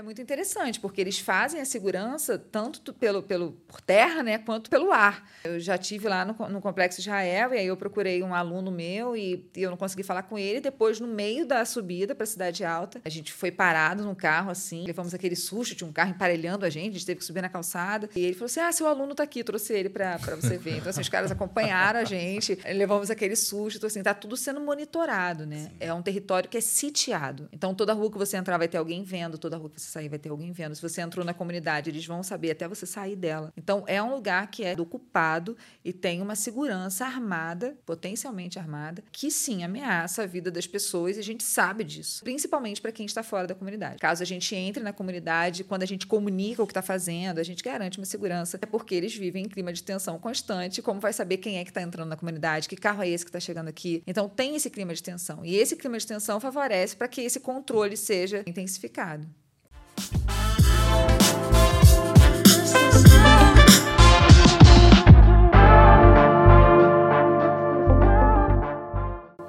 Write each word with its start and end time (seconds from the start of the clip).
É 0.00 0.02
muito 0.02 0.22
interessante, 0.22 0.80
porque 0.80 0.98
eles 0.98 1.18
fazem 1.18 1.60
a 1.60 1.64
segurança 1.66 2.38
tanto 2.38 2.94
pelo, 2.94 3.22
pelo, 3.22 3.52
por 3.68 3.82
terra, 3.82 4.22
né, 4.22 4.38
quanto 4.38 4.70
pelo 4.70 4.90
ar. 4.92 5.28
Eu 5.44 5.60
já 5.60 5.76
tive 5.76 6.08
lá 6.08 6.24
no, 6.24 6.32
no 6.48 6.58
Complexo 6.58 7.00
Israel, 7.00 7.52
e 7.52 7.58
aí 7.58 7.66
eu 7.66 7.76
procurei 7.76 8.22
um 8.22 8.34
aluno 8.34 8.70
meu 8.70 9.14
e, 9.14 9.46
e 9.54 9.62
eu 9.62 9.68
não 9.68 9.76
consegui 9.76 10.02
falar 10.02 10.22
com 10.22 10.38
ele. 10.38 10.58
Depois, 10.58 11.00
no 11.00 11.06
meio 11.06 11.44
da 11.44 11.66
subida 11.66 12.14
para 12.14 12.24
a 12.24 12.26
Cidade 12.26 12.64
Alta, 12.64 12.98
a 13.04 13.10
gente 13.10 13.30
foi 13.30 13.50
parado 13.50 14.02
no 14.02 14.16
carro, 14.16 14.50
assim, 14.50 14.86
levamos 14.86 15.12
aquele 15.12 15.36
susto, 15.36 15.74
tinha 15.74 15.86
um 15.86 15.92
carro 15.92 16.12
emparelhando 16.12 16.64
a 16.64 16.70
gente, 16.70 16.88
a 16.88 16.92
gente 16.92 17.04
teve 17.04 17.18
que 17.18 17.26
subir 17.26 17.42
na 17.42 17.50
calçada. 17.50 18.08
E 18.16 18.24
ele 18.24 18.32
falou 18.32 18.46
assim: 18.46 18.60
Ah, 18.60 18.72
seu 18.72 18.86
aluno 18.86 19.10
está 19.10 19.24
aqui, 19.24 19.44
trouxe 19.44 19.74
ele 19.74 19.90
para 19.90 20.16
você 20.16 20.56
ver. 20.56 20.78
Então, 20.78 20.88
assim, 20.88 21.02
os 21.02 21.10
caras 21.10 21.30
acompanharam 21.30 22.00
a 22.00 22.04
gente, 22.04 22.58
levamos 22.72 23.10
aquele 23.10 23.36
susto. 23.36 23.76
Então, 23.76 23.86
assim, 23.86 24.02
tá 24.02 24.14
tudo 24.14 24.34
sendo 24.34 24.62
monitorado, 24.62 25.44
né? 25.44 25.64
Sim. 25.64 25.76
É 25.78 25.92
um 25.92 26.00
território 26.00 26.48
que 26.48 26.56
é 26.56 26.62
sitiado. 26.62 27.50
Então, 27.52 27.74
toda 27.74 27.92
rua 27.92 28.10
que 28.10 28.16
você 28.16 28.38
entrar 28.38 28.56
vai 28.56 28.66
ter 28.66 28.78
alguém 28.78 29.04
vendo, 29.04 29.36
toda 29.36 29.58
rua 29.58 29.68
que 29.68 29.78
você 29.78 29.89
sair 29.90 30.08
vai 30.08 30.18
ter 30.18 30.30
alguém 30.30 30.52
vendo. 30.52 30.74
Se 30.74 30.82
você 30.82 31.00
entrou 31.00 31.24
na 31.24 31.34
comunidade, 31.34 31.90
eles 31.90 32.06
vão 32.06 32.22
saber 32.22 32.50
até 32.50 32.66
você 32.66 32.86
sair 32.86 33.16
dela. 33.16 33.52
Então, 33.56 33.84
é 33.86 34.02
um 34.02 34.14
lugar 34.14 34.50
que 34.50 34.64
é 34.64 34.74
ocupado 34.80 35.56
e 35.84 35.92
tem 35.92 36.22
uma 36.22 36.34
segurança 36.34 37.04
armada, 37.04 37.76
potencialmente 37.84 38.58
armada, 38.58 39.02
que 39.12 39.30
sim 39.30 39.62
ameaça 39.62 40.22
a 40.22 40.26
vida 40.26 40.50
das 40.50 40.66
pessoas 40.66 41.16
e 41.16 41.20
a 41.20 41.22
gente 41.22 41.44
sabe 41.44 41.84
disso, 41.84 42.22
principalmente 42.24 42.80
para 42.80 42.92
quem 42.92 43.06
está 43.06 43.22
fora 43.22 43.46
da 43.46 43.54
comunidade. 43.54 43.98
Caso 43.98 44.22
a 44.22 44.26
gente 44.26 44.54
entre 44.54 44.82
na 44.82 44.92
comunidade, 44.92 45.64
quando 45.64 45.82
a 45.82 45.86
gente 45.86 46.06
comunica 46.06 46.62
o 46.62 46.66
que 46.66 46.72
está 46.72 46.82
fazendo, 46.82 47.38
a 47.38 47.42
gente 47.42 47.62
garante 47.62 47.98
uma 47.98 48.06
segurança, 48.06 48.58
é 48.60 48.66
porque 48.66 48.94
eles 48.94 49.14
vivem 49.14 49.44
em 49.44 49.48
clima 49.48 49.72
de 49.72 49.82
tensão 49.82 50.18
constante. 50.18 50.82
Como 50.82 51.00
vai 51.00 51.12
saber 51.12 51.38
quem 51.38 51.58
é 51.58 51.64
que 51.64 51.70
está 51.70 51.82
entrando 51.82 52.08
na 52.08 52.16
comunidade, 52.16 52.68
que 52.68 52.76
carro 52.76 53.02
é 53.02 53.08
esse 53.08 53.24
que 53.24 53.28
está 53.28 53.40
chegando 53.40 53.68
aqui? 53.68 54.02
Então, 54.06 54.28
tem 54.28 54.56
esse 54.56 54.70
clima 54.70 54.94
de 54.94 55.02
tensão. 55.02 55.44
E 55.44 55.56
esse 55.56 55.76
clima 55.76 55.98
de 55.98 56.06
tensão 56.06 56.40
favorece 56.40 56.96
para 56.96 57.08
que 57.08 57.20
esse 57.20 57.40
controle 57.40 57.96
seja 57.96 58.42
intensificado. 58.46 59.28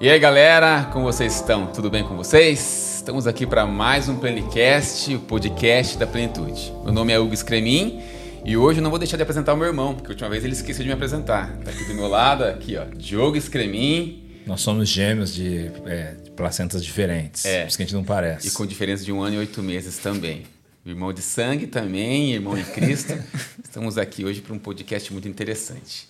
E 0.01 0.09
aí 0.09 0.17
galera, 0.17 0.89
como 0.91 1.05
vocês 1.05 1.35
estão? 1.35 1.67
Tudo 1.67 1.87
bem 1.87 2.03
com 2.03 2.17
vocês? 2.17 2.95
Estamos 2.95 3.27
aqui 3.27 3.45
para 3.45 3.67
mais 3.67 4.09
um 4.09 4.17
Plenicast, 4.17 5.13
o 5.13 5.19
podcast 5.19 5.95
da 5.95 6.07
Plenitude. 6.07 6.73
Meu 6.83 6.91
nome 6.91 7.13
é 7.13 7.19
Hugo 7.19 7.37
Scremin 7.37 8.01
e 8.43 8.57
hoje 8.57 8.79
eu 8.79 8.83
não 8.83 8.89
vou 8.89 8.97
deixar 8.97 9.15
de 9.15 9.21
apresentar 9.21 9.53
o 9.53 9.57
meu 9.57 9.67
irmão, 9.67 9.93
porque 9.93 10.07
a 10.07 10.13
última 10.13 10.27
vez 10.27 10.43
ele 10.43 10.53
esqueceu 10.53 10.81
de 10.81 10.87
me 10.87 10.95
apresentar. 10.95 11.55
Tá 11.59 11.69
aqui 11.69 11.83
do 11.83 11.93
meu 11.93 12.07
lado, 12.07 12.43
aqui 12.43 12.77
ó, 12.77 12.85
Diogo 12.85 13.39
Scremin. 13.39 14.41
Nós 14.47 14.61
somos 14.61 14.89
gêmeos 14.89 15.35
de, 15.35 15.69
é, 15.85 16.15
de 16.15 16.31
placentas 16.31 16.83
diferentes, 16.83 17.45
é. 17.45 17.61
por 17.61 17.67
isso 17.67 17.77
que 17.77 17.83
a 17.83 17.85
gente 17.85 17.95
não 17.95 18.03
parece. 18.03 18.47
E 18.47 18.51
com 18.51 18.65
diferença 18.65 19.05
de 19.05 19.11
um 19.11 19.21
ano 19.21 19.35
e 19.35 19.37
oito 19.37 19.61
meses 19.61 19.99
também. 19.99 20.45
Irmão 20.83 21.13
de 21.13 21.21
sangue 21.21 21.67
também, 21.67 22.33
irmão 22.33 22.57
em 22.57 22.63
Cristo. 22.63 23.13
Estamos 23.63 23.99
aqui 23.99 24.25
hoje 24.25 24.41
para 24.41 24.55
um 24.55 24.57
podcast 24.57 25.13
muito 25.13 25.27
interessante. 25.27 26.09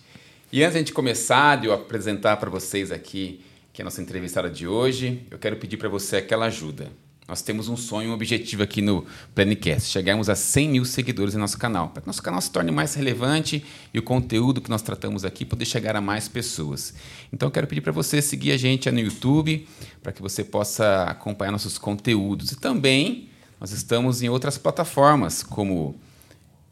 E 0.50 0.62
antes 0.62 0.72
de 0.72 0.78
a 0.78 0.80
gente 0.80 0.94
começar, 0.94 1.60
de 1.60 1.66
eu 1.66 1.74
apresentar 1.74 2.38
para 2.38 2.48
vocês 2.48 2.90
aqui 2.90 3.51
que 3.72 3.80
é 3.80 3.82
a 3.82 3.86
nossa 3.86 4.02
entrevistada 4.02 4.50
de 4.50 4.66
hoje, 4.66 5.26
eu 5.30 5.38
quero 5.38 5.56
pedir 5.56 5.78
para 5.78 5.88
você 5.88 6.16
aquela 6.16 6.46
ajuda. 6.46 6.90
Nós 7.26 7.40
temos 7.40 7.68
um 7.68 7.76
sonho, 7.76 8.10
um 8.10 8.12
objetivo 8.12 8.62
aqui 8.62 8.82
no 8.82 9.06
Planicast, 9.34 9.88
chegarmos 9.88 10.28
a 10.28 10.34
100 10.34 10.68
mil 10.68 10.84
seguidores 10.84 11.32
no 11.32 11.40
nosso 11.40 11.56
canal, 11.56 11.88
para 11.88 12.02
que 12.02 12.06
nosso 12.06 12.22
canal 12.22 12.40
se 12.40 12.50
torne 12.50 12.70
mais 12.70 12.94
relevante 12.94 13.64
e 13.94 13.98
o 13.98 14.02
conteúdo 14.02 14.60
que 14.60 14.68
nós 14.68 14.82
tratamos 14.82 15.24
aqui 15.24 15.44
poder 15.46 15.64
chegar 15.64 15.96
a 15.96 16.00
mais 16.00 16.28
pessoas. 16.28 16.92
Então 17.32 17.46
eu 17.46 17.50
quero 17.50 17.66
pedir 17.66 17.80
para 17.80 17.92
você 17.92 18.20
seguir 18.20 18.52
a 18.52 18.56
gente 18.58 18.90
no 18.90 19.00
YouTube, 19.00 19.66
para 20.02 20.12
que 20.12 20.20
você 20.20 20.44
possa 20.44 21.04
acompanhar 21.04 21.52
nossos 21.52 21.78
conteúdos. 21.78 22.52
E 22.52 22.56
também 22.56 23.30
nós 23.58 23.70
estamos 23.70 24.20
em 24.20 24.28
outras 24.28 24.58
plataformas, 24.58 25.42
como 25.42 25.98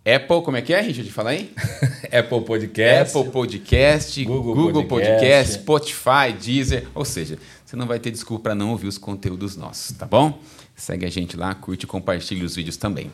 Apple, 0.05 0.43
como 0.43 0.57
é 0.57 0.63
que 0.63 0.73
é, 0.73 0.81
Richard? 0.81 1.11
Fala 1.11 1.31
aí. 1.31 1.53
Apple 2.11 2.41
Podcast. 2.41 3.19
Apple 3.19 3.31
Podcast, 3.31 4.25
Google, 4.25 4.55
Google 4.55 4.85
Podcast. 4.85 5.59
Podcast, 5.59 5.63
Spotify, 5.63 6.33
Deezer. 6.41 6.87
Ou 6.95 7.05
seja, 7.05 7.39
você 7.65 7.77
não 7.77 7.87
vai 7.87 7.99
ter 7.99 8.11
desculpa 8.11 8.45
para 8.45 8.55
não 8.55 8.71
ouvir 8.71 8.89
os 8.89 8.97
conteúdos 8.97 9.57
nossos, 9.57 9.95
tá 9.95 10.07
bom? 10.07 10.41
Segue 10.75 11.05
a 11.05 11.11
gente 11.11 11.37
lá, 11.37 11.55
curte 11.55 11.85
e 11.85 11.87
compartilhe 11.87 12.43
os 12.43 12.57
vídeos 12.57 12.79
também. 12.79 13.11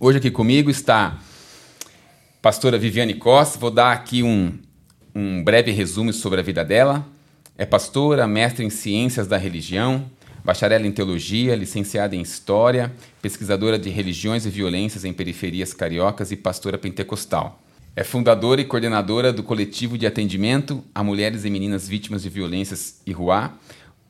Hoje 0.00 0.18
aqui 0.18 0.30
comigo 0.30 0.68
está 0.68 1.06
a 1.06 1.18
pastora 2.42 2.76
Viviane 2.76 3.14
Costa. 3.14 3.56
Vou 3.56 3.70
dar 3.70 3.92
aqui 3.92 4.24
um, 4.24 4.58
um 5.14 5.44
breve 5.44 5.70
resumo 5.70 6.12
sobre 6.12 6.40
a 6.40 6.42
vida 6.42 6.64
dela. 6.64 7.06
É 7.56 7.64
pastora, 7.64 8.26
mestre 8.26 8.64
em 8.64 8.70
ciências 8.70 9.28
da 9.28 9.36
religião, 9.36 10.10
bacharel 10.48 10.86
em 10.86 10.90
teologia, 10.90 11.54
licenciada 11.54 12.16
em 12.16 12.22
história, 12.22 12.90
pesquisadora 13.20 13.78
de 13.78 13.90
religiões 13.90 14.46
e 14.46 14.48
violências 14.48 15.04
em 15.04 15.12
periferias 15.12 15.74
cariocas 15.74 16.32
e 16.32 16.36
pastora 16.36 16.78
pentecostal. 16.78 17.62
É 17.94 18.02
fundadora 18.02 18.58
e 18.58 18.64
coordenadora 18.64 19.30
do 19.30 19.42
coletivo 19.42 19.98
de 19.98 20.06
atendimento 20.06 20.82
a 20.94 21.04
mulheres 21.04 21.44
e 21.44 21.50
meninas 21.50 21.86
vítimas 21.86 22.22
de 22.22 22.30
violências 22.30 23.02
Iruá, 23.06 23.58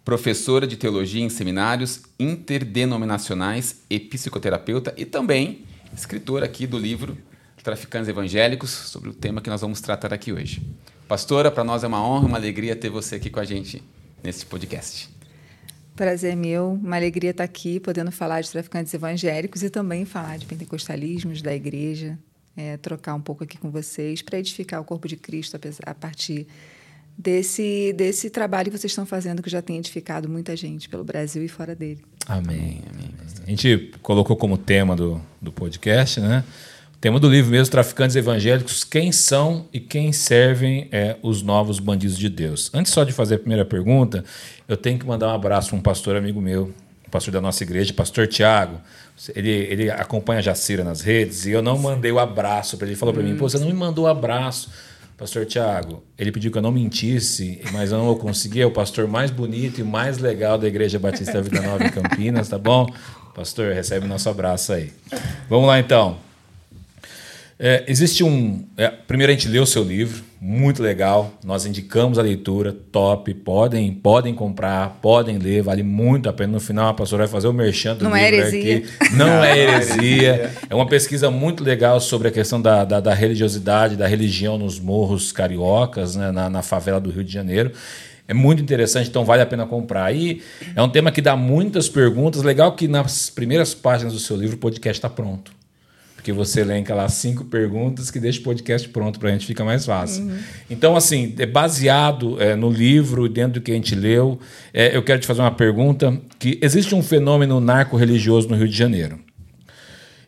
professora 0.04 0.64
de 0.64 0.76
teologia 0.76 1.24
em 1.24 1.28
seminários 1.28 2.02
interdenominacionais 2.20 3.82
e 3.90 3.98
psicoterapeuta 3.98 4.94
e 4.96 5.04
também 5.04 5.64
escritora 5.92 6.44
aqui 6.46 6.68
do 6.68 6.78
livro 6.78 7.18
Traficantes 7.64 8.08
Evangélicos, 8.08 8.70
sobre 8.70 9.08
o 9.08 9.12
tema 9.12 9.40
que 9.40 9.50
nós 9.50 9.60
vamos 9.60 9.80
tratar 9.80 10.14
aqui 10.14 10.32
hoje. 10.32 10.62
Pastora, 11.08 11.50
para 11.50 11.64
nós 11.64 11.82
é 11.82 11.88
uma 11.88 12.00
honra, 12.00 12.28
uma 12.28 12.38
alegria 12.38 12.76
ter 12.76 12.90
você 12.90 13.16
aqui 13.16 13.28
com 13.28 13.40
a 13.40 13.44
gente 13.44 13.82
nesse 14.22 14.46
podcast. 14.46 15.17
Prazer 15.98 16.36
meu, 16.36 16.74
uma 16.74 16.94
alegria 16.94 17.30
estar 17.30 17.42
aqui, 17.42 17.80
podendo 17.80 18.12
falar 18.12 18.40
de 18.40 18.48
traficantes 18.48 18.94
evangélicos 18.94 19.64
e 19.64 19.68
também 19.68 20.04
falar 20.04 20.38
de 20.38 20.46
pentecostalismos, 20.46 21.42
da 21.42 21.52
igreja, 21.52 22.16
é, 22.56 22.76
trocar 22.76 23.16
um 23.16 23.20
pouco 23.20 23.42
aqui 23.42 23.58
com 23.58 23.68
vocês 23.68 24.22
para 24.22 24.38
edificar 24.38 24.80
o 24.80 24.84
corpo 24.84 25.08
de 25.08 25.16
Cristo 25.16 25.58
a 25.84 25.94
partir 25.94 26.46
desse, 27.18 27.92
desse 27.94 28.30
trabalho 28.30 28.70
que 28.70 28.78
vocês 28.78 28.92
estão 28.92 29.04
fazendo, 29.04 29.42
que 29.42 29.50
já 29.50 29.60
tem 29.60 29.76
edificado 29.76 30.28
muita 30.28 30.54
gente 30.54 30.88
pelo 30.88 31.02
Brasil 31.02 31.42
e 31.42 31.48
fora 31.48 31.74
dele. 31.74 32.00
Amém. 32.28 32.80
Amém. 32.94 33.10
A 33.44 33.50
gente 33.50 33.90
colocou 34.00 34.36
como 34.36 34.56
tema 34.56 34.94
do, 34.94 35.20
do 35.42 35.50
podcast, 35.50 36.20
né? 36.20 36.44
Tema 37.00 37.20
do 37.20 37.30
livro 37.30 37.52
mesmo, 37.52 37.70
Traficantes 37.70 38.16
Evangélicos, 38.16 38.82
quem 38.82 39.12
são 39.12 39.66
e 39.72 39.78
quem 39.78 40.12
servem 40.12 40.88
é, 40.90 41.14
os 41.22 41.42
novos 41.42 41.78
bandidos 41.78 42.18
de 42.18 42.28
Deus. 42.28 42.72
Antes 42.74 42.92
só 42.92 43.04
de 43.04 43.12
fazer 43.12 43.36
a 43.36 43.38
primeira 43.38 43.64
pergunta, 43.64 44.24
eu 44.66 44.76
tenho 44.76 44.98
que 44.98 45.06
mandar 45.06 45.28
um 45.28 45.32
abraço 45.32 45.68
para 45.68 45.78
um 45.78 45.80
pastor 45.80 46.16
amigo 46.16 46.40
meu, 46.40 46.74
pastor 47.08 47.32
da 47.32 47.40
nossa 47.40 47.62
igreja, 47.62 47.92
pastor 47.92 48.26
Tiago. 48.26 48.80
Ele, 49.32 49.48
ele 49.48 49.90
acompanha 49.92 50.40
a 50.40 50.42
Jacira 50.42 50.82
nas 50.82 51.00
redes 51.00 51.46
e 51.46 51.52
eu 51.52 51.62
não 51.62 51.78
mandei 51.78 52.10
o 52.10 52.18
abraço 52.18 52.76
para 52.76 52.86
ele. 52.86 52.94
Ele 52.94 52.98
falou 52.98 53.14
para 53.14 53.22
mim, 53.22 53.36
pô, 53.36 53.48
você 53.48 53.60
não 53.60 53.68
me 53.68 53.72
mandou 53.72 54.06
o 54.06 54.08
abraço. 54.08 54.68
Pastor 55.16 55.46
Tiago, 55.46 56.02
ele 56.18 56.32
pediu 56.32 56.50
que 56.50 56.58
eu 56.58 56.62
não 56.62 56.72
mentisse, 56.72 57.60
mas 57.72 57.92
eu 57.92 57.98
não 57.98 58.12
consegui. 58.16 58.60
É 58.60 58.66
o 58.66 58.72
pastor 58.72 59.06
mais 59.06 59.30
bonito 59.30 59.80
e 59.80 59.84
mais 59.84 60.18
legal 60.18 60.58
da 60.58 60.66
Igreja 60.66 60.98
Batista 60.98 61.40
Vida 61.40 61.62
Nova 61.62 61.84
em 61.84 61.90
Campinas, 61.90 62.48
tá 62.48 62.58
bom? 62.58 62.92
Pastor, 63.36 63.72
recebe 63.72 64.04
nosso 64.04 64.28
abraço 64.28 64.72
aí. 64.72 64.92
Vamos 65.48 65.68
lá 65.68 65.78
então. 65.78 66.27
É, 67.60 67.82
existe 67.88 68.22
um. 68.22 68.64
É, 68.76 68.86
primeiro 68.88 69.32
a 69.32 69.34
gente 69.34 69.48
leu 69.48 69.64
o 69.64 69.66
seu 69.66 69.82
livro, 69.82 70.22
muito 70.40 70.80
legal. 70.80 71.34
Nós 71.44 71.66
indicamos 71.66 72.16
a 72.16 72.22
leitura, 72.22 72.72
top. 72.92 73.34
Podem, 73.34 73.92
podem 73.92 74.32
comprar, 74.32 74.98
podem 75.02 75.38
ler, 75.38 75.62
vale 75.62 75.82
muito 75.82 76.28
a 76.28 76.32
pena. 76.32 76.52
No 76.52 76.60
final 76.60 76.88
a 76.88 76.94
pastora 76.94 77.24
vai 77.24 77.32
fazer 77.32 77.48
o 77.48 77.52
merchan 77.52 77.96
do 77.96 78.04
Não 78.04 78.14
livro 78.14 78.24
é 78.24 78.28
heresia. 78.28 78.76
aqui. 78.76 79.16
Não 79.16 79.42
é 79.42 79.58
heresia. 79.58 80.52
É 80.70 80.74
uma 80.74 80.86
pesquisa 80.86 81.32
muito 81.32 81.64
legal 81.64 82.00
sobre 82.00 82.28
a 82.28 82.30
questão 82.30 82.62
da, 82.62 82.84
da, 82.84 83.00
da 83.00 83.12
religiosidade, 83.12 83.96
da 83.96 84.06
religião 84.06 84.56
nos 84.56 84.78
morros 84.78 85.32
cariocas, 85.32 86.14
né, 86.14 86.30
na, 86.30 86.48
na 86.48 86.62
favela 86.62 87.00
do 87.00 87.10
Rio 87.10 87.24
de 87.24 87.32
Janeiro. 87.32 87.72
É 88.28 88.34
muito 88.34 88.62
interessante, 88.62 89.08
então 89.08 89.24
vale 89.24 89.42
a 89.42 89.46
pena 89.46 89.66
comprar. 89.66 90.14
E 90.14 90.42
é 90.76 90.82
um 90.82 90.88
tema 90.88 91.10
que 91.10 91.20
dá 91.20 91.34
muitas 91.34 91.88
perguntas. 91.88 92.42
Legal 92.42 92.70
que 92.72 92.86
nas 92.86 93.28
primeiras 93.28 93.74
páginas 93.74 94.12
do 94.12 94.20
seu 94.20 94.36
livro 94.36 94.54
o 94.54 94.60
podcast 94.60 94.98
está 94.98 95.08
pronto 95.08 95.57
porque 96.18 96.32
você 96.32 96.62
elenca 96.62 96.96
lá 96.96 97.08
cinco 97.08 97.44
perguntas 97.44 98.10
que 98.10 98.18
deixa 98.18 98.40
o 98.40 98.42
podcast 98.42 98.88
pronto 98.88 99.20
para 99.20 99.28
a 99.28 99.32
gente, 99.32 99.46
fica 99.46 99.64
mais 99.64 99.86
fácil. 99.86 100.24
Uhum. 100.24 100.36
Então, 100.68 100.96
assim, 100.96 101.32
é 101.38 101.46
baseado 101.46 102.42
é, 102.42 102.56
no 102.56 102.68
livro, 102.68 103.28
dentro 103.28 103.60
do 103.60 103.62
que 103.62 103.70
a 103.70 103.74
gente 103.76 103.94
leu, 103.94 104.36
é, 104.74 104.96
eu 104.96 105.02
quero 105.04 105.20
te 105.20 105.28
fazer 105.28 105.42
uma 105.42 105.52
pergunta, 105.52 106.20
que 106.36 106.58
existe 106.60 106.92
um 106.92 107.04
fenômeno 107.04 107.60
narco-religioso 107.60 108.48
no 108.48 108.56
Rio 108.56 108.66
de 108.66 108.76
Janeiro. 108.76 109.20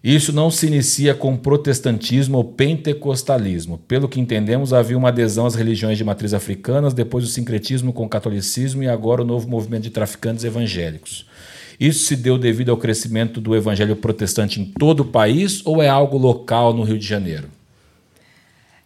Isso 0.02 0.32
não 0.32 0.48
se 0.48 0.69
inicia 0.69 1.12
com 1.12 1.37
protestantismo 1.37 2.38
ou 2.38 2.44
pentecostalismo. 2.44 3.76
Pelo 3.76 4.08
que 4.08 4.20
entendemos, 4.20 4.72
havia 4.72 4.96
uma 4.96 5.08
adesão 5.08 5.44
às 5.44 5.56
religiões 5.56 5.98
de 5.98 6.04
matriz 6.04 6.32
africanas, 6.32 6.94
depois 6.94 7.25
o 7.25 7.28
sincretismo 7.28 7.92
com 7.92 8.04
o 8.04 8.08
catolicismo 8.08 8.84
e 8.84 8.88
agora 8.88 9.22
o 9.22 9.26
novo 9.26 9.48
movimento 9.48 9.82
de 9.82 9.90
traficantes 9.90 10.44
evangélicos. 10.44 11.26
Isso 11.80 12.04
se 12.04 12.14
deu 12.14 12.36
devido 12.36 12.70
ao 12.70 12.76
crescimento 12.76 13.40
do 13.40 13.56
evangelho 13.56 13.96
protestante 13.96 14.60
em 14.60 14.66
todo 14.66 15.00
o 15.00 15.04
país 15.06 15.64
ou 15.64 15.82
é 15.82 15.88
algo 15.88 16.18
local 16.18 16.74
no 16.74 16.82
Rio 16.82 16.98
de 16.98 17.06
Janeiro? 17.06 17.48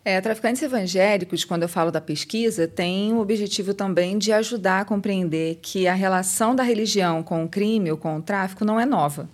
É, 0.04 0.20
traficantes 0.20 0.62
evangélicos, 0.62 1.44
quando 1.44 1.62
eu 1.62 1.68
falo 1.68 1.90
da 1.90 2.00
pesquisa, 2.00 2.68
tem 2.68 3.12
o 3.12 3.18
objetivo 3.18 3.74
também 3.74 4.16
de 4.16 4.32
ajudar 4.32 4.80
a 4.82 4.84
compreender 4.84 5.58
que 5.60 5.88
a 5.88 5.94
relação 5.94 6.54
da 6.54 6.62
religião 6.62 7.22
com 7.22 7.42
o 7.42 7.48
crime 7.48 7.90
ou 7.90 7.96
com 7.96 8.16
o 8.16 8.22
tráfico 8.22 8.64
não 8.64 8.78
é 8.78 8.86
nova. 8.86 9.28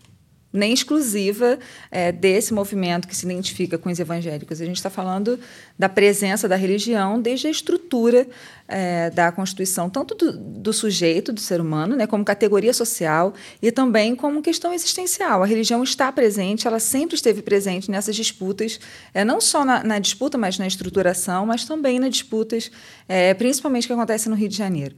Nem 0.53 0.73
exclusiva 0.73 1.59
é, 1.91 2.11
desse 2.11 2.53
movimento 2.53 3.07
que 3.07 3.15
se 3.15 3.25
identifica 3.25 3.79
com 3.79 3.89
os 3.89 3.99
evangélicos. 3.99 4.61
A 4.61 4.65
gente 4.65 4.77
está 4.77 4.91
falando 4.91 5.39
da 5.79 5.89
presença 5.89 6.49
da 6.49 6.57
religião 6.57 7.21
desde 7.21 7.47
a 7.47 7.51
estrutura 7.51 8.27
é, 8.67 9.11
da 9.11 9.31
Constituição, 9.31 9.89
tanto 9.89 10.15
do, 10.15 10.33
do, 10.33 10.73
sujeito, 10.73 11.33
do 11.33 11.41
ser 11.41 11.61
humano, 11.61 11.97
né, 11.97 12.07
como 12.07 12.25
categoria 12.25 12.73
social 12.73 13.35
e 13.63 13.71
também 13.71 14.15
como 14.15 14.43
questão 14.43 14.73
existencial. 14.73 15.43
A 15.43 15.47
religião 15.47 15.83
está 15.83 16.11
presente, 16.11 16.67
ela 16.67 16.81
sempre 16.81 17.15
esteve 17.15 17.43
presente 17.43 17.91
nessas 17.91 18.17
disputas, 18.17 18.81
é, 19.15 19.25
não 19.25 19.41
só 19.41 19.65
na, 19.65 19.85
na 19.85 19.99
disputa, 19.99 20.37
mas 20.37 20.59
na 20.59 20.67
estruturação, 20.67 21.47
mas 21.47 21.65
também 21.65 21.99
nas 21.99 22.11
disputas, 22.11 22.71
é, 23.09 23.35
principalmente 23.35 23.87
que 23.87 23.93
acontecem 23.93 24.31
no 24.31 24.37
Rio 24.37 24.49
de 24.49 24.57
Janeiro. 24.57 24.97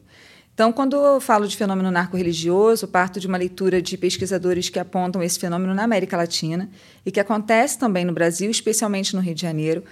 Então, 0.54 0.70
quando 0.70 0.96
eu 0.96 1.19
falo 1.19 1.49
de 1.49 1.56
fenômeno 1.56 1.90
narco-religioso, 1.90 2.87
parto 2.87 3.19
de 3.19 3.26
uma 3.26 3.38
leitura 3.38 3.81
de 3.81 3.96
pesquisadores 3.96 4.69
que 4.69 4.78
apontam 4.78 5.22
esse 5.22 5.38
fenômeno 5.38 5.72
na 5.72 5.84
América 5.84 6.14
Latina 6.14 6.69
e 7.06 7.10
que 7.10 7.19
acontece 7.19 7.78
também 7.78 8.04
no 8.04 8.12
Brasil, 8.12 8.50
especialmente 8.50 9.16
no 9.16 9.22
Rio 9.22 9.34
de 9.34 9.40
Janeiro, 9.40 9.82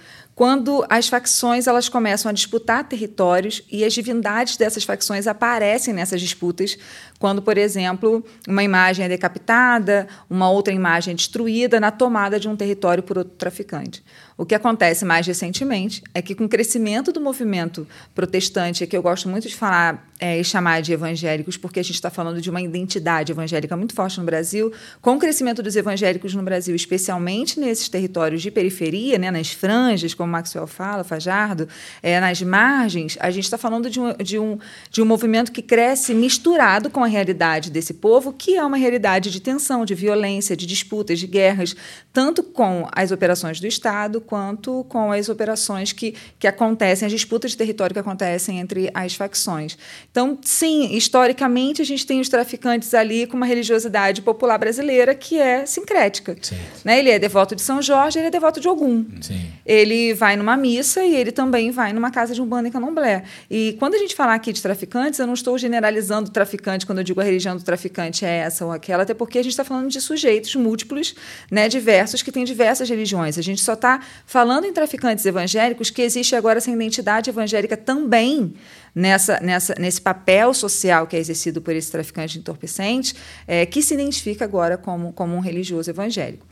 quando 0.41 0.83
as 0.89 1.07
facções 1.07 1.67
elas 1.67 1.87
começam 1.87 2.27
a 2.27 2.33
disputar 2.33 2.83
territórios 2.89 3.61
e 3.71 3.85
as 3.85 3.93
divindades 3.93 4.57
dessas 4.57 4.83
facções 4.83 5.27
aparecem 5.27 5.93
nessas 5.93 6.19
disputas, 6.19 6.79
quando, 7.19 7.43
por 7.43 7.59
exemplo, 7.59 8.25
uma 8.47 8.63
imagem 8.63 9.05
é 9.05 9.07
decapitada, 9.07 10.07
uma 10.27 10.49
outra 10.49 10.73
imagem 10.73 11.11
é 11.11 11.15
destruída 11.15 11.79
na 11.79 11.91
tomada 11.91 12.39
de 12.39 12.49
um 12.49 12.55
território 12.55 13.03
por 13.03 13.19
outro 13.19 13.35
traficante. 13.35 14.03
O 14.35 14.43
que 14.43 14.55
acontece 14.55 15.05
mais 15.05 15.27
recentemente 15.27 16.01
é 16.15 16.21
que, 16.23 16.33
com 16.33 16.45
o 16.45 16.49
crescimento 16.49 17.11
do 17.11 17.21
movimento 17.21 17.87
protestante, 18.15 18.87
que 18.87 18.97
eu 18.97 19.03
gosto 19.03 19.29
muito 19.29 19.47
de 19.47 19.55
falar 19.55 20.09
é, 20.19 20.39
e 20.39 20.43
chamar 20.43 20.81
de 20.81 20.91
evangélicos, 20.91 21.57
porque 21.57 21.79
a 21.79 21.83
gente 21.83 21.93
está 21.93 22.09
falando 22.09 22.41
de 22.41 22.49
uma 22.49 22.59
identidade 22.59 23.31
evangélica 23.31 23.77
muito 23.77 23.93
forte 23.93 24.19
no 24.19 24.25
Brasil, 24.25 24.73
com 24.99 25.15
o 25.15 25.19
crescimento 25.19 25.61
dos 25.61 25.75
evangélicos 25.75 26.33
no 26.33 26.41
Brasil, 26.41 26.75
especialmente 26.75 27.59
nesses 27.59 27.87
territórios 27.87 28.41
de 28.41 28.49
periferia, 28.49 29.19
né, 29.19 29.29
nas 29.29 29.51
franjas, 29.51 30.15
como 30.15 30.30
Maxwell 30.31 30.67
fala, 30.67 31.03
Fajardo, 31.03 31.67
é, 32.01 32.19
nas 32.19 32.41
margens, 32.41 33.17
a 33.19 33.29
gente 33.29 33.43
está 33.43 33.57
falando 33.57 33.89
de 33.89 33.99
um, 33.99 34.13
de, 34.13 34.39
um, 34.39 34.57
de 34.89 35.01
um 35.01 35.05
movimento 35.05 35.51
que 35.51 35.61
cresce 35.61 36.13
misturado 36.13 36.89
com 36.89 37.03
a 37.03 37.07
realidade 37.07 37.69
desse 37.69 37.93
povo, 37.93 38.33
que 38.33 38.55
é 38.55 38.63
uma 38.63 38.77
realidade 38.77 39.29
de 39.29 39.39
tensão, 39.39 39.85
de 39.85 39.93
violência, 39.93 40.55
de 40.55 40.65
disputas, 40.65 41.19
de 41.19 41.27
guerras, 41.27 41.75
tanto 42.13 42.41
com 42.43 42.87
as 42.91 43.11
operações 43.11 43.59
do 43.59 43.67
Estado 43.67 44.19
quanto 44.19 44.85
com 44.89 45.11
as 45.11 45.29
operações 45.29 45.91
que, 45.91 46.15
que 46.39 46.47
acontecem, 46.47 47.05
as 47.05 47.11
disputas 47.11 47.51
de 47.51 47.57
território 47.57 47.93
que 47.93 47.99
acontecem 47.99 48.59
entre 48.59 48.89
as 48.93 49.15
facções. 49.15 49.77
Então, 50.09 50.37
sim, 50.41 50.95
historicamente 50.95 51.81
a 51.81 51.85
gente 51.85 52.05
tem 52.05 52.19
os 52.19 52.29
traficantes 52.29 52.93
ali 52.93 53.27
com 53.27 53.37
uma 53.37 53.45
religiosidade 53.45 54.21
popular 54.21 54.57
brasileira 54.57 55.13
que 55.13 55.37
é 55.37 55.65
sincrética. 55.65 56.35
Né? 56.83 56.99
Ele 56.99 57.09
é 57.09 57.19
devoto 57.19 57.55
de 57.55 57.61
São 57.61 57.81
Jorge, 57.81 58.19
ele 58.19 58.27
é 58.27 58.31
devoto 58.31 58.59
de 58.59 58.67
Ogum. 58.67 59.05
Sim. 59.21 59.51
Ele 59.65 60.10
vai 60.13 60.35
numa 60.35 60.57
missa 60.57 61.03
e 61.03 61.15
ele 61.15 61.31
também 61.31 61.71
vai 61.71 61.93
numa 61.93 62.11
casa 62.11 62.33
de 62.33 62.41
um 62.41 62.45
bando 62.45 62.67
em 62.67 62.71
candomblé. 62.71 63.23
E 63.49 63.75
quando 63.79 63.95
a 63.95 63.97
gente 63.97 64.15
falar 64.15 64.35
aqui 64.35 64.53
de 64.53 64.61
traficantes, 64.61 65.19
eu 65.19 65.27
não 65.27 65.33
estou 65.33 65.57
generalizando 65.57 66.29
o 66.29 66.31
traficante 66.31 66.85
quando 66.85 66.99
eu 66.99 67.03
digo 67.03 67.21
a 67.21 67.23
religião 67.23 67.55
do 67.55 67.63
traficante 67.63 68.25
é 68.25 68.37
essa 68.37 68.65
ou 68.65 68.71
aquela, 68.71 69.03
até 69.03 69.13
porque 69.13 69.39
a 69.39 69.43
gente 69.43 69.51
está 69.51 69.63
falando 69.63 69.89
de 69.89 69.99
sujeitos 70.01 70.55
múltiplos, 70.55 71.15
né, 71.49 71.67
diversos, 71.67 72.21
que 72.21 72.31
têm 72.31 72.43
diversas 72.43 72.89
religiões. 72.89 73.37
A 73.37 73.41
gente 73.41 73.61
só 73.61 73.73
está 73.73 74.01
falando 74.25 74.65
em 74.65 74.73
traficantes 74.73 75.25
evangélicos, 75.25 75.89
que 75.89 76.01
existe 76.01 76.35
agora 76.35 76.57
essa 76.57 76.71
identidade 76.71 77.29
evangélica 77.29 77.77
também 77.77 78.53
nessa, 78.93 79.39
nessa, 79.39 79.75
nesse 79.77 80.01
papel 80.01 80.53
social 80.53 81.07
que 81.07 81.15
é 81.15 81.19
exercido 81.19 81.61
por 81.61 81.75
esse 81.75 81.91
traficante 81.91 82.37
entorpecente, 82.37 83.15
é, 83.47 83.65
que 83.65 83.81
se 83.81 83.93
identifica 83.93 84.45
agora 84.45 84.77
como, 84.77 85.13
como 85.13 85.35
um 85.35 85.39
religioso 85.39 85.89
evangélico. 85.89 86.45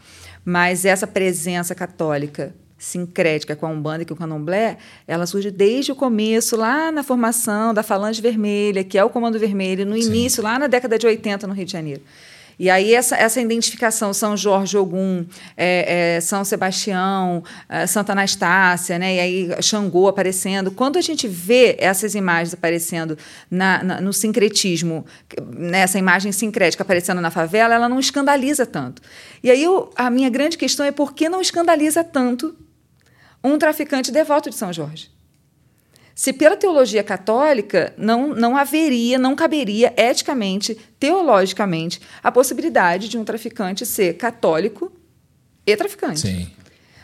Mas 0.44 0.86
essa 0.86 1.06
presença 1.06 1.76
católica 1.76 2.56
sincrética 2.80 3.56
com 3.56 3.68
a 3.68 3.70
Umbanda 3.70 4.02
e 4.04 4.06
com 4.06 4.14
o 4.14 4.18
Candomblé, 4.18 4.78
ela 5.06 5.28
surge 5.28 5.52
desde 5.52 5.92
o 5.92 5.96
começo, 5.96 6.56
lá 6.56 6.92
na 6.92 7.04
formação 7.04 7.74
da 7.74 7.84
Falange 7.84 8.22
Vermelha, 8.22 8.84
que 8.84 8.98
é 8.98 9.04
o 9.04 9.10
Comando 9.10 9.38
Vermelho, 9.38 9.86
no 9.86 9.96
início, 9.96 10.38
Sim. 10.38 10.42
lá 10.44 10.58
na 10.58 10.68
década 10.68 10.98
de 10.98 11.06
80, 11.06 11.46
no 11.46 11.54
Rio 11.54 11.66
de 11.66 11.72
Janeiro. 11.74 12.02
E 12.60 12.70
aí 12.70 12.94
essa, 12.94 13.16
essa 13.16 13.40
identificação 13.40 14.14
São 14.14 14.36
Jorge 14.36 14.78
Ogum, 14.78 15.26
é, 15.56 16.16
é, 16.18 16.22
São 16.22 16.44
Sebastião, 16.44 17.42
é, 17.70 17.88
Santa 17.88 18.12
Anastácia, 18.12 19.00
né? 19.00 19.16
e 19.16 19.20
aí 19.20 19.62
Xangô 19.62 20.10
aparecendo. 20.10 20.70
Quando 20.70 20.98
a 20.98 21.02
gente 21.02 21.26
vê 21.26 21.78
essas 21.80 22.16
imagens 22.16 22.54
aparecendo 22.54 23.18
na, 23.50 23.82
na, 23.82 24.02
no 24.02 24.12
sincretismo, 24.12 25.06
nessa 25.58 25.98
né? 25.98 26.02
imagem 26.02 26.34
sincrética 26.34 26.84
aparecendo 26.84 27.22
na 27.22 27.32
favela, 27.32 27.74
ela 27.74 27.88
não 27.88 27.98
escandaliza 27.98 28.66
tanto. 28.66 29.02
E 29.42 29.50
aí 29.50 29.64
eu, 29.64 29.90
a 29.96 30.10
minha 30.10 30.30
grande 30.30 30.58
questão 30.58 30.86
é 30.86 30.92
por 30.92 31.14
que 31.14 31.30
não 31.30 31.40
escandaliza 31.40 32.04
tanto 32.04 32.54
um 33.44 33.58
traficante 33.58 34.12
devoto 34.12 34.50
de 34.50 34.56
São 34.56 34.72
Jorge? 34.72 35.10
se 36.20 36.34
pela 36.34 36.58
teologia 36.58 37.02
católica 37.02 37.94
não, 37.98 38.36
não 38.36 38.58
haveria, 38.58 39.18
não 39.18 39.38
caberia 39.38 39.94
eticamente, 39.96 40.78
teologicamente, 41.00 42.02
a 42.22 42.30
possibilidade 42.30 43.08
de 43.08 43.18
um 43.18 43.24
traficante 43.24 43.86
ser 43.86 44.18
católico 44.18 44.92
e 45.66 45.74
traficante. 45.78 46.20
Sim. 46.20 46.50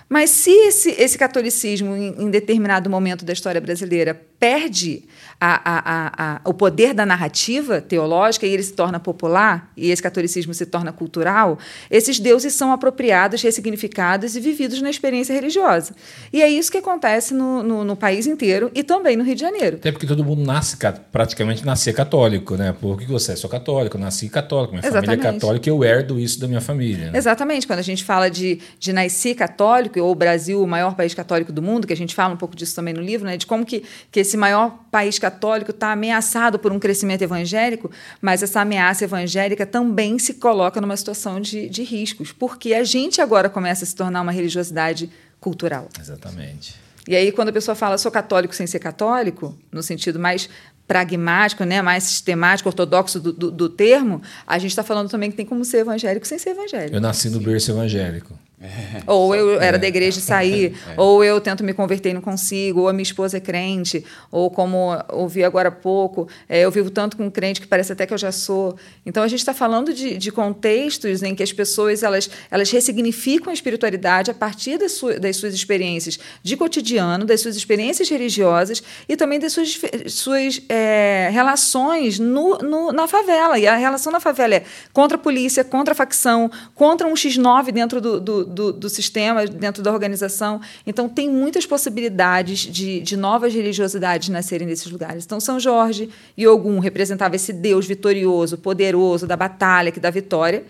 Mas 0.10 0.32
se 0.32 0.52
esse, 0.52 0.90
esse 1.02 1.18
catolicismo, 1.18 1.96
em, 1.96 2.24
em 2.24 2.30
determinado 2.30 2.90
momento 2.90 3.24
da 3.24 3.32
história 3.32 3.62
brasileira, 3.62 4.22
perde 4.40 5.04
a, 5.40 5.62
a, 5.66 6.36
a, 6.36 6.42
o 6.50 6.54
poder 6.54 6.94
da 6.94 7.06
narrativa 7.06 7.82
teológica 7.82 8.48
e 8.48 8.54
ele 8.54 8.64
se 8.64 8.74
torna 8.74 9.00
popular, 9.00 9.72
e 9.76 9.92
esse 9.92 10.02
catolicismo 10.02 10.54
se 10.54 10.66
torna 10.66 10.92
cultural, 10.92 11.60
esses 11.92 12.20
deuses 12.20 12.54
são 12.54 12.72
apropriados, 12.72 13.42
ressignificados 13.42 14.36
e 14.36 14.40
vividos 14.40 14.82
na 14.82 14.90
experiência 14.90 15.34
religiosa. 15.34 15.94
E 16.32 16.42
é 16.42 16.50
isso 16.50 16.72
que 16.72 16.78
acontece 16.78 17.34
no, 17.34 17.62
no, 17.62 17.84
no 17.84 17.96
país 17.96 18.26
inteiro 18.28 18.72
e 18.74 18.84
também 18.84 19.16
no 19.16 19.24
Rio 19.24 19.36
de 19.36 19.42
Janeiro. 19.42 19.78
Até 19.78 19.92
porque 19.92 20.08
todo 20.08 20.24
mundo 20.24 20.44
nasce, 20.44 20.78
praticamente 21.12 21.66
nascer 21.66 21.94
católico, 21.94 22.56
né? 22.56 22.74
Porque 22.80 23.06
você 23.06 23.34
é 23.34 23.36
só 23.36 23.48
católico, 23.48 23.98
nasci 23.98 24.30
católico, 24.30 24.74
minha 24.74 24.82
Exatamente. 24.82 25.06
família 25.08 25.30
é 25.30 25.34
católica, 25.34 25.70
eu 25.70 25.84
herdo 25.84 26.20
isso 26.20 26.40
da 26.40 26.48
minha 26.48 26.62
família. 26.62 27.12
Né? 27.12 27.18
Exatamente. 27.18 27.68
Quando 27.68 27.80
a 27.80 27.84
gente 27.84 28.04
fala 28.04 28.30
de, 28.30 28.60
de 28.80 28.94
nascer 28.94 29.36
católico, 29.36 30.00
ou 30.00 30.12
o 30.12 30.16
Brasil, 30.16 30.62
o 30.62 30.68
maior 30.68 30.96
país 30.96 31.14
católico 31.14 31.52
do 31.52 31.62
mundo, 31.62 31.86
que 31.86 31.94
a 31.94 31.98
gente 31.98 32.16
fala 32.16 32.34
um 32.34 32.38
pouco 32.38 32.56
disso 32.56 32.76
também 32.76 32.94
no 32.94 33.02
livro, 33.02 33.26
né? 33.26 33.38
De 33.38 33.46
como 33.46 33.66
que, 33.66 33.84
que 34.12 34.20
esse 34.20 34.35
maior 34.38 34.80
país 34.92 35.20
católico 35.20 35.72
está 35.72 35.92
ameaçado 35.92 36.60
por 36.60 36.72
um 36.72 36.80
crescimento 36.80 37.22
evangélico, 37.22 37.92
mas 38.22 38.42
essa 38.44 38.62
ameaça 38.62 39.04
evangélica 39.04 39.66
também 39.66 40.18
se 40.20 40.36
coloca 40.36 40.80
numa 40.82 40.96
situação 40.98 41.40
de, 41.40 41.70
de 41.70 41.84
riscos, 41.84 42.32
porque 42.32 42.74
a 42.74 42.84
gente 42.84 43.22
agora 43.22 43.50
começa 43.50 43.84
a 43.84 43.88
se 43.88 43.96
tornar 43.96 44.22
uma 44.22 44.32
religiosidade 44.32 45.10
cultural. 45.40 45.90
Exatamente. 46.00 46.76
E 47.08 47.16
aí, 47.16 47.32
quando 47.32 47.50
a 47.50 47.54
pessoa 47.54 47.76
fala 47.76 47.98
sou 47.98 48.12
católico 48.12 48.56
sem 48.56 48.66
ser 48.66 48.80
católico, 48.80 49.56
no 49.72 49.84
sentido 49.84 50.20
mais 50.20 50.50
pragmático, 50.88 51.64
né, 51.64 51.82
mais 51.82 52.04
sistemático, 52.04 52.70
ortodoxo 52.70 53.20
do, 53.20 53.34
do, 53.34 53.52
do 53.52 53.70
termo, 53.70 54.22
a 54.46 54.58
gente 54.58 54.72
está 54.72 54.84
falando 54.84 55.10
também 55.10 55.32
que 55.32 55.38
tem 55.38 55.46
como 55.46 55.66
ser 55.66 55.80
evangélico 55.80 56.28
sem 56.28 56.38
ser 56.38 56.52
evangélico. 56.52 56.96
Eu 56.96 57.02
nasci 57.02 57.30
no 57.30 57.40
berço 57.40 57.72
evangélico. 57.72 58.38
É, 58.66 59.04
ou 59.06 59.36
eu 59.36 59.62
era 59.62 59.78
é. 59.78 59.80
da 59.80 59.88
igreja 59.88 60.20
e 60.20 60.22
saí, 60.22 60.66
é. 60.88 60.94
ou 60.98 61.24
eu 61.24 61.40
tento 61.40 61.64
me 61.64 61.74
converter 61.74 62.10
e 62.10 62.14
não 62.14 62.22
consigo, 62.22 62.82
ou 62.82 62.88
a 62.88 62.94
minha 62.94 63.04
esposa 63.04 63.38
é 63.38 63.40
crente, 63.40 64.04
ou 64.32 64.50
como 64.50 64.98
ouvi 65.10 65.44
agora 65.44 65.70
há 65.70 65.72
pouco, 65.72 66.28
é, 66.50 66.62
eu 66.62 66.72
vivo 66.72 66.90
tanto 66.90 67.16
com 67.18 67.26
um 67.26 67.30
crente 67.30 67.62
que 67.62 67.68
parece 67.68 67.94
até 67.94 68.06
que 68.06 68.14
eu 68.14 68.18
já 68.18 68.32
sou. 68.32 68.78
Então 69.06 69.24
a 69.24 69.28
gente 69.28 69.40
está 69.40 69.54
falando 69.54 69.94
de, 69.94 70.18
de, 70.18 70.32
contextos 70.32 71.24
em 71.24 71.36
que 71.36 71.44
as 71.44 71.54
pessoas 71.54 72.04
elas, 72.04 72.30
elas 72.50 72.72
ressignificam 72.72 73.52
a 73.52 73.54
espiritualidade 73.54 74.32
a 74.32 74.34
partir 74.34 74.78
das, 74.78 74.94
su 74.94 75.20
das 75.20 75.38
suas 75.38 75.54
experiências 75.54 76.20
de 76.42 76.58
cotidiano, 76.58 77.26
das 77.26 77.42
suas 77.42 77.56
experiências 77.56 78.10
religiosas 78.10 78.82
e 79.08 79.16
também 79.16 79.40
das 79.40 79.54
suas, 79.54 79.80
suas 80.08 80.62
é, 80.68 81.30
relações 81.32 82.20
no, 82.20 82.58
no, 82.58 82.92
na 82.92 83.08
favela. 83.08 83.58
E 83.60 83.68
a 83.68 83.76
relação 83.76 84.12
na 84.12 84.20
favela 84.20 84.56
é 84.56 84.64
contra 84.92 85.18
a 85.18 85.20
polícia, 85.20 85.64
contra 85.64 85.94
a 85.94 85.96
facção, 85.96 86.50
contra 86.74 87.08
um 87.08 87.14
X9 87.14 87.72
dentro 87.72 88.02
do, 88.02 88.20
do 88.20 88.46
do, 88.56 88.74
do 88.74 88.90
sistema, 88.90 89.46
dentro 89.46 89.84
da 89.84 89.92
organização. 89.92 90.60
Então, 90.88 91.08
tem 91.08 91.30
muitas 91.30 91.66
possibilidades 91.66 92.60
de, 92.60 93.02
de 93.02 93.18
novas 93.18 93.54
religiosidades 93.54 94.30
nascerem 94.30 94.68
nesses 94.68 94.90
lugares. 94.90 95.26
Então, 95.26 95.40
São 95.40 95.60
Jorge 95.60 96.10
e 96.36 96.48
Ogum 96.48 96.80
representava 96.80 97.36
esse 97.36 97.54
Deus 97.54 97.86
vitorioso, 97.86 98.58
poderoso, 98.58 99.28
da 99.28 99.36
batalha, 99.36 99.92
que 99.92 100.00
da 100.00 100.10
vitória. 100.10 100.64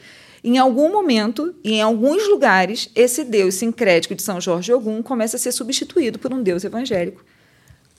Em 0.44 0.58
algum 0.58 0.92
momento, 0.92 1.56
e 1.64 1.74
em 1.74 1.82
alguns 1.82 2.28
lugares, 2.28 2.90
esse 2.96 3.24
Deus 3.24 3.56
sincrético 3.56 4.14
de 4.16 4.22
São 4.22 4.42
Jorge 4.42 4.72
e 4.72 4.76
Ogum 4.76 5.02
começa 5.02 5.38
a 5.38 5.40
ser 5.40 5.52
substituído 5.52 6.20
por 6.20 6.34
um 6.34 6.44
Deus 6.44 6.64
evangélico 6.64 7.24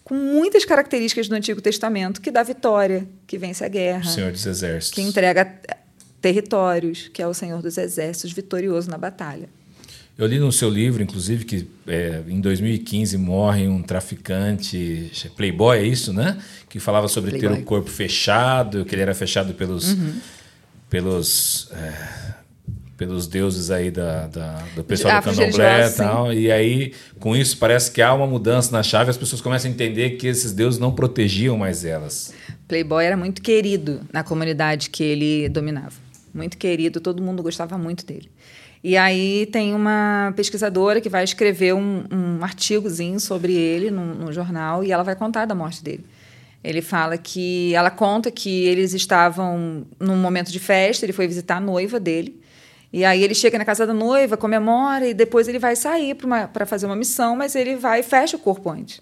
com 0.06 0.14
muitas 0.14 0.64
características 0.64 1.26
do 1.26 1.34
Antigo 1.34 1.60
Testamento, 1.60 2.20
que 2.20 2.30
dá 2.30 2.44
vitória, 2.44 3.08
que 3.26 3.36
vence 3.36 3.64
a 3.64 3.68
guerra. 3.68 4.08
Senhor 4.08 4.30
dos 4.30 4.46
Exércitos. 4.46 4.94
Que 4.94 5.02
entrega 5.02 5.60
territórios, 6.20 7.08
que 7.08 7.20
é 7.20 7.26
o 7.26 7.34
Senhor 7.34 7.60
dos 7.60 7.76
Exércitos, 7.76 8.32
vitorioso 8.32 8.88
na 8.88 8.96
batalha. 8.96 9.48
Eu 10.18 10.26
li 10.26 10.38
no 10.38 10.50
seu 10.50 10.70
livro, 10.70 11.02
inclusive, 11.02 11.44
que 11.44 11.68
é, 11.87 12.23
em 12.26 12.40
2015 12.40 13.18
morre 13.18 13.68
um 13.68 13.82
traficante, 13.82 15.12
playboy, 15.37 15.78
é 15.78 15.85
isso, 15.85 16.12
né? 16.12 16.38
Que 16.70 16.80
falava 16.80 17.06
sobre 17.06 17.32
playboy. 17.32 17.56
ter 17.56 17.62
o 17.62 17.64
corpo 17.64 17.90
fechado, 17.90 18.85
que 18.87 18.94
ele 18.94 19.02
era 19.02 19.14
fechado 19.14 19.52
pelos, 19.52 19.92
uhum. 19.92 20.14
pelos 20.88 21.70
é, 21.73 22.35
pelos 22.96 23.26
deuses 23.26 23.70
aí 23.70 23.90
da, 23.90 24.26
da 24.26 24.64
do 24.75 24.82
pessoal 24.82 25.20
do 25.20 25.25
candomblé 25.25 25.87
e 25.87 25.92
tal. 25.92 26.32
E 26.32 26.50
aí, 26.50 26.94
com 27.20 27.37
isso, 27.37 27.58
parece 27.58 27.90
que 27.90 28.00
há 28.00 28.12
uma 28.14 28.26
mudança 28.26 28.73
na 28.73 28.82
chave, 28.82 29.11
as 29.11 29.16
pessoas 29.16 29.40
começam 29.40 29.70
a 29.70 29.75
entender 29.75 30.11
que 30.12 30.26
esses 30.26 30.52
deuses 30.52 30.80
não 30.80 30.92
protegiam 30.92 31.58
mais 31.58 31.85
elas. 31.85 32.32
Playboy 32.66 33.04
era 33.04 33.16
muito 33.16 33.42
querido 33.42 34.00
na 34.12 34.25
comunidade 34.25 34.90
que 34.90 35.02
ele 35.02 35.49
dominava. 35.49 35.92
Muito 36.32 36.56
querido, 36.56 37.00
todo 37.00 37.23
mundo 37.23 37.42
gostava 37.42 37.78
muito 37.78 38.04
dele. 38.04 38.30
E 38.88 38.96
aí 38.96 39.46
tem 39.46 39.74
uma 39.74 40.32
pesquisadora 40.36 41.00
que 41.00 41.08
vai 41.08 41.24
escrever 41.24 41.74
um, 41.74 42.04
um 42.08 42.44
artigozinho 42.44 43.18
sobre 43.18 43.52
ele 43.52 43.90
no, 43.90 44.32
jornal 44.32 44.84
e 44.84 44.92
ela 44.92 45.02
vai 45.02 45.16
contar 45.16 45.44
da 45.44 45.56
morte 45.56 45.82
dele. 45.82 46.06
Ele 46.62 46.80
fala 46.80 47.18
que 47.18 47.74
ela 47.74 47.90
conta 47.90 48.30
que 48.30 48.64
eles 48.64 48.94
estavam 48.94 49.84
num 49.98 50.14
momento 50.14 50.52
de 50.52 50.60
festa, 50.60 51.04
ele 51.04 51.12
foi 51.12 51.26
visitar 51.26 51.56
a 51.56 51.60
noiva 51.60 51.98
dele. 51.98 52.40
E 52.92 53.04
aí 53.04 53.24
ele 53.24 53.34
chega 53.34 53.58
na 53.58 53.64
casa 53.64 53.84
da 53.88 53.92
noiva, 53.92 54.36
comemora 54.36 55.04
e 55.04 55.12
depois 55.12 55.48
ele 55.48 55.58
vai 55.58 55.74
sair 55.74 56.14
para 56.14 56.64
fazer 56.64 56.86
uma 56.86 56.94
missão, 56.94 57.34
mas 57.34 57.56
ele 57.56 57.74
vai 57.74 58.04
fecha 58.04 58.36
o 58.36 58.38
corpo 58.38 58.70
antes. 58.70 59.00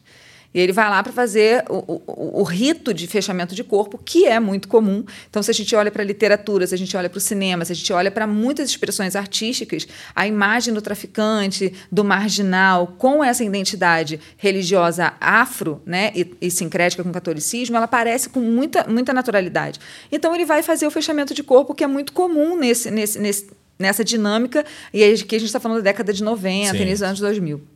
E 0.55 0.61
ele 0.61 0.73
vai 0.73 0.89
lá 0.89 1.03
para 1.03 1.13
fazer 1.13 1.65
o, 1.69 2.01
o, 2.07 2.41
o, 2.41 2.43
rito 2.45 2.95
de 2.95 3.09
fechamento 3.09 3.57
de 3.57 3.65
corpo, 3.65 3.99
que 3.99 4.25
é 4.27 4.39
muito 4.39 4.69
comum. 4.69 5.05
Então, 5.29 5.43
se 5.43 5.51
a 5.51 5.55
gente 5.55 5.75
olha 5.75 5.91
para 5.91 6.03
a 6.03 6.07
literatura, 6.07 6.65
se 6.65 6.75
a 6.75 6.79
gente 6.79 6.97
olha 6.97 7.11
para 7.11 7.19
o 7.19 7.21
cinema, 7.21 7.65
se 7.65 7.73
a 7.73 7.75
gente 7.75 7.93
olha 7.93 8.09
para 8.09 8.25
muitas 8.25 8.71
expressões 8.71 9.17
artísticas, 9.17 9.89
a 10.15 10.29
imagem 10.29 10.73
do 10.73 10.81
traficante, 10.81 11.75
do 11.91 12.05
marginal, 12.05 12.95
com 12.99 13.23
essa 13.25 13.43
identidade 13.43 14.21
religiosa 14.37 15.15
afro 15.21 15.83
né, 15.85 16.13
e, 16.15 16.37
e 16.41 16.51
sincrética 16.53 17.03
com 17.03 17.11
o 17.11 17.13
catolicismo, 17.13 17.75
ela 17.75 17.87
aparece 17.87 18.29
com 18.29 18.39
muita, 18.39 18.87
muita 18.87 19.13
naturalidade. 19.13 19.81
Então, 20.13 20.33
ele 20.33 20.45
vai 20.45 20.63
fazer 20.63 20.87
o 20.87 20.91
fechamento 20.91 21.35
de 21.35 21.43
corpo, 21.43 21.75
que 21.75 21.83
é 21.83 21.89
muito 21.89 22.13
comum 22.13 22.57
nesse, 22.57 22.93
nesse, 22.93 23.19
nesse 23.19 23.49
nessa 23.77 24.05
dinâmica, 24.05 24.65
e 24.93 25.03
aqui 25.03 25.35
a 25.35 25.39
gente 25.39 25.49
está 25.49 25.59
falando 25.59 25.79
da 25.79 25.85
década 25.85 26.13
de 26.13 26.23
90, 26.23 26.71
Sim. 26.71 26.77
início 26.77 26.99
dos 26.99 27.03
anos 27.03 27.19
2000. 27.19 27.74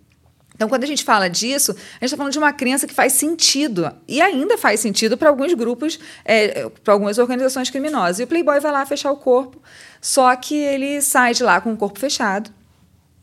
Então, 0.58 0.68
quando 0.68 0.82
a 0.82 0.88
gente 0.88 1.04
fala 1.04 1.30
disso, 1.30 1.70
a 1.70 1.74
gente 1.74 2.06
está 2.06 2.16
falando 2.16 2.32
de 2.32 2.38
uma 2.38 2.52
crença 2.52 2.84
que 2.84 2.92
faz 2.92 3.12
sentido, 3.12 3.92
e 4.08 4.20
ainda 4.20 4.58
faz 4.58 4.80
sentido 4.80 5.16
para 5.16 5.28
alguns 5.28 5.54
grupos, 5.54 6.00
é, 6.24 6.68
para 6.82 6.94
algumas 6.94 7.16
organizações 7.16 7.70
criminosas. 7.70 8.18
E 8.18 8.24
o 8.24 8.26
Playboy 8.26 8.58
vai 8.58 8.72
lá 8.72 8.84
fechar 8.84 9.12
o 9.12 9.16
corpo, 9.16 9.62
só 10.00 10.34
que 10.34 10.56
ele 10.56 11.00
sai 11.00 11.32
de 11.32 11.44
lá 11.44 11.60
com 11.60 11.72
o 11.72 11.76
corpo 11.76 12.00
fechado, 12.00 12.50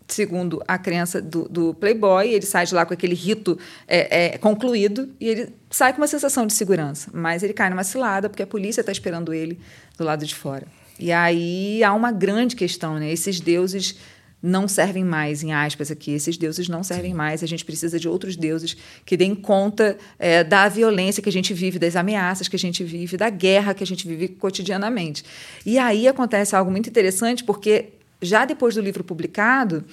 segundo 0.07 0.63
a 0.65 0.77
crença 0.77 1.21
do, 1.21 1.49
do 1.49 1.73
Playboy, 1.73 2.29
ele 2.29 2.45
sai 2.45 2.65
de 2.65 2.73
lá 2.73 2.85
com 2.85 2.93
aquele 2.93 3.15
rito 3.15 3.59
é, 3.85 4.35
é, 4.35 4.37
concluído 4.37 5.09
e 5.19 5.27
ele 5.27 5.53
sai 5.69 5.91
com 5.91 5.99
uma 5.99 6.07
sensação 6.07 6.47
de 6.47 6.53
segurança, 6.53 7.09
mas 7.13 7.43
ele 7.43 7.53
cai 7.53 7.69
numa 7.69 7.83
cilada 7.83 8.29
porque 8.29 8.43
a 8.43 8.47
polícia 8.47 8.79
está 8.79 8.93
esperando 8.93 9.33
ele 9.33 9.59
do 9.97 10.05
lado 10.05 10.25
de 10.25 10.33
fora. 10.33 10.65
E 10.97 11.11
aí 11.11 11.83
há 11.83 11.93
uma 11.93 12.11
grande 12.11 12.55
questão, 12.55 12.97
né? 12.97 13.11
Esses 13.11 13.41
deuses 13.41 13.97
não 14.45 14.67
servem 14.67 15.03
mais, 15.03 15.43
em 15.43 15.51
aspas 15.51 15.89
aqui, 15.89 16.11
esses 16.11 16.37
deuses 16.37 16.69
não 16.69 16.83
servem 16.83 17.11
Sim. 17.11 17.17
mais, 17.17 17.43
a 17.43 17.47
gente 17.47 17.65
precisa 17.65 17.99
de 17.99 18.07
outros 18.07 18.35
deuses 18.35 18.77
que 19.03 19.17
deem 19.17 19.33
conta 19.33 19.97
é, 20.19 20.43
da 20.43 20.69
violência 20.69 21.21
que 21.21 21.29
a 21.29 21.31
gente 21.31 21.53
vive, 21.53 21.79
das 21.79 21.95
ameaças 21.95 22.47
que 22.47 22.55
a 22.55 22.59
gente 22.59 22.83
vive, 22.83 23.17
da 23.17 23.29
guerra 23.29 23.73
que 23.73 23.83
a 23.83 23.87
gente 23.87 24.07
vive 24.07 24.27
cotidianamente. 24.27 25.23
E 25.65 25.79
aí 25.79 26.07
acontece 26.07 26.55
algo 26.55 26.69
muito 26.69 26.87
interessante, 26.89 27.43
porque 27.43 27.93
já 28.21 28.45
depois 28.45 28.75
do 28.75 28.81
livro 28.81 29.03
publicado, 29.03 29.83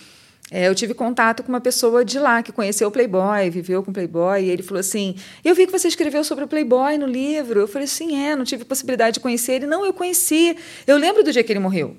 é, 0.50 0.68
eu 0.68 0.74
tive 0.74 0.92
contato 0.92 1.42
com 1.42 1.48
uma 1.48 1.60
pessoa 1.60 2.04
de 2.04 2.18
lá 2.18 2.42
que 2.42 2.52
conheceu 2.52 2.88
o 2.88 2.90
Playboy, 2.90 3.48
viveu 3.48 3.82
com 3.82 3.90
o 3.90 3.94
Playboy, 3.94 4.42
e 4.42 4.50
ele 4.50 4.62
falou 4.62 4.80
assim: 4.80 5.16
Eu 5.42 5.54
vi 5.54 5.64
que 5.64 5.72
você 5.72 5.88
escreveu 5.88 6.22
sobre 6.22 6.44
o 6.44 6.48
Playboy 6.48 6.98
no 6.98 7.06
livro. 7.06 7.60
Eu 7.60 7.66
falei: 7.66 7.86
Sim, 7.86 8.22
é, 8.22 8.36
não 8.36 8.44
tive 8.44 8.62
possibilidade 8.64 9.14
de 9.14 9.20
conhecer 9.20 9.54
ele. 9.54 9.66
Não, 9.66 9.86
eu 9.86 9.94
conheci. 9.94 10.54
Eu 10.86 10.98
lembro 10.98 11.24
do 11.24 11.32
dia 11.32 11.42
que 11.42 11.50
ele 11.50 11.58
morreu. 11.58 11.96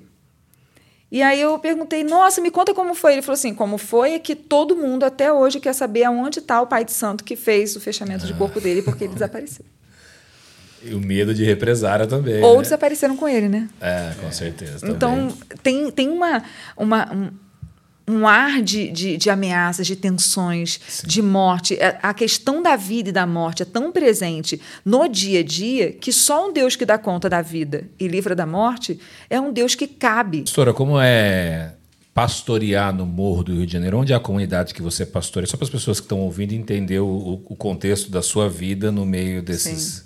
E 1.10 1.22
aí 1.22 1.40
eu 1.40 1.58
perguntei: 1.58 2.02
Nossa, 2.02 2.40
me 2.40 2.50
conta 2.50 2.74
como 2.74 2.94
foi. 2.94 3.12
Ele 3.12 3.22
falou 3.22 3.34
assim: 3.34 3.54
Como 3.54 3.78
foi 3.78 4.14
é 4.14 4.18
que 4.18 4.34
todo 4.34 4.76
mundo 4.76 5.04
até 5.04 5.32
hoje 5.32 5.60
quer 5.60 5.72
saber 5.72 6.04
aonde 6.04 6.40
está 6.40 6.60
o 6.60 6.66
pai 6.66 6.84
de 6.84 6.92
santo 6.92 7.24
que 7.24 7.36
fez 7.36 7.76
o 7.76 7.80
fechamento 7.80 8.26
de 8.26 8.34
corpo 8.34 8.60
dele, 8.60 8.82
porque 8.82 9.04
ele 9.04 9.14
desapareceu. 9.14 9.64
E 10.82 10.92
o 10.92 11.00
medo 11.00 11.32
de 11.32 11.44
represária 11.44 12.06
também. 12.06 12.42
Ou 12.42 12.56
né? 12.56 12.62
desapareceram 12.62 13.16
com 13.16 13.26
ele, 13.26 13.48
né? 13.48 13.68
É, 13.80 14.12
com 14.20 14.30
certeza. 14.30 14.86
Então, 14.86 15.32
tem, 15.62 15.90
tem 15.90 16.10
uma, 16.10 16.42
uma, 16.76 17.10
um 17.10 17.30
ar 18.26 18.62
de, 18.62 18.90
de, 18.90 19.16
de 19.16 19.30
ameaças, 19.30 19.86
de 19.86 19.96
tensões, 19.96 20.78
Sim. 20.86 21.06
de 21.06 21.22
morte. 21.22 21.74
É, 21.74 21.98
a 22.02 22.12
questão 22.12 22.62
da 22.62 22.76
vida 22.76 23.08
e 23.08 23.12
da 23.12 23.26
morte 23.26 23.62
é 23.62 23.66
tão 23.66 23.90
presente 23.90 24.60
no 24.84 25.08
dia 25.08 25.40
a 25.40 25.42
dia 25.42 25.92
que 25.92 26.12
só 26.12 26.48
um 26.48 26.52
Deus 26.52 26.76
que 26.76 26.84
dá 26.84 26.98
conta 26.98 27.28
da 27.28 27.40
vida 27.40 27.88
e 27.98 28.06
livra 28.06 28.34
da 28.34 28.44
morte 28.44 28.98
é 29.30 29.40
um 29.40 29.52
Deus 29.52 29.74
que 29.74 29.86
cabe. 29.86 30.42
Pastora, 30.42 30.74
como 30.74 31.00
é 31.00 31.74
pastorear 32.12 32.94
no 32.94 33.04
Morro 33.04 33.42
do 33.42 33.54
Rio 33.54 33.66
de 33.66 33.72
Janeiro? 33.72 33.98
Onde 33.98 34.12
é 34.12 34.16
a 34.16 34.20
comunidade 34.20 34.72
que 34.72 34.82
você 34.82 35.04
pastoreia? 35.04 35.50
Só 35.50 35.56
para 35.56 35.64
as 35.64 35.70
pessoas 35.70 35.98
que 35.98 36.04
estão 36.04 36.20
ouvindo 36.20 36.52
entender 36.52 37.00
o, 37.00 37.42
o 37.44 37.56
contexto 37.56 38.10
da 38.10 38.22
sua 38.22 38.48
vida 38.48 38.92
no 38.92 39.04
meio 39.04 39.42
desses. 39.42 39.82
Sim. 39.82 40.02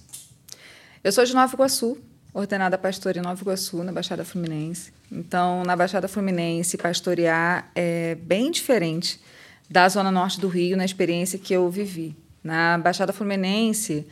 Eu 1.04 1.12
sou 1.12 1.24
de 1.24 1.34
Nova 1.34 1.54
Iguaçu, 1.54 1.98
ordenada 2.38 2.78
pastora 2.78 3.18
em 3.18 3.22
Nova 3.22 3.40
Iguaçu, 3.42 3.82
na 3.82 3.90
Baixada 3.92 4.24
Fluminense. 4.24 4.92
Então, 5.10 5.64
na 5.64 5.74
Baixada 5.74 6.06
Fluminense, 6.06 6.78
pastorear 6.78 7.68
é 7.74 8.14
bem 8.14 8.50
diferente 8.50 9.20
da 9.68 9.88
zona 9.88 10.10
norte 10.10 10.40
do 10.40 10.46
Rio, 10.46 10.76
na 10.76 10.84
experiência 10.84 11.38
que 11.38 11.52
eu 11.52 11.68
vivi. 11.68 12.16
Na 12.42 12.78
Baixada 12.78 13.12
Fluminense, 13.12 14.06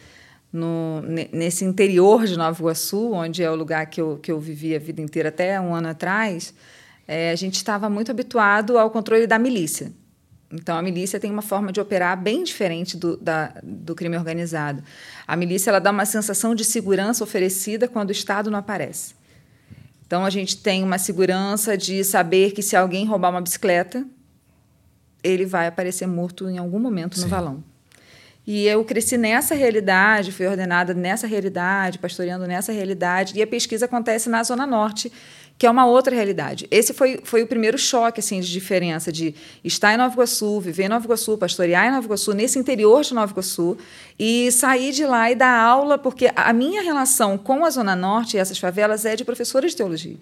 no, 0.52 1.02
nesse 1.32 1.64
interior 1.64 2.26
de 2.26 2.36
Nova 2.36 2.60
Iguaçu, 2.60 3.12
onde 3.12 3.42
é 3.42 3.50
o 3.50 3.54
lugar 3.54 3.86
que 3.86 4.00
eu, 4.00 4.18
que 4.20 4.32
eu 4.32 4.40
vivi 4.40 4.74
a 4.74 4.78
vida 4.78 5.00
inteira 5.00 5.28
até 5.28 5.60
um 5.60 5.72
ano 5.72 5.88
atrás, 5.88 6.52
é, 7.06 7.30
a 7.30 7.36
gente 7.36 7.54
estava 7.54 7.88
muito 7.88 8.10
habituado 8.10 8.76
ao 8.76 8.90
controle 8.90 9.26
da 9.26 9.38
milícia. 9.38 9.92
Então, 10.52 10.76
a 10.76 10.82
milícia 10.82 11.18
tem 11.18 11.30
uma 11.30 11.42
forma 11.42 11.72
de 11.72 11.80
operar 11.80 12.20
bem 12.20 12.44
diferente 12.44 12.96
do, 12.96 13.16
da, 13.16 13.52
do 13.62 13.94
crime 13.94 14.16
organizado. 14.16 14.82
A 15.26 15.36
milícia 15.36 15.70
ela 15.70 15.80
dá 15.80 15.90
uma 15.90 16.06
sensação 16.06 16.54
de 16.54 16.64
segurança 16.64 17.24
oferecida 17.24 17.88
quando 17.88 18.10
o 18.10 18.12
Estado 18.12 18.50
não 18.50 18.58
aparece. 18.58 19.14
Então, 20.06 20.24
a 20.24 20.30
gente 20.30 20.56
tem 20.58 20.84
uma 20.84 20.98
segurança 20.98 21.76
de 21.76 22.04
saber 22.04 22.52
que 22.52 22.62
se 22.62 22.76
alguém 22.76 23.04
roubar 23.04 23.30
uma 23.30 23.40
bicicleta, 23.40 24.06
ele 25.22 25.44
vai 25.44 25.66
aparecer 25.66 26.06
morto 26.06 26.48
em 26.48 26.58
algum 26.58 26.78
momento 26.78 27.16
no 27.16 27.24
Sim. 27.24 27.28
valão. 27.28 27.64
E 28.46 28.64
eu 28.68 28.84
cresci 28.84 29.18
nessa 29.18 29.56
realidade, 29.56 30.30
fui 30.30 30.46
ordenada 30.46 30.94
nessa 30.94 31.26
realidade, 31.26 31.98
pastoreando 31.98 32.46
nessa 32.46 32.70
realidade, 32.70 33.36
e 33.36 33.42
a 33.42 33.46
pesquisa 33.46 33.86
acontece 33.86 34.28
na 34.28 34.40
Zona 34.44 34.64
Norte, 34.64 35.12
que 35.58 35.66
é 35.66 35.70
uma 35.70 35.86
outra 35.86 36.14
realidade. 36.14 36.66
Esse 36.70 36.92
foi, 36.92 37.20
foi 37.24 37.42
o 37.42 37.46
primeiro 37.46 37.78
choque 37.78 38.20
assim 38.20 38.40
de 38.40 38.50
diferença 38.50 39.10
de 39.10 39.34
estar 39.64 39.94
em 39.94 39.96
Nova 39.96 40.12
Iguaçu, 40.14 40.60
viver 40.60 40.84
em 40.84 40.88
Nova 40.88 41.04
Iguaçu, 41.04 41.38
pastorear 41.38 41.86
em 41.86 41.90
Nova 41.90 42.06
Iguaçu, 42.06 42.32
nesse 42.32 42.58
interior 42.58 43.02
de 43.02 43.14
Nova 43.14 43.32
Iguaçu, 43.32 43.76
e 44.18 44.50
sair 44.52 44.92
de 44.92 45.04
lá 45.06 45.30
e 45.30 45.34
dar 45.34 45.58
aula, 45.58 45.96
porque 45.96 46.30
a 46.36 46.52
minha 46.52 46.82
relação 46.82 47.38
com 47.38 47.64
a 47.64 47.70
Zona 47.70 47.96
Norte 47.96 48.36
e 48.36 48.40
essas 48.40 48.58
favelas 48.58 49.04
é 49.04 49.16
de 49.16 49.24
professora 49.24 49.66
de 49.66 49.74
teologia. 49.74 50.16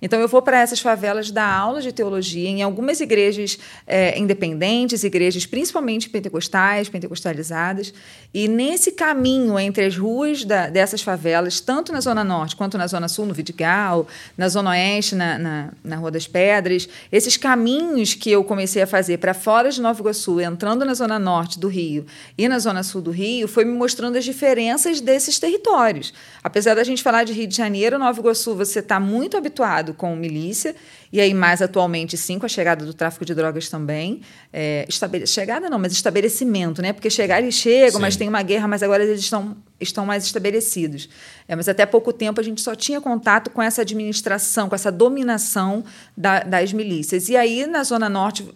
Então, 0.00 0.20
eu 0.20 0.28
vou 0.28 0.40
para 0.40 0.60
essas 0.60 0.80
favelas 0.80 1.30
dar 1.30 1.52
aula 1.52 1.80
de 1.80 1.92
teologia 1.92 2.48
em 2.48 2.62
algumas 2.62 3.00
igrejas 3.00 3.58
é, 3.86 4.18
independentes, 4.18 5.02
igrejas 5.02 5.44
principalmente 5.44 6.08
pentecostais, 6.08 6.88
pentecostalizadas. 6.88 7.92
E 8.32 8.46
nesse 8.46 8.92
caminho 8.92 9.58
entre 9.58 9.84
as 9.84 9.96
ruas 9.96 10.44
da, 10.44 10.68
dessas 10.68 11.02
favelas, 11.02 11.60
tanto 11.60 11.92
na 11.92 12.00
Zona 12.00 12.22
Norte 12.22 12.54
quanto 12.54 12.78
na 12.78 12.86
Zona 12.86 13.08
Sul, 13.08 13.26
no 13.26 13.34
Vidigal, 13.34 14.06
na 14.36 14.48
Zona 14.48 14.70
Oeste, 14.70 15.14
na, 15.14 15.38
na, 15.38 15.72
na 15.82 15.96
Rua 15.96 16.10
das 16.10 16.26
Pedras, 16.26 16.88
esses 17.10 17.36
caminhos 17.36 18.14
que 18.14 18.30
eu 18.30 18.44
comecei 18.44 18.82
a 18.82 18.86
fazer 18.86 19.18
para 19.18 19.34
fora 19.34 19.70
de 19.70 19.80
Nova 19.80 20.00
Iguaçu, 20.00 20.40
entrando 20.40 20.84
na 20.84 20.94
Zona 20.94 21.18
Norte 21.18 21.58
do 21.58 21.68
Rio 21.68 22.06
e 22.36 22.48
na 22.48 22.58
Zona 22.58 22.82
Sul 22.82 23.00
do 23.00 23.10
Rio, 23.10 23.48
foi 23.48 23.64
me 23.64 23.72
mostrando 23.72 24.16
as 24.16 24.24
diferenças 24.24 25.00
desses 25.00 25.38
territórios. 25.38 26.12
Apesar 26.42 26.74
da 26.74 26.84
gente 26.84 27.02
falar 27.02 27.24
de 27.24 27.32
Rio 27.32 27.48
de 27.48 27.56
Janeiro, 27.56 27.98
Nova 27.98 28.20
Iguaçu, 28.20 28.54
você 28.54 28.78
está 28.78 29.00
muito 29.00 29.36
habituado 29.36 29.87
com 29.94 30.14
milícia, 30.14 30.74
e 31.12 31.20
aí 31.20 31.32
mais 31.32 31.62
atualmente, 31.62 32.16
sim, 32.16 32.38
com 32.38 32.46
a 32.46 32.48
chegada 32.48 32.84
do 32.84 32.92
tráfico 32.94 33.24
de 33.24 33.34
drogas 33.34 33.68
também. 33.68 34.20
É, 34.52 34.84
estabele... 34.88 35.26
Chegada 35.26 35.68
não, 35.70 35.78
mas 35.78 35.92
estabelecimento, 35.92 36.82
né? 36.82 36.92
Porque 36.92 37.10
chegar 37.10 37.40
eles 37.40 37.54
chegam, 37.54 37.92
sim. 37.92 38.00
mas 38.00 38.16
tem 38.16 38.28
uma 38.28 38.42
guerra, 38.42 38.68
mas 38.68 38.82
agora 38.82 39.04
eles 39.04 39.20
estão, 39.20 39.56
estão 39.80 40.04
mais 40.04 40.24
estabelecidos. 40.24 41.08
É, 41.46 41.56
mas 41.56 41.68
até 41.68 41.86
pouco 41.86 42.12
tempo 42.12 42.40
a 42.40 42.44
gente 42.44 42.60
só 42.60 42.74
tinha 42.74 43.00
contato 43.00 43.50
com 43.50 43.62
essa 43.62 43.82
administração, 43.82 44.68
com 44.68 44.74
essa 44.74 44.92
dominação 44.92 45.84
da, 46.16 46.40
das 46.40 46.72
milícias. 46.72 47.28
E 47.28 47.36
aí, 47.36 47.66
na 47.66 47.82
Zona 47.84 48.08
Norte, 48.08 48.46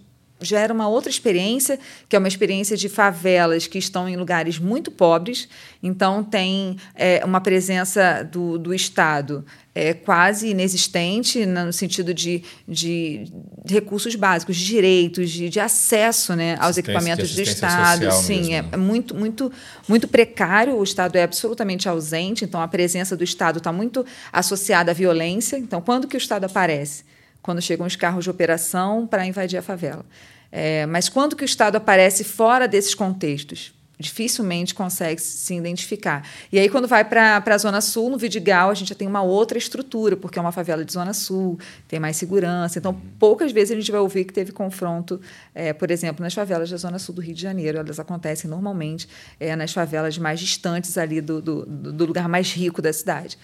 gera 0.43 0.73
uma 0.73 0.89
outra 0.89 1.11
experiência, 1.11 1.79
que 2.09 2.17
é 2.17 2.19
uma 2.19 2.29
experiência 2.29 2.77
de 2.77 2.89
favelas 2.89 3.67
que 3.67 3.79
estão 3.79 4.09
em 4.09 4.17
lugares 4.17 4.59
muito 4.59 4.91
pobres. 4.91 5.49
Então, 5.83 6.23
tem 6.23 6.77
é, 6.95 7.23
uma 7.25 7.41
presença 7.41 8.23
do, 8.23 8.59
do 8.59 8.75
Estado 8.75 9.45
é, 9.75 9.95
quase 9.95 10.49
inexistente, 10.49 11.47
no 11.47 11.73
sentido 11.73 12.13
de, 12.13 12.43
de 12.69 13.25
recursos 13.67 14.15
básicos, 14.15 14.57
de 14.57 14.67
direitos, 14.67 15.31
de, 15.31 15.49
de 15.49 15.61
acesso 15.61 16.37
né, 16.37 16.57
aos 16.61 16.77
equipamentos 16.77 17.35
do 17.35 17.41
Estado. 17.41 18.13
Sim, 18.13 18.55
é, 18.55 18.65
é 18.73 18.77
muito, 18.77 19.15
muito, 19.15 19.51
muito 19.89 20.07
precário. 20.07 20.77
O 20.77 20.85
Estado 20.85 21.17
é 21.17 21.23
absolutamente 21.23 21.89
ausente, 21.89 22.45
então 22.45 22.61
a 22.61 22.69
presença 22.69 23.17
do 23.17 23.25
Estado 23.25 23.59
está 23.59 23.73
muito 23.73 24.05
associada 24.31 24.91
à 24.91 24.95
violência. 24.95 25.57
Então, 25.57 25.81
quando 25.81 26.07
que 26.07 26.17
o 26.17 26.19
Estado 26.19 26.45
aparece? 26.45 27.05
Quando 27.43 27.61
chegam 27.61 27.87
os 27.87 27.97
carros 27.97 28.25
de 28.25 28.31
operação 28.31 29.07
para 29.07 29.27
invadir 29.27 29.59
a 29.59 29.63
favela. 29.63 30.05
É, 30.51 30.87
mas 30.87 31.09
quando 31.09 31.35
que 31.35 31.43
o 31.43 31.47
Estado 31.47 31.77
aparece 31.77 32.25
fora 32.25 32.69
desses 32.69 32.95
contextos? 32.95 33.75
dificilmente 34.03 34.75
consegue 34.75 35.23
se 35.23 35.55
identificar. 35.55 36.29
E 36.51 36.59
aí, 36.59 36.69
quando 36.69 36.87
vai 36.87 37.05
para 37.05 37.43
a 37.45 37.59
Zona 37.59 37.81
Sul, 37.81 38.11
no 38.11 38.19
Vidigal, 38.19 38.69
a 38.69 38.75
gente 38.75 38.89
já 38.89 38.95
tem 38.95 39.09
uma 39.09 39.23
outra 39.23 39.57
estrutura, 39.57 40.17
porque 40.17 40.39
é 40.39 40.43
uma 40.43 40.53
favela 40.53 40.85
de 40.85 40.93
Zona 40.93 41.15
Sul, 41.15 41.59
tem 41.89 41.99
mais 41.99 42.17
segurança. 42.17 42.79
Então, 42.79 43.01
poucas 43.19 43.53
vezes 43.53 43.71
a 43.71 43.75
gente 43.77 43.91
vai 43.91 44.01
ouvir 44.01 44.25
que 44.25 44.33
teve 44.33 44.53
confronto, 44.53 45.21
é, 45.55 45.73
por 45.73 45.91
exemplo, 45.91 46.23
nas 46.23 46.35
favelas 46.35 46.69
da 46.69 46.77
Zona 46.77 46.99
Sul 46.99 47.15
do 47.15 47.23
Rio 47.23 47.35
de 47.35 47.41
Janeiro. 47.41 47.79
Elas 47.79 47.99
acontecem 47.99 48.51
normalmente 48.51 49.09
é, 49.39 49.57
nas 49.57 49.73
favelas 49.73 50.19
mais 50.19 50.41
distantes 50.41 50.99
ali 50.99 51.21
do, 51.21 51.41
do, 51.41 51.65
do 51.65 52.05
lugar 52.05 52.29
mais 52.29 52.53
rico 52.53 52.83
da 52.83 52.93
cidade. 52.93 53.39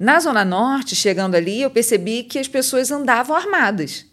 Na 0.00 0.18
Zona 0.18 0.46
Norte, 0.46 0.96
chegando 0.96 1.34
ali, 1.34 1.60
eu 1.60 1.68
percebi 1.68 2.22
que 2.22 2.38
as 2.38 2.48
pessoas 2.48 2.90
andavam 2.90 3.36
armadas. 3.36 4.06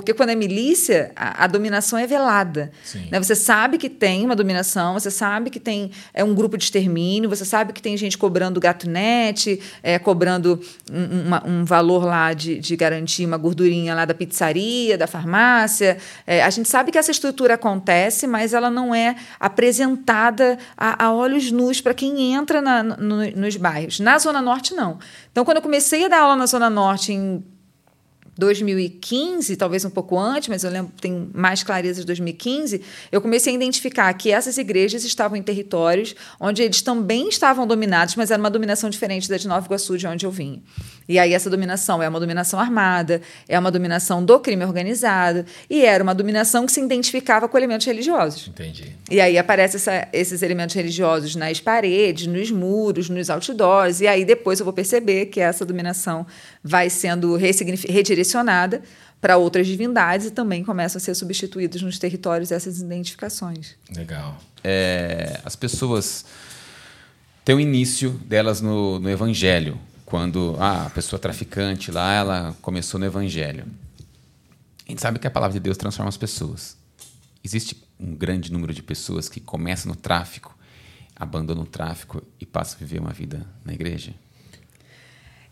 Porque 0.00 0.14
quando 0.14 0.30
é 0.30 0.34
milícia, 0.34 1.12
a, 1.16 1.44
a 1.44 1.46
dominação 1.46 1.98
é 1.98 2.06
velada. 2.06 2.70
Né? 3.10 3.18
Você 3.18 3.34
sabe 3.34 3.78
que 3.78 3.88
tem 3.88 4.24
uma 4.24 4.36
dominação, 4.36 4.94
você 4.94 5.10
sabe 5.10 5.50
que 5.50 5.60
tem 5.60 5.90
é 6.12 6.22
um 6.22 6.34
grupo 6.34 6.56
de 6.56 6.64
extermínio, 6.64 7.28
você 7.28 7.44
sabe 7.44 7.72
que 7.72 7.82
tem 7.82 7.96
gente 7.96 8.16
cobrando 8.16 8.60
gato 8.60 8.88
net, 8.88 9.60
é, 9.82 9.98
cobrando 9.98 10.60
um, 10.90 11.26
uma, 11.26 11.46
um 11.46 11.64
valor 11.64 12.04
lá 12.04 12.32
de, 12.32 12.58
de 12.58 12.76
garantir 12.76 13.26
uma 13.26 13.36
gordurinha 13.36 13.94
lá 13.94 14.04
da 14.04 14.14
pizzaria, 14.14 14.96
da 14.96 15.06
farmácia. 15.06 15.98
É, 16.26 16.42
a 16.42 16.50
gente 16.50 16.68
sabe 16.68 16.92
que 16.92 16.98
essa 16.98 17.10
estrutura 17.10 17.54
acontece, 17.54 18.26
mas 18.26 18.52
ela 18.52 18.70
não 18.70 18.94
é 18.94 19.16
apresentada 19.40 20.58
a, 20.76 21.06
a 21.06 21.12
olhos 21.12 21.50
nus 21.50 21.80
para 21.80 21.94
quem 21.94 22.34
entra 22.34 22.60
na, 22.60 22.82
no, 22.82 23.30
nos 23.30 23.56
bairros. 23.56 24.00
Na 24.00 24.18
Zona 24.18 24.42
Norte, 24.42 24.74
não. 24.74 24.98
Então, 25.32 25.44
quando 25.44 25.58
eu 25.58 25.62
comecei 25.62 26.04
a 26.04 26.08
dar 26.08 26.20
aula 26.20 26.36
na 26.36 26.46
Zona 26.46 26.70
Norte 26.70 27.12
em 27.12 27.44
2015, 28.36 29.56
talvez 29.56 29.84
um 29.84 29.90
pouco 29.90 30.18
antes, 30.18 30.48
mas 30.48 30.62
eu 30.62 30.70
lembro, 30.70 30.92
tenho 31.00 31.30
mais 31.32 31.62
clareza 31.62 32.00
de 32.00 32.06
2015, 32.06 32.82
eu 33.10 33.20
comecei 33.20 33.52
a 33.52 33.56
identificar 33.56 34.12
que 34.14 34.30
essas 34.30 34.58
igrejas 34.58 35.04
estavam 35.04 35.36
em 35.36 35.42
territórios 35.42 36.14
onde 36.38 36.62
eles 36.62 36.82
também 36.82 37.28
estavam 37.28 37.66
dominados, 37.66 38.14
mas 38.16 38.30
era 38.30 38.40
uma 38.40 38.50
dominação 38.50 38.90
diferente 38.90 39.28
da 39.28 39.36
de 39.36 39.48
Nova 39.48 39.64
Iguaçu, 39.66 39.96
de 39.96 40.06
onde 40.06 40.26
eu 40.26 40.30
vim. 40.30 40.62
E 41.08 41.18
aí 41.18 41.32
essa 41.32 41.48
dominação 41.48 42.02
é 42.02 42.08
uma 42.08 42.18
dominação 42.18 42.58
armada, 42.58 43.22
é 43.48 43.58
uma 43.58 43.70
dominação 43.70 44.24
do 44.24 44.38
crime 44.40 44.64
organizado, 44.64 45.44
e 45.70 45.84
era 45.84 46.02
uma 46.02 46.14
dominação 46.14 46.66
que 46.66 46.72
se 46.72 46.80
identificava 46.80 47.48
com 47.48 47.56
elementos 47.56 47.86
religiosos. 47.86 48.48
Entendi. 48.48 48.92
E 49.10 49.20
aí 49.20 49.38
aparecem 49.38 49.80
esses 50.12 50.42
elementos 50.42 50.74
religiosos 50.74 51.36
nas 51.36 51.60
paredes, 51.60 52.26
nos 52.26 52.50
muros, 52.50 53.08
nos 53.08 53.30
outdoors, 53.30 54.00
e 54.00 54.06
aí 54.06 54.24
depois 54.24 54.58
eu 54.58 54.64
vou 54.64 54.74
perceber 54.74 55.26
que 55.26 55.40
essa 55.40 55.64
dominação 55.64 56.26
vai 56.62 56.90
sendo 56.90 57.36
redirecionada 58.26 58.82
para 59.20 59.36
outras 59.36 59.66
divindades 59.66 60.26
e 60.26 60.30
também 60.30 60.64
começam 60.64 60.98
a 60.98 61.00
ser 61.00 61.14
substituídos 61.14 61.82
nos 61.82 61.98
territórios 61.98 62.50
essas 62.52 62.80
identificações. 62.80 63.74
Legal. 63.94 64.38
É, 64.62 65.40
as 65.44 65.56
pessoas 65.56 66.24
têm 67.44 67.54
o 67.54 67.60
início 67.60 68.10
delas 68.10 68.60
no, 68.60 68.98
no 68.98 69.08
Evangelho, 69.08 69.78
quando 70.04 70.56
ah, 70.58 70.86
a 70.86 70.90
pessoa 70.90 71.18
traficante 71.18 71.90
lá, 71.90 72.12
ela 72.12 72.56
começou 72.60 73.00
no 73.00 73.06
Evangelho. 73.06 73.64
A 74.86 74.90
gente 74.90 75.00
sabe 75.00 75.18
que 75.18 75.26
a 75.26 75.30
palavra 75.30 75.54
de 75.54 75.60
Deus 75.60 75.76
transforma 75.76 76.08
as 76.08 76.16
pessoas. 76.16 76.76
Existe 77.42 77.82
um 77.98 78.14
grande 78.14 78.52
número 78.52 78.72
de 78.74 78.82
pessoas 78.82 79.28
que 79.28 79.40
começam 79.40 79.90
no 79.90 79.96
tráfico, 79.96 80.56
abandonam 81.14 81.62
o 81.62 81.66
tráfico 81.66 82.22
e 82.38 82.46
passam 82.46 82.76
a 82.76 82.78
viver 82.80 83.00
uma 83.00 83.12
vida 83.12 83.46
na 83.64 83.72
igreja? 83.72 84.12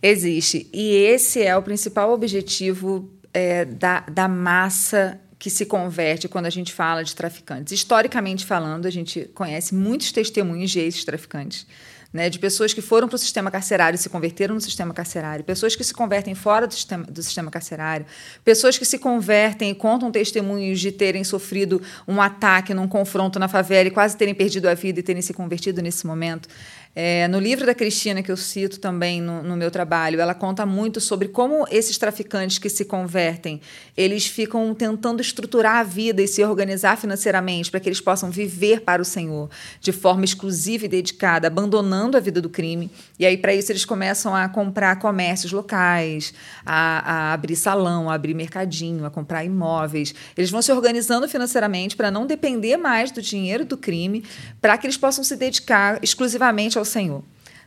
Existe. 0.06 0.68
E 0.70 0.96
esse 0.96 1.42
é 1.42 1.56
o 1.56 1.62
principal 1.62 2.12
objetivo 2.12 3.11
é, 3.32 3.64
da, 3.64 4.00
da 4.00 4.28
massa 4.28 5.18
que 5.38 5.49
se 5.49 5.64
converte 5.64 6.28
quando 6.28 6.44
a 6.44 6.50
gente 6.50 6.75
fala 6.75 7.02
de 7.02 7.16
traficantes. 7.16 7.73
Historicamente 7.73 8.44
falando, 8.44 8.85
a 8.85 8.90
gente 8.90 9.31
conhece 9.35 9.74
muitos 9.74 10.12
testemunhos 10.12 10.70
de 10.70 10.81
ex-traficantes. 10.81 11.66
Né, 12.12 12.31
de 12.31 12.38
pessoas 12.38 12.72
que 12.72 12.81
foram 12.81 13.09
para 13.09 13.16
o 13.16 13.18
sistema 13.18 13.50
carcerário 13.50 13.96
e 13.96 13.98
se 13.98 14.09
converteram 14.09 14.55
no 14.55 14.61
sistema 14.61 14.94
carcerário, 14.94 15.44
pessoas 15.44 15.74
que 15.74 15.83
se 15.83 15.92
convertem 15.92 16.33
fora 16.33 16.64
do 16.64 16.72
sistema, 16.72 17.02
do 17.02 17.20
sistema 17.20 17.50
carcerário, 17.50 18.07
pessoas 18.44 18.78
que 18.78 18.85
se 18.85 19.00
convertem 19.00 19.72
e 19.72 19.74
contam 19.74 20.12
testemunhos 20.12 20.78
de 20.78 20.92
terem 20.92 21.24
sofrido 21.24 21.83
um 22.07 22.22
ataque 22.22 22.72
num 22.72 22.87
confronto 22.87 23.37
na 23.40 23.48
favela 23.48 23.88
e 23.88 23.90
quase 23.90 24.16
terem 24.16 24.33
perdido 24.33 24.68
a 24.68 24.74
vida 24.74 25.00
e 25.00 25.02
terem 25.02 25.22
se 25.22 25.35
convertido 25.35 25.83
nesse 25.83 26.07
momento. 26.07 26.48
É, 26.96 27.26
no 27.26 27.40
livro 27.40 27.66
da 27.66 27.74
Cristina, 27.74 28.22
que 28.22 28.30
eu 28.30 28.37
cito 28.37 28.78
também 28.78 29.20
no, 29.20 29.42
no, 29.42 29.57
meu 29.57 29.68
trabalho, 29.68 30.20
ela 30.20 30.33
conta 30.33 30.64
muito 30.64 31.00
sobre 31.00 31.26
como 31.26 31.66
esses 31.68 31.98
traficantes 31.98 32.59
que 32.59 32.68
se 32.68 32.85
convertem, 32.85 33.61
eles 33.96 34.26
ficam 34.26 34.72
tentando 34.72 35.20
estruturar 35.20 35.78
a 35.78 35.83
vida 35.83 36.22
e 36.22 36.28
se 36.28 36.44
organizar 36.44 36.96
financeiramente 36.96 37.68
para 37.68 37.80
que 37.80 37.88
eles 37.88 38.00
possam 38.00 38.30
viver 38.30 38.83
para 38.83 39.02
o 39.02 39.04
Senhor 39.04 39.50
de 39.80 39.90
forma 39.90 40.24
exclusiva 40.24 40.85
e 40.85 40.88
dedicada, 40.88 41.48
abandonando 41.48 42.16
a 42.16 42.20
vida 42.20 42.40
do 42.40 42.48
crime. 42.48 42.88
E 43.18 43.26
aí, 43.26 43.37
para 43.37 43.52
isso, 43.52 43.72
eles 43.72 43.85
começam 43.85 44.35
a 44.35 44.48
comprar 44.48 44.96
comércios 45.00 45.50
locais, 45.50 46.33
a, 46.64 47.30
a 47.30 47.33
abrir 47.33 47.57
salão, 47.57 48.09
a 48.09 48.14
abrir 48.14 48.35
mercadinho, 48.35 49.04
a 49.04 49.11
comprar 49.11 49.44
imóveis. 49.44 50.14
Eles 50.37 50.50
vão 50.50 50.62
se 50.62 50.70
organizando 50.70 51.28
financeiramente 51.28 51.96
para 51.96 52.09
não 52.09 52.24
depender 52.24 52.76
mais 52.76 53.11
do 53.11 53.20
dinheiro 53.20 53.64
do 53.64 53.76
crime, 53.76 54.22
para 54.61 54.78
que 54.78 54.87
eles 54.87 54.96
possam 54.96 55.24
se 55.24 55.35
dedicar 55.35 55.98
exclusivamente 56.00 56.78
ao 56.78 56.84
ao 56.85 56.87
Senhor. 56.87 57.25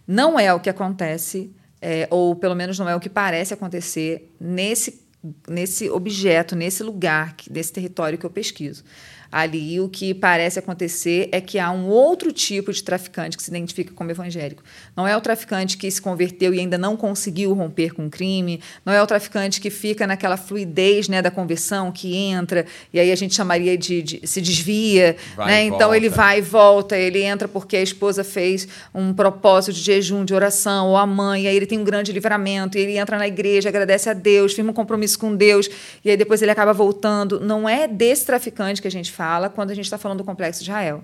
Não 0.07 0.39
é 0.39 0.53
o 0.53 0.59
que 0.59 0.69
acontece, 0.69 1.51
é, 1.81 2.07
ou 2.09 2.35
pelo 2.35 2.55
menos 2.55 2.79
não 2.79 2.87
é 2.87 2.95
o 2.95 2.99
que 2.99 3.09
parece 3.09 3.53
acontecer 3.53 4.33
nesse, 4.39 5.01
nesse 5.49 5.89
objeto, 5.89 6.55
nesse 6.55 6.83
lugar, 6.83 7.35
nesse 7.49 7.73
território 7.73 8.17
que 8.17 8.25
eu 8.25 8.29
pesquiso 8.29 8.83
ali 9.31 9.79
o 9.79 9.89
que 9.89 10.13
parece 10.13 10.59
acontecer 10.59 11.29
é 11.31 11.41
que 11.41 11.59
há 11.59 11.71
um 11.71 11.87
outro 11.87 12.31
tipo 12.31 12.71
de 12.71 12.83
traficante 12.83 13.37
que 13.37 13.43
se 13.43 13.49
identifica 13.49 13.93
como 13.93 14.11
evangélico. 14.11 14.63
Não 14.95 15.07
é 15.07 15.15
o 15.15 15.21
traficante 15.21 15.77
que 15.77 15.89
se 15.89 16.01
converteu 16.01 16.53
e 16.53 16.59
ainda 16.59 16.77
não 16.77 16.95
conseguiu 16.95 17.53
romper 17.53 17.93
com 17.93 18.07
o 18.07 18.09
crime, 18.09 18.61
não 18.85 18.93
é 18.93 19.01
o 19.01 19.07
traficante 19.07 19.59
que 19.59 19.69
fica 19.69 20.07
naquela 20.07 20.37
fluidez 20.37 21.07
né, 21.07 21.21
da 21.21 21.31
conversão, 21.31 21.91
que 21.91 22.15
entra 22.15 22.65
e 22.93 22.99
aí 22.99 23.11
a 23.11 23.15
gente 23.15 23.35
chamaria 23.35 23.77
de, 23.77 24.01
de 24.01 24.27
se 24.27 24.41
desvia. 24.41 25.15
Né? 25.37 25.65
Então 25.65 25.93
ele 25.93 26.09
vai 26.09 26.39
e 26.39 26.41
volta, 26.41 26.97
ele 26.97 27.21
entra 27.23 27.47
porque 27.47 27.77
a 27.77 27.81
esposa 27.81 28.23
fez 28.23 28.67
um 28.93 29.13
propósito 29.13 29.73
de 29.73 29.81
jejum, 29.81 30.23
de 30.23 30.33
oração, 30.33 30.87
ou 30.89 30.97
a 30.97 31.05
mãe, 31.05 31.43
e 31.43 31.47
aí 31.47 31.55
ele 31.55 31.65
tem 31.65 31.79
um 31.79 31.83
grande 31.83 32.11
livramento, 32.11 32.77
e 32.77 32.81
ele 32.81 32.97
entra 32.97 33.17
na 33.17 33.27
igreja, 33.27 33.69
agradece 33.69 34.09
a 34.09 34.13
Deus, 34.13 34.53
firma 34.53 34.71
um 34.71 34.73
compromisso 34.73 35.19
com 35.19 35.35
Deus, 35.35 35.69
e 36.03 36.09
aí 36.09 36.17
depois 36.17 36.41
ele 36.41 36.51
acaba 36.51 36.73
voltando. 36.73 37.39
Não 37.39 37.67
é 37.67 37.87
desse 37.87 38.25
traficante 38.25 38.81
que 38.81 38.87
a 38.87 38.91
gente 38.91 39.11
fala 39.17 39.49
quando 39.49 39.71
a 39.71 39.73
gente 39.73 39.85
está 39.85 39.97
falando 39.97 40.19
do 40.19 40.23
Complexo 40.23 40.63
de 40.63 40.69
Israel. 40.69 41.03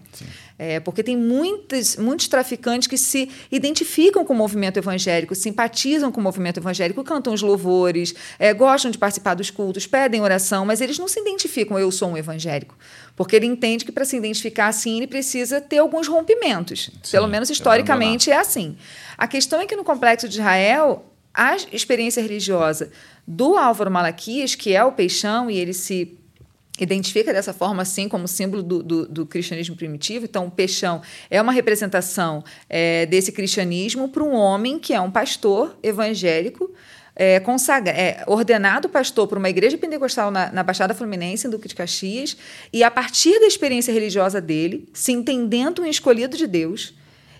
É, 0.59 0.79
porque 0.79 1.01
tem 1.01 1.17
muitos, 1.17 1.95
muitos 1.95 2.27
traficantes 2.27 2.87
que 2.87 2.95
se 2.95 3.27
identificam 3.51 4.23
com 4.23 4.33
o 4.33 4.37
movimento 4.37 4.77
evangélico, 4.77 5.33
simpatizam 5.33 6.11
com 6.11 6.21
o 6.21 6.23
movimento 6.23 6.59
evangélico, 6.59 7.03
cantam 7.03 7.33
os 7.33 7.41
louvores, 7.41 8.13
é, 8.37 8.53
gostam 8.53 8.91
de 8.91 8.99
participar 8.99 9.33
dos 9.33 9.49
cultos, 9.49 9.87
pedem 9.87 10.21
oração, 10.21 10.63
mas 10.63 10.79
eles 10.79 10.99
não 10.99 11.07
se 11.07 11.19
identificam, 11.19 11.79
eu 11.79 11.91
sou 11.91 12.11
um 12.11 12.17
evangélico. 12.17 12.77
Porque 13.15 13.35
ele 13.35 13.47
entende 13.47 13.83
que 13.83 13.91
para 13.91 14.05
se 14.05 14.15
identificar 14.15 14.67
assim, 14.67 14.97
ele 14.97 15.07
precisa 15.07 15.59
ter 15.59 15.79
alguns 15.79 16.07
rompimentos. 16.07 16.91
Sim, 17.01 17.11
Pelo 17.11 17.27
menos 17.27 17.49
historicamente 17.49 18.29
é 18.29 18.37
assim. 18.37 18.77
A 19.17 19.27
questão 19.27 19.59
é 19.59 19.65
que 19.65 19.75
no 19.75 19.83
Complexo 19.83 20.29
de 20.29 20.35
Israel, 20.35 21.03
a 21.33 21.55
experiência 21.71 22.21
religiosa 22.21 22.91
do 23.27 23.57
Álvaro 23.57 23.89
Malaquias, 23.89 24.53
que 24.53 24.75
é 24.75 24.83
o 24.83 24.91
peixão, 24.91 25.49
e 25.49 25.57
ele 25.57 25.73
se 25.73 26.19
identifica 26.79 27.31
dessa 27.31 27.53
forma 27.53 27.83
assim 27.83 28.09
como 28.09 28.27
símbolo 28.27 28.63
do, 28.63 28.81
do, 28.81 29.07
do, 29.07 29.25
cristianismo 29.25 29.75
primitivo. 29.75 30.25
Então, 30.25 30.47
o 30.47 30.51
peixão 30.51 31.01
é 31.29 31.41
uma 31.41 31.51
representação 31.51 32.43
é, 32.67 33.05
desse 33.05 33.31
cristianismo 33.31 34.09
para 34.09 34.23
um 34.23 34.33
homem 34.33 34.79
que 34.79 34.93
é 34.93 34.99
um 34.99 35.11
pastor 35.11 35.77
evangélico. 35.83 36.73
É, 37.15 37.39
consagra, 37.39 37.91
é, 37.91 38.23
ordenado 38.25 38.89
pastor 38.89 39.27
por 39.27 39.37
uma 39.37 39.47
igreja 39.47 39.77
pentecostal 39.77 40.31
na, 40.31 40.51
na 40.51 40.63
Baixada 40.63 40.95
Fluminense, 40.95 41.45
em 41.45 41.49
Duque 41.49 41.67
de 41.67 41.75
Caxias, 41.75 42.35
e 42.71 42.83
a 42.83 42.89
partir 42.89 43.39
da 43.39 43.45
experiência 43.45 43.93
religiosa 43.93 44.41
dele, 44.41 44.89
se 44.93 45.11
entendendo 45.11 45.83
um 45.83 45.85
escolhido 45.85 46.35
de 46.35 46.47
Deus, 46.47 46.95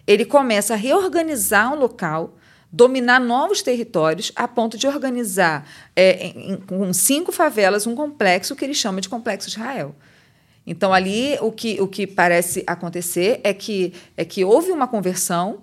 ele 0.06 0.26
começa 0.26 0.76
a 0.76 0.78
reorganizar 0.78 1.74
um 1.74 1.80
local 1.80 2.38
dominar 2.74 3.20
novos 3.20 3.62
territórios 3.62 4.32
a 4.36 4.48
ponto 4.48 4.80
de 4.80 4.88
organizar 4.88 5.70
é, 5.96 6.26
em, 6.26 6.58
com 6.58 6.92
cinco 6.92 7.32
favelas 7.32 7.86
um 7.86 7.96
complexo 7.96 8.56
que 8.56 8.66
ele 8.66 8.74
chama 8.74 9.00
de 9.00 9.08
Complexo 9.08 9.48
Israel. 9.48 9.96
Então, 10.66 10.92
ali, 10.92 11.38
o 11.40 11.52
que, 11.52 11.80
o 11.80 11.88
que 11.88 12.08
parece 12.08 12.64
acontecer 12.66 13.40
é 13.44 13.54
que, 13.54 13.94
é 14.18 14.26
que 14.26 14.44
houve 14.44 14.72
uma 14.72 14.88
conversão 14.88 15.62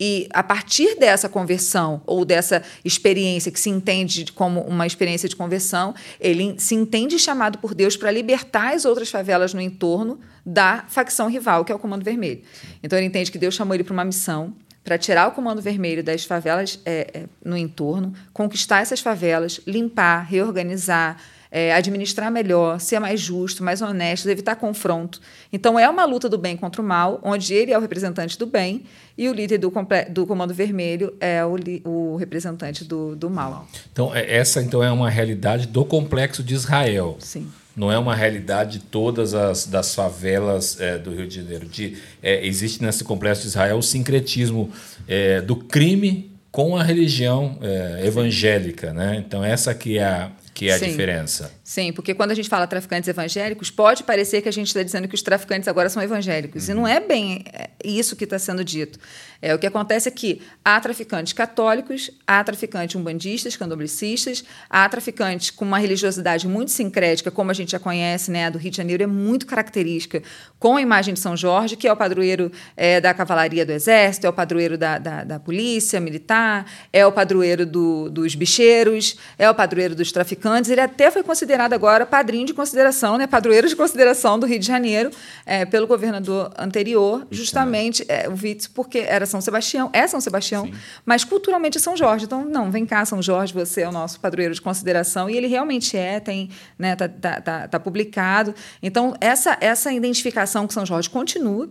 e, 0.00 0.28
a 0.32 0.44
partir 0.44 0.96
dessa 0.96 1.28
conversão 1.28 2.00
ou 2.06 2.24
dessa 2.24 2.62
experiência 2.84 3.50
que 3.50 3.58
se 3.58 3.68
entende 3.68 4.32
como 4.32 4.60
uma 4.60 4.86
experiência 4.86 5.28
de 5.28 5.34
conversão, 5.34 5.92
ele 6.20 6.54
se 6.56 6.76
entende 6.76 7.18
chamado 7.18 7.58
por 7.58 7.74
Deus 7.74 7.96
para 7.96 8.10
libertar 8.12 8.74
as 8.74 8.84
outras 8.84 9.10
favelas 9.10 9.52
no 9.52 9.60
entorno 9.60 10.20
da 10.46 10.84
facção 10.88 11.28
rival, 11.28 11.64
que 11.64 11.72
é 11.72 11.74
o 11.74 11.80
Comando 11.80 12.04
Vermelho. 12.04 12.42
Então, 12.80 12.96
ele 12.96 13.08
entende 13.08 13.30
que 13.32 13.38
Deus 13.38 13.54
chamou 13.54 13.74
ele 13.74 13.82
para 13.82 13.92
uma 13.92 14.04
missão 14.04 14.54
para 14.88 14.96
tirar 14.96 15.28
o 15.28 15.32
Comando 15.32 15.60
Vermelho 15.60 16.02
das 16.02 16.24
favelas 16.24 16.80
é, 16.82 17.10
é, 17.12 17.24
no 17.44 17.58
entorno, 17.58 18.14
conquistar 18.32 18.80
essas 18.80 19.00
favelas, 19.00 19.60
limpar, 19.66 20.24
reorganizar, 20.24 21.18
é, 21.50 21.74
administrar 21.74 22.30
melhor, 22.30 22.80
ser 22.80 22.98
mais 22.98 23.20
justo, 23.20 23.62
mais 23.62 23.82
honesto, 23.82 24.30
evitar 24.30 24.56
confronto. 24.56 25.20
Então, 25.52 25.78
é 25.78 25.86
uma 25.90 26.06
luta 26.06 26.26
do 26.26 26.38
bem 26.38 26.56
contra 26.56 26.80
o 26.80 26.84
mal, 26.84 27.20
onde 27.22 27.52
ele 27.52 27.70
é 27.70 27.76
o 27.76 27.82
representante 27.82 28.38
do 28.38 28.46
bem 28.46 28.84
e 29.16 29.28
o 29.28 29.34
líder 29.34 29.58
do, 29.58 29.70
do 30.08 30.26
Comando 30.26 30.54
Vermelho 30.54 31.14
é 31.20 31.44
o, 31.44 31.56
o 31.84 32.16
representante 32.16 32.82
do, 32.82 33.14
do 33.14 33.28
mal. 33.28 33.68
Então, 33.92 34.16
é, 34.16 34.36
essa 34.36 34.62
então 34.62 34.82
é 34.82 34.90
uma 34.90 35.10
realidade 35.10 35.66
do 35.66 35.84
complexo 35.84 36.42
de 36.42 36.54
Israel. 36.54 37.18
Sim 37.20 37.46
não 37.78 37.92
é 37.92 37.98
uma 37.98 38.14
realidade 38.14 38.78
de 38.78 38.84
todas 38.86 39.34
as 39.34 39.64
das 39.64 39.94
favelas 39.94 40.80
é, 40.80 40.98
do 40.98 41.14
Rio 41.14 41.28
de 41.28 41.36
Janeiro. 41.36 41.66
De, 41.66 41.96
é, 42.22 42.44
existe 42.44 42.82
nesse 42.82 43.04
complexo 43.04 43.42
de 43.42 43.48
Israel 43.48 43.78
o 43.78 43.82
sincretismo 43.82 44.70
é, 45.06 45.40
do 45.40 45.54
crime 45.54 46.32
com 46.50 46.76
a 46.76 46.82
religião 46.82 47.58
evangélica, 48.02 48.92
né? 48.92 49.22
Então 49.24 49.44
essa 49.44 49.70
aqui 49.70 49.98
é 49.98 50.04
a, 50.04 50.30
que 50.52 50.68
é 50.68 50.72
a 50.72 50.78
Sim. 50.78 50.86
diferença. 50.86 51.52
Sim, 51.68 51.92
porque 51.92 52.14
quando 52.14 52.30
a 52.30 52.34
gente 52.34 52.48
fala 52.48 52.66
traficantes 52.66 53.06
evangélicos, 53.10 53.70
pode 53.70 54.02
parecer 54.02 54.40
que 54.40 54.48
a 54.48 54.52
gente 54.52 54.68
está 54.68 54.82
dizendo 54.82 55.06
que 55.06 55.14
os 55.14 55.20
traficantes 55.20 55.68
agora 55.68 55.90
são 55.90 56.02
evangélicos. 56.02 56.66
Uhum. 56.66 56.74
E 56.74 56.74
não 56.74 56.88
é 56.88 56.98
bem 56.98 57.44
é, 57.52 57.68
isso 57.84 58.16
que 58.16 58.24
está 58.24 58.38
sendo 58.38 58.64
dito. 58.64 58.98
É, 59.42 59.54
o 59.54 59.58
que 59.58 59.66
acontece 59.66 60.08
é 60.08 60.10
que 60.10 60.40
há 60.64 60.80
traficantes 60.80 61.34
católicos, 61.34 62.10
há 62.26 62.42
traficantes 62.42 62.96
umbandistas, 62.96 63.54
candoblicistas, 63.54 64.42
há 64.70 64.88
traficantes 64.88 65.50
com 65.50 65.66
uma 65.66 65.78
religiosidade 65.78 66.48
muito 66.48 66.70
sincrética, 66.70 67.30
como 67.30 67.50
a 67.50 67.54
gente 67.54 67.72
já 67.72 67.78
conhece, 67.78 68.30
né, 68.30 68.46
a 68.46 68.50
do 68.50 68.56
Rio 68.56 68.70
de 68.70 68.78
Janeiro 68.78 69.02
é 69.02 69.06
muito 69.06 69.46
característica, 69.46 70.22
com 70.58 70.78
a 70.78 70.80
imagem 70.80 71.12
de 71.12 71.20
São 71.20 71.36
Jorge, 71.36 71.76
que 71.76 71.86
é 71.86 71.92
o 71.92 71.96
padroeiro 71.96 72.50
é, 72.78 72.98
da 72.98 73.12
cavalaria 73.12 73.66
do 73.66 73.72
exército, 73.72 74.26
é 74.26 74.30
o 74.30 74.32
padroeiro 74.32 74.78
da, 74.78 74.96
da, 74.96 75.22
da 75.22 75.38
polícia 75.38 76.00
militar, 76.00 76.64
é 76.90 77.06
o 77.06 77.12
padroeiro 77.12 77.66
do, 77.66 78.08
dos 78.08 78.34
bicheiros, 78.34 79.18
é 79.38 79.48
o 79.50 79.54
padroeiro 79.54 79.94
dos 79.94 80.10
traficantes. 80.10 80.70
Ele 80.70 80.80
até 80.80 81.10
foi 81.10 81.22
considerado 81.22 81.57
agora 81.64 82.06
padrinho 82.06 82.46
de 82.46 82.54
consideração, 82.54 83.16
né, 83.18 83.26
padroeiro 83.26 83.68
de 83.68 83.76
consideração 83.76 84.38
do 84.38 84.46
Rio 84.46 84.58
de 84.58 84.66
Janeiro, 84.66 85.10
é, 85.44 85.64
pelo 85.64 85.86
governador 85.86 86.50
anterior, 86.58 87.26
justamente 87.30 88.04
é, 88.08 88.28
o 88.28 88.32
Witz, 88.32 88.66
porque 88.66 88.98
era 88.98 89.26
são 89.26 89.40
Sebastião, 89.40 89.90
é 89.92 90.06
São 90.06 90.20
Sebastião, 90.20 90.66
Sim. 90.66 90.74
mas 91.04 91.24
culturalmente 91.24 91.78
é 91.78 91.80
São 91.80 91.96
Jorge. 91.96 92.24
Então, 92.24 92.44
não, 92.44 92.70
vem 92.70 92.86
cá, 92.86 93.04
São 93.04 93.22
Jorge, 93.22 93.52
você 93.52 93.82
é 93.82 93.88
o 93.88 93.92
nosso 93.92 94.20
padroeiro 94.20 94.54
de 94.54 94.60
consideração. 94.60 95.28
E 95.28 95.36
ele 95.36 95.46
realmente 95.46 95.96
é, 95.96 96.20
tem, 96.20 96.50
né, 96.78 96.96
tá, 96.96 97.08
tá, 97.08 97.40
tá, 97.40 97.68
tá 97.68 97.80
publicado. 97.80 98.54
Então, 98.82 99.14
essa, 99.20 99.56
essa 99.60 99.92
identificação 99.92 100.66
com 100.66 100.72
São 100.72 100.86
Jorge 100.86 101.08
continua. 101.10 101.68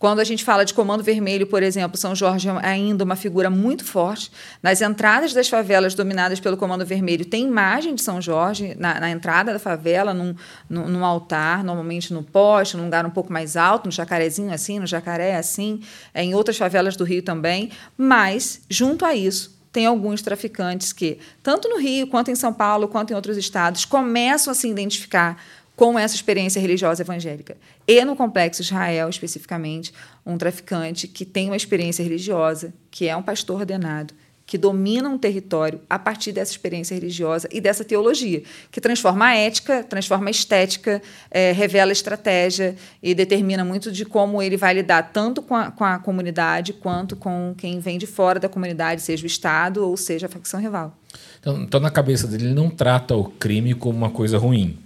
Quando 0.00 0.20
a 0.20 0.24
gente 0.24 0.42
fala 0.42 0.64
de 0.64 0.72
Comando 0.72 1.04
Vermelho, 1.04 1.46
por 1.46 1.62
exemplo, 1.62 1.98
São 1.98 2.14
Jorge 2.14 2.48
é 2.48 2.66
ainda 2.66 3.04
uma 3.04 3.16
figura 3.16 3.50
muito 3.50 3.84
forte. 3.84 4.32
Nas 4.62 4.80
entradas 4.80 5.34
das 5.34 5.46
favelas 5.46 5.94
dominadas 5.94 6.40
pelo 6.40 6.56
Comando 6.56 6.86
Vermelho, 6.86 7.26
tem 7.26 7.46
imagem 7.46 7.94
de 7.94 8.00
São 8.00 8.18
Jorge 8.18 8.74
na, 8.78 8.98
na 8.98 9.10
entrada 9.10 9.52
da 9.52 9.58
favela, 9.58 10.14
num, 10.14 10.34
num, 10.70 10.88
num, 10.88 11.04
altar, 11.04 11.62
normalmente 11.62 12.14
no 12.14 12.22
poste, 12.22 12.78
num 12.78 12.84
lugar 12.84 13.04
um 13.04 13.10
pouco 13.10 13.30
mais 13.30 13.58
alto, 13.58 13.84
no 13.84 13.92
jacarezinho 13.92 14.50
assim, 14.54 14.78
no 14.78 14.86
jacaré 14.86 15.36
assim, 15.36 15.82
é, 16.14 16.24
em 16.24 16.34
outras 16.34 16.56
favelas 16.56 16.96
do 16.96 17.04
Rio 17.04 17.22
também. 17.22 17.70
Mas, 17.94 18.62
junto 18.70 19.04
a 19.04 19.14
isso, 19.14 19.60
tem 19.70 19.84
alguns 19.84 20.22
traficantes 20.22 20.94
que, 20.94 21.18
tanto 21.42 21.68
no 21.68 21.78
Rio, 21.78 22.06
quanto 22.06 22.30
em 22.30 22.34
São 22.34 22.54
Paulo, 22.54 22.88
quanto 22.88 23.12
em 23.12 23.14
outros 23.16 23.36
estados, 23.36 23.84
começam 23.84 24.50
a 24.50 24.54
se 24.54 24.66
identificar 24.66 25.36
com 25.80 25.98
essa 25.98 26.14
experiência 26.14 26.60
religiosa 26.60 27.02
evangélica. 27.02 27.56
E 27.88 28.04
no 28.04 28.14
Complexo 28.14 28.60
Israel, 28.60 29.08
especificamente, 29.08 29.94
um 30.26 30.36
traficante 30.36 31.08
que 31.08 31.24
tem 31.24 31.46
uma 31.46 31.56
experiência 31.56 32.02
religiosa, 32.02 32.74
que 32.90 33.08
é 33.08 33.16
um 33.16 33.22
pastor 33.22 33.60
ordenado, 33.60 34.12
que 34.44 34.58
domina 34.58 35.08
um 35.08 35.16
território 35.16 35.80
a 35.88 35.98
partir 35.98 36.32
dessa 36.32 36.52
experiência 36.52 36.94
religiosa 36.94 37.48
e 37.50 37.62
dessa 37.62 37.82
teologia, 37.82 38.42
que 38.70 38.78
transforma 38.78 39.28
a 39.28 39.34
ética, 39.34 39.82
transforma 39.82 40.28
a 40.28 40.30
estética, 40.30 41.00
é, 41.30 41.50
revela 41.52 41.90
a 41.90 41.94
estratégia 41.94 42.76
e 43.02 43.14
determina 43.14 43.64
muito 43.64 43.90
de 43.90 44.04
como 44.04 44.42
ele 44.42 44.58
vai 44.58 44.74
lidar 44.74 45.10
tanto 45.14 45.40
com 45.40 45.56
a, 45.56 45.70
com 45.70 45.84
a 45.84 45.98
comunidade 45.98 46.74
quanto 46.74 47.16
com 47.16 47.54
quem 47.56 47.80
vem 47.80 47.96
de 47.96 48.06
fora 48.06 48.38
da 48.38 48.50
comunidade, 48.50 49.00
seja 49.00 49.24
o 49.24 49.26
Estado 49.26 49.88
ou 49.88 49.96
seja 49.96 50.26
a 50.26 50.28
facção 50.28 50.60
rival. 50.60 50.94
Então, 51.40 51.62
então 51.62 51.80
na 51.80 51.90
cabeça 51.90 52.26
dele, 52.26 52.48
ele 52.48 52.54
não 52.54 52.68
trata 52.68 53.16
o 53.16 53.24
crime 53.24 53.72
como 53.72 53.96
uma 53.96 54.10
coisa 54.10 54.36
ruim 54.36 54.78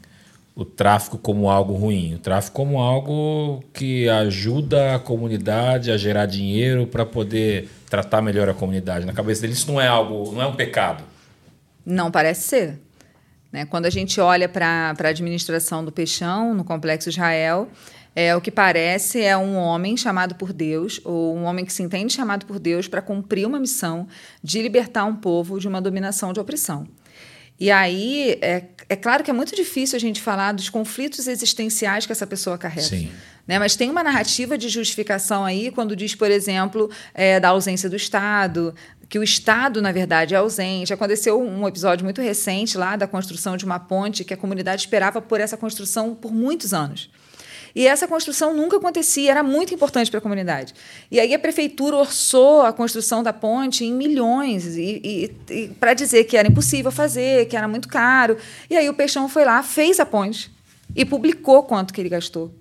o 0.56 0.64
tráfico 0.64 1.18
como 1.18 1.50
algo 1.50 1.74
ruim, 1.74 2.14
o 2.14 2.18
tráfico 2.18 2.56
como 2.56 2.78
algo 2.78 3.62
que 3.72 4.08
ajuda 4.08 4.94
a 4.94 4.98
comunidade 4.98 5.90
a 5.90 5.96
gerar 5.96 6.26
dinheiro 6.26 6.86
para 6.86 7.04
poder 7.04 7.68
tratar 7.90 8.22
melhor 8.22 8.48
a 8.48 8.54
comunidade. 8.54 9.04
Na 9.04 9.12
cabeça 9.12 9.40
dele 9.42 9.52
isso 9.52 9.70
não 9.70 9.80
é 9.80 9.88
algo, 9.88 10.32
não 10.32 10.40
é 10.40 10.46
um 10.46 10.54
pecado. 10.54 11.02
Não 11.84 12.10
parece 12.10 12.48
ser. 12.48 12.80
Né? 13.52 13.64
Quando 13.66 13.86
a 13.86 13.90
gente 13.90 14.20
olha 14.20 14.48
para 14.48 14.94
a 14.98 15.08
administração 15.08 15.84
do 15.84 15.90
Peixão 15.90 16.54
no 16.54 16.62
Complexo 16.64 17.08
Israel, 17.08 17.68
é, 18.14 18.34
o 18.36 18.40
que 18.40 18.50
parece 18.50 19.20
é 19.20 19.36
um 19.36 19.56
homem 19.56 19.96
chamado 19.96 20.36
por 20.36 20.52
Deus, 20.52 21.00
ou 21.04 21.36
um 21.36 21.44
homem 21.44 21.64
que 21.64 21.72
se 21.72 21.82
entende 21.82 22.12
chamado 22.12 22.46
por 22.46 22.60
Deus 22.60 22.86
para 22.86 23.02
cumprir 23.02 23.44
uma 23.44 23.58
missão 23.58 24.06
de 24.40 24.62
libertar 24.62 25.04
um 25.04 25.16
povo 25.16 25.58
de 25.58 25.66
uma 25.66 25.80
dominação 25.80 26.32
de 26.32 26.38
opressão. 26.38 26.86
E 27.58 27.70
aí, 27.70 28.38
é, 28.42 28.64
é 28.88 28.96
claro 28.96 29.22
que 29.22 29.30
é 29.30 29.34
muito 29.34 29.54
difícil 29.54 29.96
a 29.96 30.00
gente 30.00 30.20
falar 30.20 30.52
dos 30.52 30.68
conflitos 30.68 31.28
existenciais 31.28 32.04
que 32.04 32.12
essa 32.12 32.26
pessoa 32.26 32.58
carrega. 32.58 32.88
Sim. 32.88 33.12
Né? 33.46 33.58
Mas 33.58 33.76
tem 33.76 33.90
uma 33.90 34.02
narrativa 34.02 34.56
de 34.56 34.68
justificação 34.68 35.44
aí 35.44 35.70
quando 35.70 35.94
diz, 35.94 36.14
por 36.14 36.30
exemplo, 36.30 36.90
é, 37.12 37.38
da 37.38 37.50
ausência 37.50 37.88
do 37.88 37.96
Estado, 37.96 38.74
que 39.08 39.18
o 39.18 39.22
Estado, 39.22 39.80
na 39.80 39.92
verdade, 39.92 40.34
é 40.34 40.38
ausente. 40.38 40.92
Aconteceu 40.92 41.40
um 41.40 41.68
episódio 41.68 42.04
muito 42.04 42.20
recente 42.20 42.76
lá 42.76 42.96
da 42.96 43.06
construção 43.06 43.56
de 43.56 43.64
uma 43.64 43.78
ponte 43.78 44.24
que 44.24 44.34
a 44.34 44.36
comunidade 44.36 44.82
esperava 44.82 45.20
por 45.20 45.40
essa 45.40 45.56
construção 45.56 46.14
por 46.14 46.32
muitos 46.32 46.72
anos. 46.74 47.10
E 47.74 47.86
essa 47.86 48.06
construção 48.06 48.54
nunca 48.54 48.76
acontecia, 48.76 49.30
era 49.30 49.42
muito 49.42 49.74
importante 49.74 50.10
para 50.10 50.18
a 50.18 50.20
comunidade. 50.20 50.74
E 51.10 51.18
aí 51.18 51.34
a 51.34 51.38
prefeitura 51.38 51.96
orçou 51.96 52.62
a 52.62 52.72
construção 52.72 53.22
da 53.22 53.32
ponte 53.32 53.84
em 53.84 53.92
milhões, 53.92 54.76
e, 54.76 55.00
e, 55.02 55.52
e 55.52 55.68
para 55.68 55.92
dizer 55.92 56.24
que 56.24 56.36
era 56.36 56.46
impossível 56.46 56.92
fazer, 56.92 57.46
que 57.46 57.56
era 57.56 57.66
muito 57.66 57.88
caro. 57.88 58.36
E 58.70 58.76
aí 58.76 58.88
o 58.88 58.94
Peixão 58.94 59.28
foi 59.28 59.44
lá, 59.44 59.62
fez 59.62 59.98
a 59.98 60.06
ponte 60.06 60.54
e 60.94 61.04
publicou 61.04 61.64
quanto 61.64 61.92
que 61.92 62.00
ele 62.00 62.08
gastou 62.08 62.54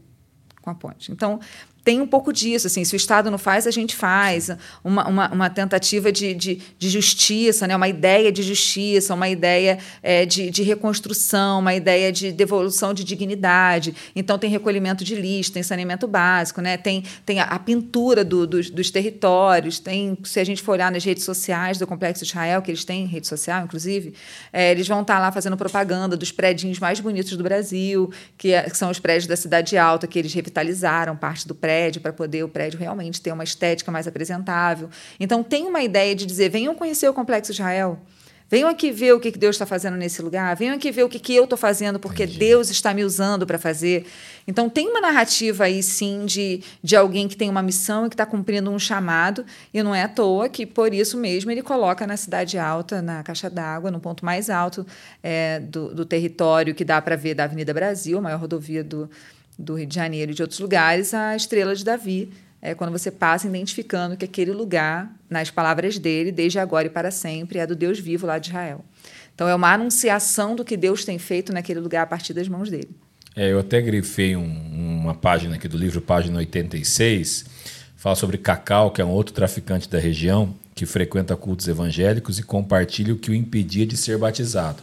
com 0.61 0.69
a 0.69 0.75
ponte. 0.75 1.11
Então, 1.11 1.39
tem 1.83 1.99
um 1.99 2.07
pouco 2.07 2.31
disso. 2.31 2.67
Assim, 2.67 2.83
se 2.85 2.95
o 2.95 2.97
Estado 2.97 3.29
não 3.29 3.37
faz, 3.37 3.67
a 3.67 3.71
gente 3.71 3.95
faz. 3.95 4.49
Uma, 4.83 5.07
uma, 5.07 5.29
uma 5.29 5.49
tentativa 5.49 6.11
de, 6.11 6.33
de, 6.33 6.61
de, 6.79 6.89
justiça, 6.89 7.67
né? 7.67 7.75
uma 7.75 7.89
ideia 7.89 8.31
de 8.31 8.41
justiça, 8.41 9.13
uma 9.13 9.27
ideia 9.27 9.77
é, 10.01 10.25
de, 10.25 10.49
de 10.49 10.63
reconstrução, 10.63 11.59
uma 11.59 11.75
ideia 11.75 12.11
de 12.11 12.31
devolução 12.31 12.93
de 12.93 13.03
dignidade. 13.03 13.93
Então, 14.15 14.39
tem 14.39 14.49
recolhimento 14.49 15.03
de 15.03 15.15
lixo, 15.15 15.51
tem 15.51 15.61
saneamento 15.61 16.07
básico, 16.07 16.61
né? 16.61 16.77
tem, 16.77 17.03
tem 17.25 17.39
a, 17.39 17.43
a 17.43 17.59
pintura 17.59 18.23
do, 18.23 18.47
dos, 18.47 18.69
dos 18.69 18.89
territórios, 18.89 19.79
tem, 19.79 20.17
se 20.23 20.39
a 20.39 20.43
gente 20.43 20.61
for 20.61 20.73
olhar 20.73 20.91
nas 20.91 21.03
redes 21.03 21.23
sociais 21.23 21.77
do 21.77 21.85
Complexo 21.85 22.23
Israel, 22.23 22.61
que 22.61 22.71
eles 22.71 22.85
têm 22.85 23.05
rede 23.05 23.27
social, 23.27 23.63
inclusive, 23.63 24.13
é, 24.53 24.71
eles 24.71 24.87
vão 24.87 25.01
estar 25.01 25.19
lá 25.19 25.31
fazendo 25.31 25.57
propaganda 25.57 26.15
dos 26.15 26.31
prédios 26.31 26.79
mais 26.79 26.99
bonitos 26.99 27.35
do 27.35 27.43
Brasil, 27.43 28.11
que, 28.37 28.53
é, 28.53 28.63
que 28.63 28.77
são 28.77 28.89
os 28.89 28.99
prédios 28.99 29.27
da 29.27 29.35
Cidade 29.35 29.77
Alta, 29.77 30.07
que 30.07 30.17
eles 30.17 30.33
revitalizaram 30.33 31.15
parte 31.15 31.45
do 31.47 31.53
prédio 31.53 31.72
prédio 31.73 32.01
para 32.01 32.13
poder 32.13 32.43
o 32.43 32.49
prédio 32.49 32.79
realmente 32.79 33.19
ter 33.19 33.31
uma 33.31 33.43
estética 33.43 33.91
mais 33.91 34.07
apresentável. 34.07 34.89
Então, 35.19 35.43
tem 35.43 35.65
uma 35.65 35.81
ideia 35.81 36.15
de 36.15 36.25
dizer: 36.25 36.49
venham 36.49 36.75
conhecer 36.75 37.09
o 37.09 37.13
Complexo 37.13 37.51
Israel. 37.51 37.99
Venham 38.49 38.69
aqui 38.69 38.91
ver 38.91 39.13
o 39.13 39.19
que 39.19 39.31
Deus 39.31 39.55
está 39.55 39.65
fazendo 39.65 39.97
nesse 39.97 40.21
lugar. 40.21 40.55
Venham 40.55 40.75
aqui 40.75 40.91
ver 40.91 41.03
o 41.03 41.09
que 41.09 41.33
eu 41.33 41.45
estou 41.45 41.57
fazendo, 41.57 41.99
porque 41.99 42.23
Entendi. 42.23 42.37
Deus 42.37 42.69
está 42.69 42.93
me 42.93 43.03
usando 43.03 43.47
para 43.47 43.57
fazer. 43.57 44.05
Então, 44.47 44.69
tem 44.69 44.87
uma 44.87 45.01
narrativa 45.01 45.63
aí, 45.63 45.81
sim, 45.81 46.23
de, 46.25 46.61
de 46.83 46.95
alguém 46.95 47.27
que 47.27 47.35
tem 47.35 47.49
uma 47.49 47.63
missão 47.63 48.05
e 48.05 48.09
que 48.09 48.13
está 48.13 48.27
cumprindo 48.27 48.69
um 48.69 48.77
chamado. 48.77 49.43
E 49.73 49.81
não 49.81 49.95
é 49.95 50.03
à 50.03 50.07
toa 50.07 50.47
que, 50.49 50.67
por 50.67 50.93
isso 50.93 51.17
mesmo, 51.17 51.49
ele 51.49 51.63
coloca 51.63 52.05
na 52.05 52.15
Cidade 52.15 52.59
Alta, 52.59 53.01
na 53.01 53.23
caixa 53.23 53.49
d'água, 53.49 53.89
no 53.89 53.99
ponto 53.99 54.23
mais 54.23 54.51
alto 54.51 54.85
é, 55.23 55.59
do, 55.59 55.95
do 55.95 56.05
território 56.05 56.75
que 56.75 56.85
dá 56.85 57.01
para 57.01 57.15
ver 57.15 57.33
da 57.33 57.45
Avenida 57.45 57.73
Brasil, 57.73 58.19
a 58.19 58.21
maior 58.21 58.39
rodovia 58.39 58.83
do, 58.83 59.09
do 59.57 59.75
Rio 59.75 59.85
de 59.85 59.95
Janeiro 59.95 60.31
e 60.31 60.35
de 60.35 60.41
outros 60.41 60.59
lugares, 60.59 61.13
a 61.13 61.35
estrela 61.35 61.75
de 61.75 61.83
Davi. 61.83 62.31
É 62.61 62.73
quando 62.73 62.91
você 62.91 63.11
passa 63.11 63.47
identificando 63.47 64.15
que 64.15 64.23
aquele 64.23 64.51
lugar, 64.51 65.13
nas 65.29 65.51
palavras 65.51 65.99
dele, 65.99 66.31
desde 66.31 66.59
agora 66.59 66.87
e 66.87 66.89
para 66.89 67.11
sempre, 67.11 67.59
é 67.59 67.67
do 67.67 67.75
Deus 67.75 67.99
vivo 67.99 68.25
lá 68.25 68.39
de 68.39 68.49
Israel. 68.49 68.83
Então 69.35 69.49
é 69.49 69.55
uma 69.55 69.73
anunciação 69.73 70.55
do 70.55 70.63
que 70.63 70.77
Deus 70.77 71.03
tem 71.03 71.17
feito 71.17 71.51
naquele 71.51 71.79
lugar 71.79 72.03
a 72.03 72.05
partir 72.05 72.33
das 72.33 72.47
mãos 72.47 72.69
dele. 72.69 72.89
É, 73.35 73.51
eu 73.51 73.59
até 73.59 73.81
grifei 73.81 74.35
um, 74.35 74.99
uma 75.01 75.15
página 75.15 75.55
aqui 75.55 75.67
do 75.67 75.77
livro, 75.77 75.99
página 75.99 76.37
86, 76.37 77.45
fala 77.97 78.15
sobre 78.15 78.37
Cacau, 78.37 78.91
que 78.91 79.01
é 79.01 79.05
um 79.05 79.09
outro 79.09 79.33
traficante 79.33 79.89
da 79.89 79.97
região 79.97 80.55
que 80.75 80.85
frequenta 80.85 81.35
cultos 81.35 81.67
evangélicos 81.67 82.39
e 82.39 82.43
compartilha 82.43 83.13
o 83.13 83.17
que 83.17 83.31
o 83.31 83.35
impedia 83.35 83.85
de 83.85 83.97
ser 83.97 84.17
batizado. 84.17 84.81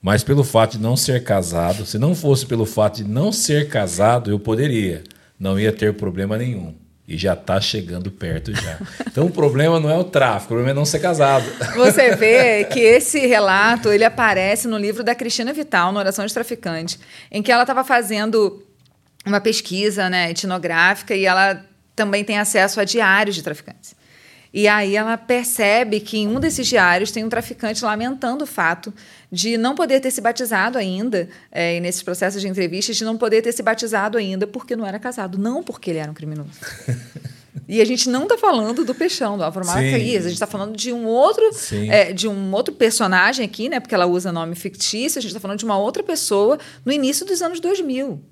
Mas 0.00 0.22
pelo 0.22 0.44
fato 0.44 0.72
de 0.72 0.82
não 0.82 0.96
ser 0.96 1.24
casado, 1.24 1.84
se 1.84 1.98
não 1.98 2.14
fosse 2.14 2.46
pelo 2.46 2.64
fato 2.64 2.98
de 2.98 3.04
não 3.04 3.32
ser 3.32 3.68
casado, 3.68 4.30
eu 4.30 4.38
poderia. 4.38 5.02
Não 5.38 5.58
ia 5.58 5.72
ter 5.72 5.94
problema 5.94 6.36
nenhum. 6.36 6.74
e 7.06 7.16
já 7.16 7.32
está 7.32 7.58
chegando 7.58 8.10
perto 8.10 8.54
já. 8.54 8.78
Então 9.06 9.24
o 9.26 9.30
problema 9.30 9.80
não 9.80 9.88
é 9.88 9.96
o 9.96 10.04
tráfico, 10.04 10.52
o 10.52 10.56
problema 10.56 10.72
é 10.72 10.74
não 10.74 10.84
ser 10.84 10.98
casado. 10.98 11.46
Você 11.74 12.14
vê 12.16 12.64
que 12.64 12.78
esse 12.80 13.26
relato 13.26 13.90
ele 13.90 14.04
aparece 14.04 14.68
no 14.68 14.76
livro 14.76 15.02
da 15.02 15.14
Cristina 15.14 15.52
Vital, 15.54 15.90
no 15.90 15.98
Oração 15.98 16.26
de 16.26 16.34
Traficante, 16.34 17.00
em 17.30 17.42
que 17.42 17.50
ela 17.50 17.62
estava 17.62 17.82
fazendo 17.82 18.62
uma 19.24 19.40
pesquisa 19.40 20.10
né, 20.10 20.30
etnográfica 20.30 21.14
e 21.14 21.24
ela 21.24 21.64
também 21.96 22.22
tem 22.22 22.38
acesso 22.38 22.78
a 22.78 22.84
diários 22.84 23.34
de 23.34 23.42
traficantes. 23.42 23.96
E 24.52 24.66
aí 24.66 24.96
ela 24.96 25.16
percebe 25.16 26.00
que 26.00 26.18
em 26.18 26.28
um 26.28 26.40
desses 26.40 26.66
diários 26.66 27.10
tem 27.10 27.24
um 27.24 27.28
traficante 27.28 27.84
lamentando 27.84 28.44
o 28.44 28.46
fato 28.46 28.92
de 29.30 29.58
não 29.58 29.74
poder 29.74 30.00
ter 30.00 30.10
se 30.10 30.20
batizado 30.20 30.78
ainda, 30.78 31.28
é, 31.52 31.76
e 31.76 31.80
nesses 31.80 32.02
processos 32.02 32.40
de 32.40 32.48
entrevistas, 32.48 32.96
de 32.96 33.04
não 33.04 33.16
poder 33.16 33.42
ter 33.42 33.52
se 33.52 33.62
batizado 33.62 34.16
ainda 34.16 34.46
porque 34.46 34.74
não 34.74 34.86
era 34.86 34.98
casado, 34.98 35.38
não 35.38 35.62
porque 35.62 35.90
ele 35.90 35.98
era 35.98 36.10
um 36.10 36.14
criminoso. 36.14 36.50
E 37.68 37.82
a 37.82 37.84
gente 37.84 38.08
não 38.08 38.22
está 38.22 38.38
falando 38.38 38.82
do 38.82 38.94
Peixão, 38.94 39.36
do 39.36 39.44
Álvaro 39.44 39.66
Malacaías, 39.66 40.24
a 40.24 40.28
gente 40.28 40.36
está 40.36 40.46
falando 40.46 40.74
de 40.74 40.90
um 40.90 41.06
outro 41.06 41.44
é, 41.90 42.14
de 42.14 42.26
um 42.26 42.52
outro 42.54 42.74
personagem 42.74 43.44
aqui, 43.44 43.68
né? 43.68 43.78
Porque 43.78 43.94
ela 43.94 44.06
usa 44.06 44.32
nome 44.32 44.54
fictício, 44.54 45.18
a 45.18 45.22
gente 45.22 45.30
está 45.30 45.40
falando 45.40 45.58
de 45.58 45.66
uma 45.66 45.76
outra 45.76 46.02
pessoa 46.02 46.58
no 46.82 46.90
início 46.90 47.26
dos 47.26 47.42
anos 47.42 47.60
2000. 47.60 48.22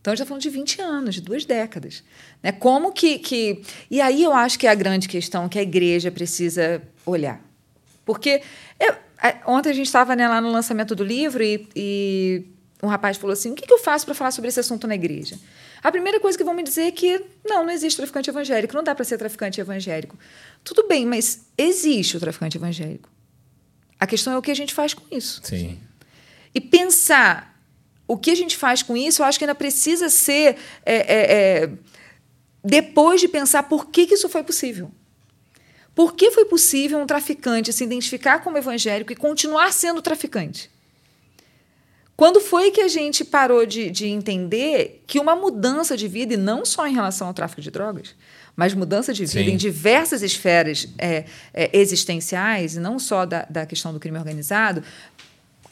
Então, 0.00 0.12
a 0.12 0.16
gente 0.16 0.22
está 0.22 0.26
falando 0.26 0.42
de 0.42 0.50
20 0.50 0.80
anos, 0.80 1.14
de 1.16 1.20
duas 1.20 1.44
décadas. 1.44 2.02
Né? 2.42 2.52
Como 2.52 2.92
que, 2.92 3.18
que. 3.18 3.62
E 3.90 4.00
aí 4.00 4.22
eu 4.22 4.32
acho 4.32 4.58
que 4.58 4.66
é 4.66 4.70
a 4.70 4.74
grande 4.74 5.08
questão 5.08 5.48
que 5.48 5.58
a 5.58 5.62
igreja 5.62 6.10
precisa 6.10 6.82
olhar. 7.04 7.40
Porque 8.04 8.42
eu, 8.78 8.94
ontem 9.46 9.70
a 9.70 9.72
gente 9.74 9.86
estava 9.86 10.16
né, 10.16 10.26
lá 10.26 10.40
no 10.40 10.50
lançamento 10.50 10.94
do 10.94 11.04
livro 11.04 11.42
e, 11.42 11.68
e 11.76 12.44
um 12.82 12.88
rapaz 12.88 13.18
falou 13.18 13.32
assim: 13.32 13.52
o 13.52 13.54
que, 13.54 13.66
que 13.66 13.72
eu 13.72 13.78
faço 13.78 14.06
para 14.06 14.14
falar 14.14 14.30
sobre 14.30 14.48
esse 14.48 14.58
assunto 14.58 14.86
na 14.86 14.94
igreja? 14.94 15.38
A 15.82 15.90
primeira 15.90 16.18
coisa 16.18 16.36
que 16.36 16.44
vão 16.44 16.54
me 16.54 16.62
dizer 16.62 16.82
é 16.82 16.90
que 16.90 17.24
não, 17.46 17.64
não 17.64 17.70
existe 17.70 17.96
traficante 17.96 18.30
evangélico, 18.30 18.74
não 18.74 18.82
dá 18.82 18.94
para 18.94 19.04
ser 19.04 19.18
traficante 19.18 19.60
evangélico. 19.60 20.18
Tudo 20.64 20.86
bem, 20.86 21.06
mas 21.06 21.46
existe 21.56 22.16
o 22.16 22.20
traficante 22.20 22.56
evangélico. 22.56 23.08
A 23.98 24.06
questão 24.06 24.32
é 24.32 24.38
o 24.38 24.42
que 24.42 24.50
a 24.50 24.54
gente 24.54 24.72
faz 24.74 24.94
com 24.94 25.02
isso. 25.14 25.40
Sim. 25.44 25.78
E 26.54 26.60
pensar 26.60 27.49
o 28.10 28.16
que 28.16 28.32
a 28.32 28.34
gente 28.34 28.56
faz 28.56 28.82
com 28.82 28.96
isso, 28.96 29.22
eu 29.22 29.26
acho 29.26 29.38
que 29.38 29.44
ainda 29.44 29.54
precisa 29.54 30.08
ser. 30.08 30.56
É, 30.84 30.96
é, 30.96 31.62
é, 31.62 31.70
depois 32.62 33.20
de 33.20 33.28
pensar 33.28 33.62
por 33.62 33.86
que, 33.86 34.04
que 34.04 34.14
isso 34.14 34.28
foi 34.28 34.42
possível. 34.42 34.90
Por 35.94 36.14
que 36.14 36.32
foi 36.32 36.44
possível 36.44 36.98
um 36.98 37.06
traficante 37.06 37.72
se 37.72 37.84
identificar 37.84 38.40
como 38.40 38.58
evangélico 38.58 39.12
e 39.12 39.16
continuar 39.16 39.72
sendo 39.72 40.02
traficante? 40.02 40.68
Quando 42.16 42.40
foi 42.40 42.70
que 42.72 42.80
a 42.80 42.88
gente 42.88 43.24
parou 43.24 43.64
de, 43.64 43.90
de, 43.90 44.06
entender 44.08 45.02
que 45.06 45.18
uma 45.18 45.34
mudança 45.34 45.96
de 45.96 46.06
vida, 46.06 46.34
e 46.34 46.36
não 46.36 46.66
só 46.66 46.86
em 46.86 46.92
relação 46.92 47.28
ao 47.28 47.32
tráfico 47.32 47.62
de 47.62 47.70
drogas, 47.70 48.14
mas 48.54 48.74
mudança 48.74 49.14
de 49.14 49.24
vida 49.24 49.44
Sim. 49.44 49.52
em 49.52 49.56
diversas 49.56 50.20
esferas 50.22 50.86
é, 50.98 51.24
é, 51.54 51.70
existenciais, 51.72 52.76
e 52.76 52.78
não 52.78 52.98
só 52.98 53.24
da, 53.24 53.46
da 53.48 53.64
questão 53.64 53.90
do 53.90 53.98
crime 53.98 54.18
organizado, 54.18 54.82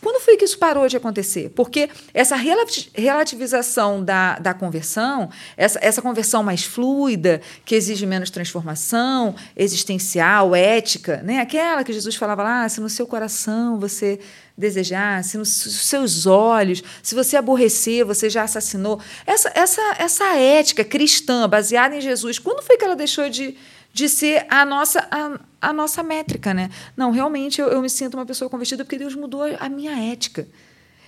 quando 0.00 0.20
foi 0.22 0.36
que 0.36 0.44
isso 0.44 0.58
parou 0.58 0.86
de 0.88 0.96
acontecer? 0.96 1.50
Porque 1.56 1.90
essa 2.14 2.36
relativização 2.36 4.04
da, 4.04 4.38
da 4.38 4.54
conversão, 4.54 5.28
essa, 5.56 5.78
essa 5.82 6.00
conversão 6.00 6.42
mais 6.42 6.62
fluida, 6.62 7.40
que 7.64 7.74
exige 7.74 8.06
menos 8.06 8.30
transformação 8.30 9.34
existencial, 9.56 10.54
ética, 10.54 11.20
né? 11.24 11.40
aquela 11.40 11.82
que 11.82 11.92
Jesus 11.92 12.14
falava 12.14 12.42
lá, 12.44 12.64
ah, 12.64 12.68
se 12.68 12.80
no 12.80 12.88
seu 12.88 13.06
coração 13.06 13.80
você 13.80 14.20
desejar, 14.56 15.22
se 15.22 15.38
nos 15.38 15.48
seus 15.48 16.26
olhos, 16.26 16.82
se 17.02 17.14
você 17.14 17.36
aborrecer, 17.36 18.04
você 18.04 18.28
já 18.28 18.42
assassinou. 18.42 19.00
Essa, 19.24 19.52
essa, 19.54 19.96
essa 19.98 20.36
ética 20.36 20.84
cristã 20.84 21.48
baseada 21.48 21.96
em 21.96 22.00
Jesus, 22.00 22.38
quando 22.38 22.62
foi 22.62 22.76
que 22.76 22.84
ela 22.84 22.96
deixou 22.96 23.28
de, 23.28 23.56
de 23.98 24.08
ser 24.08 24.46
a 24.48 24.64
nossa, 24.64 25.06
a, 25.10 25.40
a 25.60 25.72
nossa 25.72 26.04
métrica, 26.04 26.54
né? 26.54 26.70
Não, 26.96 27.10
realmente 27.10 27.60
eu, 27.60 27.66
eu 27.66 27.82
me 27.82 27.90
sinto 27.90 28.14
uma 28.14 28.24
pessoa 28.24 28.48
convertida 28.48 28.84
porque 28.84 28.96
Deus 28.96 29.16
mudou 29.16 29.42
a 29.58 29.68
minha 29.68 30.12
ética. 30.12 30.46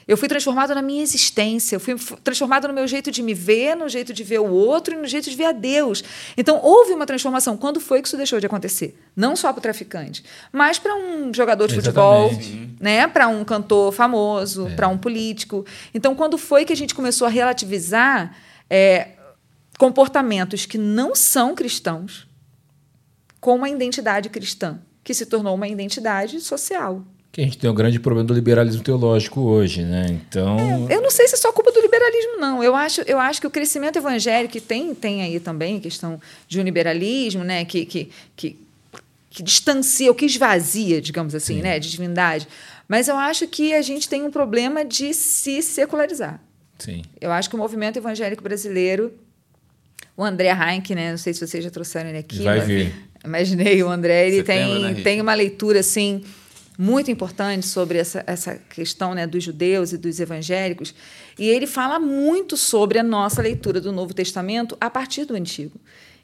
Eu 0.08 0.16
fui 0.16 0.26
transformada 0.26 0.74
na 0.74 0.82
minha 0.82 1.00
existência, 1.04 1.76
eu 1.76 1.80
fui 1.80 1.94
transformada 2.24 2.66
no 2.66 2.74
meu 2.74 2.88
jeito 2.88 3.12
de 3.12 3.22
me 3.22 3.32
ver, 3.32 3.76
no 3.76 3.88
jeito 3.88 4.12
de 4.12 4.24
ver 4.24 4.40
o 4.40 4.50
outro 4.50 4.92
e 4.92 4.96
no 4.96 5.06
jeito 5.06 5.30
de 5.30 5.36
ver 5.36 5.44
a 5.44 5.52
Deus. 5.52 6.02
Então, 6.36 6.58
houve 6.60 6.92
uma 6.92 7.06
transformação. 7.06 7.56
Quando 7.56 7.78
foi 7.78 8.02
que 8.02 8.08
isso 8.08 8.16
deixou 8.16 8.40
de 8.40 8.46
acontecer? 8.46 8.98
Não 9.14 9.36
só 9.36 9.52
para 9.52 9.60
o 9.60 9.62
traficante, 9.62 10.24
mas 10.52 10.80
para 10.80 10.96
um 10.96 11.32
jogador 11.32 11.68
de 11.68 11.78
Exatamente. 11.78 12.44
futebol, 12.44 12.68
né? 12.80 13.06
para 13.06 13.28
um 13.28 13.44
cantor 13.44 13.92
famoso, 13.92 14.66
é. 14.66 14.74
para 14.74 14.88
um 14.88 14.98
político. 14.98 15.64
Então, 15.94 16.16
quando 16.16 16.36
foi 16.36 16.64
que 16.64 16.72
a 16.72 16.76
gente 16.76 16.92
começou 16.92 17.28
a 17.28 17.30
relativizar 17.30 18.36
é, 18.68 19.10
comportamentos 19.78 20.66
que 20.66 20.76
não 20.76 21.14
são 21.14 21.54
cristãos 21.54 22.28
com 23.40 23.54
uma 23.54 23.68
identidade 23.68 24.28
cristã, 24.28 24.78
que 25.02 25.14
se 25.14 25.26
tornou 25.26 25.54
uma 25.54 25.66
identidade 25.66 26.40
social. 26.40 27.02
Que 27.32 27.40
a 27.40 27.44
gente 27.44 27.58
tem 27.58 27.70
um 27.70 27.74
grande 27.74 28.00
problema 28.00 28.26
do 28.26 28.34
liberalismo 28.34 28.82
teológico 28.82 29.40
hoje, 29.40 29.84
né? 29.84 30.06
Então. 30.10 30.88
É, 30.88 30.96
eu 30.96 31.00
não 31.00 31.12
sei 31.12 31.28
se 31.28 31.34
é 31.34 31.38
só 31.38 31.52
culpa 31.52 31.70
do 31.70 31.80
liberalismo, 31.80 32.38
não. 32.38 32.62
Eu 32.62 32.74
acho, 32.74 33.02
eu 33.02 33.20
acho 33.20 33.40
que 33.40 33.46
o 33.46 33.50
crescimento 33.50 33.96
evangélico 33.96 34.60
tem, 34.60 34.92
tem 34.94 35.22
aí 35.22 35.38
também 35.38 35.76
a 35.76 35.80
questão 35.80 36.20
de 36.48 36.58
um 36.58 36.64
liberalismo, 36.64 37.44
né? 37.44 37.64
Que, 37.64 37.86
que, 37.86 38.10
que, 38.34 38.58
que 39.30 39.42
distancia, 39.44 40.08
ou 40.08 40.14
que 40.14 40.26
esvazia, 40.26 41.00
digamos 41.00 41.32
assim, 41.32 41.56
Sim. 41.56 41.62
né? 41.62 41.78
De 41.78 41.88
divindade. 41.88 42.48
Mas 42.88 43.06
eu 43.06 43.16
acho 43.16 43.46
que 43.46 43.74
a 43.74 43.82
gente 43.82 44.08
tem 44.08 44.24
um 44.24 44.30
problema 44.32 44.84
de 44.84 45.14
se 45.14 45.62
secularizar. 45.62 46.42
Sim. 46.80 47.02
Eu 47.20 47.30
acho 47.30 47.48
que 47.48 47.54
o 47.54 47.58
movimento 47.58 47.96
evangélico 47.96 48.42
brasileiro, 48.42 49.14
o 50.16 50.24
André 50.24 50.50
Heinck, 50.50 50.92
né? 50.96 51.12
Não 51.12 51.18
sei 51.18 51.32
se 51.32 51.46
vocês 51.46 51.62
já 51.62 51.70
trouxeram 51.70 52.10
ele 52.10 52.18
aqui. 52.18 52.42
Vai 52.42 52.58
vir. 52.60 53.09
Imaginei, 53.24 53.82
o 53.82 53.88
André, 53.88 54.28
ele 54.28 54.42
tem, 54.42 54.80
né, 54.80 54.94
tem 55.02 55.20
uma 55.20 55.34
leitura 55.34 55.80
assim 55.80 56.22
muito 56.78 57.10
importante 57.10 57.66
sobre 57.66 57.98
essa, 57.98 58.24
essa 58.26 58.54
questão 58.54 59.14
né, 59.14 59.26
dos 59.26 59.44
judeus 59.44 59.92
e 59.92 59.98
dos 59.98 60.18
evangélicos, 60.18 60.94
e 61.38 61.46
ele 61.46 61.66
fala 61.66 61.98
muito 61.98 62.56
sobre 62.56 62.98
a 62.98 63.02
nossa 63.02 63.42
leitura 63.42 63.80
do 63.82 63.92
Novo 63.92 64.14
Testamento 64.14 64.78
a 64.80 64.88
partir 64.88 65.26
do 65.26 65.34
Antigo. 65.34 65.78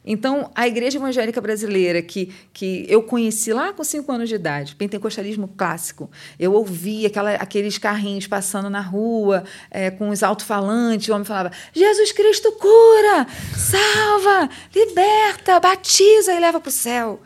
Então, 0.06 0.50
a 0.54 0.68
igreja 0.68 0.98
evangélica 0.98 1.40
brasileira, 1.40 2.00
que, 2.00 2.32
que 2.52 2.86
eu 2.88 3.02
conheci 3.02 3.52
lá 3.52 3.72
com 3.72 3.82
cinco 3.82 4.12
anos 4.12 4.28
de 4.28 4.36
idade, 4.36 4.76
pentecostalismo 4.76 5.48
clássico, 5.48 6.08
eu 6.38 6.52
ouvia 6.52 7.08
aquela, 7.08 7.34
aqueles 7.34 7.76
carrinhos 7.76 8.28
passando 8.28 8.70
na 8.70 8.80
rua 8.80 9.42
é, 9.68 9.90
com 9.90 10.10
os 10.10 10.22
alto-falantes, 10.22 11.08
o 11.08 11.12
homem 11.12 11.24
falava: 11.24 11.50
Jesus 11.74 12.12
Cristo 12.12 12.52
cura, 12.52 13.26
salva, 13.56 14.48
liberta, 14.72 15.58
batiza 15.58 16.32
e 16.32 16.38
leva 16.38 16.60
para 16.60 16.68
o 16.68 16.72
céu. 16.72 17.20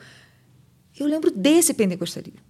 Eu 0.99 1.07
lembro 1.07 1.31
desse 1.31 1.75
pentecostalismo. 1.75 2.41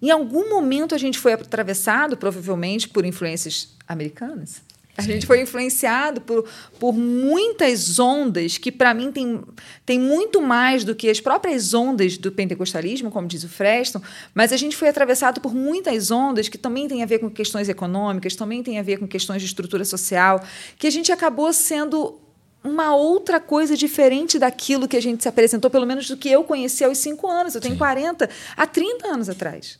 Em 0.00 0.10
algum 0.10 0.48
momento 0.48 0.94
a 0.94 0.98
gente 0.98 1.18
foi 1.18 1.32
atravessado, 1.32 2.16
provavelmente 2.16 2.88
por 2.88 3.04
influências 3.04 3.76
americanas, 3.86 4.62
a 4.98 5.02
Sim. 5.02 5.12
gente 5.12 5.26
foi 5.28 5.40
influenciado 5.40 6.20
por, 6.20 6.44
por 6.80 6.92
muitas 6.92 8.00
ondas 8.00 8.58
que, 8.58 8.72
para 8.72 8.92
mim, 8.92 9.12
tem, 9.12 9.40
tem 9.86 9.96
muito 9.96 10.42
mais 10.42 10.82
do 10.82 10.92
que 10.92 11.08
as 11.08 11.20
próprias 11.20 11.72
ondas 11.72 12.18
do 12.18 12.32
pentecostalismo, 12.32 13.08
como 13.08 13.28
diz 13.28 13.44
o 13.44 13.48
Freston, 13.48 14.02
mas 14.34 14.52
a 14.52 14.56
gente 14.56 14.76
foi 14.76 14.88
atravessado 14.88 15.40
por 15.40 15.54
muitas 15.54 16.10
ondas 16.10 16.48
que 16.48 16.58
também 16.58 16.88
têm 16.88 17.04
a 17.04 17.06
ver 17.06 17.20
com 17.20 17.30
questões 17.30 17.68
econômicas, 17.68 18.34
também 18.34 18.60
têm 18.60 18.80
a 18.80 18.82
ver 18.82 18.98
com 18.98 19.06
questões 19.06 19.40
de 19.40 19.46
estrutura 19.46 19.84
social, 19.84 20.44
que 20.76 20.88
a 20.88 20.90
gente 20.90 21.12
acabou 21.12 21.52
sendo 21.52 22.18
uma 22.64 22.92
outra 22.92 23.38
coisa 23.38 23.76
diferente 23.76 24.36
daquilo 24.36 24.88
que 24.88 24.96
a 24.96 25.02
gente 25.02 25.22
se 25.22 25.28
apresentou, 25.28 25.70
pelo 25.70 25.86
menos 25.86 26.08
do 26.08 26.16
que 26.16 26.28
eu 26.28 26.42
conheci 26.42 26.82
aos 26.82 26.98
cinco 26.98 27.28
anos. 27.28 27.54
Eu 27.54 27.60
tenho 27.60 27.74
Sim. 27.74 27.78
40, 27.78 28.28
há 28.56 28.66
30 28.66 29.06
anos 29.06 29.28
atrás. 29.28 29.78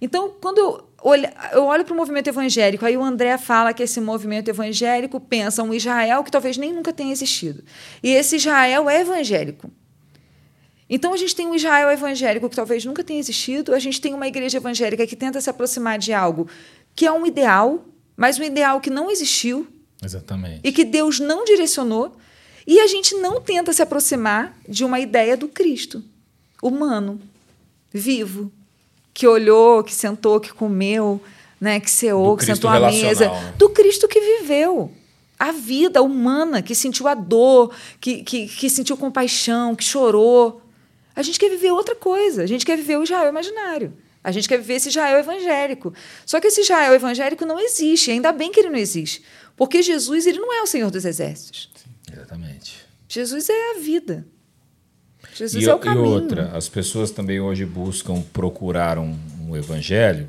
Então, 0.00 0.34
quando 0.40 0.58
eu 0.58 0.88
olho, 1.02 1.28
eu 1.52 1.64
olho 1.64 1.84
para 1.84 1.92
o 1.92 1.96
movimento 1.96 2.28
evangélico, 2.28 2.84
aí 2.84 2.96
o 2.96 3.02
André 3.02 3.36
fala 3.36 3.74
que 3.74 3.82
esse 3.82 4.00
movimento 4.00 4.48
evangélico 4.48 5.20
pensa 5.20 5.62
um 5.62 5.74
Israel 5.74 6.24
que 6.24 6.30
talvez 6.30 6.56
nem 6.56 6.72
nunca 6.72 6.92
tenha 6.92 7.12
existido. 7.12 7.62
E 8.02 8.10
esse 8.10 8.36
Israel 8.36 8.88
é 8.88 9.00
evangélico. 9.00 9.70
Então, 10.88 11.12
a 11.12 11.16
gente 11.16 11.36
tem 11.36 11.46
um 11.46 11.54
Israel 11.54 11.90
evangélico 11.90 12.48
que 12.48 12.56
talvez 12.56 12.84
nunca 12.84 13.04
tenha 13.04 13.20
existido, 13.20 13.74
a 13.74 13.78
gente 13.78 14.00
tem 14.00 14.12
uma 14.12 14.26
igreja 14.26 14.56
evangélica 14.56 15.06
que 15.06 15.14
tenta 15.14 15.40
se 15.40 15.48
aproximar 15.48 15.98
de 15.98 16.12
algo 16.12 16.48
que 16.94 17.06
é 17.06 17.12
um 17.12 17.24
ideal, 17.24 17.84
mas 18.16 18.38
um 18.38 18.42
ideal 18.42 18.80
que 18.80 18.90
não 18.90 19.10
existiu. 19.10 19.66
Exatamente. 20.02 20.60
E 20.64 20.72
que 20.72 20.84
Deus 20.84 21.20
não 21.20 21.44
direcionou. 21.44 22.16
E 22.66 22.80
a 22.80 22.86
gente 22.86 23.14
não 23.16 23.40
tenta 23.40 23.72
se 23.72 23.82
aproximar 23.82 24.56
de 24.68 24.84
uma 24.84 25.00
ideia 25.00 25.36
do 25.36 25.48
Cristo 25.48 26.02
humano, 26.62 27.20
vivo, 27.90 28.52
que 29.20 29.26
olhou, 29.26 29.84
que 29.84 29.94
sentou, 29.94 30.40
que 30.40 30.50
comeu, 30.50 31.20
né, 31.60 31.78
que 31.78 31.90
ceou, 31.90 32.38
que 32.38 32.44
sentou 32.46 32.70
à 32.70 32.90
mesa, 32.90 33.28
né? 33.28 33.54
do 33.58 33.68
Cristo 33.68 34.08
que 34.08 34.18
viveu 34.18 34.90
a 35.38 35.52
vida 35.52 36.00
humana, 36.00 36.62
que 36.62 36.74
sentiu 36.74 37.06
a 37.06 37.12
dor, 37.12 37.70
que, 38.00 38.22
que, 38.22 38.48
que 38.48 38.70
sentiu 38.70 38.96
compaixão, 38.96 39.76
que 39.76 39.84
chorou. 39.84 40.62
A 41.14 41.20
gente 41.20 41.38
quer 41.38 41.50
viver 41.50 41.70
outra 41.70 41.94
coisa. 41.94 42.42
A 42.42 42.46
gente 42.46 42.64
quer 42.64 42.76
viver 42.76 42.96
o 42.98 43.02
Israel 43.02 43.28
imaginário. 43.28 43.92
A 44.24 44.32
gente 44.32 44.48
quer 44.48 44.56
viver 44.56 44.76
esse 44.76 44.88
Israel 44.88 45.18
evangélico. 45.18 45.92
Só 46.24 46.40
que 46.40 46.46
esse 46.46 46.62
Israel 46.62 46.94
evangélico 46.94 47.44
não 47.44 47.60
existe. 47.60 48.10
Ainda 48.10 48.32
bem 48.32 48.50
que 48.50 48.58
ele 48.58 48.70
não 48.70 48.78
existe. 48.78 49.22
Porque 49.54 49.82
Jesus 49.82 50.26
ele 50.26 50.38
não 50.38 50.50
é 50.50 50.62
o 50.62 50.66
Senhor 50.66 50.90
dos 50.90 51.04
Exércitos. 51.04 51.68
Sim, 51.74 51.90
exatamente. 52.10 52.86
Jesus 53.06 53.50
é 53.50 53.76
a 53.76 53.80
vida. 53.80 54.26
Jesus 55.40 55.64
e, 55.64 55.68
é 55.68 55.74
o 55.74 55.78
caminho. 55.78 56.04
E 56.04 56.08
outra, 56.08 56.50
as 56.54 56.68
pessoas 56.68 57.10
também 57.10 57.40
hoje 57.40 57.64
buscam 57.64 58.20
procurar 58.32 58.98
um, 58.98 59.16
um 59.48 59.56
evangelho 59.56 60.28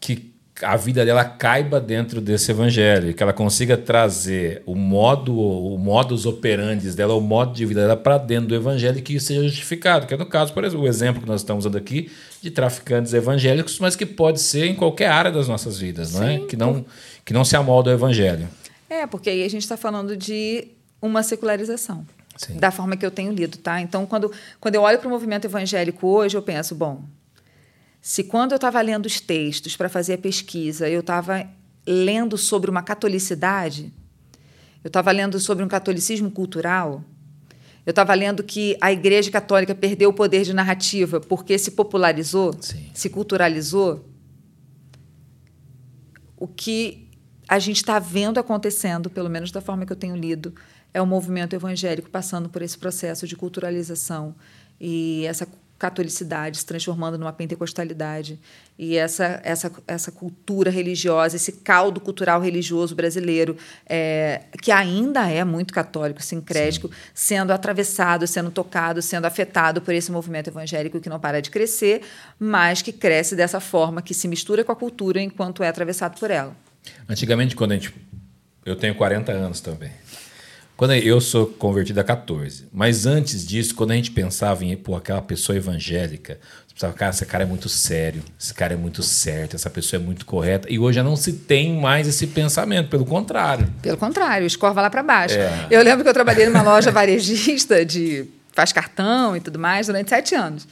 que 0.00 0.32
a 0.62 0.76
vida 0.76 1.04
dela 1.04 1.24
caiba 1.24 1.80
dentro 1.80 2.20
desse 2.20 2.50
evangelho, 2.50 3.12
que 3.12 3.22
ela 3.22 3.32
consiga 3.32 3.76
trazer 3.76 4.62
o 4.64 4.74
modo, 4.74 5.36
o 5.36 5.76
modus 5.76 6.24
operandi 6.24 6.90
dela, 6.92 7.14
o 7.14 7.20
modo 7.20 7.52
de 7.52 7.66
vida 7.66 7.82
dela 7.82 7.96
para 7.96 8.16
dentro 8.16 8.48
do 8.48 8.54
evangelho 8.54 8.98
e 8.98 9.02
que 9.02 9.16
isso 9.16 9.26
seja 9.26 9.42
justificado. 9.42 10.06
Que 10.06 10.14
é 10.14 10.16
no 10.16 10.24
caso, 10.24 10.52
por 10.52 10.64
exemplo, 10.64 10.84
o 10.84 10.88
exemplo 10.88 11.22
que 11.22 11.28
nós 11.28 11.40
estamos 11.40 11.66
usando 11.66 11.76
aqui 11.76 12.10
de 12.40 12.50
traficantes 12.50 13.12
evangélicos, 13.12 13.78
mas 13.78 13.96
que 13.96 14.06
pode 14.06 14.40
ser 14.40 14.66
em 14.66 14.74
qualquer 14.74 15.08
área 15.08 15.30
das 15.30 15.48
nossas 15.48 15.78
vidas, 15.78 16.14
não 16.14 16.22
é? 16.22 16.38
Que 16.38 16.56
não, 16.56 16.84
que 17.24 17.32
não 17.34 17.44
se 17.44 17.56
amolda 17.56 17.90
ao 17.90 17.94
evangelho. 17.94 18.48
É, 18.88 19.06
porque 19.06 19.30
aí 19.30 19.44
a 19.44 19.50
gente 19.50 19.62
está 19.62 19.76
falando 19.76 20.16
de 20.16 20.68
uma 21.00 21.22
secularização. 21.22 22.06
Sim. 22.36 22.56
Da 22.56 22.70
forma 22.70 22.96
que 22.96 23.04
eu 23.04 23.10
tenho 23.10 23.32
lido, 23.32 23.58
tá? 23.58 23.80
Então, 23.80 24.06
quando, 24.06 24.32
quando 24.60 24.74
eu 24.74 24.82
olho 24.82 24.98
para 24.98 25.08
o 25.08 25.10
movimento 25.10 25.44
evangélico 25.44 26.06
hoje, 26.06 26.36
eu 26.36 26.42
penso, 26.42 26.74
bom, 26.74 27.04
se 28.00 28.24
quando 28.24 28.52
eu 28.52 28.56
estava 28.56 28.80
lendo 28.80 29.06
os 29.06 29.20
textos 29.20 29.76
para 29.76 29.88
fazer 29.88 30.14
a 30.14 30.18
pesquisa, 30.18 30.88
eu 30.88 31.00
estava 31.00 31.46
lendo 31.86 32.36
sobre 32.36 32.70
uma 32.70 32.82
catolicidade, 32.82 33.92
eu 34.82 34.88
estava 34.88 35.10
lendo 35.12 35.38
sobre 35.38 35.64
um 35.64 35.68
catolicismo 35.68 36.30
cultural, 36.30 37.04
eu 37.84 37.90
estava 37.90 38.14
lendo 38.14 38.42
que 38.42 38.76
a 38.80 38.92
Igreja 38.92 39.30
Católica 39.30 39.74
perdeu 39.74 40.10
o 40.10 40.12
poder 40.12 40.44
de 40.44 40.52
narrativa 40.52 41.20
porque 41.20 41.58
se 41.58 41.72
popularizou, 41.72 42.54
Sim. 42.60 42.90
se 42.94 43.10
culturalizou. 43.10 44.08
O 46.36 46.46
que 46.46 47.08
a 47.48 47.58
gente 47.58 47.76
está 47.76 47.98
vendo 47.98 48.38
acontecendo, 48.38 49.10
pelo 49.10 49.28
menos 49.28 49.50
da 49.50 49.60
forma 49.60 49.84
que 49.84 49.92
eu 49.92 49.96
tenho 49.96 50.16
lido, 50.16 50.54
é 50.94 51.00
o 51.00 51.06
movimento 51.06 51.54
evangélico 51.54 52.10
passando 52.10 52.48
por 52.48 52.62
esse 52.62 52.76
processo 52.76 53.26
de 53.26 53.36
culturalização 53.36 54.34
e 54.80 55.24
essa 55.26 55.46
catolicidade 55.82 56.58
se 56.58 56.64
transformando 56.64 57.18
numa 57.18 57.32
pentecostalidade. 57.32 58.38
E 58.78 58.96
essa 58.96 59.40
essa 59.42 59.72
essa 59.84 60.12
cultura 60.12 60.70
religiosa 60.70 61.34
esse 61.34 61.52
caldo 61.52 62.00
cultural 62.00 62.40
religioso 62.40 62.94
brasileiro 62.94 63.56
é, 63.84 64.42
que 64.62 64.70
ainda 64.70 65.28
é 65.28 65.42
muito 65.42 65.74
católico 65.74 66.22
sincrético 66.22 66.86
Sim. 66.86 66.94
sendo 67.12 67.52
atravessado 67.52 68.26
sendo 68.28 68.50
tocado 68.50 69.02
sendo 69.02 69.24
afetado 69.24 69.82
por 69.82 69.92
esse 69.92 70.12
movimento 70.12 70.48
evangélico 70.48 71.00
que 71.00 71.08
não 71.08 71.18
para 71.18 71.42
de 71.42 71.50
crescer 71.50 72.02
mas 72.38 72.80
que 72.80 72.92
cresce 72.92 73.34
dessa 73.34 73.58
forma 73.58 74.00
que 74.00 74.14
se 74.14 74.28
mistura 74.28 74.62
com 74.62 74.70
a 74.70 74.76
cultura 74.76 75.20
enquanto 75.20 75.64
é 75.64 75.68
atravessado 75.68 76.18
por 76.18 76.30
ela. 76.30 76.56
Antigamente 77.08 77.56
quando 77.56 77.72
a 77.72 77.74
gente 77.74 77.92
eu 78.64 78.76
tenho 78.76 78.94
40 78.94 79.32
anos 79.32 79.60
também 79.60 79.90
quando 80.76 80.94
eu 80.94 81.20
sou 81.20 81.46
convertido 81.46 82.00
a 82.00 82.04
14. 82.04 82.66
Mas 82.72 83.06
antes 83.06 83.46
disso, 83.46 83.74
quando 83.74 83.92
a 83.92 83.94
gente 83.94 84.10
pensava 84.10 84.64
em 84.64 84.76
pô, 84.76 84.96
aquela 84.96 85.22
pessoa 85.22 85.56
evangélica, 85.56 86.38
você 86.66 86.74
pensava, 86.74 86.92
cara, 86.94 87.10
esse 87.10 87.26
cara 87.26 87.44
é 87.44 87.46
muito 87.46 87.68
sério, 87.68 88.22
esse 88.40 88.54
cara 88.54 88.74
é 88.74 88.76
muito 88.76 89.02
certo, 89.02 89.54
essa 89.54 89.68
pessoa 89.68 90.00
é 90.00 90.04
muito 90.04 90.24
correta. 90.24 90.72
E 90.72 90.78
hoje 90.78 90.96
já 90.96 91.02
não 91.02 91.16
se 91.16 91.34
tem 91.34 91.78
mais 91.78 92.08
esse 92.08 92.26
pensamento, 92.26 92.88
pelo 92.88 93.04
contrário. 93.04 93.72
Pelo 93.82 93.96
contrário, 93.98 94.46
escorva 94.46 94.80
lá 94.80 94.90
para 94.90 95.02
baixo. 95.02 95.36
É. 95.36 95.66
Eu 95.70 95.82
lembro 95.82 96.02
que 96.02 96.08
eu 96.08 96.14
trabalhei 96.14 96.46
numa 96.46 96.62
loja 96.62 96.90
varejista 96.92 97.84
de 97.84 98.26
faz 98.52 98.72
cartão 98.72 99.36
e 99.36 99.40
tudo 99.40 99.58
mais 99.58 99.86
durante 99.86 100.08
sete 100.08 100.34
anos. 100.34 100.66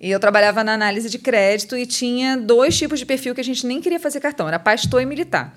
E 0.00 0.10
eu 0.10 0.20
trabalhava 0.20 0.62
na 0.64 0.74
análise 0.74 1.08
de 1.08 1.18
crédito 1.18 1.76
e 1.76 1.86
tinha 1.86 2.36
dois 2.36 2.76
tipos 2.76 2.98
de 2.98 3.06
perfil 3.06 3.34
que 3.34 3.40
a 3.40 3.44
gente 3.44 3.66
nem 3.66 3.80
queria 3.80 4.00
fazer 4.00 4.20
cartão, 4.20 4.46
era 4.48 4.58
pastor 4.58 5.00
e 5.00 5.06
militar. 5.06 5.54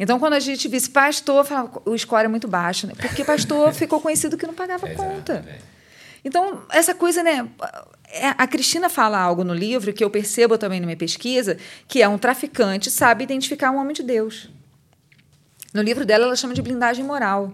Então, 0.00 0.18
quando 0.18 0.32
a 0.32 0.40
gente 0.40 0.66
visse 0.66 0.88
pastor, 0.88 1.44
falava, 1.44 1.82
o 1.84 1.96
score 1.96 2.24
é 2.24 2.28
muito 2.28 2.48
baixo, 2.48 2.86
né? 2.86 2.94
Porque 2.96 3.22
pastor 3.22 3.70
ficou 3.74 4.00
conhecido 4.00 4.38
que 4.38 4.46
não 4.46 4.54
pagava 4.54 4.88
conta. 4.88 5.44
Então, 6.24 6.62
essa 6.70 6.94
coisa, 6.94 7.22
né? 7.22 7.46
É, 8.08 8.28
a 8.28 8.46
Cristina 8.46 8.88
fala 8.88 9.18
algo 9.18 9.44
no 9.44 9.52
livro 9.52 9.92
que 9.92 10.02
eu 10.02 10.08
percebo 10.08 10.56
também 10.56 10.80
na 10.80 10.86
minha 10.86 10.96
pesquisa, 10.96 11.58
que 11.86 12.00
é 12.00 12.08
um 12.08 12.16
traficante 12.16 12.90
sabe 12.90 13.24
identificar 13.24 13.70
um 13.70 13.76
homem 13.76 13.92
de 13.92 14.02
Deus. 14.02 14.48
No 15.74 15.82
livro 15.82 16.06
dela, 16.06 16.24
ela 16.24 16.34
chama 16.34 16.54
de 16.54 16.62
blindagem 16.62 17.04
moral. 17.04 17.52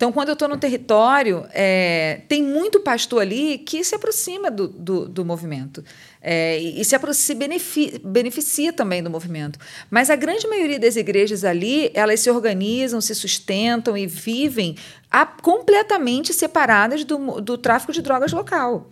Então, 0.00 0.10
quando 0.10 0.30
eu 0.30 0.32
estou 0.32 0.48
no 0.48 0.56
território, 0.56 1.44
é, 1.52 2.22
tem 2.26 2.42
muito 2.42 2.80
pastor 2.80 3.20
ali 3.20 3.58
que 3.58 3.84
se 3.84 3.94
aproxima 3.94 4.50
do, 4.50 4.66
do, 4.66 5.06
do 5.06 5.26
movimento. 5.26 5.84
É, 6.22 6.56
e 6.58 6.82
se, 6.82 7.34
beneficia, 7.34 8.00
beneficia 8.02 8.72
também 8.72 9.02
do 9.02 9.10
movimento. 9.10 9.58
Mas 9.90 10.08
a 10.08 10.16
grande 10.16 10.48
maioria 10.48 10.78
das 10.78 10.96
igrejas 10.96 11.44
ali, 11.44 11.90
elas 11.92 12.20
se 12.20 12.30
organizam, 12.30 12.98
se 12.98 13.14
sustentam 13.14 13.94
e 13.94 14.06
vivem 14.06 14.74
a, 15.10 15.26
completamente 15.26 16.32
separadas 16.32 17.04
do, 17.04 17.38
do 17.38 17.58
tráfico 17.58 17.92
de 17.92 18.00
drogas 18.00 18.32
local. 18.32 18.90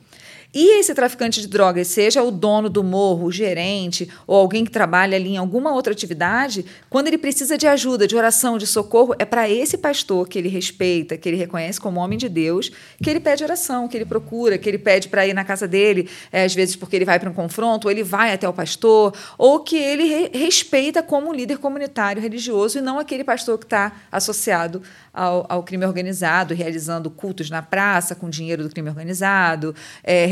E 0.52 0.80
esse 0.80 0.94
traficante 0.94 1.42
de 1.42 1.46
drogas, 1.46 1.88
seja 1.88 2.22
o 2.22 2.30
dono 2.30 2.70
do 2.70 2.82
morro, 2.82 3.26
o 3.26 3.32
gerente 3.32 4.08
ou 4.26 4.34
alguém 4.34 4.64
que 4.64 4.70
trabalha 4.70 5.14
ali 5.14 5.34
em 5.34 5.36
alguma 5.36 5.74
outra 5.74 5.92
atividade, 5.92 6.64
quando 6.88 7.06
ele 7.06 7.18
precisa 7.18 7.58
de 7.58 7.66
ajuda, 7.66 8.06
de 8.06 8.16
oração, 8.16 8.56
de 8.56 8.66
socorro, 8.66 9.14
é 9.18 9.26
para 9.26 9.48
esse 9.48 9.76
pastor 9.76 10.26
que 10.26 10.38
ele 10.38 10.48
respeita, 10.48 11.18
que 11.18 11.28
ele 11.28 11.36
reconhece 11.36 11.78
como 11.78 12.00
homem 12.00 12.16
de 12.16 12.30
Deus, 12.30 12.70
que 13.02 13.10
ele 13.10 13.20
pede 13.20 13.44
oração, 13.44 13.86
que 13.86 13.98
ele 13.98 14.06
procura, 14.06 14.56
que 14.56 14.66
ele 14.66 14.78
pede 14.78 15.08
para 15.08 15.26
ir 15.26 15.34
na 15.34 15.44
casa 15.44 15.68
dele, 15.68 16.08
é, 16.32 16.44
às 16.44 16.54
vezes 16.54 16.76
porque 16.76 16.96
ele 16.96 17.04
vai 17.04 17.20
para 17.20 17.28
um 17.28 17.34
confronto, 17.34 17.86
ou 17.86 17.92
ele 17.92 18.02
vai 18.02 18.32
até 18.32 18.48
o 18.48 18.52
pastor, 18.52 19.14
ou 19.36 19.60
que 19.60 19.76
ele 19.76 20.04
re 20.04 20.30
respeita 20.32 21.02
como 21.02 21.32
líder 21.32 21.58
comunitário 21.58 22.22
religioso 22.22 22.78
e 22.78 22.80
não 22.80 22.98
aquele 22.98 23.22
pastor 23.22 23.58
que 23.58 23.66
está 23.66 23.92
associado 24.10 24.82
ao, 25.12 25.44
ao, 25.48 25.62
crime 25.62 25.84
organizado, 25.84 26.54
realizando 26.54 27.10
cultos 27.10 27.50
na 27.50 27.60
praça 27.60 28.14
com 28.14 28.30
dinheiro 28.30 28.62
do 28.62 28.70
crime 28.70 28.88
organizado, 28.88 29.74
é, 30.02 30.26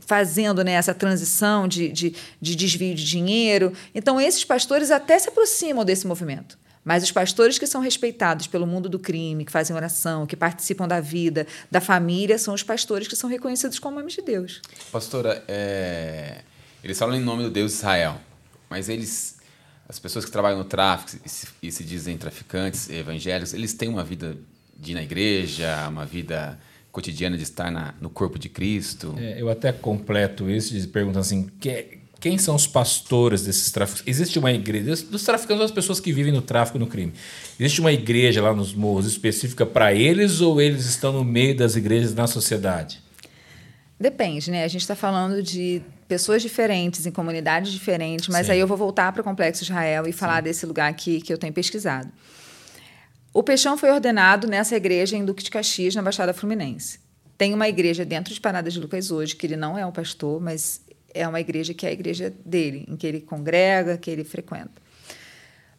fazendo 0.00 0.62
né, 0.64 0.72
essa 0.72 0.94
transição 0.94 1.66
de, 1.68 1.88
de, 1.88 2.14
de 2.40 2.54
desvio 2.54 2.94
de 2.94 3.04
dinheiro. 3.04 3.72
Então, 3.94 4.20
esses 4.20 4.44
pastores 4.44 4.90
até 4.90 5.18
se 5.18 5.28
aproximam 5.28 5.84
desse 5.84 6.06
movimento. 6.06 6.58
Mas 6.84 7.04
os 7.04 7.12
pastores 7.12 7.58
que 7.58 7.66
são 7.66 7.80
respeitados 7.80 8.46
pelo 8.46 8.66
mundo 8.66 8.88
do 8.88 8.98
crime, 8.98 9.44
que 9.44 9.52
fazem 9.52 9.74
oração, 9.74 10.26
que 10.26 10.36
participam 10.36 10.88
da 10.88 11.00
vida, 11.00 11.46
da 11.70 11.80
família, 11.80 12.38
são 12.38 12.54
os 12.54 12.62
pastores 12.62 13.06
que 13.06 13.14
são 13.14 13.30
reconhecidos 13.30 13.78
como 13.78 13.98
homens 13.98 14.14
de 14.14 14.22
Deus. 14.22 14.60
Pastora, 14.90 15.44
é... 15.46 16.40
eles 16.82 16.98
falam 16.98 17.14
em 17.14 17.20
nome 17.20 17.44
do 17.44 17.50
Deus 17.50 17.74
Israel, 17.74 18.20
mas 18.68 18.88
eles, 18.88 19.36
as 19.88 20.00
pessoas 20.00 20.24
que 20.24 20.32
trabalham 20.32 20.58
no 20.58 20.64
tráfico 20.64 21.22
e 21.24 21.28
se, 21.28 21.46
e 21.62 21.70
se 21.70 21.84
dizem 21.84 22.18
traficantes 22.18 22.90
evangélicos, 22.90 23.54
eles 23.54 23.74
têm 23.74 23.88
uma 23.88 24.02
vida 24.02 24.36
de 24.76 24.90
ir 24.90 24.94
na 24.94 25.02
igreja, 25.02 25.86
uma 25.88 26.04
vida 26.04 26.58
cotidiana 26.92 27.36
de 27.36 27.42
estar 27.42 27.70
na, 27.70 27.94
no 28.00 28.10
corpo 28.10 28.38
de 28.38 28.48
Cristo. 28.48 29.14
É, 29.18 29.40
eu 29.40 29.48
até 29.48 29.72
completo 29.72 30.48
isso 30.48 30.88
perguntando 30.90 31.20
assim, 31.20 31.50
que, 31.58 31.98
quem 32.20 32.38
são 32.38 32.54
os 32.54 32.68
pastores 32.68 33.42
desses 33.42 33.72
tráficos? 33.72 34.04
Existe 34.06 34.38
uma 34.38 34.52
igreja, 34.52 35.04
dos 35.06 35.24
traficantes, 35.24 35.62
das 35.62 35.70
pessoas 35.72 35.98
que 35.98 36.12
vivem 36.12 36.32
no 36.32 36.40
tráfico 36.40 36.78
e 36.78 36.80
no 36.80 36.86
crime. 36.86 37.12
Existe 37.58 37.80
uma 37.80 37.92
igreja 37.92 38.40
lá 38.40 38.54
nos 38.54 38.72
morros 38.74 39.06
específica 39.06 39.66
para 39.66 39.92
eles 39.92 40.40
ou 40.40 40.60
eles 40.60 40.86
estão 40.86 41.12
no 41.12 41.24
meio 41.24 41.56
das 41.56 41.74
igrejas 41.74 42.14
na 42.14 42.28
sociedade? 42.28 43.02
Depende, 43.98 44.50
né? 44.50 44.62
A 44.62 44.68
gente 44.68 44.82
está 44.82 44.94
falando 44.94 45.42
de 45.42 45.82
pessoas 46.06 46.42
diferentes, 46.42 47.06
em 47.06 47.10
comunidades 47.10 47.72
diferentes, 47.72 48.28
mas 48.28 48.46
Sim. 48.46 48.52
aí 48.52 48.60
eu 48.60 48.66
vou 48.66 48.76
voltar 48.76 49.10
para 49.12 49.20
o 49.20 49.24
Complexo 49.24 49.64
Israel 49.64 50.06
e 50.06 50.12
falar 50.12 50.36
Sim. 50.36 50.42
desse 50.42 50.66
lugar 50.66 50.90
aqui 50.90 51.20
que 51.20 51.32
eu 51.32 51.38
tenho 51.38 51.52
pesquisado. 51.52 52.08
O 53.34 53.42
Peixão 53.42 53.78
foi 53.78 53.90
ordenado 53.90 54.46
nessa 54.46 54.76
igreja 54.76 55.16
em 55.16 55.24
Duque 55.24 55.42
de 55.42 55.50
Caxias, 55.50 55.94
na 55.94 56.02
Baixada 56.02 56.34
Fluminense. 56.34 57.00
Tem 57.38 57.54
uma 57.54 57.66
igreja 57.66 58.04
dentro 58.04 58.34
de 58.34 58.38
Paradas 58.38 58.74
de 58.74 58.80
Lucas 58.80 59.10
hoje, 59.10 59.34
que 59.34 59.46
ele 59.46 59.56
não 59.56 59.78
é 59.78 59.86
um 59.86 59.90
pastor, 59.90 60.38
mas 60.38 60.82
é 61.14 61.26
uma 61.26 61.40
igreja 61.40 61.72
que 61.72 61.86
é 61.86 61.88
a 61.88 61.92
igreja 61.92 62.32
dele, 62.44 62.84
em 62.86 62.94
que 62.94 63.06
ele 63.06 63.22
congrega, 63.22 63.96
que 63.96 64.10
ele 64.10 64.22
frequenta. 64.22 64.82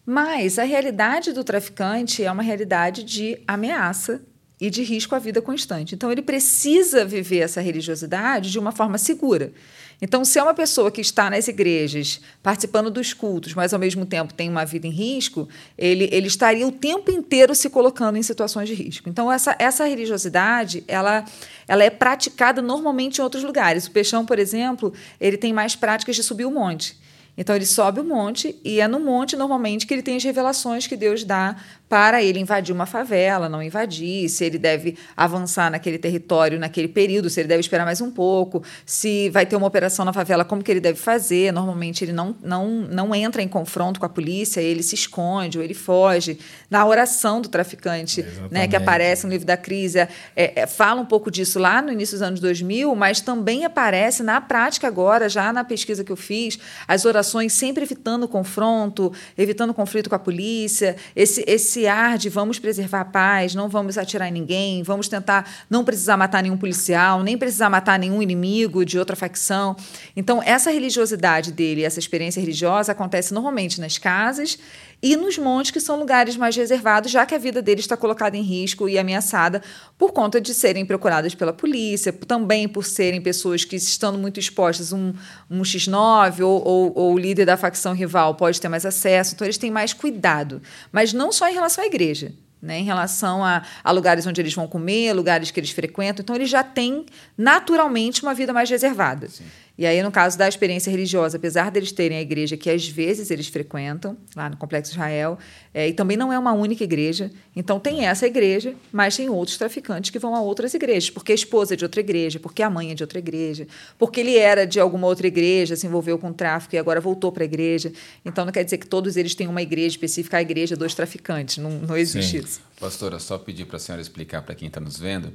Mas 0.03 0.57
a 0.57 0.63
realidade 0.63 1.31
do 1.31 1.43
traficante 1.43 2.23
é 2.23 2.31
uma 2.31 2.41
realidade 2.41 3.03
de 3.03 3.39
ameaça 3.47 4.21
e 4.59 4.71
de 4.71 4.81
risco 4.81 5.13
à 5.13 5.19
vida 5.19 5.39
constante. 5.39 5.93
Então, 5.93 6.11
ele 6.11 6.23
precisa 6.23 7.05
viver 7.05 7.39
essa 7.39 7.61
religiosidade 7.61 8.51
de 8.51 8.57
uma 8.57 8.71
forma 8.71 8.97
segura. 8.97 9.53
Então, 10.01 10.25
se 10.25 10.37
é 10.37 10.43
uma 10.43 10.53
pessoa 10.53 10.91
que 10.91 11.01
está 11.01 11.29
nas 11.29 11.47
igrejas, 11.47 12.19
participando 12.41 12.91
dos 12.91 13.13
cultos, 13.13 13.53
mas 13.53 13.73
ao 13.73 13.79
mesmo 13.79 14.05
tempo 14.05 14.33
tem 14.33 14.49
uma 14.49 14.65
vida 14.65 14.87
em 14.87 14.91
risco, 14.91 15.47
ele, 15.77 16.09
ele 16.11 16.27
estaria 16.27 16.67
o 16.67 16.71
tempo 16.71 17.11
inteiro 17.11 17.55
se 17.55 17.69
colocando 17.69 18.17
em 18.17 18.23
situações 18.23 18.67
de 18.67 18.75
risco. 18.75 19.09
Então, 19.09 19.31
essa, 19.31 19.55
essa 19.57 19.85
religiosidade, 19.85 20.83
ela, 20.87 21.25
ela 21.67 21.83
é 21.83 21.89
praticada 21.89 22.61
normalmente 22.61 23.19
em 23.19 23.21
outros 23.21 23.43
lugares. 23.43 23.87
O 23.87 23.91
Peixão, 23.91 24.25
por 24.25 24.39
exemplo, 24.39 24.93
ele 25.19 25.37
tem 25.37 25.53
mais 25.53 25.75
práticas 25.75 26.15
de 26.15 26.23
subir 26.23 26.45
o 26.45 26.51
monte. 26.51 27.01
Então 27.35 27.55
ele 27.55 27.65
sobe 27.65 27.99
o 27.99 28.03
monte 28.03 28.59
e 28.63 28.79
é 28.79 28.87
no 28.87 28.99
monte 28.99 29.35
normalmente 29.35 29.87
que 29.87 29.93
ele 29.93 30.03
tem 30.03 30.15
as 30.15 30.23
revelações 30.23 30.85
que 30.85 30.95
Deus 30.95 31.23
dá 31.23 31.55
para 31.93 32.23
ele 32.23 32.39
invadir 32.39 32.73
uma 32.73 32.87
favela, 32.87 33.47
não 33.47 33.61
invadir, 33.61 34.27
se 34.27 34.43
ele 34.43 34.57
deve 34.57 34.97
avançar 35.15 35.69
naquele 35.69 35.99
território 35.99 36.57
naquele 36.57 36.87
período, 36.87 37.29
se 37.29 37.39
ele 37.39 37.47
deve 37.47 37.59
esperar 37.59 37.85
mais 37.85 38.01
um 38.01 38.09
pouco, 38.09 38.63
se 38.83 39.29
vai 39.29 39.45
ter 39.45 39.55
uma 39.55 39.67
operação 39.67 40.03
na 40.03 40.11
favela, 40.11 40.43
como 40.43 40.63
que 40.63 40.71
ele 40.71 40.79
deve 40.79 40.97
fazer. 40.97 41.53
Normalmente 41.53 42.03
ele 42.03 42.11
não, 42.11 42.35
não, 42.41 42.67
não 42.67 43.13
entra 43.13 43.43
em 43.43 43.47
confronto 43.47 43.99
com 43.99 44.07
a 44.07 44.09
polícia, 44.09 44.59
ele 44.59 44.81
se 44.81 44.95
esconde 44.95 45.59
ou 45.59 45.63
ele 45.63 45.75
foge. 45.75 46.39
Na 46.67 46.83
oração 46.83 47.39
do 47.39 47.47
traficante, 47.47 48.25
né, 48.49 48.67
que 48.67 48.75
aparece 48.75 49.27
no 49.27 49.31
livro 49.31 49.45
da 49.45 49.55
crise, 49.55 49.99
é, 49.99 50.09
é, 50.35 50.65
fala 50.65 50.99
um 50.99 51.05
pouco 51.05 51.29
disso 51.29 51.59
lá 51.59 51.79
no 51.79 51.91
início 51.91 52.15
dos 52.15 52.23
anos 52.23 52.39
2000, 52.39 52.95
mas 52.95 53.21
também 53.21 53.65
aparece 53.65 54.23
na 54.23 54.41
prática 54.41 54.87
agora, 54.87 55.29
já 55.29 55.53
na 55.53 55.63
pesquisa 55.63 56.03
que 56.03 56.11
eu 56.11 56.17
fiz, 56.17 56.57
as 56.87 57.05
orações 57.05 57.53
sempre 57.53 57.83
evitando 57.83 58.27
confronto, 58.27 59.13
evitando 59.37 59.75
conflito 59.75 60.09
com 60.09 60.15
a 60.15 60.19
polícia, 60.19 60.95
esse, 61.15 61.43
esse 61.45 61.82
ar 61.87 62.17
de 62.17 62.29
vamos 62.29 62.59
preservar 62.59 63.01
a 63.01 63.05
paz, 63.05 63.55
não 63.55 63.69
vamos 63.69 63.97
atirar 63.97 64.27
em 64.27 64.31
ninguém, 64.31 64.83
vamos 64.83 65.07
tentar 65.07 65.49
não 65.69 65.83
precisar 65.83 66.17
matar 66.17 66.43
nenhum 66.43 66.57
policial, 66.57 67.23
nem 67.23 67.37
precisar 67.37 67.69
matar 67.69 67.97
nenhum 67.99 68.21
inimigo 68.21 68.85
de 68.85 68.97
outra 68.99 69.15
facção. 69.15 69.75
Então, 70.15 70.41
essa 70.43 70.71
religiosidade 70.71 71.51
dele, 71.51 71.83
essa 71.83 71.99
experiência 71.99 72.39
religiosa 72.39 72.91
acontece 72.91 73.33
normalmente 73.33 73.79
nas 73.79 73.97
casas 73.97 74.57
e 75.03 75.17
nos 75.17 75.37
montes, 75.37 75.69
que 75.69 75.81
são 75.81 75.99
lugares 75.99 76.37
mais 76.37 76.55
reservados, 76.55 77.11
já 77.11 77.25
que 77.25 77.35
a 77.35 77.37
vida 77.37 77.61
deles 77.61 77.83
está 77.83 77.97
colocada 77.97 78.37
em 78.37 78.41
risco 78.41 78.87
e 78.87 78.97
ameaçada 78.97 79.61
por 79.97 80.13
conta 80.13 80.39
de 80.39 80.53
serem 80.53 80.85
procuradas 80.85 81.35
pela 81.35 81.51
polícia, 81.51 82.13
também 82.13 82.69
por 82.69 82.85
serem 82.85 83.21
pessoas 83.21 83.65
que, 83.65 83.75
estando 83.75 84.17
muito 84.17 84.39
expostas, 84.39 84.93
um, 84.93 85.13
um 85.51 85.61
X9 85.61 86.39
ou, 86.39 86.65
ou, 86.65 86.93
ou 86.95 87.13
o 87.15 87.17
líder 87.17 87.45
da 87.45 87.57
facção 87.57 87.93
rival 87.93 88.35
pode 88.35 88.61
ter 88.61 88.69
mais 88.69 88.85
acesso, 88.85 89.35
então 89.35 89.45
eles 89.45 89.57
têm 89.57 89.69
mais 89.69 89.91
cuidado. 89.91 90.61
Mas 90.89 91.11
não 91.11 91.33
só 91.33 91.49
em 91.49 91.53
relação 91.53 91.83
à 91.83 91.87
igreja. 91.87 92.31
Né, 92.61 92.79
em 92.79 92.85
relação 92.85 93.43
a, 93.43 93.61
a, 93.83 93.91
lugares 93.91 94.25
onde 94.25 94.39
eles 94.39 94.53
vão 94.53 94.69
comer, 94.69 95.11
lugares 95.11 95.51
que 95.51 95.59
eles 95.59 95.71
frequentam. 95.71 96.23
Então, 96.23 96.33
eles 96.33 96.49
já 96.49 96.63
têm 96.63 97.05
naturalmente 97.37 98.23
uma 98.23 98.33
vida 98.33 98.53
mais 98.53 98.69
reservada. 98.69 99.27
Sim. 99.27 99.43
E 99.75 99.87
aí, 99.87 100.03
no 100.03 100.11
caso 100.11 100.37
da 100.37 100.47
experiência 100.47 100.91
religiosa, 100.91 101.37
apesar 101.37 101.71
deles 101.71 101.91
terem 101.91 102.19
a 102.19 102.21
igreja 102.21 102.55
que 102.55 102.69
às 102.69 102.87
vezes 102.87 103.31
eles 103.31 103.47
frequentam, 103.47 104.15
lá 104.35 104.47
no 104.47 104.55
Complexo 104.55 104.91
Israel, 104.91 105.39
é, 105.73 105.87
e 105.87 105.93
também 105.93 106.15
não 106.15 106.31
é 106.31 106.37
uma 106.37 106.53
única 106.53 106.83
igreja, 106.83 107.31
então 107.55 107.79
tem 107.79 108.05
essa 108.05 108.27
igreja, 108.27 108.75
mas 108.91 109.17
tem 109.17 109.31
outros 109.31 109.57
traficantes 109.57 110.11
que 110.11 110.19
vão 110.19 110.35
a 110.35 110.41
outras 110.41 110.75
igrejas, 110.75 111.09
porque 111.09 111.31
a 111.31 111.35
esposa 111.35 111.73
é 111.73 111.77
de 111.77 111.83
outra 111.83 112.01
igreja, 112.01 112.39
porque 112.39 112.61
a 112.61 112.69
mãe 112.69 112.91
é 112.91 112.93
de 112.93 113.01
outra 113.01 113.17
igreja, 113.17 113.67
porque 113.97 114.19
ele 114.19 114.37
era 114.37 114.67
de 114.67 114.79
alguma 114.79 115.07
outra 115.07 115.25
igreja, 115.25 115.75
se 115.75 115.87
envolveu 115.87 116.19
com 116.19 116.31
tráfico 116.31 116.75
e 116.75 116.77
agora 116.77 117.01
voltou 117.01 117.31
para 117.31 117.43
a 117.43 117.45
igreja. 117.45 117.91
Então 118.23 118.45
não 118.45 118.51
quer 118.51 118.63
dizer 118.63 118.77
que 118.77 118.85
todos 118.85 119.17
eles 119.17 119.33
têm 119.33 119.47
uma 119.47 119.61
igreja 119.63 119.95
específica, 119.95 120.37
a 120.37 120.41
igreja 120.41 120.75
dos 120.75 120.93
traficantes, 120.93 121.57
não, 121.57 121.71
não 121.71 121.97
existe 121.97 122.37
Sim. 122.37 122.45
isso. 122.45 122.61
Pastora, 122.79 123.17
só 123.17 123.39
pedir 123.39 123.65
para 123.65 123.77
a 123.77 123.79
senhora 123.79 124.01
explicar 124.01 124.43
para 124.43 124.53
quem 124.53 124.67
está 124.67 124.79
nos 124.79 124.99
vendo 124.99 125.33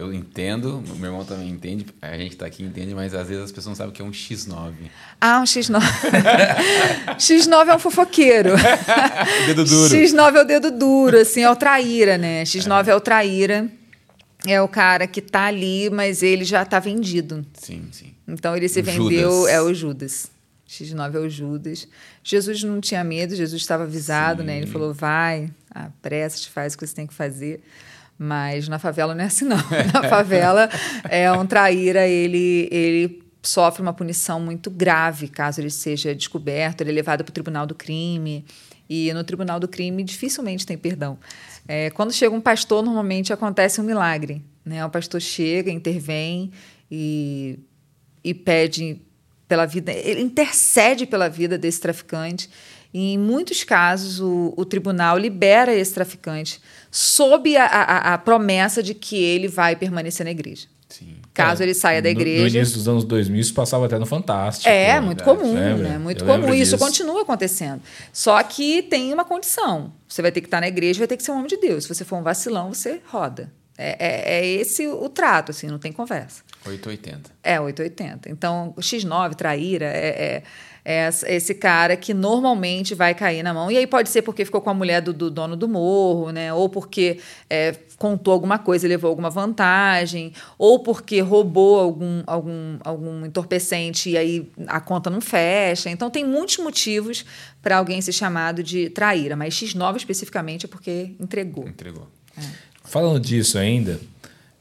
eu 0.00 0.14
entendo, 0.14 0.82
meu 0.96 1.10
irmão 1.10 1.26
também 1.26 1.50
entende, 1.50 1.84
a 2.00 2.16
gente 2.16 2.32
está 2.32 2.46
aqui 2.46 2.62
entende, 2.62 2.94
mas 2.94 3.14
às 3.14 3.28
vezes 3.28 3.44
as 3.44 3.52
pessoas 3.52 3.66
não 3.66 3.74
sabem 3.74 3.90
o 3.90 3.94
que 3.94 4.00
é 4.00 4.04
um 4.04 4.10
X9. 4.10 4.72
Ah, 5.20 5.40
um 5.40 5.44
X9. 5.44 5.78
X9 7.20 7.68
é 7.68 7.74
um 7.76 7.78
fofoqueiro. 7.78 8.52
dedo 9.46 9.64
duro. 9.66 9.94
X9 9.94 10.34
é 10.36 10.40
o 10.40 10.44
dedo 10.44 10.70
duro, 10.70 11.18
assim, 11.18 11.42
é 11.42 11.50
o 11.50 11.54
traíra, 11.54 12.16
né? 12.16 12.44
X9 12.44 12.88
é, 12.88 12.90
é 12.92 12.94
o 12.94 13.00
traíra. 13.00 13.70
É 14.46 14.62
o 14.62 14.66
cara 14.66 15.06
que 15.06 15.20
está 15.20 15.44
ali, 15.44 15.90
mas 15.90 16.22
ele 16.22 16.46
já 16.46 16.62
está 16.62 16.78
vendido. 16.78 17.44
Sim, 17.52 17.86
sim. 17.92 18.14
Então 18.26 18.56
ele 18.56 18.70
se 18.70 18.80
o 18.80 18.82
vendeu, 18.82 19.30
Judas. 19.30 19.52
é 19.52 19.60
o 19.60 19.74
Judas. 19.74 20.30
X9 20.66 21.14
é 21.14 21.18
o 21.18 21.28
Judas. 21.28 21.86
Jesus 22.24 22.64
não 22.64 22.80
tinha 22.80 23.04
medo, 23.04 23.36
Jesus 23.36 23.60
estava 23.60 23.82
avisado, 23.82 24.40
sim. 24.40 24.46
né? 24.46 24.56
Ele 24.56 24.66
falou: 24.66 24.94
vai, 24.94 25.50
apressa, 25.70 26.48
faz 26.48 26.72
o 26.72 26.78
que 26.78 26.86
você 26.86 26.94
tem 26.94 27.06
que 27.06 27.12
fazer. 27.12 27.60
Mas 28.22 28.68
na 28.68 28.78
favela 28.78 29.14
não 29.14 29.24
é 29.24 29.28
assim, 29.28 29.46
não. 29.46 29.56
Na 29.94 30.06
favela 30.06 30.68
é 31.08 31.32
um 31.32 31.46
traíra, 31.46 32.06
ele, 32.06 32.68
ele 32.70 33.22
sofre 33.42 33.80
uma 33.80 33.94
punição 33.94 34.38
muito 34.38 34.70
grave 34.70 35.26
caso 35.26 35.58
ele 35.58 35.70
seja 35.70 36.14
descoberto, 36.14 36.82
ele 36.82 36.90
é 36.90 36.92
levado 36.92 37.24
para 37.24 37.30
o 37.30 37.32
tribunal 37.32 37.66
do 37.66 37.74
crime. 37.74 38.44
E 38.90 39.10
no 39.14 39.24
tribunal 39.24 39.58
do 39.58 39.66
crime 39.66 40.04
dificilmente 40.04 40.66
tem 40.66 40.76
perdão. 40.76 41.16
É, 41.66 41.88
quando 41.88 42.12
chega 42.12 42.34
um 42.34 42.42
pastor, 42.42 42.82
normalmente 42.84 43.32
acontece 43.32 43.80
um 43.80 43.84
milagre. 43.84 44.44
Né? 44.66 44.84
O 44.84 44.90
pastor 44.90 45.18
chega, 45.22 45.70
intervém 45.70 46.50
e, 46.90 47.58
e 48.22 48.34
pede 48.34 49.00
pela 49.48 49.64
vida, 49.64 49.92
ele 49.92 50.20
intercede 50.20 51.06
pela 51.06 51.30
vida 51.30 51.56
desse 51.56 51.80
traficante. 51.80 52.50
E 52.92 53.14
em 53.14 53.18
muitos 53.18 53.62
casos, 53.62 54.20
o, 54.20 54.52
o 54.56 54.64
tribunal 54.64 55.16
libera 55.16 55.72
esse 55.72 55.94
traficante 55.94 56.60
sob 56.90 57.56
a, 57.56 57.64
a, 57.64 58.14
a, 58.14 58.18
promessa 58.18 58.82
de 58.82 58.94
que 58.94 59.16
ele 59.16 59.46
vai 59.46 59.76
permanecer 59.76 60.24
na 60.24 60.32
igreja. 60.32 60.66
Sim. 60.88 61.16
Caso 61.32 61.62
é, 61.62 61.66
ele 61.66 61.74
saia 61.74 62.02
da 62.02 62.10
igreja. 62.10 62.42
No, 62.42 62.50
no, 62.50 62.56
início 62.56 62.74
dos 62.74 62.88
anos 62.88 63.04
2000, 63.04 63.40
isso 63.40 63.54
passava 63.54 63.86
até 63.86 63.96
no 63.96 64.06
Fantástico. 64.06 64.68
É, 64.68 64.94
né? 64.94 65.00
muito 65.00 65.22
comum, 65.22 65.54
né? 65.54 65.98
Muito 65.98 66.24
Eu 66.24 66.26
comum. 66.26 66.52
Isso 66.52 66.76
continua 66.76 67.22
acontecendo. 67.22 67.80
Só 68.12 68.42
que 68.42 68.82
tem 68.82 69.12
uma 69.12 69.24
condição. 69.24 69.92
Você 70.08 70.20
vai 70.20 70.32
ter 70.32 70.40
que 70.40 70.48
estar 70.48 70.60
na 70.60 70.66
igreja, 70.66 70.98
vai 70.98 71.06
ter 71.06 71.16
que 71.16 71.22
ser 71.22 71.30
um 71.30 71.36
homem 71.36 71.46
de 71.46 71.58
Deus. 71.58 71.84
Se 71.84 71.94
você 71.94 72.04
for 72.04 72.16
um 72.16 72.22
vacilão, 72.24 72.74
você 72.74 73.00
roda. 73.06 73.52
É, 73.78 73.96
é, 73.98 74.40
é 74.40 74.46
esse 74.46 74.86
o 74.88 75.08
trato, 75.08 75.52
assim, 75.52 75.68
não 75.68 75.78
tem 75.78 75.92
conversa. 75.92 76.42
880. 76.66 77.30
É, 77.42 77.58
880. 77.60 78.28
Então, 78.28 78.74
X9, 78.78 79.34
traíra, 79.34 79.86
é, 79.86 80.08
é 80.08 80.42
é 80.42 80.42
esse 81.26 81.54
cara 81.54 81.96
que 81.96 82.12
normalmente 82.12 82.94
vai 82.94 83.14
cair 83.14 83.42
na 83.42 83.52
mão. 83.52 83.70
E 83.70 83.76
aí 83.76 83.86
pode 83.86 84.08
ser 84.08 84.22
porque 84.22 84.44
ficou 84.44 84.60
com 84.60 84.70
a 84.70 84.74
mulher 84.74 85.00
do, 85.00 85.12
do 85.12 85.30
dono 85.30 85.56
do 85.56 85.68
morro, 85.68 86.30
né? 86.30 86.52
Ou 86.52 86.68
porque 86.68 87.18
é, 87.48 87.74
contou 87.98 88.32
alguma 88.32 88.58
coisa 88.58 88.86
e 88.86 88.88
levou 88.88 89.08
alguma 89.08 89.28
vantagem, 89.28 90.32
ou 90.58 90.80
porque 90.80 91.20
roubou 91.20 91.78
algum, 91.78 92.22
algum, 92.26 92.78
algum 92.82 93.26
entorpecente 93.26 94.10
e 94.10 94.16
aí 94.16 94.50
a 94.66 94.80
conta 94.80 95.10
não 95.10 95.20
fecha. 95.20 95.90
Então 95.90 96.08
tem 96.08 96.24
muitos 96.24 96.56
motivos 96.58 97.24
para 97.62 97.76
alguém 97.76 98.00
ser 98.00 98.12
chamado 98.12 98.62
de 98.62 98.88
traíra, 98.90 99.36
mas 99.36 99.54
X9 99.54 99.96
especificamente 99.96 100.64
é 100.64 100.68
porque 100.68 101.14
entregou. 101.20 101.68
Entregou. 101.68 102.08
É. 102.38 102.42
Falando 102.84 103.20
disso 103.20 103.58
ainda, 103.58 104.00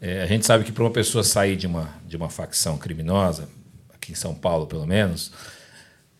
é, 0.01 0.21
a 0.21 0.25
gente 0.25 0.45
sabe 0.45 0.63
que 0.63 0.71
para 0.71 0.83
uma 0.83 0.91
pessoa 0.91 1.23
sair 1.23 1.55
de 1.55 1.65
uma, 1.67 1.89
de 2.05 2.15
uma 2.15 2.29
facção 2.29 2.77
criminosa, 2.77 3.47
aqui 3.93 4.11
em 4.11 4.15
São 4.15 4.33
Paulo 4.33 4.67
pelo 4.67 4.85
menos, 4.85 5.31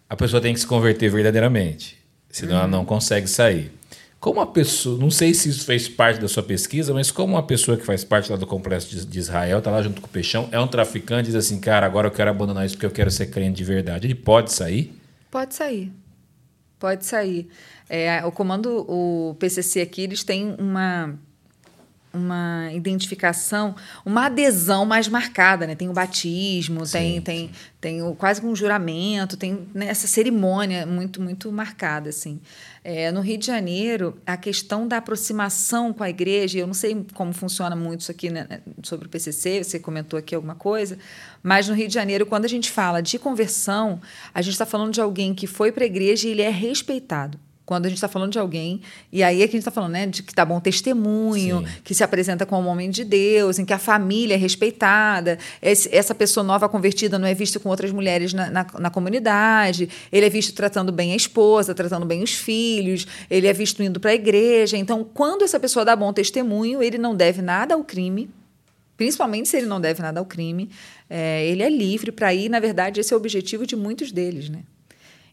a 0.09 0.15
pessoa 0.15 0.41
tem 0.41 0.53
que 0.53 0.59
se 0.59 0.65
converter 0.65 1.09
verdadeiramente, 1.11 1.97
senão 2.29 2.57
ela 2.57 2.67
não 2.67 2.83
consegue 2.83 3.27
sair. 3.27 3.71
Como 4.19 4.41
a 4.41 4.47
pessoa, 4.47 4.99
não 4.99 5.09
sei 5.09 5.33
se 5.33 5.47
isso 5.47 5.63
fez 5.63 5.87
parte 5.87 6.19
da 6.19 6.27
sua 6.27 6.43
pesquisa, 6.43 6.93
mas 6.93 7.09
como 7.09 7.35
uma 7.35 7.43
pessoa 7.43 7.77
que 7.77 7.85
faz 7.85 8.03
parte 8.03 8.29
lá 8.29 8.35
do 8.37 8.45
complexo 8.45 8.89
de, 8.89 9.05
de 9.05 9.19
Israel, 9.19 9.59
está 9.59 9.71
lá 9.71 9.81
junto 9.81 10.01
com 10.01 10.07
o 10.07 10.09
Peixão, 10.09 10.49
é 10.51 10.59
um 10.59 10.67
traficante, 10.67 11.27
diz 11.27 11.35
assim, 11.35 11.59
cara, 11.59 11.85
agora 11.85 12.07
eu 12.07 12.11
quero 12.11 12.29
abandonar 12.29 12.65
isso 12.65 12.75
porque 12.75 12.85
eu 12.85 12.91
quero 12.91 13.09
ser 13.09 13.27
crente 13.27 13.57
de 13.57 13.63
verdade. 13.63 14.07
Ele 14.07 14.15
pode 14.15 14.51
sair? 14.51 14.93
Pode 15.31 15.55
sair. 15.55 15.93
Pode 16.77 17.05
sair. 17.05 17.47
É, 17.87 18.25
o 18.25 18.31
comando, 18.31 18.85
o 18.89 19.35
PCC 19.39 19.81
aqui, 19.81 20.01
eles 20.01 20.23
têm 20.23 20.53
uma 20.59 21.17
uma 22.11 22.69
identificação, 22.73 23.75
uma 24.03 24.25
adesão 24.25 24.85
mais 24.85 25.07
marcada, 25.07 25.67
né? 25.67 25.75
Tem 25.75 25.87
o 25.87 25.93
batismo, 25.93 26.85
sim, 26.85 26.91
tem, 26.91 27.21
tem, 27.21 27.51
tem 27.79 28.03
o, 28.03 28.15
quase 28.15 28.43
um 28.43 28.55
juramento, 28.55 29.37
tem 29.37 29.67
né, 29.73 29.87
essa 29.87 30.07
cerimônia 30.07 30.85
muito, 30.85 31.21
muito 31.21 31.51
marcada, 31.51 32.09
assim. 32.09 32.39
É, 32.83 33.11
no 33.11 33.21
Rio 33.21 33.37
de 33.37 33.45
Janeiro, 33.45 34.17
a 34.25 34.35
questão 34.37 34.87
da 34.87 34.97
aproximação 34.97 35.93
com 35.93 36.03
a 36.03 36.09
igreja, 36.09 36.57
eu 36.57 36.65
não 36.65 36.73
sei 36.73 37.05
como 37.13 37.31
funciona 37.31 37.75
muito 37.75 38.01
isso 38.01 38.11
aqui 38.11 38.29
né, 38.29 38.61
sobre 38.81 39.05
o 39.05 39.09
PCC, 39.09 39.63
você 39.63 39.79
comentou 39.79 40.17
aqui 40.17 40.33
alguma 40.33 40.55
coisa, 40.55 40.97
mas 41.43 41.67
no 41.67 41.75
Rio 41.75 41.87
de 41.87 41.93
Janeiro, 41.93 42.25
quando 42.25 42.45
a 42.45 42.49
gente 42.49 42.71
fala 42.71 43.01
de 43.01 43.19
conversão, 43.19 44.01
a 44.33 44.41
gente 44.41 44.53
está 44.53 44.65
falando 44.65 44.91
de 44.91 45.01
alguém 45.01 45.35
que 45.35 45.45
foi 45.45 45.71
para 45.71 45.83
a 45.83 45.87
igreja 45.87 46.27
e 46.27 46.31
ele 46.31 46.41
é 46.41 46.49
respeitado 46.49 47.39
quando 47.69 47.85
a 47.85 47.89
gente 47.89 47.99
está 47.99 48.07
falando 48.07 48.31
de 48.31 48.39
alguém, 48.39 48.81
e 49.11 49.21
aí 49.21 49.43
é 49.43 49.47
que 49.47 49.51
a 49.51 49.57
gente 49.57 49.59
está 49.59 49.69
falando, 49.69 49.91
né, 49.91 50.07
de 50.07 50.23
que 50.23 50.31
está 50.31 50.43
bom 50.43 50.59
testemunho, 50.59 51.59
Sim. 51.59 51.73
que 51.83 51.93
se 51.93 52.03
apresenta 52.03 52.43
como 52.43 52.67
um 52.67 52.71
homem 52.71 52.89
de 52.89 53.03
Deus, 53.03 53.59
em 53.59 53.63
que 53.63 53.71
a 53.71 53.77
família 53.77 54.33
é 54.33 54.37
respeitada, 54.37 55.37
esse, 55.61 55.87
essa 55.95 56.15
pessoa 56.15 56.43
nova 56.43 56.67
convertida 56.67 57.19
não 57.19 57.27
é 57.27 57.33
vista 57.35 57.59
com 57.59 57.69
outras 57.69 57.91
mulheres 57.91 58.33
na, 58.33 58.49
na, 58.49 58.65
na, 58.79 58.89
comunidade, 58.89 59.87
ele 60.11 60.25
é 60.25 60.29
visto 60.31 60.51
tratando 60.51 60.91
bem 60.91 61.13
a 61.13 61.15
esposa, 61.15 61.75
tratando 61.75 62.07
bem 62.07 62.23
os 62.23 62.33
filhos, 62.33 63.05
ele 63.29 63.45
é 63.45 63.53
visto 63.53 63.83
indo 63.83 63.99
para 63.99 64.09
a 64.09 64.15
igreja. 64.15 64.75
Então, 64.75 65.03
quando 65.03 65.43
essa 65.43 65.59
pessoa 65.59 65.85
dá 65.85 65.95
bom 65.95 66.11
testemunho, 66.11 66.81
ele 66.81 66.97
não 66.97 67.15
deve 67.15 67.39
nada 67.39 67.75
ao 67.75 67.83
crime, 67.83 68.31
principalmente 68.97 69.47
se 69.47 69.55
ele 69.57 69.67
não 69.67 69.79
deve 69.79 70.01
nada 70.01 70.19
ao 70.19 70.25
crime, 70.25 70.71
é, 71.07 71.45
ele 71.45 71.61
é 71.61 71.69
livre 71.69 72.11
para 72.11 72.33
ir, 72.33 72.49
na 72.49 72.59
verdade, 72.59 72.99
esse 72.99 73.13
é 73.13 73.15
o 73.15 73.19
objetivo 73.19 73.67
de 73.67 73.75
muitos 73.75 74.11
deles, 74.11 74.49
né? 74.49 74.63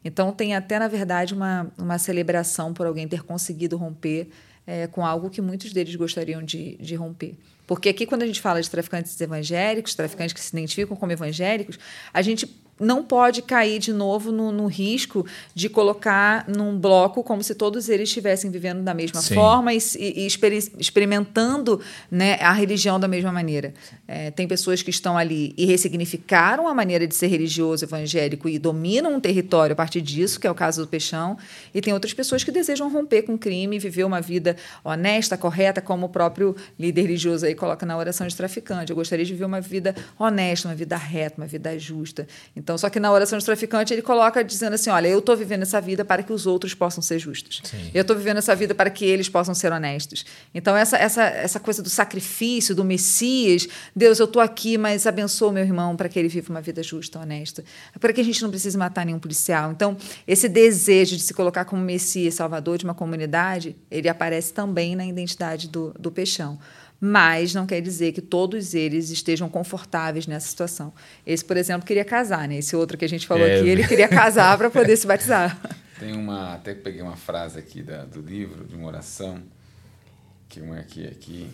Então, 0.06 0.30
tem 0.30 0.54
até, 0.54 0.78
na 0.78 0.86
verdade, 0.86 1.34
uma, 1.34 1.68
uma 1.76 1.98
celebração 1.98 2.72
por 2.72 2.86
alguém 2.86 3.08
ter 3.08 3.24
conseguido 3.24 3.76
romper 3.76 4.28
é, 4.64 4.86
com 4.86 5.04
algo 5.04 5.28
que 5.28 5.40
muitos 5.40 5.72
deles 5.72 5.96
gostariam 5.96 6.44
de, 6.44 6.76
de 6.76 6.94
romper. 6.94 7.34
Porque 7.66 7.88
aqui, 7.88 8.06
quando 8.06 8.22
a 8.22 8.26
gente 8.26 8.40
fala 8.40 8.62
de 8.62 8.70
traficantes 8.70 9.20
evangélicos, 9.20 9.96
traficantes 9.96 10.32
que 10.32 10.40
se 10.40 10.56
identificam 10.56 10.96
como 10.96 11.10
evangélicos, 11.10 11.76
a 12.14 12.22
gente 12.22 12.46
não 12.78 13.02
pode 13.02 13.42
cair 13.42 13.78
de 13.78 13.92
novo 13.92 14.30
no, 14.30 14.52
no, 14.52 14.66
risco 14.66 15.26
de 15.54 15.68
colocar 15.68 16.46
num 16.48 16.78
bloco 16.78 17.22
como 17.22 17.42
se 17.42 17.54
todos 17.54 17.88
eles 17.88 18.08
estivessem 18.08 18.50
vivendo 18.50 18.82
da 18.82 18.92
mesma 18.92 19.20
Sim. 19.20 19.34
forma 19.34 19.72
e, 19.72 19.78
e, 19.98 20.26
experimentando 20.78 21.80
né, 22.10 22.34
a 22.40 22.52
religião 22.52 23.00
da 23.00 23.08
mesma 23.08 23.32
maneira. 23.32 23.72
É, 24.06 24.30
tem 24.30 24.46
pessoas 24.46 24.82
que 24.82 24.90
estão 24.90 25.16
ali 25.16 25.54
e 25.56 25.64
ressignificaram 25.64 26.68
a 26.68 26.74
maneira 26.74 27.06
de 27.06 27.14
ser 27.14 27.28
religioso 27.28 27.84
evangélico 27.84 28.48
e 28.48 28.58
dominam 28.58 29.14
um 29.14 29.20
território 29.20 29.72
a 29.72 29.76
partir 29.76 30.00
disso, 30.00 30.38
que 30.38 30.46
é 30.46 30.50
o 30.50 30.54
caso 30.54 30.82
do 30.82 30.88
Peixão, 30.88 31.38
e 31.74 31.80
tem 31.80 31.94
outras 31.94 32.12
pessoas 32.12 32.44
que 32.44 32.50
desejam 32.50 32.90
romper 32.90 33.22
com 33.22 33.34
o 33.34 33.38
crime 33.38 33.76
e 33.76 33.78
viver 33.78 34.04
uma 34.04 34.20
vida 34.20 34.56
honesta, 34.84 35.36
correta, 35.36 35.80
como 35.80 36.06
o 36.06 36.08
próprio 36.08 36.54
líder 36.78 37.02
religioso 37.02 37.46
aí 37.46 37.54
coloca 37.54 37.86
na 37.86 37.96
oração 37.96 38.26
de 38.26 38.36
traficante. 38.36 38.90
Eu 38.90 38.96
gostaria 38.96 39.24
de 39.24 39.32
viver 39.32 39.44
uma 39.44 39.60
vida 39.60 39.94
honesta, 40.18 40.68
uma 40.68 40.74
vida 40.74 40.96
reta, 40.96 41.40
uma 41.40 41.46
vida 41.46 41.78
justa. 41.78 42.26
Então, 42.54 42.65
só 42.76 42.88
que 42.88 42.98
na 42.98 43.12
oração 43.12 43.38
de 43.38 43.44
traficante 43.44 43.92
ele 43.92 44.02
coloca 44.02 44.42
dizendo 44.42 44.74
assim: 44.74 44.90
olha, 44.90 45.08
eu 45.08 45.18
estou 45.18 45.36
vivendo 45.36 45.62
essa 45.62 45.80
vida 45.80 46.04
para 46.04 46.22
que 46.22 46.32
os 46.32 46.46
outros 46.46 46.74
possam 46.74 47.02
ser 47.02 47.18
justos. 47.18 47.60
Sim. 47.64 47.90
Eu 47.94 48.02
estou 48.02 48.16
vivendo 48.16 48.38
essa 48.38 48.54
vida 48.54 48.74
para 48.74 48.90
que 48.90 49.04
eles 49.04 49.28
possam 49.28 49.54
ser 49.54 49.72
honestos. 49.72 50.24
Então, 50.54 50.76
essa, 50.76 50.96
essa, 50.96 51.22
essa 51.22 51.60
coisa 51.60 51.82
do 51.82 51.90
sacrifício, 51.90 52.74
do 52.74 52.84
Messias, 52.84 53.68
Deus, 53.94 54.18
eu 54.18 54.24
estou 54.24 54.40
aqui, 54.40 54.78
mas 54.78 55.06
abençoa 55.06 55.52
meu 55.52 55.62
irmão 55.62 55.96
para 55.96 56.08
que 56.08 56.18
ele 56.18 56.28
viva 56.28 56.50
uma 56.50 56.60
vida 56.60 56.82
justa, 56.82 57.18
honesta. 57.18 57.64
Para 58.00 58.12
que 58.12 58.20
a 58.20 58.24
gente 58.24 58.42
não 58.42 58.50
precise 58.50 58.76
matar 58.76 59.04
nenhum 59.04 59.18
policial. 59.18 59.70
Então, 59.70 59.96
esse 60.26 60.48
desejo 60.48 61.16
de 61.16 61.22
se 61.22 61.34
colocar 61.34 61.64
como 61.64 61.82
Messias, 61.82 62.34
Salvador 62.34 62.78
de 62.78 62.84
uma 62.84 62.94
comunidade, 62.94 63.76
ele 63.90 64.08
aparece 64.08 64.52
também 64.52 64.96
na 64.96 65.06
identidade 65.06 65.68
do, 65.68 65.94
do 65.98 66.10
Peixão 66.10 66.58
mas 67.00 67.54
não 67.54 67.66
quer 67.66 67.80
dizer 67.80 68.12
que 68.12 68.20
todos 68.20 68.74
eles 68.74 69.10
estejam 69.10 69.48
confortáveis 69.48 70.26
nessa 70.26 70.48
situação. 70.48 70.92
Esse, 71.26 71.44
por 71.44 71.56
exemplo, 71.56 71.86
queria 71.86 72.04
casar, 72.04 72.48
né? 72.48 72.58
Esse 72.58 72.74
outro 72.74 72.96
que 72.96 73.04
a 73.04 73.08
gente 73.08 73.26
falou 73.26 73.46
é, 73.46 73.58
aqui, 73.58 73.68
ele 73.68 73.86
queria 73.86 74.08
casar 74.08 74.56
para 74.56 74.70
poder 74.70 74.96
se 74.96 75.06
batizar. 75.08 75.60
Tem 75.98 76.12
uma, 76.12 76.54
até 76.54 76.74
peguei 76.74 77.02
uma 77.02 77.16
frase 77.16 77.58
aqui 77.58 77.82
da, 77.82 78.04
do 78.04 78.20
livro, 78.20 78.64
de 78.64 78.74
uma 78.74 78.88
oração, 78.88 79.42
que 80.48 80.60
eu 80.60 80.66
marquei 80.66 81.06
aqui. 81.06 81.48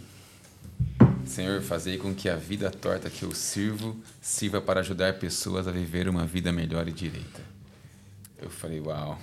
Senhor, 1.25 1.61
fazei 1.63 1.97
com 1.97 2.15
que 2.15 2.29
a 2.29 2.37
vida 2.37 2.71
torta 2.71 3.09
que 3.09 3.23
eu 3.23 3.33
sirvo 3.33 3.97
sirva 4.21 4.61
para 4.61 4.81
ajudar 4.81 5.15
pessoas 5.15 5.69
a 5.69 5.71
viver 5.71 6.09
uma 6.09 6.27
vida 6.27 6.53
melhor 6.53 6.89
e 6.89 6.93
direita. 6.93 7.52
Eu 8.43 8.51
falei, 8.51 8.81
uau. 8.81 9.19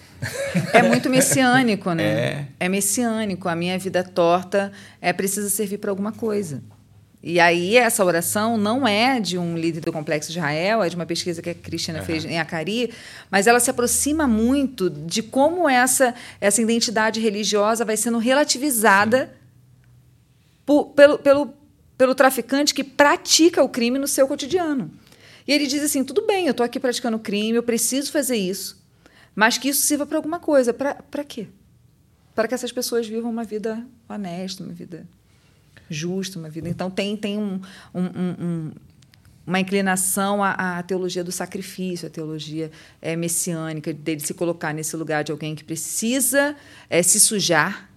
É 0.74 0.82
muito 0.82 1.10
messiânico, 1.10 1.92
né? 1.94 2.04
É. 2.04 2.48
é 2.62 2.70
messiânico. 2.70 3.50
A 3.50 3.56
minha 3.56 3.78
vida 3.78 4.02
torta 4.02 4.72
é 5.02 5.12
precisa 5.12 5.50
servir 5.50 5.78
para 5.78 5.92
alguma 5.92 6.14
coisa. 6.14 6.64
E 7.22 7.38
aí, 7.38 7.76
essa 7.76 8.04
oração 8.06 8.58
não 8.58 8.88
é 8.88 9.20
de 9.20 9.38
um 9.38 9.58
líder 9.58 9.82
do 9.82 9.92
Complexo 9.92 10.32
de 10.32 10.38
Israel, 10.38 10.82
é 10.82 10.88
de 10.88 10.96
uma 10.96 11.06
pesquisa 11.06 11.42
que 11.42 11.50
a 11.50 11.54
Cristina 11.54 12.00
uhum. 12.00 12.06
fez 12.06 12.24
em 12.24 12.40
Acari, 12.40 12.94
mas 13.30 13.46
ela 13.46 13.60
se 13.60 13.70
aproxima 13.70 14.26
muito 14.26 14.90
de 14.90 15.22
como 15.22 15.68
essa, 15.68 16.16
essa 16.40 16.62
identidade 16.62 17.20
religiosa 17.20 17.84
vai 17.84 17.98
sendo 17.98 18.20
relativizada 18.20 19.36
por, 20.66 20.86
pelo, 20.92 21.20
pelo, 21.20 21.54
pelo 21.98 22.16
traficante 22.16 22.74
que 22.74 22.86
pratica 22.86 23.62
o 23.62 23.68
crime 23.68 24.00
no 24.00 24.08
seu 24.08 24.26
cotidiano. 24.26 24.90
E 25.46 25.52
ele 25.52 25.68
diz 25.68 25.84
assim: 25.84 26.06
tudo 26.06 26.26
bem, 26.26 26.46
eu 26.46 26.52
estou 26.52 26.66
aqui 26.66 26.80
praticando 26.80 27.20
crime, 27.20 27.58
eu 27.58 27.64
preciso 27.64 28.14
fazer 28.14 28.38
isso 28.38 28.79
mas 29.40 29.58
que 29.58 29.70
isso 29.70 29.84
sirva 29.84 30.06
para 30.06 30.18
alguma 30.18 30.38
coisa. 30.38 30.74
Para 30.74 31.24
quê? 31.24 31.48
Para 32.36 32.46
que 32.46 32.54
essas 32.54 32.74
pessoas 32.74 33.08
vivam 33.08 33.32
uma 33.32 33.46
vida 33.46 33.88
honesta, 34.10 34.62
uma 34.62 34.74
vida 34.74 35.08
justa, 35.90 36.38
uma 36.38 36.50
vida. 36.50 36.68
Então, 36.68 36.92
tem, 36.92 37.16
tem 37.16 37.38
um, 37.38 37.62
um, 37.96 38.04
um, 38.38 38.72
uma 39.48 39.58
inclinação 39.62 40.44
à, 40.44 40.80
à, 40.80 40.84
teologia 40.84 41.24
do 41.24 41.32
sacrifício, 41.32 42.10
à 42.10 42.12
teologia 42.12 42.70
é, 43.02 43.16
messiânica, 43.16 43.94
dele 43.94 44.20
se 44.20 44.34
colocar 44.34 44.74
nesse 44.74 44.98
lugar 44.98 45.24
de 45.24 45.32
alguém 45.32 45.56
que 45.56 45.64
precisa 45.64 46.54
é, 46.90 47.02
se 47.02 47.18
sujar 47.18 47.90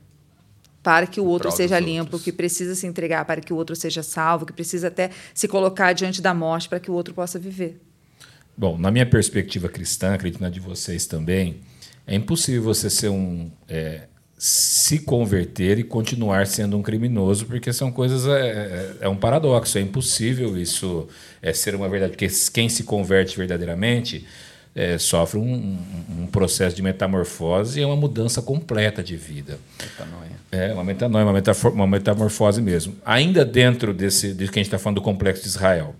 para 0.80 1.08
que 1.08 1.20
o 1.20 1.24
outro 1.24 1.50
seja 1.50 1.80
limpo, 1.80 2.02
outros. 2.02 2.22
que 2.22 2.30
precisa 2.30 2.76
se 2.76 2.86
entregar 2.86 3.24
para 3.24 3.40
que 3.40 3.52
o 3.52 3.56
outro 3.56 3.74
seja 3.74 4.04
salvo, 4.04 4.46
que 4.46 4.52
precisa 4.52 4.86
até 4.86 5.10
se 5.34 5.48
colocar 5.48 5.92
diante 5.92 6.22
da 6.22 6.32
morte 6.32 6.68
para 6.68 6.78
que 6.78 6.88
o 6.88 6.94
outro 6.94 7.12
possa 7.12 7.36
viver. 7.36 7.80
Bom, 8.56 8.76
na 8.78 8.90
minha 8.90 9.06
perspectiva 9.06 9.68
cristã, 9.68 10.14
acredito 10.14 10.40
na 10.40 10.50
de 10.50 10.60
vocês 10.60 11.06
também, 11.06 11.60
é 12.06 12.14
impossível 12.14 12.62
você 12.62 12.90
ser 12.90 13.08
um. 13.08 13.50
É, 13.68 14.02
se 14.44 14.98
converter 14.98 15.78
e 15.78 15.84
continuar 15.84 16.48
sendo 16.48 16.76
um 16.76 16.82
criminoso, 16.82 17.46
porque 17.46 17.72
são 17.72 17.92
coisas. 17.92 18.26
É, 18.26 18.48
é, 18.48 18.96
é 19.02 19.08
um 19.08 19.14
paradoxo, 19.14 19.78
é 19.78 19.80
impossível 19.80 20.58
isso 20.58 21.06
é, 21.40 21.52
ser 21.52 21.76
uma 21.76 21.88
verdade. 21.88 22.12
Porque 22.12 22.28
quem 22.52 22.68
se 22.68 22.82
converte 22.82 23.36
verdadeiramente 23.36 24.26
é, 24.74 24.98
sofre 24.98 25.38
um, 25.38 25.44
um, 25.44 26.22
um, 26.22 26.26
processo 26.26 26.74
de 26.74 26.82
metamorfose 26.82 27.78
e 27.78 27.82
é 27.82 27.86
uma 27.86 27.94
mudança 27.94 28.42
completa 28.42 29.02
de 29.02 29.16
vida. 29.16 29.58
Metanoia. 29.80 30.32
É, 30.50 30.72
uma 30.72 30.84
metanoia, 30.84 31.24
uma, 31.24 31.70
uma 31.70 31.86
metamorfose 31.86 32.60
mesmo. 32.60 32.96
Ainda 33.04 33.44
dentro 33.44 33.94
desse, 33.94 34.34
de 34.34 34.48
que 34.48 34.58
a 34.58 34.60
gente 34.60 34.66
está 34.66 34.78
falando 34.78 34.96
do 34.96 35.02
complexo 35.02 35.42
de 35.42 35.48
Israel 35.48 35.94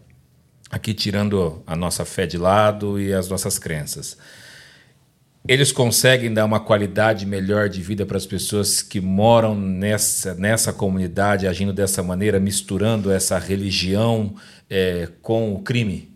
aqui 0.73 0.95
tirando 0.95 1.62
a 1.66 1.77
nossa 1.77 2.03
fé 2.07 2.27
de 2.27 2.39
lado 2.39 2.99
e 2.99 3.12
as 3.12 3.29
nossas 3.29 3.59
crenças. 3.59 4.16
Eles 5.47 5.70
conseguem 5.70 6.33
dar 6.33 6.47
uma 6.47 6.61
qualidade 6.61 7.27
melhor 7.27 7.68
de 7.68 7.83
vida 7.83 8.07
para 8.07 8.16
as 8.16 8.25
pessoas 8.25 8.81
que 8.81 9.01
moram 9.01 9.55
nessa, 9.55 10.35
nessa 10.35 10.73
comunidade, 10.73 11.47
agindo 11.47 11.73
dessa 11.73 12.03
maneira, 12.03 12.41
misturando 12.41 13.11
essa 13.11 13.39
religião 13.39 14.35
é, 14.70 15.09
com 15.20 15.53
o 15.53 15.61
crime? 15.61 16.11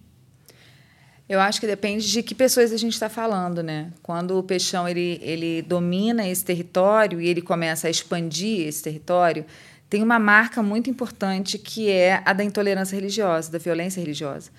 Eu 1.29 1.41
acho 1.41 1.61
que 1.61 1.67
depende 1.67 2.09
de 2.09 2.23
que 2.23 2.37
pessoas 2.37 2.73
a 2.73 2.77
gente 2.77 2.93
está 2.93 3.09
falando, 3.09 3.63
né? 3.65 3.91
Quando 4.01 4.39
o 4.39 4.45
peixão 4.45 4.89
ele, 4.89 5.19
ele 5.21 5.61
domina 5.61 6.27
esse 6.27 6.45
território 6.45 7.21
e 7.21 7.27
ele 7.27 7.43
começa 7.43 7.89
a 7.89 7.91
expandir 7.91 8.67
esse 8.69 8.81
território, 8.85 9.45
tem 9.89 10.03
uma 10.03 10.19
marca 10.19 10.63
muito 10.63 10.91
importante 10.91 11.59
que 11.59 11.91
é 11.91 12.23
a 12.25 12.33
da 12.33 12.43
intolerância 12.43 12.97
religiosa, 12.97 13.51
da 13.51 13.59
violência 13.59 14.01
religiosa. 14.01 14.51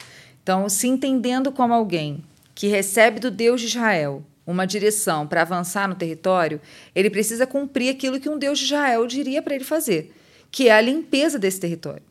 Então, 0.41 0.69
se 0.69 0.88
entendendo 0.88 1.51
como 1.51 1.73
alguém 1.73 2.23
que 2.55 2.67
recebe 2.67 3.19
do 3.19 3.30
Deus 3.30 3.61
de 3.61 3.67
Israel 3.67 4.23
uma 4.45 4.65
direção 4.65 5.28
para 5.28 5.41
avançar 5.41 5.89
no 5.89 5.95
território, 5.95 6.61
ele 6.95 7.09
precisa 7.09 7.45
cumprir 7.45 7.89
aquilo 7.89 8.19
que 8.19 8.30
um 8.30 8.38
Deus 8.38 8.57
de 8.57 8.65
Israel 8.65 9.05
diria 9.05 9.41
para 9.41 9.53
ele 9.53 9.65
fazer, 9.65 10.13
que 10.49 10.69
é 10.69 10.71
a 10.71 10.80
limpeza 10.80 11.38
desse 11.38 11.59
território. 11.59 12.01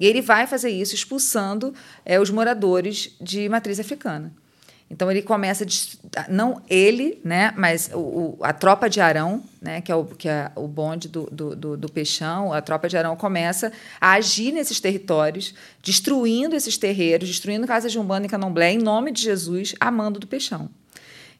E 0.00 0.06
ele 0.06 0.22
vai 0.22 0.46
fazer 0.46 0.70
isso 0.70 0.94
expulsando 0.94 1.74
é, 2.04 2.18
os 2.18 2.30
moradores 2.30 3.14
de 3.20 3.46
matriz 3.48 3.78
africana. 3.78 4.32
Então 4.92 5.10
ele 5.10 5.22
começa 5.22 5.64
não 6.28 6.60
ele, 6.68 7.18
né, 7.24 7.54
mas 7.56 7.90
o, 7.94 7.98
o, 7.98 8.38
a 8.42 8.52
tropa 8.52 8.90
de 8.90 9.00
Arão, 9.00 9.42
né, 9.58 9.80
que 9.80 9.90
é 9.90 9.94
o 9.94 10.04
que 10.04 10.28
é 10.28 10.52
o 10.54 10.68
bonde 10.68 11.08
do, 11.08 11.26
do, 11.32 11.56
do, 11.56 11.76
do 11.78 11.88
Peixão, 11.90 12.52
a 12.52 12.60
tropa 12.60 12.90
de 12.90 12.96
Arão 12.98 13.16
começa 13.16 13.72
a 13.98 14.12
agir 14.12 14.52
nesses 14.52 14.80
territórios, 14.80 15.54
destruindo 15.82 16.54
esses 16.54 16.76
terreiros, 16.76 17.26
destruindo 17.26 17.66
casas 17.66 17.90
de 17.90 17.98
umbanda 17.98 18.26
e 18.26 18.28
candomblé 18.28 18.72
em 18.72 18.78
nome 18.78 19.10
de 19.10 19.22
Jesus, 19.22 19.74
amando 19.80 20.20
do 20.20 20.26
Peixão. 20.26 20.68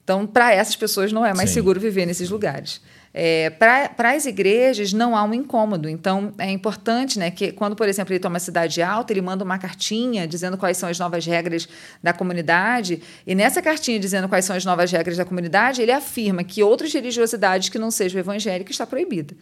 Então, 0.02 0.26
para 0.26 0.52
essas 0.52 0.74
pessoas 0.74 1.12
não 1.12 1.24
é 1.24 1.34
mais 1.34 1.50
Sim. 1.50 1.54
seguro 1.56 1.78
viver 1.78 2.06
nesses 2.06 2.30
lugares. 2.30 2.80
É, 3.14 3.50
Para 3.50 4.12
as 4.12 4.24
igrejas 4.24 4.92
não 4.92 5.14
há 5.14 5.22
um 5.22 5.34
incômodo. 5.34 5.88
Então, 5.88 6.32
é 6.38 6.50
importante 6.50 7.18
né, 7.18 7.30
que, 7.30 7.52
quando, 7.52 7.76
por 7.76 7.88
exemplo, 7.88 8.12
ele 8.12 8.20
toma 8.20 8.38
a 8.38 8.40
cidade 8.40 8.80
alta, 8.80 9.12
ele 9.12 9.20
manda 9.20 9.44
uma 9.44 9.58
cartinha 9.58 10.26
dizendo 10.26 10.56
quais 10.56 10.78
são 10.78 10.88
as 10.88 10.98
novas 10.98 11.26
regras 11.26 11.68
da 12.02 12.12
comunidade. 12.12 13.02
E 13.26 13.34
nessa 13.34 13.60
cartinha 13.60 13.98
dizendo 13.98 14.28
quais 14.28 14.44
são 14.44 14.56
as 14.56 14.64
novas 14.64 14.90
regras 14.90 15.16
da 15.16 15.24
comunidade, 15.24 15.82
ele 15.82 15.92
afirma 15.92 16.42
que 16.42 16.62
outras 16.62 16.92
religiosidades 16.92 17.68
que 17.68 17.78
não 17.78 17.90
sejam 17.90 18.18
evangélicas 18.18 18.74
está 18.74 18.86
proibida. 18.86 19.34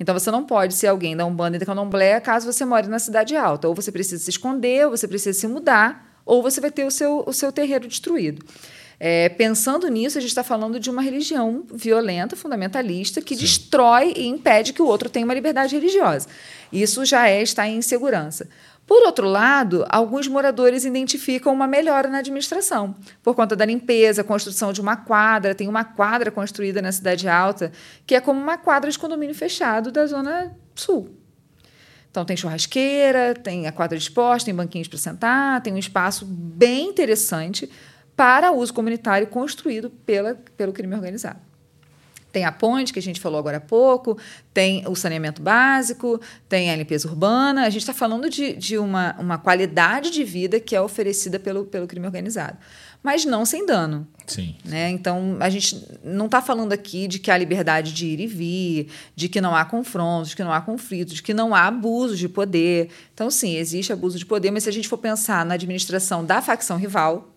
Então, 0.00 0.18
você 0.18 0.30
não 0.30 0.44
pode 0.44 0.74
ser 0.74 0.88
alguém 0.88 1.16
da 1.16 1.24
Umbanda 1.24 1.56
e 1.56 1.60
da 1.60 1.66
Candomblé 1.66 2.18
caso 2.18 2.50
você 2.50 2.64
more 2.64 2.88
na 2.88 2.98
cidade 2.98 3.36
alta. 3.36 3.68
Ou 3.68 3.74
você 3.74 3.92
precisa 3.92 4.22
se 4.22 4.30
esconder, 4.30 4.86
ou 4.86 4.90
você 4.90 5.06
precisa 5.06 5.38
se 5.38 5.46
mudar, 5.46 6.12
ou 6.24 6.42
você 6.42 6.60
vai 6.60 6.72
ter 6.72 6.84
o 6.84 6.90
seu, 6.90 7.22
o 7.24 7.32
seu 7.32 7.52
terreiro 7.52 7.86
destruído. 7.86 8.44
É, 9.04 9.28
pensando 9.30 9.88
nisso, 9.88 10.16
a 10.16 10.20
gente 10.20 10.30
está 10.30 10.44
falando 10.44 10.78
de 10.78 10.88
uma 10.88 11.02
religião 11.02 11.64
violenta, 11.74 12.36
fundamentalista, 12.36 13.20
que 13.20 13.34
Sim. 13.34 13.40
destrói 13.40 14.14
e 14.16 14.28
impede 14.28 14.72
que 14.72 14.80
o 14.80 14.86
outro 14.86 15.10
tenha 15.10 15.24
uma 15.24 15.34
liberdade 15.34 15.74
religiosa. 15.74 16.28
Isso 16.72 17.04
já 17.04 17.26
é 17.26 17.42
estar 17.42 17.66
em 17.66 17.78
insegurança. 17.78 18.48
Por 18.86 19.04
outro 19.04 19.26
lado, 19.26 19.84
alguns 19.88 20.28
moradores 20.28 20.84
identificam 20.84 21.52
uma 21.52 21.66
melhora 21.66 22.08
na 22.08 22.18
administração, 22.18 22.94
por 23.24 23.34
conta 23.34 23.56
da 23.56 23.64
limpeza, 23.64 24.22
construção 24.22 24.72
de 24.72 24.80
uma 24.80 24.94
quadra. 24.94 25.52
Tem 25.52 25.66
uma 25.66 25.82
quadra 25.82 26.30
construída 26.30 26.80
na 26.80 26.92
Cidade 26.92 27.28
Alta, 27.28 27.72
que 28.06 28.14
é 28.14 28.20
como 28.20 28.40
uma 28.40 28.56
quadra 28.56 28.88
de 28.88 28.96
condomínio 29.00 29.34
fechado 29.34 29.90
da 29.90 30.06
Zona 30.06 30.56
Sul. 30.76 31.10
Então, 32.08 32.24
tem 32.24 32.36
churrasqueira, 32.36 33.34
tem 33.34 33.66
a 33.66 33.72
quadra 33.72 33.98
de 33.98 34.04
esporte, 34.04 34.44
tem 34.44 34.54
banquinhos 34.54 34.86
para 34.86 34.98
sentar, 34.98 35.60
tem 35.60 35.72
um 35.72 35.78
espaço 35.78 36.24
bem 36.24 36.90
interessante 36.90 37.68
para 38.16 38.52
uso 38.52 38.72
comunitário 38.72 39.26
construído 39.26 39.90
pela, 39.90 40.34
pelo 40.56 40.72
crime 40.72 40.94
organizado. 40.94 41.40
Tem 42.32 42.46
a 42.46 42.50
ponte, 42.50 42.94
que 42.94 42.98
a 42.98 43.02
gente 43.02 43.20
falou 43.20 43.38
agora 43.38 43.58
há 43.58 43.60
pouco, 43.60 44.16
tem 44.54 44.82
o 44.88 44.96
saneamento 44.96 45.42
básico, 45.42 46.18
tem 46.48 46.70
a 46.70 46.76
limpeza 46.76 47.06
urbana. 47.06 47.66
A 47.66 47.70
gente 47.70 47.82
está 47.82 47.92
falando 47.92 48.30
de, 48.30 48.54
de 48.54 48.78
uma, 48.78 49.14
uma 49.18 49.36
qualidade 49.36 50.10
de 50.10 50.24
vida 50.24 50.58
que 50.58 50.74
é 50.74 50.80
oferecida 50.80 51.38
pelo, 51.38 51.66
pelo 51.66 51.86
crime 51.86 52.06
organizado. 52.06 52.56
mas 53.02 53.26
não 53.26 53.44
sem 53.44 53.66
dano. 53.66 54.08
Sim. 54.26 54.54
Né? 54.64 54.88
Então, 54.88 55.36
a 55.40 55.50
gente 55.50 55.86
não 56.02 56.24
está 56.24 56.40
falando 56.40 56.72
aqui 56.72 57.06
de 57.06 57.18
que 57.18 57.30
há 57.30 57.36
liberdade 57.36 57.92
de 57.92 58.06
ir 58.06 58.20
e 58.20 58.26
vir, 58.26 58.88
de 59.14 59.28
que 59.28 59.40
não 59.40 59.54
há 59.54 59.66
confrontos, 59.66 60.30
de 60.30 60.36
que 60.36 60.44
não 60.44 60.52
há 60.52 60.60
conflitos, 60.62 61.14
de 61.14 61.22
que 61.22 61.34
não 61.34 61.54
há 61.54 61.66
abuso 61.66 62.16
de 62.16 62.30
poder. 62.30 62.88
Então, 63.12 63.30
sim, 63.30 63.56
existe 63.56 63.92
abuso 63.92 64.18
de 64.18 64.24
poder, 64.24 64.50
mas 64.50 64.62
se 64.62 64.70
a 64.70 64.72
gente 64.72 64.88
for 64.88 64.96
pensar 64.96 65.44
na 65.44 65.52
administração 65.54 66.24
da 66.24 66.40
facção 66.40 66.78
rival, 66.78 67.31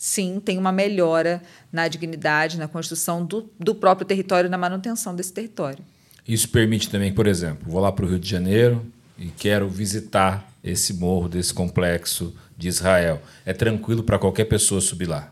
sim, 0.00 0.40
tem 0.42 0.56
uma 0.56 0.72
melhora 0.72 1.42
na 1.70 1.86
dignidade, 1.86 2.56
na 2.56 2.66
construção 2.66 3.22
do, 3.22 3.50
do 3.60 3.74
próprio 3.74 4.06
território 4.06 4.48
na 4.48 4.56
manutenção 4.56 5.14
desse 5.14 5.30
território. 5.30 5.84
Isso 6.26 6.48
permite 6.48 6.88
também, 6.88 7.12
por 7.12 7.26
exemplo, 7.26 7.70
vou 7.70 7.82
lá 7.82 7.92
para 7.92 8.06
o 8.06 8.08
Rio 8.08 8.18
de 8.18 8.26
Janeiro 8.26 8.82
e 9.18 9.26
quero 9.26 9.68
visitar 9.68 10.50
esse 10.64 10.94
morro 10.94 11.28
desse 11.28 11.52
complexo 11.52 12.34
de 12.56 12.66
Israel. 12.66 13.20
É 13.44 13.52
tranquilo 13.52 14.02
para 14.02 14.18
qualquer 14.18 14.46
pessoa 14.46 14.80
subir 14.80 15.04
lá. 15.04 15.30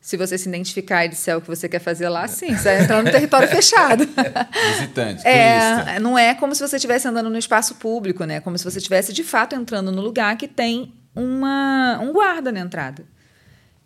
Se 0.00 0.16
você 0.16 0.36
se 0.36 0.48
identificar 0.48 1.04
e 1.04 1.08
disser 1.08 1.38
o 1.38 1.40
que 1.40 1.46
você 1.46 1.68
quer 1.68 1.78
fazer 1.78 2.08
lá, 2.08 2.26
sim, 2.26 2.56
você 2.56 2.74
vai 2.74 2.82
entrar 2.82 3.04
no 3.04 3.08
território 3.08 3.46
fechado. 3.54 4.04
Visitante, 4.04 5.24
é, 5.24 5.76
turista. 5.76 6.00
Não 6.00 6.18
é 6.18 6.34
como 6.34 6.56
se 6.56 6.66
você 6.66 6.74
estivesse 6.74 7.06
andando 7.06 7.30
no 7.30 7.38
espaço 7.38 7.76
público, 7.76 8.24
né? 8.24 8.40
Como 8.40 8.58
se 8.58 8.64
você 8.64 8.78
estivesse 8.78 9.12
de 9.12 9.22
fato 9.22 9.54
entrando 9.54 9.92
no 9.92 10.02
lugar 10.02 10.36
que 10.36 10.48
tem 10.48 10.92
uma, 11.14 12.00
um 12.00 12.12
guarda 12.12 12.50
na 12.50 12.58
entrada. 12.58 13.04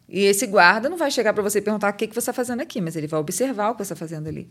E 0.08 0.20
esse 0.20 0.46
guarda 0.46 0.88
não 0.88 0.96
vai 0.96 1.10
chegar 1.10 1.32
para 1.32 1.42
você 1.42 1.58
e 1.58 1.62
perguntar 1.62 1.92
o 1.92 1.96
que, 1.96 2.06
que 2.06 2.14
você 2.14 2.20
está 2.20 2.32
fazendo 2.32 2.60
aqui, 2.60 2.80
mas 2.80 2.96
ele 2.96 3.06
vai 3.06 3.18
observar 3.18 3.70
o 3.70 3.72
que 3.74 3.84
você 3.84 3.92
está 3.92 3.96
fazendo 3.96 4.28
ali. 4.28 4.48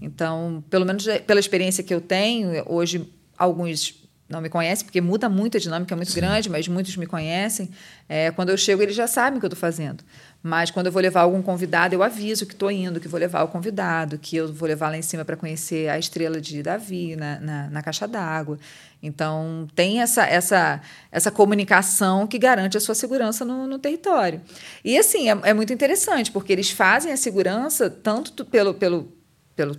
Então, 0.00 0.64
pelo 0.70 0.84
menos 0.84 1.06
pela 1.26 1.40
experiência 1.40 1.82
que 1.82 1.94
eu 1.94 2.00
tenho, 2.00 2.62
hoje 2.66 3.12
alguns 3.36 4.05
não 4.28 4.40
me 4.40 4.48
conhecem, 4.48 4.84
porque 4.84 5.00
muda 5.00 5.28
muito 5.28 5.56
a 5.56 5.60
dinâmica, 5.60 5.94
é 5.94 5.96
muito 5.96 6.10
Sim. 6.10 6.20
grande, 6.20 6.50
mas 6.50 6.66
muitos 6.66 6.96
me 6.96 7.06
conhecem. 7.06 7.70
É, 8.08 8.32
quando 8.32 8.48
eu 8.48 8.56
chego, 8.56 8.82
eles 8.82 8.96
já 8.96 9.06
sabem 9.06 9.36
o 9.36 9.40
que 9.40 9.46
eu 9.46 9.48
estou 9.48 9.58
fazendo. 9.58 10.02
Mas 10.42 10.70
quando 10.70 10.86
eu 10.86 10.92
vou 10.92 11.00
levar 11.00 11.22
algum 11.22 11.40
convidado, 11.40 11.94
eu 11.94 12.02
aviso 12.02 12.44
que 12.44 12.52
estou 12.52 12.70
indo, 12.70 13.00
que 13.00 13.06
vou 13.06 13.18
levar 13.20 13.44
o 13.44 13.48
convidado, 13.48 14.18
que 14.18 14.36
eu 14.36 14.52
vou 14.52 14.68
levar 14.68 14.90
lá 14.90 14.96
em 14.96 15.02
cima 15.02 15.24
para 15.24 15.36
conhecer 15.36 15.88
a 15.88 15.98
estrela 15.98 16.40
de 16.40 16.62
Davi 16.62 17.14
na, 17.14 17.38
na, 17.40 17.70
na 17.70 17.82
caixa 17.82 18.06
d'água. 18.06 18.58
Então, 19.02 19.68
tem 19.74 20.00
essa, 20.00 20.24
essa, 20.24 20.80
essa 21.12 21.30
comunicação 21.30 22.26
que 22.26 22.38
garante 22.38 22.76
a 22.76 22.80
sua 22.80 22.94
segurança 22.94 23.44
no, 23.44 23.66
no 23.66 23.78
território. 23.78 24.40
E, 24.84 24.98
assim, 24.98 25.30
é, 25.30 25.38
é, 25.44 25.54
muito 25.54 25.72
interessante, 25.72 26.32
porque 26.32 26.52
eles 26.52 26.70
fazem 26.70 27.12
a 27.12 27.16
segurança 27.16 27.88
tanto 27.88 28.44
pelo, 28.44 28.74
pelo, 28.74 29.12
pelo, 29.54 29.76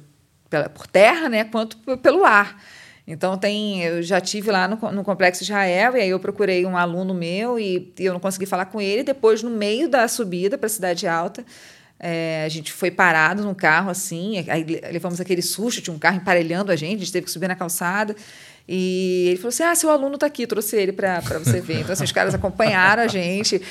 pela, 0.49 0.69
por 0.69 0.87
terra 0.87 1.27
né, 1.27 1.43
quanto 1.43 1.77
pelo 1.97 2.23
ar. 2.23 2.61
Então 3.07 3.37
tem, 3.37 3.81
eu 3.83 4.03
já 4.03 4.19
tive 4.19 4.51
lá 4.51 4.67
no, 4.67 4.75
no 4.91 5.03
Complexo 5.03 5.41
Israel 5.41 5.95
e 5.95 6.01
aí 6.01 6.09
eu 6.09 6.19
procurei 6.19 6.65
um 6.65 6.75
aluno 6.75 7.13
meu 7.13 7.57
e, 7.57 7.93
e 7.97 8.05
eu 8.05 8.11
não 8.11 8.19
consegui 8.19 8.45
falar 8.45 8.65
com 8.65 8.81
ele. 8.81 9.01
Depois, 9.01 9.41
no 9.41 9.49
meio 9.49 9.87
da 9.87 10.09
subida 10.09 10.57
para 10.57 10.65
a 10.65 10.69
Cidade 10.69 11.07
Alta, 11.07 11.45
é, 11.97 12.43
a 12.45 12.49
gente 12.49 12.71
foi 12.73 12.91
parado 12.91 13.43
no 13.43 13.55
carro 13.55 13.89
assim, 13.89 14.45
aí 14.49 14.63
levamos 14.91 15.21
aquele 15.21 15.41
susto, 15.41 15.81
tinha 15.81 15.95
um 15.95 15.97
carro 15.97 16.17
emparelhando 16.17 16.71
a 16.71 16.75
gente, 16.75 16.95
a 16.95 16.99
gente 16.99 17.13
teve 17.13 17.25
que 17.25 17.31
subir 17.31 17.47
na 17.47 17.55
calçada. 17.55 18.13
E 18.67 19.27
ele 19.29 19.37
falou 19.37 19.49
assim: 19.49 19.63
Ah, 19.63 19.73
seu 19.73 19.89
aluno 19.89 20.15
está 20.15 20.27
aqui, 20.27 20.45
trouxe 20.45 20.75
ele 20.75 20.91
para 20.91 21.21
você 21.39 21.61
ver. 21.61 21.79
Então, 21.79 21.93
assim, 21.93 22.03
os 22.03 22.11
caras 22.11 22.35
acompanharam 22.35 23.01
a 23.01 23.07
gente, 23.07 23.61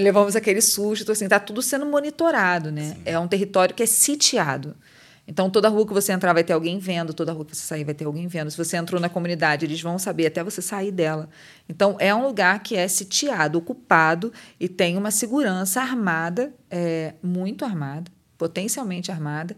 levamos 0.00 0.34
aquele 0.34 0.62
susto. 0.62 1.02
Então, 1.02 1.12
assim, 1.12 1.24
está 1.24 1.38
tudo 1.38 1.60
sendo 1.60 1.84
monitorado, 1.84 2.72
né? 2.72 2.94
Sim. 2.94 3.02
É 3.04 3.18
um 3.18 3.28
território 3.28 3.74
que 3.74 3.82
é 3.82 3.86
sitiado. 3.86 4.74
Então, 5.28 5.50
toda 5.50 5.68
rua 5.68 5.86
que 5.86 5.92
você 5.92 6.12
entrar 6.12 6.32
vai 6.32 6.44
ter 6.44 6.52
alguém 6.52 6.78
vendo, 6.78 7.12
toda 7.12 7.32
rua 7.32 7.44
que 7.44 7.56
você 7.56 7.66
sair 7.66 7.84
vai 7.84 7.94
ter 7.94 8.04
alguém 8.04 8.28
vendo. 8.28 8.50
Se 8.50 8.56
você 8.56 8.76
entrou 8.76 9.00
na 9.00 9.08
comunidade, 9.08 9.66
eles 9.66 9.80
vão 9.80 9.98
saber 9.98 10.26
até 10.26 10.42
você 10.44 10.62
sair 10.62 10.92
dela. 10.92 11.28
Então, 11.68 11.96
é 11.98 12.14
um 12.14 12.24
lugar 12.24 12.62
que 12.62 12.76
é 12.76 12.86
sitiado, 12.86 13.58
ocupado 13.58 14.32
e 14.60 14.68
tem 14.68 14.96
uma 14.96 15.10
segurança 15.10 15.80
armada, 15.80 16.54
é, 16.70 17.14
muito 17.22 17.64
armada, 17.64 18.10
potencialmente 18.38 19.10
armada, 19.10 19.56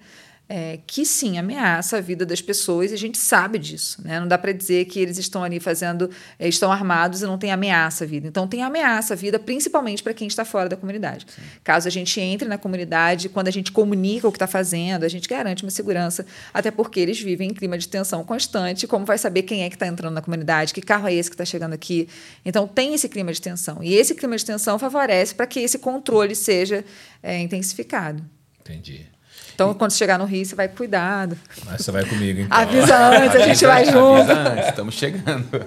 é, 0.49 0.79
que 0.87 1.05
sim 1.05 1.37
ameaça 1.37 1.99
a 1.99 2.01
vida 2.01 2.25
das 2.25 2.41
pessoas 2.41 2.91
e 2.91 2.95
a 2.95 2.99
gente 2.99 3.19
sabe 3.19 3.59
disso. 3.59 4.01
Né? 4.03 4.19
Não 4.19 4.27
dá 4.27 4.39
para 4.39 4.51
dizer 4.51 4.87
que 4.87 4.99
eles 4.99 5.19
estão 5.19 5.45
ali 5.45 5.61
fazendo, 5.61 6.11
é, 6.39 6.49
estão 6.49 6.73
armados 6.73 7.21
e 7.21 7.27
não 7.27 7.37
tem 7.37 7.53
ameaça 7.53 8.05
à 8.05 8.07
vida. 8.07 8.27
Então 8.27 8.49
tem 8.49 8.63
ameaça 8.63 9.13
à 9.13 9.17
vida, 9.17 9.39
principalmente 9.39 10.03
para 10.03 10.15
quem 10.15 10.27
está 10.27 10.47
fora 10.47 10.69
da 10.69 10.77
comunidade. 10.77 11.27
Sim. 11.29 11.43
Caso 11.63 11.87
a 11.87 11.91
gente 11.91 12.19
entre 12.19 12.49
na 12.49 12.57
comunidade, 12.57 13.29
quando 13.29 13.49
a 13.49 13.51
gente 13.51 13.71
comunica 13.71 14.27
o 14.27 14.33
que 14.33 14.37
está 14.37 14.47
fazendo, 14.47 15.05
a 15.05 15.09
gente 15.09 15.29
garante 15.29 15.63
uma 15.65 15.71
segurança, 15.71 16.25
até 16.55 16.71
porque 16.71 16.99
eles 16.99 17.21
vivem 17.21 17.51
em 17.51 17.55
clima 17.55 17.77
de 17.77 17.87
tensão 17.87 18.25
constante. 18.25 18.87
Como 18.87 19.05
vai 19.05 19.19
saber 19.19 19.43
quem 19.43 19.65
é 19.65 19.69
que 19.69 19.77
está 19.77 19.87
entrando 19.87 20.15
na 20.15 20.23
comunidade, 20.23 20.73
que 20.73 20.81
carro 20.81 21.09
é 21.09 21.13
esse 21.13 21.29
que 21.29 21.35
está 21.35 21.45
chegando 21.45 21.75
aqui? 21.75 22.09
Então 22.43 22.67
tem 22.67 22.95
esse 22.95 23.09
clima 23.09 23.33
de 23.33 23.43
tensão. 23.43 23.83
E 23.83 23.95
esse 23.95 24.15
clima 24.15 24.37
de 24.37 24.45
tensão 24.47 24.79
favorece 24.79 25.35
para 25.35 25.47
que 25.47 25.61
esse 25.61 25.79
controle 25.79 26.35
seja 26.35 26.83
é, 27.23 27.39
intensificado. 27.39 28.25
Entendi. 28.61 29.18
Então, 29.59 29.75
quando 29.75 29.93
chegar 29.93 30.21
no 30.21 30.25
Rio, 30.25 30.47
você 30.47 30.55
vai 30.55 30.69
cuidado. 30.69 31.37
Mas 31.67 31.81
você 31.81 31.91
vai 31.91 32.05
comigo, 32.05 32.43
então. 32.43 32.57
Avisa 32.57 32.97
antes, 32.97 33.35
a 33.35 33.45
gente 33.45 33.67
vai 33.67 33.85
junto. 33.87 34.21
Avisa 34.21 34.35
antes, 34.35 34.69
estamos 34.69 34.95
chegando. 34.95 35.67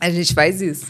A 0.00 0.08
gente 0.10 0.32
faz 0.32 0.62
isso. 0.62 0.86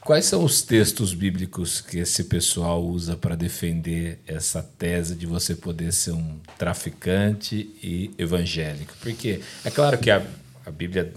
Quais 0.00 0.24
são 0.24 0.42
os 0.42 0.62
textos 0.62 1.14
bíblicos 1.14 1.80
que 1.80 1.98
esse 1.98 2.24
pessoal 2.24 2.84
usa 2.84 3.16
para 3.16 3.36
defender 3.36 4.18
essa 4.26 4.64
tese 4.64 5.14
de 5.14 5.26
você 5.26 5.54
poder 5.54 5.92
ser 5.92 6.10
um 6.10 6.40
traficante 6.58 7.70
e 7.80 8.10
evangélico? 8.18 8.92
Porque 9.00 9.40
é 9.64 9.70
claro 9.70 9.96
que 9.98 10.10
a, 10.10 10.26
a 10.66 10.72
Bíblia 10.72 11.12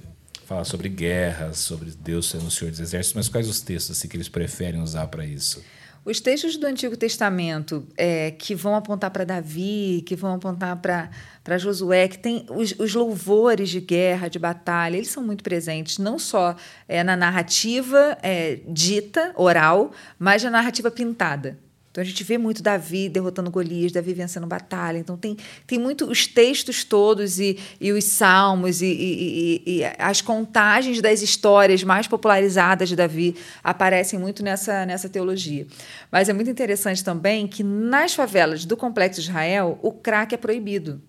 fala 0.46 0.64
sobre 0.64 0.88
guerras, 0.88 1.58
sobre 1.58 1.90
Deus 2.00 2.30
sendo 2.30 2.46
o 2.46 2.52
Senhor 2.52 2.70
dos 2.70 2.80
Exércitos, 2.80 3.16
mas 3.16 3.28
quais 3.28 3.50
os 3.50 3.60
textos 3.60 3.98
assim, 3.98 4.08
que 4.08 4.16
eles 4.16 4.30
preferem 4.30 4.84
usar 4.84 5.08
para 5.08 5.26
isso? 5.26 5.64
Os 6.08 6.22
textos 6.22 6.55
do 6.55 6.66
Antigo 6.66 6.95
Testamento 6.95 7.86
é, 7.97 8.32
que 8.32 8.55
vão 8.55 8.76
apontar 8.76 9.12
para 9.12 9.26
Davi, 9.26 10.01
que 10.05 10.16
vão 10.16 10.36
apontar 10.36 10.78
para 10.78 11.58
Josué, 11.58 12.08
que 12.08 12.18
tem 12.18 12.45
os, 12.49 12.74
os, 12.80 12.95
louvores 12.95 13.68
de 13.68 13.82
guerra, 13.82 14.30
de 14.30 14.39
batalha, 14.39 14.95
eles 14.95 15.10
são 15.10 15.22
muito 15.22 15.43
presentes, 15.43 15.97
não 15.97 16.18
só 16.18 16.55
é, 16.88 17.03
na 17.03 17.18
narrativa 17.18 18.18
é, 18.24 18.62
dita, 18.70 19.34
oral, 19.36 19.91
mas 20.18 20.41
na 20.45 20.49
narrativa 20.49 20.89
pintada. 20.89 21.60
Então 21.98 22.04
a 22.04 22.06
gente 22.06 22.24
vê 22.24 22.38
muito 22.38 22.62
Davi 22.62 23.10
derrotando 23.10 23.50
Golias, 23.50 23.91
Davi 23.91 24.14
vencendo 24.14 24.45
batalha. 24.45 25.00
Então 25.00 25.18
tem, 25.18 25.36
tem 25.66 25.80
muito 25.80 26.06
os 26.06 26.28
textos 26.28 26.84
todos 26.84 27.39
e, 27.39 27.58
e 27.82 27.91
os 27.91 28.04
salmos 28.04 28.84
e, 28.84 28.86
e, 28.86 29.64
e, 29.66 29.84
as 29.98 30.22
contagens 30.22 31.02
das 31.02 31.24
histórias 31.24 31.84
mais 31.84 32.06
popularizadas 32.06 32.88
de 32.88 32.95
Davi 32.95 33.36
aparecem 33.64 34.20
muito 34.20 34.43
nessa, 34.43 34.86
nessa 34.86 35.10
teologia. 35.10 35.66
Mas 36.12 36.30
é 36.30 36.34
muito 36.34 36.52
interessante 36.52 37.04
também 37.04 37.48
que 37.48 37.64
nas 37.64 38.14
favelas 38.14 38.64
do 38.64 38.78
Complexo 38.78 39.20
Israel 39.20 39.80
o 39.82 39.91
crack 39.91 40.36
é 40.36 40.38
proibido. 40.38 41.02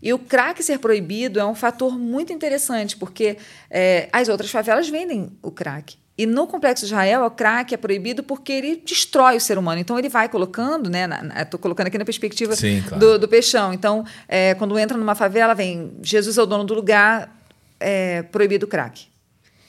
E 0.00 0.12
o 0.12 0.18
crack 0.20 0.62
ser 0.62 0.78
proibido 0.78 1.40
é 1.40 1.44
um 1.44 1.56
fator 1.56 1.98
muito 1.98 2.32
interessante, 2.32 2.96
porque 2.96 3.36
é, 3.68 4.08
as 4.12 4.28
outras 4.28 4.48
favelas 4.48 4.88
vendem 4.88 5.36
o 5.42 5.50
crack. 5.50 6.03
E 6.16 6.26
no 6.26 6.46
Complexo 6.46 6.86
de 6.86 6.92
Israel, 6.92 7.24
o 7.24 7.30
crack 7.30 7.74
é 7.74 7.76
proibido 7.76 8.22
porque 8.22 8.52
ele 8.52 8.76
destrói 8.76 9.36
o 9.36 9.40
ser 9.40 9.58
humano. 9.58 9.80
Então, 9.80 9.98
ele 9.98 10.08
vai 10.08 10.28
colocando, 10.28 10.88
né? 10.88 11.08
Estou 11.40 11.58
colocando 11.58 11.88
aqui 11.88 11.98
na 11.98 12.04
perspectiva 12.04 12.54
Sim, 12.54 12.84
claro. 12.86 13.00
do, 13.00 13.18
do 13.18 13.28
peixão. 13.28 13.72
Então, 13.72 14.04
é, 14.28 14.54
quando 14.54 14.78
entra 14.78 14.96
numa 14.96 15.16
favela, 15.16 15.54
vem 15.54 15.92
Jesus 16.02 16.38
é 16.38 16.42
o 16.42 16.46
dono 16.46 16.62
do 16.62 16.72
lugar, 16.72 17.36
é, 17.80 18.22
proibido 18.22 18.64
o 18.64 18.68
crack. 18.68 19.08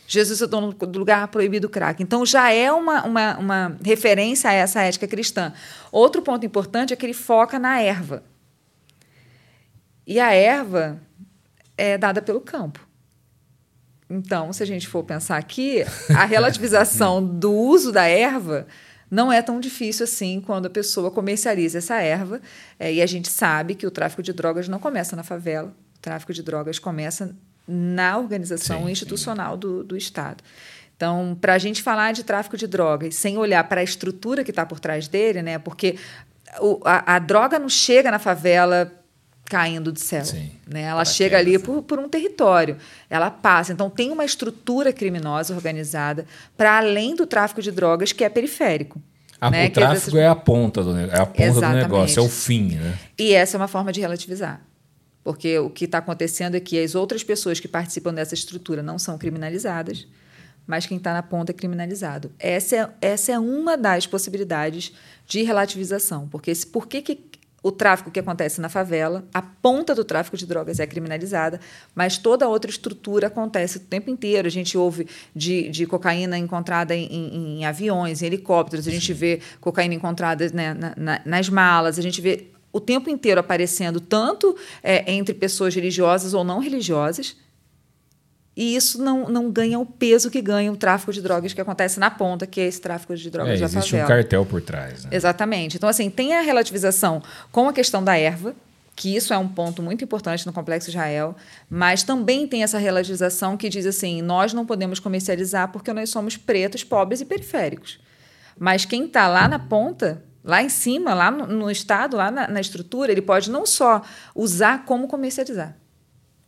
Jesus 0.08 0.40
é 0.40 0.46
o 0.46 0.48
dono 0.48 0.72
do 0.72 1.00
lugar, 1.00 1.28
proibido 1.30 1.66
o 1.66 1.70
crack. 1.70 2.04
Então, 2.04 2.24
já 2.24 2.52
é 2.52 2.72
uma, 2.72 3.04
uma, 3.04 3.38
uma 3.38 3.78
referência 3.84 4.48
a 4.48 4.54
essa 4.54 4.84
ética 4.84 5.08
cristã. 5.08 5.52
Outro 5.92 6.22
ponto 6.22 6.46
importante 6.46 6.94
é 6.94 6.96
que 6.96 7.04
ele 7.04 7.14
foca 7.14 7.58
na 7.58 7.82
erva. 7.82 8.24
E 10.06 10.20
a 10.20 10.32
erva 10.32 11.02
é 11.76 11.98
dada 11.98 12.22
pelo 12.22 12.40
campo. 12.40 12.85
Então, 14.10 14.54
se 14.54 14.62
a 14.62 14.66
gente 14.66 14.88
for 14.88 15.04
pensar 15.04 15.38
aqui, 15.38 15.84
a 16.16 16.26
relativização 16.26 17.24
do 17.26 17.52
uso 17.52 17.92
da 17.92 18.06
erva 18.06 18.68
não 19.10 19.32
é 19.32 19.42
tão 19.42 19.60
difícil 19.60 20.04
assim 20.04 20.42
quando 20.42 20.68
a 20.68 20.70
pessoa 20.70 21.12
comercializa 21.12 21.78
essa 21.78 21.96
erva. 21.96 22.42
É, 22.80 22.94
e 22.94 23.02
a 23.02 23.06
gente 23.06 23.30
sabe 23.30 23.76
que 23.76 23.86
o 23.86 23.92
tráfico 23.92 24.22
de 24.22 24.34
drogas 24.34 24.68
não 24.68 24.80
começa 24.80 25.16
na 25.16 25.24
favela, 25.24 25.74
o 25.96 26.00
tráfico 26.00 26.34
de 26.34 26.44
drogas 26.44 26.80
começa 26.80 27.36
na 27.68 28.18
organização 28.18 28.86
sim, 28.86 28.92
institucional 28.92 29.54
sim. 29.54 29.60
Do, 29.60 29.84
do 29.84 29.98
Estado. 29.98 30.44
Então, 30.96 31.38
para 31.40 31.54
a 31.54 31.58
gente 31.58 31.82
falar 31.82 32.14
de 32.14 32.24
tráfico 32.24 32.56
de 32.56 32.68
drogas 32.68 33.16
sem 33.16 33.38
olhar 33.38 33.64
para 33.66 33.82
a 33.82 33.84
estrutura 33.84 34.44
que 34.44 34.52
está 34.52 34.66
por 34.66 34.80
trás 34.80 35.08
dele, 35.08 35.42
né? 35.42 35.60
Porque 35.60 35.98
o, 36.60 36.80
a, 36.86 37.16
a 37.16 37.20
droga 37.20 37.60
não 37.60 37.68
chega 37.68 38.10
na 38.10 38.20
favela 38.20 38.92
caindo 39.46 39.92
do 39.92 40.00
céu. 40.00 40.26
Sim, 40.26 40.52
né? 40.68 40.82
Ela 40.82 41.06
chega 41.06 41.38
ali 41.38 41.58
por, 41.60 41.84
por 41.84 42.00
um 42.00 42.10
território, 42.10 42.78
ela 43.10 43.30
passa. 43.30 43.72
Então, 43.72 43.90
tem 43.90 44.12
uma 44.12 44.26
estrutura 44.26 44.92
criminosa 44.92 45.54
organizada 45.54 46.26
para 46.58 46.78
além 46.78 47.16
do 47.16 47.26
tráfico 47.26 47.62
de 47.62 47.72
drogas, 47.72 48.12
que 48.12 48.24
é 48.24 48.30
periférico. 48.30 49.00
Ah, 49.40 49.52
né? 49.52 49.68
O 49.68 49.72
tráfico 49.72 50.18
é 50.18 50.28
a 50.28 50.36
ponta, 50.36 50.84
do, 50.84 50.98
é 50.98 51.20
a 51.20 51.26
ponta 51.26 51.62
do 51.62 51.74
negócio, 51.74 52.20
é 52.20 52.24
o 52.24 52.30
fim. 52.30 52.76
Né? 52.76 52.98
E 53.18 53.34
essa 53.34 53.56
é 53.56 53.60
uma 53.60 53.68
forma 53.68 53.92
de 53.92 54.02
relativizar. 54.02 54.62
Porque 55.24 55.58
o 55.60 55.70
que 55.70 55.86
está 55.86 55.98
acontecendo 56.00 56.56
é 56.56 56.60
que 56.60 56.82
as 56.82 56.96
outras 56.96 57.24
pessoas 57.24 57.60
que 57.60 57.68
participam 57.68 58.14
dessa 58.14 58.34
estrutura 58.34 58.82
não 58.82 58.98
são 59.00 59.18
criminalizadas, 59.18 60.08
mas 60.68 60.86
quem 60.86 60.98
está 60.98 61.14
na 61.14 61.24
ponta 61.24 61.52
é 61.52 61.54
criminalizado. 61.54 62.32
Essa 62.40 62.76
é, 62.76 62.90
essa 63.02 63.32
é 63.32 63.40
uma 63.40 63.76
das 63.76 64.08
possibilidades 64.08 64.94
de 65.28 65.44
relativização, 65.44 66.28
porque 66.28 66.52
esse, 66.52 66.66
por 66.66 66.88
que, 66.88 67.02
que 67.02 67.35
o 67.66 67.72
tráfico 67.72 68.12
que 68.12 68.20
acontece 68.20 68.62
na 68.62 68.70
favela, 68.70 69.28
a 69.34 69.42
ponta 69.42 69.96
do 69.96 70.06
tráfico 70.06 70.38
de 70.38 70.46
drogas 70.46 70.80
é 70.80 70.86
criminalizada, 70.86 71.60
mas 71.96 72.16
toda 72.16 72.46
a 72.46 72.48
outra 72.48 72.70
estrutura 72.70 73.26
acontece 73.26 73.78
o 73.78 73.80
tempo 73.80 74.08
inteiro. 74.12 74.48
A 74.48 74.52
gente 74.52 74.78
ouve 74.78 75.08
de, 75.36 75.68
de 75.70 75.88
cocaína 75.88 76.38
encontrada 76.38 76.96
em, 76.96 77.08
em, 77.08 77.58
em 77.58 77.66
aviões, 77.66 78.22
em 78.22 78.28
helicópteros, 78.28 78.88
a 78.88 78.92
gente 78.92 79.12
vê 79.14 79.40
cocaína 79.60 79.96
encontrada 79.96 80.48
né, 80.50 80.76
na, 80.76 80.94
na, 80.96 81.22
nas 81.26 81.50
malas, 81.50 81.98
a 81.98 82.04
gente 82.04 82.22
vê 82.22 82.52
o 82.72 82.80
tempo 82.80 83.10
inteiro 83.10 83.40
aparecendo 83.40 84.00
tanto 84.00 84.56
é, 84.84 85.12
entre 85.12 85.34
pessoas 85.34 85.74
religiosas 85.74 86.36
ou 86.36 86.44
não 86.44 86.60
religiosas, 86.60 87.36
e 88.56 88.76
isso 88.76 89.02
não, 89.04 89.28
não 89.28 89.52
ganha 89.52 89.78
o 89.78 89.86
peso 89.86 90.32
que 90.32 90.42
ganha 90.42 90.72
o 90.72 90.78
tráfico 90.78 91.12
de 91.12 91.22
drogas 91.22 91.54
que 91.54 91.60
acontece 91.60 92.00
na 92.00 92.10
ponta, 92.10 92.48
que 92.48 92.62
é 92.62 92.66
esse 92.66 92.80
tráfico 92.80 93.16
de 93.16 93.30
drogas 93.30 93.56
é, 93.56 93.58
da 93.58 93.66
existe 93.66 93.92
favela. 93.92 94.06
um 94.06 94.08
cartel 94.08 94.46
por 94.46 94.62
trás. 94.62 95.04
Né? 95.04 95.10
Exatamente. 95.12 95.76
Então, 95.76 95.90
assim, 95.90 96.10
tem 96.10 96.34
a 96.34 96.42
relativização 96.42 97.22
com 97.52 97.68
a 97.68 97.74
questão 97.74 98.02
da 98.02 98.18
erva, 98.18 98.56
que 98.96 99.14
isso 99.14 99.34
é 99.34 99.38
um 99.38 99.48
ponto 99.48 99.84
muito 99.84 100.06
importante 100.06 100.46
no 100.46 100.54
Complexo 100.54 100.90
Israel, 100.90 101.36
mas 101.70 102.02
também 102.04 102.48
tem 102.48 102.64
essa 102.64 102.78
relativização 102.78 103.58
que 103.58 103.68
diz 103.68 103.86
assim: 103.86 104.22
nós 104.22 104.54
não 104.54 104.66
podemos 104.66 105.00
comercializar 105.00 105.70
porque 105.74 105.92
nós 105.92 106.10
somos 106.10 106.38
pretos, 106.38 106.82
pobres 106.82 107.20
e 107.20 107.26
periféricos. 107.26 108.00
Mas 108.58 108.86
quem 108.86 109.06
está 109.06 109.28
lá 109.28 109.50
na 109.50 109.60
ponta, 109.60 110.24
lá 110.42 110.64
em 110.64 110.70
cima, 110.70 111.14
lá 111.14 111.30
no, 111.30 111.46
no 111.46 111.70
estado, 111.70 112.16
lá 112.16 112.32
na, 112.32 112.48
na 112.48 112.62
estrutura, 112.62 113.12
ele 113.12 113.22
pode 113.22 113.52
não 113.52 113.66
só 113.66 114.02
usar, 114.34 114.86
como 114.86 115.10
comercializar. 115.10 115.76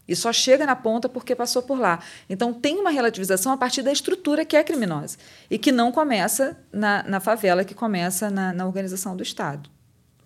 E 0.07 0.15
só 0.15 0.31
chega 0.31 0.65
na 0.65 0.75
ponta 0.75 1.09
porque 1.09 1.35
passou 1.35 1.61
por 1.61 1.79
lá. 1.79 1.99
Então, 2.29 2.53
tem 2.53 2.79
uma 2.79 2.89
relativização 2.89 3.51
a 3.51 3.57
partir 3.57 3.81
da 3.81 3.91
estrutura 3.91 4.45
que 4.45 4.55
é 4.55 4.63
criminosa 4.63 5.17
e 5.49 5.57
que 5.57 5.71
não 5.71 5.91
começa 5.91 6.57
na, 6.71 7.03
na 7.03 7.19
favela, 7.19 7.65
que 7.65 7.73
começa 7.73 8.29
na, 8.29 8.53
na 8.53 8.65
organização 8.65 9.15
do 9.15 9.23
Estado. 9.23 9.69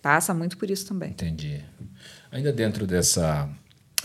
Passa 0.01 0.33
muito 0.33 0.57
por 0.57 0.69
isso 0.69 0.85
também. 0.87 1.11
Entendi. 1.11 1.63
Ainda 2.31 2.51
dentro 2.51 2.87
dessa. 2.87 3.49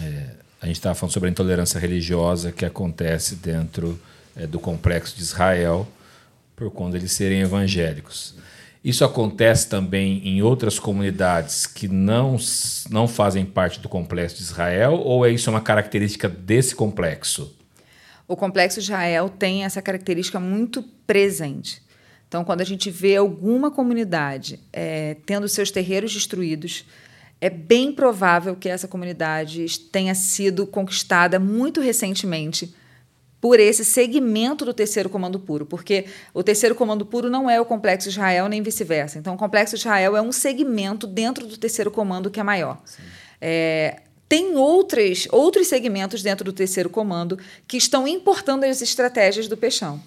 É, 0.00 0.30
a 0.60 0.66
gente 0.66 0.76
estava 0.76 0.94
falando 0.94 1.12
sobre 1.12 1.28
a 1.28 1.32
intolerância 1.32 1.78
religiosa 1.78 2.52
que 2.52 2.64
acontece 2.64 3.36
dentro 3.36 3.98
é, 4.34 4.46
do 4.46 4.58
complexo 4.58 5.16
de 5.16 5.22
Israel 5.22 5.86
por 6.54 6.70
conta 6.70 6.92
de 6.92 7.04
eles 7.04 7.12
serem 7.12 7.40
evangélicos. 7.40 8.34
Isso 8.86 9.04
acontece 9.04 9.68
também 9.68 10.22
em 10.24 10.42
outras 10.42 10.78
comunidades 10.78 11.66
que 11.66 11.88
não, 11.88 12.36
não 12.88 13.08
fazem 13.08 13.44
parte 13.44 13.80
do 13.80 13.88
complexo 13.88 14.36
de 14.36 14.44
Israel, 14.44 14.92
ou 15.04 15.26
é 15.26 15.30
isso 15.32 15.50
uma 15.50 15.60
característica 15.60 16.28
desse 16.28 16.72
complexo? 16.72 17.52
O 18.28 18.36
complexo 18.36 18.78
de 18.78 18.84
Israel 18.84 19.28
tem 19.28 19.64
essa 19.64 19.82
característica 19.82 20.38
muito 20.38 20.84
presente. 21.04 21.82
Então, 22.28 22.44
quando 22.44 22.60
a 22.60 22.64
gente 22.64 22.88
vê 22.88 23.16
alguma 23.16 23.72
comunidade 23.72 24.60
é, 24.72 25.16
tendo 25.26 25.48
seus 25.48 25.72
terreiros 25.72 26.12
destruídos, 26.14 26.84
é 27.40 27.50
bem 27.50 27.92
provável 27.92 28.54
que 28.54 28.68
essa 28.68 28.86
comunidade 28.86 29.68
tenha 29.90 30.14
sido 30.14 30.64
conquistada 30.64 31.40
muito 31.40 31.80
recentemente 31.80 32.72
por 33.40 33.60
esse 33.60 33.84
segmento 33.84 34.64
do 34.64 34.72
terceiro 34.72 35.08
comando 35.08 35.38
puro, 35.38 35.66
porque 35.66 36.06
o 36.32 36.42
terceiro 36.42 36.74
comando 36.74 37.04
puro 37.04 37.28
não 37.28 37.48
é 37.48 37.60
o 37.60 37.64
complexo 37.64 38.08
Israel 38.08 38.48
nem 38.48 38.62
vice-versa. 38.62 39.18
Então, 39.18 39.34
o 39.34 39.38
complexo 39.38 39.76
Israel 39.76 40.16
é 40.16 40.22
um 40.22 40.32
segmento 40.32 41.06
dentro 41.06 41.46
do 41.46 41.56
terceiro 41.56 41.90
comando 41.90 42.30
que 42.30 42.40
é 42.40 42.42
maior. 42.42 42.80
É, 43.40 44.00
tem 44.28 44.56
outras, 44.56 45.28
outros 45.30 45.68
segmentos 45.68 46.22
dentro 46.22 46.44
do 46.44 46.52
terceiro 46.52 46.90
comando 46.90 47.38
que 47.68 47.76
estão 47.76 48.08
importando 48.08 48.64
as 48.64 48.82
estratégias 48.82 49.46
do 49.46 49.56
Peixão. 49.56 50.02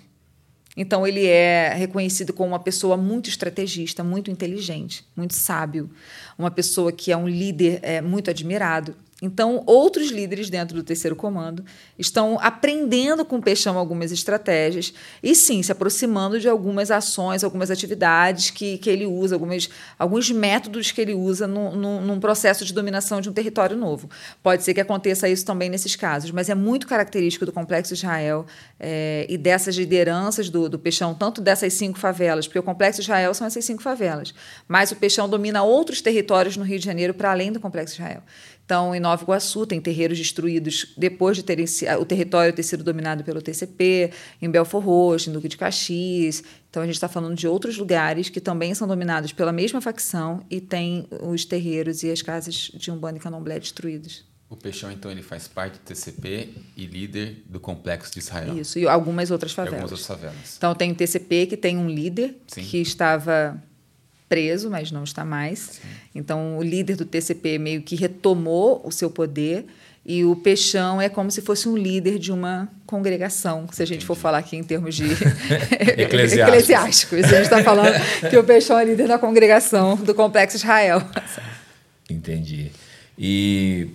Então, 0.76 1.06
ele 1.06 1.26
é 1.26 1.74
reconhecido 1.74 2.32
como 2.32 2.50
uma 2.50 2.60
pessoa 2.60 2.96
muito 2.96 3.30
estrategista, 3.30 4.04
muito 4.04 4.32
inteligente, 4.32 5.06
muito 5.16 5.34
sábio, 5.34 5.90
uma 6.38 6.52
pessoa 6.52 6.92
que 6.92 7.12
é 7.12 7.18
um 7.18 7.28
líder 7.28 7.80
é, 7.82 8.02
muito 8.02 8.30
admirado. 8.30 8.96
Então, 9.22 9.64
outros 9.66 10.12
líderes 10.12 10.50
dentro 10.50 10.76
do 10.76 10.84
terceiro 10.84 11.16
comando 11.16 11.64
estão 11.98 12.40
aprendendo 12.42 13.26
com 13.26 13.38
o 13.38 13.42
Peixão 13.42 13.78
algumas 13.78 14.12
estratégias 14.12 14.94
e, 15.22 15.36
sim, 15.36 15.62
se 15.62 15.72
aproximando 15.72 16.40
de 16.40 16.48
algumas 16.48 16.90
ações, 16.90 17.44
algumas 17.44 17.70
atividades 17.70 18.50
que, 18.50 18.78
que 18.78 18.90
ele 18.90 19.06
usa, 19.06 19.36
algumas, 19.36 19.70
alguns 19.98 20.32
métodos 20.32 20.92
que 20.92 21.02
ele 21.02 21.14
usa 21.14 21.48
no, 21.48 21.76
no, 21.76 22.02
num 22.02 22.20
processo 22.20 22.64
de 22.64 22.74
dominação 22.74 23.20
de 23.20 23.30
um 23.30 23.34
território 23.34 23.76
novo. 23.76 24.10
Pode 24.42 24.64
ser 24.64 24.74
que 24.74 24.80
aconteça 24.80 25.28
isso 25.28 25.46
também 25.46 25.70
nesses 25.70 25.96
casos, 25.98 26.32
mas 26.32 26.50
é 26.50 26.56
muito 26.56 26.88
característico 26.88 27.46
do 27.46 27.52
Complexo 27.52 27.94
Israel 27.94 28.46
é, 28.80 29.26
e 29.28 29.38
dessas 29.38 29.76
lideranças 29.76 30.50
do, 30.50 30.70
do 30.70 30.80
Peixão, 30.80 31.14
tanto 31.14 31.42
dessas 31.42 31.74
cinco 31.74 32.00
favelas, 32.00 32.48
porque 32.48 32.60
o 32.60 32.64
Complexo 32.64 33.02
Israel 33.02 33.34
são 33.34 33.46
essas 33.46 33.66
cinco 33.66 33.84
favelas, 33.84 34.34
mas 34.66 34.92
o 34.92 34.96
Peixão 34.96 35.28
domina 35.28 35.62
outros 35.62 36.02
territórios 36.02 36.56
no 36.56 36.64
Rio 36.64 36.80
de 36.80 36.86
Janeiro 36.86 37.14
para 37.14 37.32
além 37.32 37.52
do 37.52 37.60
Complexo 37.60 37.96
Israel. 37.96 38.24
Então, 38.70 38.94
em 38.94 39.00
Nova 39.00 39.24
Iguaçu, 39.24 39.66
tem 39.66 39.82
terreiros 39.82 40.16
destruídos 40.16 40.94
depois 40.96 41.36
de 41.36 41.42
terem, 41.42 41.66
o 42.00 42.06
território 42.06 42.54
ter 42.54 42.62
sido 42.62 42.84
dominado 42.84 43.24
pelo 43.24 43.42
TCP, 43.42 44.12
em 44.40 44.48
Belfor 44.48 44.86
Roxo, 44.86 45.28
em 45.28 45.34
Duque 45.34 45.48
de 45.48 45.58
Caxias. 45.58 46.44
Então, 46.70 46.84
a 46.84 46.86
gente 46.86 46.94
está 46.94 47.08
falando 47.08 47.36
de 47.36 47.48
outros 47.48 47.80
lugares 47.80 48.30
que 48.30 48.40
também 48.40 48.76
são 48.76 48.88
dominados 48.88 49.34
pela 49.34 49.52
mesma 49.52 49.82
facção 49.82 50.46
e 50.52 50.62
tem 50.62 51.08
os 51.24 51.46
terreiros 51.46 52.04
e 52.04 52.12
as 52.12 52.22
casas 52.22 52.70
de 52.72 52.92
Umbanda 52.92 53.18
e 53.18 53.20
Candomblé 53.20 53.60
destruídos. 53.60 54.24
O 54.48 54.56
Peixão, 54.56 54.92
então, 54.92 55.10
ele 55.10 55.24
faz 55.24 55.48
parte 55.48 55.80
do 55.80 55.80
TCP 55.80 56.50
e 56.78 56.86
líder 56.86 57.44
do 57.48 57.60
Complexo 57.60 58.14
de 58.14 58.20
Israel. 58.20 58.56
Isso, 58.56 58.78
e 58.78 58.88
algumas 58.88 59.32
outras 59.32 59.52
favelas. 59.52 59.80
E 59.80 59.82
algumas 59.82 60.00
outras 60.00 60.20
favelas. 60.20 60.56
Então, 60.58 60.76
tem 60.76 60.92
o 60.92 60.96
TCP, 60.96 61.48
que 61.48 61.58
tem 61.58 61.76
um 61.76 61.90
líder 61.90 62.36
Sim. 62.46 62.62
que 62.62 62.78
estava 62.78 63.60
preso, 64.30 64.70
mas 64.70 64.92
não 64.92 65.04
está 65.04 65.26
mais. 65.26 65.60
Sim. 65.60 65.88
Então, 66.16 66.58
o 66.58 66.64
líder 66.64 66.96
do 66.96 67.04
TCP 67.04 67.58
meio 67.58 67.82
que 67.82 67.96
retomou 67.96 68.82
o 68.86 68.92
seu 68.92 69.10
poder 69.10 69.66
e 70.06 70.24
o 70.24 70.36
Peixão 70.36 71.02
é 71.02 71.10
como 71.10 71.30
se 71.30 71.42
fosse 71.42 71.68
um 71.68 71.78
líder 71.78 72.18
de 72.18 72.32
uma 72.32 72.70
congregação, 72.86 73.68
se 73.72 73.84
a 73.84 73.86
gente 73.86 73.98
Entendi. 73.98 74.06
for 74.06 74.16
falar 74.16 74.38
aqui 74.40 74.56
em 74.56 74.64
termos 74.64 74.96
de 74.96 75.06
eclesiásticos. 75.98 77.26
A 77.26 77.28
gente 77.28 77.42
está 77.44 77.64
falando 77.64 77.94
que 78.30 78.38
o 78.38 78.44
Peixão 78.44 78.80
é 78.80 78.86
líder 78.86 79.08
da 79.08 79.20
congregação 79.20 79.96
do 79.98 80.16
Complexo 80.16 80.58
Israel. 80.58 81.04
Entendi. 82.10 82.72
E 83.18 83.90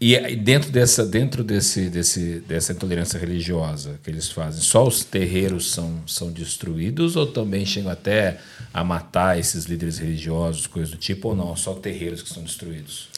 e 0.00 0.34
dentro 0.34 0.70
dessa, 0.70 1.04
dentro 1.04 1.44
desse, 1.44 1.90
desse, 1.90 2.40
dessa 2.40 2.72
intolerância 2.72 3.18
religiosa 3.18 4.00
que 4.02 4.08
eles 4.08 4.30
fazem, 4.30 4.62
só 4.62 4.86
os 4.86 5.04
terreiros 5.04 5.70
são, 5.70 6.02
são 6.06 6.32
destruídos 6.32 7.16
ou 7.16 7.26
também 7.26 7.66
chegam 7.66 7.92
até 7.92 8.38
a 8.72 8.82
matar 8.82 9.38
esses 9.38 9.66
líderes 9.66 9.98
religiosos, 9.98 10.66
coisas 10.66 10.90
do 10.90 10.96
tipo, 10.96 11.28
ou 11.28 11.36
não? 11.36 11.54
Só 11.54 11.74
terreiros 11.74 12.22
que 12.22 12.30
são 12.30 12.42
destruídos? 12.42 13.10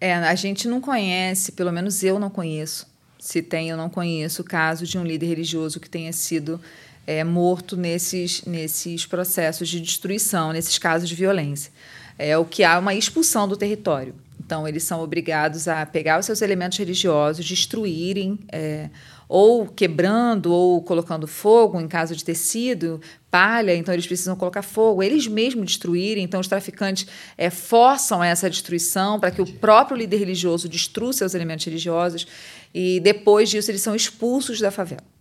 É, 0.00 0.14
a 0.14 0.34
gente 0.34 0.66
não 0.66 0.80
conhece, 0.80 1.52
pelo 1.52 1.70
menos 1.70 2.02
eu 2.02 2.18
não 2.18 2.30
conheço, 2.30 2.86
se 3.18 3.42
tem 3.42 3.68
eu 3.68 3.76
não 3.76 3.90
conheço, 3.90 4.40
o 4.40 4.44
caso 4.44 4.86
de 4.86 4.96
um 4.96 5.04
líder 5.04 5.26
religioso 5.26 5.78
que 5.78 5.90
tenha 5.90 6.10
sido 6.10 6.58
é, 7.06 7.22
morto 7.22 7.76
nesses, 7.76 8.42
nesses 8.46 9.04
processos 9.04 9.68
de 9.68 9.78
destruição, 9.78 10.54
nesses 10.54 10.78
casos 10.78 11.06
de 11.06 11.14
violência. 11.14 11.70
É 12.18 12.38
o 12.38 12.46
que 12.46 12.64
há 12.64 12.78
uma 12.78 12.94
expulsão 12.94 13.46
do 13.46 13.58
território. 13.58 14.14
Então, 14.50 14.66
eles 14.66 14.82
são 14.82 15.00
obrigados 15.00 15.68
a 15.68 15.86
pegar 15.86 16.18
os 16.18 16.26
seus 16.26 16.42
elementos 16.42 16.76
religiosos, 16.76 17.46
destruírem, 17.46 18.36
é, 18.50 18.90
ou 19.28 19.64
quebrando, 19.64 20.52
ou 20.52 20.82
colocando 20.82 21.28
fogo, 21.28 21.80
em 21.80 21.86
caso 21.86 22.16
de 22.16 22.24
tecido, 22.24 23.00
palha, 23.30 23.72
então 23.76 23.94
eles 23.94 24.08
precisam 24.08 24.34
colocar 24.34 24.62
fogo, 24.62 25.04
eles 25.04 25.28
mesmos 25.28 25.66
destruírem. 25.66 26.24
Então, 26.24 26.40
os 26.40 26.48
traficantes 26.48 27.06
é, 27.38 27.48
forçam 27.48 28.24
essa 28.24 28.50
destruição 28.50 29.20
para 29.20 29.30
que 29.30 29.40
o 29.40 29.46
próprio 29.46 29.96
líder 29.96 30.16
religioso 30.16 30.68
destrua 30.68 31.12
seus 31.12 31.32
elementos 31.32 31.64
religiosos, 31.64 32.26
e 32.74 32.98
depois 32.98 33.48
disso, 33.48 33.70
eles 33.70 33.82
são 33.82 33.94
expulsos 33.94 34.58
da 34.60 34.72
favela. 34.72 35.19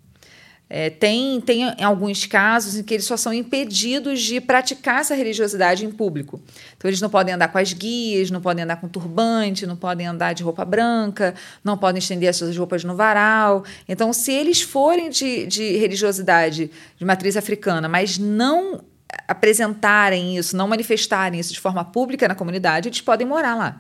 É, 0.72 0.92
tem, 0.92 1.42
tem 1.42 1.64
alguns 1.84 2.28
casos 2.28 2.78
em 2.78 2.84
que 2.84 2.94
eles 2.94 3.06
só 3.06 3.18
são 3.18 3.34
impedidos 3.34 4.22
de 4.22 4.40
praticar 4.40 5.02
essa 5.02 5.16
religiosidade 5.16 5.84
em 5.84 5.90
público. 5.90 6.40
Então, 6.78 6.88
eles 6.88 7.02
não 7.02 7.10
podem 7.10 7.34
andar 7.34 7.48
com 7.48 7.58
as 7.58 7.74
guias, 7.74 8.30
não 8.30 8.40
podem 8.40 8.64
andar 8.64 8.76
com 8.76 8.88
turbante, 8.88 9.66
não 9.66 9.76
podem 9.76 10.06
andar 10.06 10.34
de 10.34 10.44
roupa 10.44 10.64
branca, 10.64 11.34
não 11.64 11.76
podem 11.76 11.98
estender 11.98 12.30
as 12.30 12.36
suas 12.36 12.56
roupas 12.56 12.84
no 12.84 12.96
varal. 12.96 13.64
Então, 13.88 14.14
se 14.14 14.32
eles 14.32 14.62
forem 14.62 15.10
de, 15.10 15.48
de 15.48 15.78
religiosidade 15.78 16.70
de 16.96 17.04
matriz 17.04 17.36
africana, 17.36 17.90
mas 17.90 18.20
não 18.20 18.84
apresentarem 19.28 20.38
isso, 20.38 20.56
não 20.56 20.68
manifestarem 20.68 21.40
isso 21.40 21.52
de 21.52 21.60
forma 21.60 21.84
pública 21.84 22.28
na 22.28 22.36
comunidade, 22.36 22.90
eles 22.90 23.02
podem 23.02 23.26
morar 23.26 23.56
lá. 23.56 23.80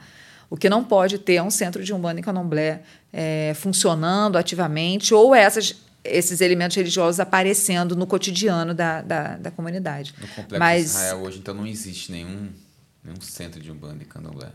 O 0.49 0.57
que 0.57 0.67
não 0.67 0.83
pode 0.83 1.19
ter 1.19 1.35
é 1.35 1.43
um 1.43 1.51
centro 1.51 1.83
de 1.83 1.93
Umbanda 1.93 2.19
e 2.19 2.23
Candomblé 2.23 2.81
é, 3.13 3.53
funcionando 3.55 4.39
ativamente, 4.39 5.13
ou 5.13 5.35
essas 5.35 5.75
esses 6.03 6.41
elementos 6.41 6.75
religiosos 6.75 7.19
aparecendo 7.19 7.95
no 7.95 8.07
cotidiano 8.07 8.73
da, 8.73 9.01
da, 9.01 9.37
da 9.37 9.51
comunidade. 9.51 10.13
No 10.19 10.27
complexo 10.27 10.59
Mas, 10.59 10.85
Israel 10.85 11.17
hoje, 11.21 11.39
então, 11.39 11.53
não 11.53 11.67
existe 11.67 12.11
nenhum, 12.11 12.49
nenhum 13.03 13.19
centro 13.21 13.59
de 13.59 13.71
Umbanda 13.71 14.03
e 14.03 14.05
Candomblé? 14.05 14.51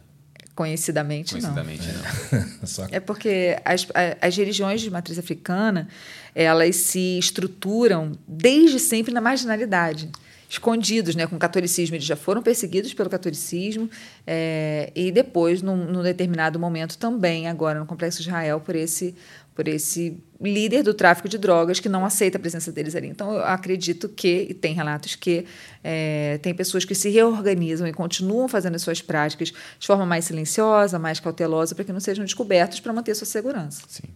Conhecidamente, 0.54 1.32
Conhecidamente 1.32 1.82
não. 1.82 2.40
não. 2.40 2.88
é 2.92 3.00
porque 3.00 3.58
as, 3.64 3.86
as 4.20 4.36
religiões 4.36 4.80
de 4.80 4.88
matriz 4.88 5.18
africana, 5.18 5.88
elas 6.32 6.76
se 6.76 7.18
estruturam 7.18 8.12
desde 8.26 8.78
sempre 8.78 9.12
na 9.12 9.20
marginalidade 9.20 10.10
escondidos, 10.48 11.14
né, 11.14 11.26
com 11.26 11.36
o 11.36 11.38
catolicismo. 11.38 11.96
Eles 11.96 12.06
já 12.06 12.16
foram 12.16 12.42
perseguidos 12.42 12.94
pelo 12.94 13.10
catolicismo 13.10 13.90
é, 14.26 14.90
e 14.94 15.10
depois, 15.10 15.62
num, 15.62 15.76
num, 15.76 16.02
determinado 16.02 16.58
momento, 16.58 16.96
também 16.96 17.48
agora 17.48 17.80
no 17.80 17.86
complexo 17.86 18.22
de 18.22 18.28
Israel 18.28 18.60
por 18.60 18.74
esse 18.74 19.14
por 19.54 19.68
esse 19.68 20.18
líder 20.40 20.82
do 20.82 20.92
tráfico 20.92 21.28
de 21.28 21.38
drogas 21.38 21.78
que 21.78 21.88
não 21.88 22.04
aceita 22.04 22.38
a 22.38 22.40
presença 22.40 22.72
deles 22.72 22.94
ali. 22.94 23.08
Então, 23.08 23.32
eu 23.32 23.44
acredito 23.44 24.08
que, 24.08 24.48
e 24.50 24.54
tem 24.54 24.74
relatos 24.74 25.14
que, 25.14 25.46
é, 25.82 26.38
tem 26.42 26.52
pessoas 26.52 26.84
que 26.84 26.94
se 26.94 27.08
reorganizam 27.08 27.86
e 27.86 27.92
continuam 27.92 28.48
fazendo 28.48 28.74
as 28.74 28.82
suas 28.82 29.00
práticas 29.00 29.52
de 29.78 29.86
forma 29.86 30.04
mais 30.04 30.24
silenciosa, 30.24 30.98
mais 30.98 31.20
cautelosa, 31.20 31.74
para 31.74 31.84
que 31.84 31.92
não 31.92 32.00
sejam 32.00 32.24
descobertos 32.24 32.80
para 32.80 32.92
manter 32.92 33.14
sua 33.14 33.26
segurança. 33.26 33.82
Sim. 33.88 34.08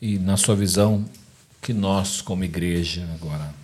E, 0.00 0.18
na 0.18 0.36
sua 0.36 0.54
visão, 0.54 1.04
que 1.62 1.72
nós, 1.72 2.20
como 2.20 2.44
igreja, 2.44 3.08
agora, 3.14 3.54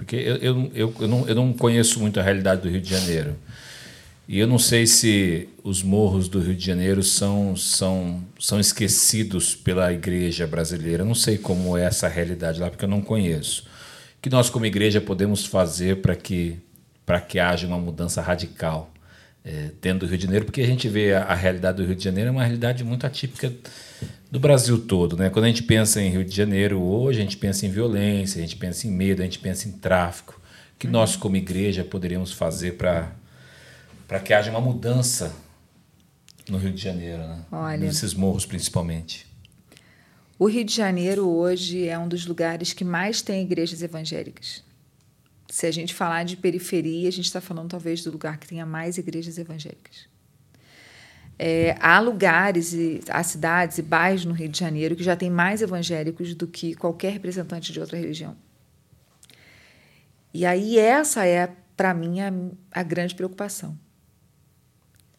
porque 0.00 0.16
eu, 0.16 0.36
eu, 0.36 0.70
eu, 0.74 0.94
eu, 0.98 1.08
não, 1.08 1.28
eu 1.28 1.34
não 1.34 1.52
conheço 1.52 2.00
muito 2.00 2.18
a 2.18 2.22
realidade 2.22 2.62
do 2.62 2.70
Rio 2.70 2.80
de 2.80 2.88
Janeiro. 2.88 3.36
E 4.32 4.38
eu 4.38 4.46
não 4.46 4.60
sei 4.60 4.86
se 4.86 5.48
os 5.64 5.82
morros 5.82 6.28
do 6.28 6.38
Rio 6.38 6.54
de 6.54 6.64
Janeiro 6.64 7.02
são, 7.02 7.56
são, 7.56 8.22
são 8.38 8.60
esquecidos 8.60 9.56
pela 9.56 9.92
igreja 9.92 10.46
brasileira. 10.46 11.02
Eu 11.02 11.06
não 11.06 11.16
sei 11.16 11.36
como 11.36 11.76
é 11.76 11.82
essa 11.82 12.06
realidade 12.06 12.60
lá, 12.60 12.70
porque 12.70 12.84
eu 12.84 12.88
não 12.88 13.00
conheço. 13.00 13.62
O 13.62 14.22
que 14.22 14.30
nós, 14.30 14.48
como 14.48 14.64
igreja, 14.64 15.00
podemos 15.00 15.44
fazer 15.44 15.96
para 15.96 16.14
que, 16.14 16.56
que 17.28 17.40
haja 17.40 17.66
uma 17.66 17.76
mudança 17.76 18.22
radical 18.22 18.94
é, 19.44 19.70
dentro 19.82 20.06
do 20.06 20.06
Rio 20.06 20.18
de 20.18 20.24
Janeiro? 20.26 20.44
Porque 20.44 20.60
a 20.60 20.66
gente 20.66 20.88
vê 20.88 21.12
a, 21.12 21.24
a 21.24 21.34
realidade 21.34 21.78
do 21.78 21.84
Rio 21.84 21.96
de 21.96 22.04
Janeiro 22.04 22.28
é 22.28 22.30
uma 22.30 22.44
realidade 22.44 22.84
muito 22.84 23.04
atípica 23.04 23.52
do 24.30 24.38
Brasil 24.38 24.78
todo. 24.78 25.16
Né? 25.16 25.28
Quando 25.28 25.46
a 25.46 25.48
gente 25.48 25.64
pensa 25.64 26.00
em 26.00 26.08
Rio 26.08 26.24
de 26.24 26.36
Janeiro 26.36 26.80
hoje, 26.80 27.18
a 27.18 27.22
gente 27.24 27.36
pensa 27.36 27.66
em 27.66 27.68
violência, 27.68 28.38
a 28.38 28.42
gente 28.42 28.54
pensa 28.54 28.86
em 28.86 28.92
medo, 28.92 29.22
a 29.22 29.24
gente 29.24 29.40
pensa 29.40 29.66
em 29.66 29.72
tráfico. 29.72 30.40
O 30.76 30.78
que 30.78 30.86
nós, 30.86 31.16
como 31.16 31.34
igreja, 31.34 31.82
poderíamos 31.82 32.30
fazer 32.30 32.76
para 32.76 33.18
que 34.18 34.32
haja 34.32 34.50
uma 34.50 34.60
mudança 34.60 35.32
no 36.48 36.58
Rio 36.58 36.72
de 36.72 36.82
Janeiro, 36.82 37.18
né? 37.18 37.44
Olha, 37.52 37.78
nesses 37.78 38.14
morros 38.14 38.44
principalmente? 38.44 39.26
O 40.38 40.46
Rio 40.46 40.64
de 40.64 40.74
Janeiro 40.74 41.28
hoje 41.28 41.86
é 41.86 41.98
um 41.98 42.08
dos 42.08 42.26
lugares 42.26 42.72
que 42.72 42.82
mais 42.84 43.20
tem 43.20 43.42
igrejas 43.42 43.82
evangélicas. 43.82 44.64
Se 45.48 45.66
a 45.66 45.70
gente 45.70 45.92
falar 45.92 46.24
de 46.24 46.36
periferia, 46.36 47.08
a 47.08 47.12
gente 47.12 47.26
está 47.26 47.40
falando 47.40 47.68
talvez 47.68 48.02
do 48.02 48.10
lugar 48.10 48.38
que 48.38 48.48
tenha 48.48 48.64
mais 48.64 48.96
igrejas 48.96 49.36
evangélicas. 49.36 50.08
É, 51.38 51.76
há 51.80 52.00
lugares, 52.00 52.72
e, 52.72 53.00
há 53.08 53.22
cidades 53.22 53.78
e 53.78 53.82
bairros 53.82 54.24
no 54.24 54.32
Rio 54.32 54.48
de 54.48 54.58
Janeiro 54.58 54.96
que 54.96 55.02
já 55.02 55.14
têm 55.14 55.30
mais 55.30 55.62
evangélicos 55.62 56.34
do 56.34 56.46
que 56.46 56.74
qualquer 56.74 57.12
representante 57.12 57.72
de 57.72 57.78
outra 57.78 57.98
religião. 57.98 58.36
E 60.32 60.46
aí 60.46 60.78
essa 60.78 61.26
é, 61.26 61.50
para 61.76 61.92
mim, 61.94 62.20
a, 62.20 62.32
a 62.72 62.82
grande 62.82 63.14
preocupação. 63.14 63.78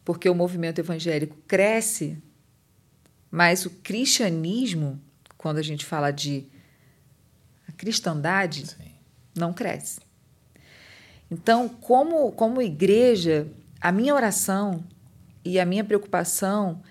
Porque 0.03 0.29
o 0.29 0.35
movimento 0.35 0.79
evangélico 0.79 1.37
cresce, 1.47 2.21
mas 3.29 3.65
o 3.65 3.69
cristianismo, 3.69 4.99
quando 5.37 5.57
a 5.57 5.61
gente 5.61 5.85
fala 5.85 6.11
de 6.11 6.47
a 7.67 7.71
cristandade, 7.71 8.67
Sim. 8.67 8.91
não 9.35 9.53
cresce. 9.53 9.99
Então, 11.29 11.69
como, 11.69 12.31
como 12.33 12.61
igreja, 12.61 13.47
a 13.79 13.91
minha 13.91 14.13
oração 14.13 14.83
e 15.45 15.59
a 15.59 15.65
minha 15.65 15.83
preocupação 15.83 16.81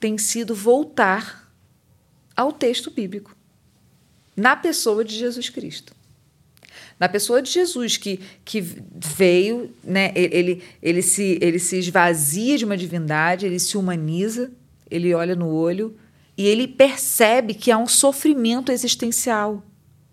tem 0.00 0.18
sido 0.18 0.54
voltar 0.54 1.50
ao 2.36 2.52
texto 2.52 2.90
bíblico, 2.90 3.36
na 4.36 4.56
pessoa 4.56 5.04
de 5.04 5.16
Jesus 5.16 5.48
Cristo. 5.48 5.94
Na 7.04 7.08
pessoa 7.10 7.42
de 7.42 7.50
Jesus, 7.50 7.98
que, 7.98 8.18
que 8.46 8.62
veio, 8.62 9.70
né, 9.84 10.10
ele, 10.14 10.62
ele, 10.82 11.02
se, 11.02 11.38
ele 11.38 11.58
se 11.58 11.76
esvazia 11.76 12.56
de 12.56 12.64
uma 12.64 12.78
divindade, 12.78 13.44
ele 13.44 13.58
se 13.58 13.76
humaniza, 13.76 14.50
ele 14.90 15.12
olha 15.12 15.36
no 15.36 15.50
olho 15.50 15.94
e 16.34 16.46
ele 16.46 16.66
percebe 16.66 17.52
que 17.52 17.70
há 17.70 17.76
um 17.76 17.86
sofrimento 17.86 18.72
existencial 18.72 19.62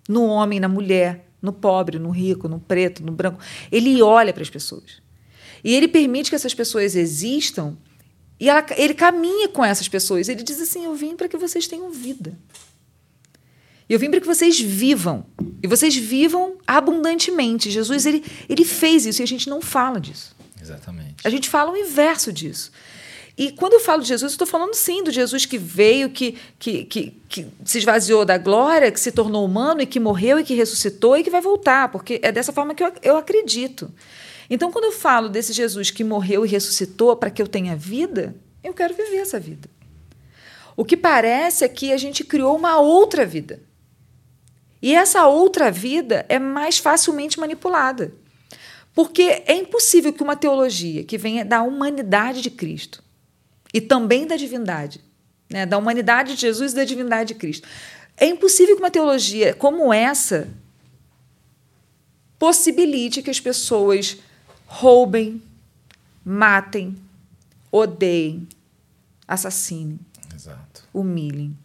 no 0.10 0.26
homem, 0.26 0.60
na 0.60 0.68
mulher, 0.68 1.30
no 1.42 1.54
pobre, 1.54 1.98
no 1.98 2.10
rico, 2.10 2.50
no 2.50 2.60
preto, 2.60 3.02
no 3.02 3.14
branco. 3.14 3.40
Ele 3.72 4.02
olha 4.02 4.34
para 4.34 4.44
as 4.44 4.50
pessoas. 4.50 5.02
E 5.64 5.74
ele 5.74 5.88
permite 5.88 6.30
que 6.30 6.36
essas 6.36 6.54
pessoas 6.54 6.94
existam 6.94 7.78
e 8.38 8.50
ela, 8.50 8.66
ele 8.76 8.96
caminha 8.96 9.48
com 9.48 9.64
essas 9.64 9.88
pessoas. 9.88 10.28
Ele 10.28 10.44
diz 10.44 10.60
assim: 10.60 10.84
Eu 10.84 10.94
vim 10.94 11.16
para 11.16 11.30
que 11.30 11.38
vocês 11.38 11.68
tenham 11.68 11.90
vida. 11.90 12.38
Eu 13.92 14.00
vim 14.00 14.10
para 14.10 14.22
que 14.22 14.26
vocês 14.26 14.58
vivam. 14.58 15.26
E 15.62 15.68
vocês 15.68 15.94
vivam 15.94 16.56
abundantemente. 16.66 17.70
Jesus 17.70 18.06
ele, 18.06 18.24
ele 18.48 18.64
fez 18.64 19.06
isso 19.06 19.22
e 19.22 19.24
a 19.24 19.28
gente 19.28 19.50
não 19.50 19.60
fala 19.60 20.00
disso. 20.00 20.34
Exatamente. 20.62 21.16
A 21.26 21.30
gente 21.30 21.50
fala 21.50 21.72
o 21.72 21.76
inverso 21.76 22.32
disso. 22.32 22.72
E 23.38 23.52
quando 23.52 23.74
eu 23.74 23.82
falo 23.82 24.02
de 24.02 24.08
Jesus, 24.08 24.32
estou 24.32 24.48
falando 24.48 24.74
sim 24.76 25.04
do 25.04 25.12
Jesus 25.12 25.46
que 25.46 25.58
veio, 25.58 26.10
que, 26.10 26.38
que, 26.58 26.86
que, 26.86 27.22
que, 27.28 27.48
se 27.66 27.80
esvaziou 27.80 28.24
da 28.24 28.38
glória, 28.38 28.90
que 28.92 29.00
se 29.00 29.12
tornou 29.12 29.44
humano 29.44 29.82
e 29.82 29.86
que 29.86 30.00
morreu 30.00 30.40
e 30.40 30.46
que 30.46 30.54
ressuscitou 30.54 31.18
e 31.18 31.24
que 31.24 31.30
vai 31.30 31.42
voltar, 31.42 31.92
porque 31.92 32.22
é 32.24 32.32
dessa 32.32 32.54
forma 32.54 32.74
que 32.74 32.84
eu, 32.84 32.94
eu 33.04 33.18
acredito. 33.18 33.92
Então, 34.50 34.72
quando 34.72 34.86
eu 34.86 34.94
falo 34.94 35.28
desse 35.28 35.52
Jesus 35.52 35.92
que 35.92 36.04
morreu 36.06 36.46
e 36.46 36.50
ressuscitou 36.50 37.14
para 37.18 37.30
que 37.30 37.42
eu 37.42 37.48
tenha 37.48 37.76
vida, 37.76 38.34
eu 38.64 38.74
quero 38.74 38.94
viver 38.94 39.18
essa 39.18 39.38
vida. 39.38 39.70
O 40.78 40.86
que 40.86 40.96
parece 40.96 41.66
é 41.66 41.68
que 41.68 41.92
a 41.92 41.98
gente 41.98 42.24
criou 42.24 42.56
uma 42.56 42.80
outra 42.80 43.26
vida. 43.26 43.60
E 44.82 44.96
essa 44.96 45.28
outra 45.28 45.72
vida 45.72 46.26
é 46.28 46.40
mais 46.40 46.78
facilmente 46.80 47.40
manipulada. 47.40 48.14
Porque 48.94 49.44
é 49.46 49.56
impossível 49.56 50.12
que 50.12 50.24
uma 50.24 50.36
teologia 50.36 51.04
que 51.04 51.18
venha 51.18 51.46
da 51.46 51.62
humanidade 51.62 52.42
de 52.42 52.50
Cristo 52.50 53.04
e 53.74 53.80
também 53.80 54.28
da 54.28 54.36
divindade, 54.36 55.02
né, 55.50 55.66
da 55.66 55.78
humanidade 55.78 56.36
de 56.36 56.42
Jesus 56.42 56.74
e 56.74 56.76
da 56.76 56.84
divindade 56.84 57.34
de 57.34 57.40
Cristo, 57.40 57.68
é 58.18 58.26
impossível 58.26 58.76
que 58.76 58.82
uma 58.82 58.92
teologia 58.92 59.54
como 59.54 59.94
essa 59.94 60.50
possibilite 62.38 63.22
que 63.22 63.30
as 63.30 63.40
pessoas 63.40 64.18
roubem, 64.66 65.42
matem, 66.26 66.98
odeiem, 67.72 68.48
assassinem, 69.28 70.00
Exato. 70.34 70.84
humilhem. 70.94 71.56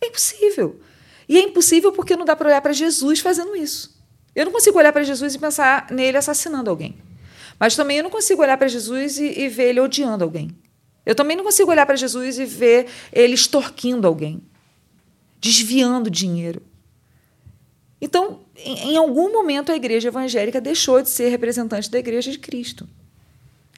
É 0.00 0.06
impossível. 0.06 0.80
E 1.28 1.38
é 1.38 1.42
impossível 1.42 1.92
porque 1.92 2.16
não 2.16 2.24
dá 2.24 2.36
para 2.36 2.48
olhar 2.48 2.60
para 2.60 2.72
Jesus 2.72 3.20
fazendo 3.20 3.56
isso. 3.56 3.96
Eu 4.34 4.44
não 4.44 4.52
consigo 4.52 4.78
olhar 4.78 4.92
para 4.92 5.02
Jesus 5.02 5.34
e 5.34 5.38
pensar 5.38 5.88
nele 5.90 6.16
assassinando 6.16 6.70
alguém. 6.70 6.96
Mas 7.58 7.74
também 7.74 7.96
eu 7.96 8.02
não 8.02 8.10
consigo 8.10 8.42
olhar 8.42 8.58
para 8.58 8.68
Jesus 8.68 9.18
e, 9.18 9.40
e, 9.40 9.48
ver 9.48 9.70
ele 9.70 9.80
odiando 9.80 10.22
alguém. 10.22 10.50
Eu 11.04 11.14
também 11.14 11.36
não 11.36 11.44
consigo 11.44 11.70
olhar 11.70 11.86
para 11.86 11.96
Jesus 11.96 12.38
e 12.38 12.44
ver 12.44 12.86
ele 13.12 13.34
extorquindo 13.34 14.06
alguém, 14.06 14.42
desviando 15.40 16.10
dinheiro. 16.10 16.60
Então, 18.00 18.40
em, 18.56 18.92
em 18.92 18.96
algum 18.96 19.32
momento, 19.32 19.72
a 19.72 19.76
igreja 19.76 20.08
evangélica 20.08 20.60
deixou 20.60 21.00
de 21.00 21.08
ser 21.08 21.30
representante 21.30 21.90
da 21.90 21.98
igreja 21.98 22.30
de 22.30 22.38
Cristo. 22.38 22.86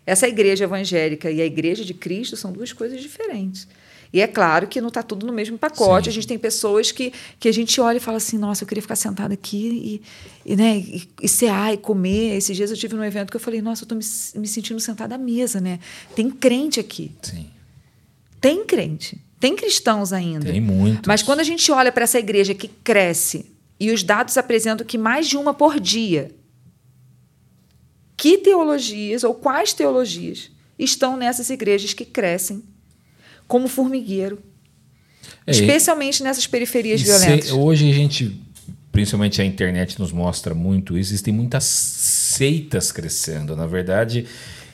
Essa 0.04 0.26
igreja 0.26 0.64
evangélica 0.64 1.30
e 1.30 1.40
a 1.40 1.44
igreja 1.44 1.84
de 1.84 1.94
Cristo 1.94 2.36
são 2.36 2.50
duas 2.50 2.72
coisas 2.72 3.00
diferentes. 3.00 3.68
E 4.12 4.20
é 4.20 4.26
claro 4.26 4.66
que 4.66 4.80
não 4.80 4.88
está 4.88 5.02
tudo 5.02 5.26
no 5.26 5.32
mesmo 5.32 5.58
pacote. 5.58 6.04
Sim. 6.04 6.10
A 6.10 6.12
gente 6.12 6.26
tem 6.26 6.38
pessoas 6.38 6.90
que, 6.90 7.12
que 7.38 7.48
a 7.48 7.52
gente 7.52 7.80
olha 7.80 7.98
e 7.98 8.00
fala 8.00 8.16
assim: 8.16 8.38
nossa, 8.38 8.64
eu 8.64 8.68
queria 8.68 8.82
ficar 8.82 8.96
sentada 8.96 9.34
aqui 9.34 10.00
e, 10.46 10.52
e, 10.52 10.56
né, 10.56 10.78
e, 10.78 11.08
e 11.22 11.28
cear 11.28 11.74
e 11.74 11.76
comer. 11.76 12.36
Esses 12.36 12.56
dias 12.56 12.70
eu 12.70 12.76
tive 12.76 12.96
num 12.96 13.04
evento 13.04 13.30
que 13.30 13.36
eu 13.36 13.40
falei: 13.40 13.60
nossa, 13.60 13.82
eu 13.82 13.96
estou 13.96 13.98
me, 13.98 14.40
me 14.40 14.48
sentindo 14.48 14.80
sentada 14.80 15.14
à 15.14 15.18
mesa, 15.18 15.60
né? 15.60 15.78
Tem 16.14 16.30
crente 16.30 16.80
aqui. 16.80 17.12
Sim. 17.22 17.46
Tem 18.40 18.64
crente. 18.64 19.20
Tem 19.38 19.54
cristãos 19.54 20.12
ainda. 20.12 20.50
Tem 20.50 20.60
muitos. 20.60 21.06
Mas 21.06 21.22
quando 21.22 21.40
a 21.40 21.44
gente 21.44 21.70
olha 21.70 21.92
para 21.92 22.04
essa 22.04 22.18
igreja 22.18 22.54
que 22.54 22.68
cresce 22.68 23.46
e 23.78 23.90
os 23.90 24.02
dados 24.02 24.36
apresentam 24.36 24.86
que 24.86 24.98
mais 24.98 25.28
de 25.28 25.36
uma 25.36 25.54
por 25.54 25.78
dia. 25.78 26.34
Que 28.16 28.38
teologias 28.38 29.22
ou 29.22 29.32
quais 29.32 29.72
teologias 29.72 30.50
estão 30.76 31.16
nessas 31.16 31.50
igrejas 31.50 31.92
que 31.94 32.04
crescem 32.04 32.64
como 33.48 33.66
formigueiro? 33.66 34.38
É, 35.46 35.50
especialmente 35.50 36.22
nessas 36.22 36.46
periferias 36.46 37.00
violentas. 37.00 37.50
Hoje 37.50 37.90
a 37.90 37.94
gente, 37.94 38.40
principalmente 38.92 39.40
a 39.40 39.44
internet 39.44 39.98
nos 39.98 40.12
mostra 40.12 40.54
muito 40.54 40.96
isso, 40.96 41.10
existem 41.10 41.32
muitas 41.32 41.64
seitas 41.64 42.92
crescendo. 42.92 43.56
Na 43.56 43.66
verdade, 43.66 44.26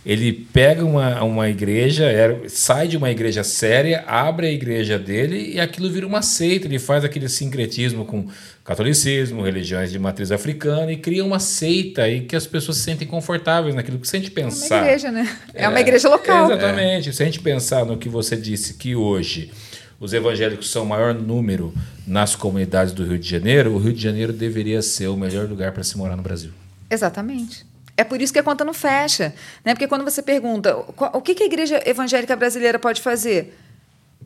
ele 0.04 0.32
pega 0.52 0.84
uma, 0.84 1.22
uma 1.22 1.48
igreja, 1.48 2.04
sai 2.48 2.88
de 2.88 2.96
uma 2.96 3.10
igreja 3.10 3.42
séria, 3.42 4.04
abre 4.06 4.48
a 4.48 4.52
igreja 4.52 4.98
dele 4.98 5.54
e 5.54 5.60
aquilo 5.60 5.90
vira 5.90 6.06
uma 6.06 6.20
seita. 6.20 6.66
Ele 6.66 6.78
faz 6.78 7.04
aquele 7.04 7.28
sincretismo 7.28 8.04
com 8.04 8.26
catolicismo, 8.64 9.42
religiões 9.42 9.92
de 9.92 9.98
matriz 9.98 10.32
africana 10.32 10.90
e 10.90 10.96
cria 10.96 11.22
uma 11.22 11.38
seita 11.38 12.02
aí 12.02 12.22
que 12.22 12.34
as 12.34 12.46
pessoas 12.46 12.78
se 12.78 12.84
sentem 12.84 13.06
confortáveis 13.06 13.74
naquilo 13.74 13.98
que 13.98 14.08
se 14.08 14.16
a 14.16 14.18
gente 14.18 14.30
pensar. 14.30 14.76
É 14.76 14.78
uma 14.78 14.86
igreja, 14.86 15.12
né? 15.12 15.38
É, 15.52 15.64
é 15.64 15.68
uma 15.68 15.80
igreja 15.80 16.08
local. 16.08 16.50
Exatamente. 16.50 17.10
É. 17.10 17.12
Se 17.12 17.22
a 17.22 17.26
gente 17.26 17.40
pensar 17.40 17.84
no 17.84 17.98
que 17.98 18.08
você 18.08 18.36
disse 18.36 18.74
que 18.74 18.96
hoje 18.96 19.52
os 20.00 20.14
evangélicos 20.14 20.70
são 20.70 20.84
o 20.84 20.86
maior 20.86 21.12
número 21.12 21.74
nas 22.06 22.34
comunidades 22.34 22.94
do 22.94 23.04
Rio 23.04 23.18
de 23.18 23.28
Janeiro, 23.28 23.74
o 23.74 23.78
Rio 23.78 23.92
de 23.92 24.02
Janeiro 24.02 24.32
deveria 24.32 24.80
ser 24.80 25.08
o 25.08 25.16
melhor 25.16 25.46
lugar 25.46 25.72
para 25.72 25.84
se 25.84 25.98
morar 25.98 26.16
no 26.16 26.22
Brasil. 26.22 26.50
Exatamente. 26.90 27.66
É 27.96 28.02
por 28.02 28.20
isso 28.20 28.32
que 28.32 28.38
a 28.38 28.42
conta 28.42 28.64
não 28.64 28.74
fecha. 28.74 29.34
Né? 29.62 29.74
Porque 29.74 29.86
quando 29.86 30.04
você 30.04 30.22
pergunta 30.22 30.74
o 30.76 31.20
que 31.20 31.42
a 31.42 31.46
igreja 31.46 31.82
evangélica 31.84 32.34
brasileira 32.34 32.78
pode 32.78 33.02
fazer? 33.02 33.56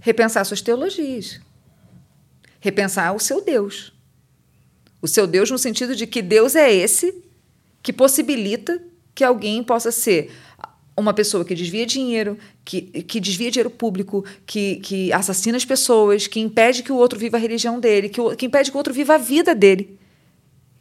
Repensar 0.01 0.45
suas 0.45 0.63
teologias. 0.63 1.41
Repensar 2.61 3.13
o 3.13 3.19
seu 3.19 3.45
Deus. 3.45 3.98
O 5.01 5.09
seu 5.09 5.27
Deus 5.27 5.51
no 5.51 5.59
sentido 5.59 5.95
de 5.95 6.07
que 6.07 6.23
Deus 6.23 6.55
é 6.55 6.73
esse 6.73 7.23
que 7.83 7.93
possibilita 7.93 8.83
que 9.15 9.25
alguém 9.25 9.63
possa 9.63 9.91
ser 9.91 10.31
uma 10.97 11.15
pessoa 11.15 11.45
que 11.45 11.55
desvia 11.55 11.87
dinheiro, 11.87 12.37
que, 12.65 12.83
que 12.83 13.21
desvia 13.21 13.51
dinheiro 13.51 13.71
público, 13.71 14.25
que, 14.45 14.77
que 14.77 15.13
assassina 15.13 15.57
as 15.57 15.65
pessoas, 15.65 16.27
que 16.27 16.41
impede 16.41 16.83
que 16.83 16.91
o 16.91 16.97
outro 16.97 17.19
viva 17.19 17.37
a 17.37 17.41
religião 17.41 17.79
dele, 17.79 18.09
que, 18.09 18.21
que 18.37 18.47
impede 18.47 18.71
que 18.71 18.77
o 18.77 18.79
outro 18.79 18.93
viva 18.93 19.15
a 19.15 19.19
vida 19.19 19.55
dele 19.55 19.99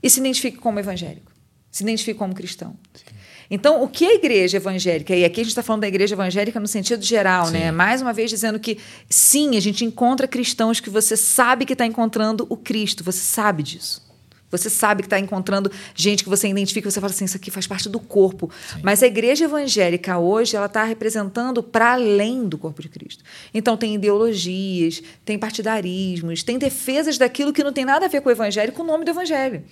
e 0.01 0.09
se 0.09 0.19
identifique 0.19 0.57
como 0.57 0.79
evangélico 0.79 1.37
se 1.77 1.83
identifica 1.83 2.17
como 2.17 2.33
cristão. 2.33 2.75
Sim. 2.93 3.03
Então, 3.49 3.81
o 3.83 3.87
que 3.87 4.05
a 4.05 4.15
igreja 4.15 4.57
evangélica, 4.57 5.15
e 5.15 5.23
aqui 5.23 5.39
a 5.39 5.43
gente 5.43 5.51
está 5.51 5.63
falando 5.63 5.81
da 5.81 5.87
igreja 5.87 6.15
evangélica 6.15 6.59
no 6.59 6.67
sentido 6.67 7.03
geral, 7.03 7.49
né? 7.49 7.71
mais 7.71 8.01
uma 8.01 8.11
vez 8.11 8.29
dizendo 8.29 8.59
que 8.59 8.77
sim, 9.09 9.55
a 9.55 9.59
gente 9.59 9.85
encontra 9.85 10.27
cristãos 10.27 10.79
que 10.79 10.89
você 10.89 11.15
sabe 11.15 11.65
que 11.65 11.73
está 11.73 11.85
encontrando 11.85 12.45
o 12.49 12.57
Cristo, 12.57 13.03
você 13.03 13.19
sabe 13.19 13.63
disso. 13.63 14.05
Você 14.49 14.69
sabe 14.69 15.03
que 15.03 15.07
está 15.07 15.19
encontrando 15.19 15.71
gente 15.93 16.23
que 16.23 16.29
você 16.29 16.47
identifica, 16.47 16.89
você 16.89 17.01
fala 17.01 17.11
assim, 17.11 17.25
isso 17.25 17.35
aqui 17.35 17.51
faz 17.51 17.67
parte 17.67 17.89
do 17.89 17.99
corpo. 17.99 18.49
Sim. 18.71 18.79
Mas 18.81 19.03
a 19.03 19.07
igreja 19.07 19.45
evangélica 19.45 20.17
hoje, 20.17 20.55
ela 20.55 20.67
está 20.67 20.83
representando 20.83 21.61
para 21.61 21.93
além 21.93 22.47
do 22.47 22.57
corpo 22.57 22.81
de 22.81 22.87
Cristo. 22.87 23.23
Então 23.53 23.75
tem 23.75 23.95
ideologias, 23.95 25.03
tem 25.25 25.37
partidarismos, 25.37 26.43
tem 26.43 26.57
defesas 26.57 27.17
daquilo 27.17 27.51
que 27.51 27.63
não 27.63 27.73
tem 27.73 27.83
nada 27.83 28.05
a 28.05 28.09
ver 28.09 28.21
com 28.21 28.29
o 28.29 28.31
evangelho, 28.31 28.71
com 28.71 28.83
o 28.83 28.85
nome 28.85 29.03
do 29.03 29.11
evangelho. 29.11 29.63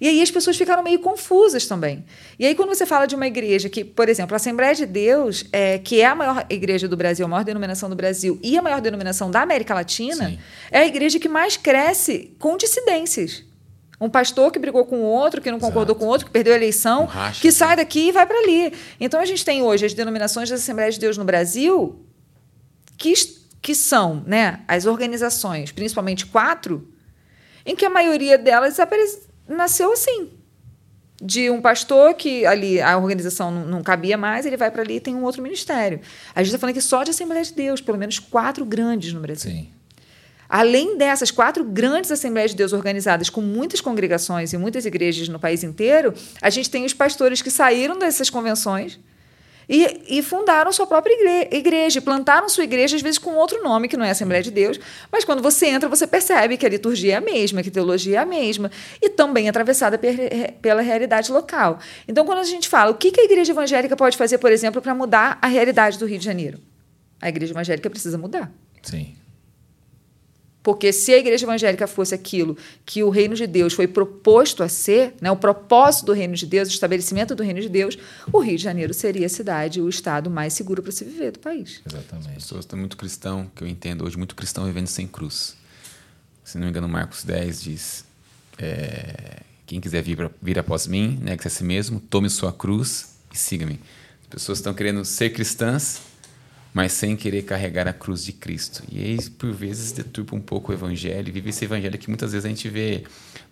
E 0.00 0.06
aí 0.06 0.22
as 0.22 0.30
pessoas 0.30 0.56
ficaram 0.56 0.82
meio 0.82 1.00
confusas 1.00 1.66
também. 1.66 2.04
E 2.38 2.46
aí, 2.46 2.54
quando 2.54 2.68
você 2.68 2.86
fala 2.86 3.06
de 3.06 3.14
uma 3.14 3.26
igreja 3.26 3.68
que, 3.68 3.84
por 3.84 4.08
exemplo, 4.08 4.34
a 4.34 4.36
Assembleia 4.36 4.74
de 4.74 4.86
Deus, 4.86 5.44
é, 5.52 5.78
que 5.78 6.00
é 6.00 6.06
a 6.06 6.14
maior 6.14 6.46
igreja 6.48 6.86
do 6.86 6.96
Brasil, 6.96 7.26
a 7.26 7.28
maior 7.28 7.44
denominação 7.44 7.90
do 7.90 7.96
Brasil 7.96 8.38
e 8.42 8.56
a 8.56 8.62
maior 8.62 8.80
denominação 8.80 9.30
da 9.30 9.42
América 9.42 9.74
Latina, 9.74 10.28
Sim. 10.28 10.38
é 10.70 10.80
a 10.80 10.86
igreja 10.86 11.18
que 11.18 11.28
mais 11.28 11.56
cresce 11.56 12.32
com 12.38 12.56
dissidências. 12.56 13.47
Um 14.00 14.08
pastor 14.08 14.52
que 14.52 14.58
brigou 14.58 14.84
com 14.84 15.00
outro, 15.02 15.40
que 15.40 15.50
não 15.50 15.58
concordou 15.58 15.94
Exato. 15.94 15.98
com 15.98 16.06
outro, 16.06 16.26
que 16.26 16.32
perdeu 16.32 16.52
a 16.52 16.56
eleição, 16.56 17.04
um 17.04 17.32
que 17.32 17.50
sai 17.50 17.74
daqui 17.74 18.08
e 18.08 18.12
vai 18.12 18.24
para 18.26 18.38
ali. 18.38 18.72
Então 19.00 19.20
a 19.20 19.24
gente 19.24 19.44
tem 19.44 19.62
hoje 19.62 19.86
as 19.86 19.92
denominações 19.92 20.48
das 20.48 20.60
Assembleias 20.60 20.94
de 20.94 21.00
Deus 21.00 21.18
no 21.18 21.24
Brasil, 21.24 21.98
que, 22.96 23.12
que 23.60 23.74
são 23.74 24.22
né, 24.24 24.60
as 24.68 24.86
organizações, 24.86 25.72
principalmente 25.72 26.26
quatro, 26.26 26.88
em 27.66 27.74
que 27.74 27.84
a 27.84 27.90
maioria 27.90 28.38
delas 28.38 28.76
nasceu 29.48 29.92
assim. 29.92 30.30
De 31.20 31.50
um 31.50 31.60
pastor 31.60 32.14
que 32.14 32.46
ali 32.46 32.80
a 32.80 32.96
organização 32.96 33.50
não, 33.50 33.66
não 33.66 33.82
cabia 33.82 34.16
mais, 34.16 34.46
ele 34.46 34.56
vai 34.56 34.70
para 34.70 34.82
ali 34.82 34.96
e 34.96 35.00
tem 35.00 35.16
um 35.16 35.24
outro 35.24 35.42
ministério. 35.42 36.00
A 36.32 36.40
gente 36.40 36.50
está 36.50 36.58
falando 36.60 36.76
aqui 36.76 36.80
só 36.80 37.02
de 37.02 37.10
Assembleia 37.10 37.42
de 37.42 37.52
Deus, 37.52 37.80
pelo 37.80 37.98
menos 37.98 38.20
quatro 38.20 38.64
grandes 38.64 39.12
no 39.12 39.18
Brasil. 39.18 39.50
Sim. 39.50 39.77
Além 40.48 40.96
dessas 40.96 41.30
quatro 41.30 41.62
grandes 41.62 42.10
Assembleias 42.10 42.52
de 42.52 42.56
Deus 42.56 42.72
organizadas 42.72 43.28
com 43.28 43.42
muitas 43.42 43.80
congregações 43.80 44.52
e 44.52 44.56
muitas 44.56 44.86
igrejas 44.86 45.28
no 45.28 45.38
país 45.38 45.62
inteiro, 45.62 46.14
a 46.40 46.48
gente 46.48 46.70
tem 46.70 46.84
os 46.84 46.94
pastores 46.94 47.42
que 47.42 47.50
saíram 47.50 47.98
dessas 47.98 48.30
convenções 48.30 48.98
e, 49.68 50.18
e 50.18 50.22
fundaram 50.22 50.72
sua 50.72 50.86
própria 50.86 51.12
igreja, 51.54 52.00
plantaram 52.00 52.48
sua 52.48 52.64
igreja, 52.64 52.96
às 52.96 53.02
vezes 53.02 53.18
com 53.18 53.34
outro 53.34 53.62
nome, 53.62 53.86
que 53.86 53.96
não 53.96 54.04
é 54.04 54.10
Assembleia 54.10 54.42
de 54.42 54.50
Deus, 54.50 54.80
mas 55.12 55.24
quando 55.24 55.42
você 55.42 55.66
entra, 55.66 55.88
você 55.88 56.06
percebe 56.06 56.56
que 56.56 56.64
a 56.64 56.68
liturgia 56.68 57.14
é 57.14 57.16
a 57.16 57.20
mesma, 57.20 57.62
que 57.62 57.68
a 57.68 57.72
teologia 57.72 58.16
é 58.16 58.22
a 58.22 58.24
mesma, 58.24 58.70
e 59.02 59.10
também 59.10 59.48
atravessada 59.48 60.00
pela 60.62 60.80
realidade 60.80 61.30
local. 61.30 61.78
Então, 62.06 62.24
quando 62.24 62.38
a 62.38 62.44
gente 62.44 62.68
fala 62.68 62.90
o 62.90 62.94
que 62.94 63.12
a 63.20 63.24
igreja 63.24 63.52
evangélica 63.52 63.94
pode 63.94 64.16
fazer, 64.16 64.38
por 64.38 64.50
exemplo, 64.50 64.80
para 64.80 64.94
mudar 64.94 65.38
a 65.42 65.46
realidade 65.46 65.98
do 65.98 66.06
Rio 66.06 66.18
de 66.18 66.24
Janeiro, 66.24 66.58
a 67.20 67.28
igreja 67.28 67.52
evangélica 67.52 67.90
precisa 67.90 68.16
mudar. 68.16 68.50
Sim. 68.82 69.17
Porque 70.68 70.92
se 70.92 71.14
a 71.14 71.16
igreja 71.16 71.46
evangélica 71.46 71.86
fosse 71.86 72.14
aquilo 72.14 72.54
que 72.84 73.02
o 73.02 73.08
reino 73.08 73.34
de 73.34 73.46
Deus 73.46 73.72
foi 73.72 73.88
proposto 73.88 74.62
a 74.62 74.68
ser, 74.68 75.14
né, 75.18 75.30
o 75.30 75.36
propósito 75.36 76.04
do 76.04 76.12
reino 76.12 76.34
de 76.34 76.44
Deus, 76.44 76.68
o 76.68 76.70
estabelecimento 76.70 77.34
do 77.34 77.42
reino 77.42 77.58
de 77.58 77.70
Deus, 77.70 77.96
o 78.30 78.38
Rio 78.38 78.58
de 78.58 78.64
Janeiro 78.64 78.92
seria 78.92 79.24
a 79.24 79.30
cidade, 79.30 79.80
o 79.80 79.88
estado 79.88 80.28
mais 80.28 80.52
seguro 80.52 80.82
para 80.82 80.92
se 80.92 81.06
viver 81.06 81.32
do 81.32 81.38
país. 81.38 81.80
Exatamente. 81.86 82.28
As 82.28 82.34
pessoas 82.34 82.66
estão 82.66 82.78
muito 82.78 82.98
cristão, 82.98 83.50
que 83.56 83.64
eu 83.64 83.66
entendo 83.66 84.04
hoje, 84.04 84.18
muito 84.18 84.34
cristão 84.34 84.66
vivendo 84.66 84.88
sem 84.88 85.06
cruz. 85.06 85.56
Se 86.44 86.58
não 86.58 86.64
me 86.64 86.70
engano, 86.70 86.86
Marcos 86.86 87.24
10 87.24 87.62
diz: 87.62 88.04
é, 88.58 89.40
quem 89.64 89.80
quiser 89.80 90.02
vir, 90.02 90.16
pra, 90.18 90.30
vir 90.42 90.58
após 90.58 90.86
mim, 90.86 91.18
negue-se 91.22 91.48
a 91.48 91.50
si 91.50 91.64
mesmo, 91.64 91.98
tome 91.98 92.28
sua 92.28 92.52
cruz 92.52 93.14
e 93.32 93.38
siga-me. 93.38 93.80
As 94.20 94.26
pessoas 94.28 94.58
estão 94.58 94.74
querendo 94.74 95.02
ser 95.02 95.30
cristãs, 95.30 96.02
mas 96.72 96.92
sem 96.92 97.16
querer 97.16 97.42
carregar 97.42 97.88
a 97.88 97.92
cruz 97.92 98.24
de 98.24 98.32
Cristo. 98.32 98.82
E 98.90 99.02
aí, 99.02 99.30
por 99.30 99.52
vezes, 99.52 99.92
deturpa 99.92 100.36
um 100.36 100.40
pouco 100.40 100.70
o 100.70 100.74
evangelho, 100.74 101.32
vive 101.32 101.50
esse 101.50 101.64
evangelho 101.64 101.98
que 101.98 102.08
muitas 102.08 102.32
vezes 102.32 102.44
a 102.44 102.48
gente 102.48 102.68
vê 102.68 103.04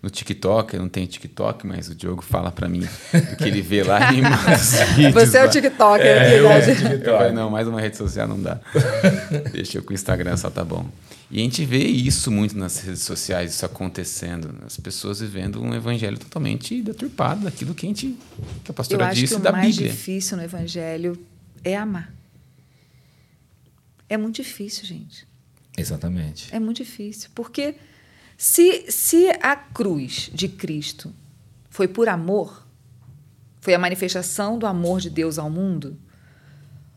no 0.02 0.10
TikTok, 0.10 0.74
eu 0.74 0.82
não 0.82 0.88
tenho 0.88 1.06
TikTok, 1.06 1.66
mas 1.66 1.88
o 1.88 1.94
Diogo 1.94 2.22
fala 2.22 2.52
para 2.52 2.68
mim 2.68 2.80
do 2.80 3.36
que 3.36 3.44
ele 3.44 3.62
vê 3.62 3.82
lá 3.82 4.12
em 4.12 4.22
vídeos. 4.94 5.14
Você 5.14 5.38
é 5.38 5.44
o 5.44 5.50
TikTok, 5.50 6.02
é, 6.02 6.38
eu, 6.38 6.48
eu, 6.48 7.32
não, 7.32 7.50
mais 7.50 7.66
uma 7.66 7.80
rede 7.80 7.96
social 7.96 8.28
não 8.28 8.40
dá. 8.40 8.60
Deixa 9.52 9.78
eu 9.78 9.82
com 9.82 9.90
o 9.90 9.94
Instagram 9.94 10.36
só 10.36 10.50
tá 10.50 10.64
bom. 10.64 10.86
E 11.28 11.40
a 11.40 11.42
gente 11.42 11.64
vê 11.64 11.78
isso 11.78 12.30
muito 12.30 12.56
nas 12.56 12.78
redes 12.78 13.02
sociais, 13.02 13.52
isso 13.52 13.66
acontecendo. 13.66 14.54
As 14.64 14.76
pessoas 14.76 15.20
vivendo 15.20 15.60
um 15.60 15.74
evangelho 15.74 16.18
totalmente 16.18 16.80
deturpado 16.80 17.44
daquilo 17.44 17.74
que 17.74 17.86
a 17.86 17.88
gente, 17.88 18.16
que 18.62 18.70
a 18.70 18.74
pastora 18.74 19.06
eu 19.06 19.10
disse 19.10 19.34
acho 19.34 19.36
que 19.36 19.42
da 19.42 19.50
Bíblia. 19.50 19.70
O 19.70 19.80
mais 19.80 19.92
difícil 19.96 20.36
no 20.36 20.44
evangelho 20.44 21.18
é 21.64 21.76
amar. 21.76 22.15
É 24.08 24.16
muito 24.16 24.36
difícil, 24.36 24.84
gente. 24.84 25.26
Exatamente. 25.76 26.54
É 26.54 26.58
muito 26.58 26.78
difícil. 26.78 27.30
Porque 27.34 27.76
se, 28.36 28.90
se 28.90 29.28
a 29.42 29.56
cruz 29.56 30.30
de 30.32 30.48
Cristo 30.48 31.14
foi 31.68 31.88
por 31.88 32.08
amor, 32.08 32.66
foi 33.60 33.74
a 33.74 33.78
manifestação 33.78 34.58
do 34.58 34.66
amor 34.66 35.00
de 35.00 35.10
Deus 35.10 35.38
ao 35.38 35.50
mundo, 35.50 35.98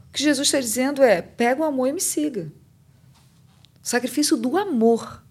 o 0.10 0.14
que 0.14 0.24
Jesus 0.24 0.48
está 0.48 0.60
dizendo 0.60 1.04
é: 1.04 1.22
pega 1.22 1.62
o 1.62 1.66
amor 1.66 1.88
e 1.88 1.94
me 1.94 2.02
siga. 2.02 2.52
O 3.84 3.88
sacrifício 3.88 4.36
do 4.38 4.58
amor. 4.58 5.24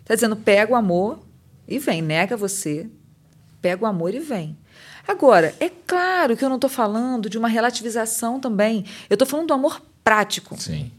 Está 0.00 0.14
dizendo: 0.14 0.36
pega 0.36 0.72
o 0.72 0.76
amor 0.76 1.20
e 1.66 1.78
vem, 1.78 2.00
nega 2.02 2.36
você, 2.36 2.88
pega 3.60 3.84
o 3.84 3.86
amor 3.86 4.14
e 4.14 4.20
vem. 4.20 4.56
Agora, 5.06 5.54
é 5.60 5.68
claro 5.68 6.36
que 6.36 6.44
eu 6.44 6.48
não 6.48 6.56
estou 6.56 6.70
falando 6.70 7.30
de 7.30 7.38
uma 7.38 7.48
relativização 7.48 8.40
também. 8.40 8.84
Eu 9.08 9.14
estou 9.14 9.26
falando 9.26 9.48
do 9.48 9.54
amor 9.54 9.80
prático. 10.06 10.56
Sim. 10.56 10.92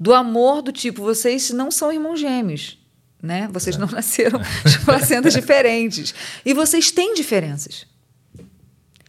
Do 0.00 0.14
amor 0.14 0.62
do 0.62 0.72
tipo, 0.72 1.02
vocês 1.02 1.50
não 1.50 1.70
são 1.70 1.92
irmãos 1.92 2.18
gêmeos. 2.18 2.78
Né? 3.22 3.46
Vocês 3.52 3.76
é. 3.76 3.78
não 3.78 3.86
nasceram 3.86 4.40
de 4.64 4.78
placentas 4.86 5.34
diferentes. 5.36 6.14
E 6.44 6.54
vocês 6.54 6.90
têm 6.90 7.12
diferenças. 7.12 7.86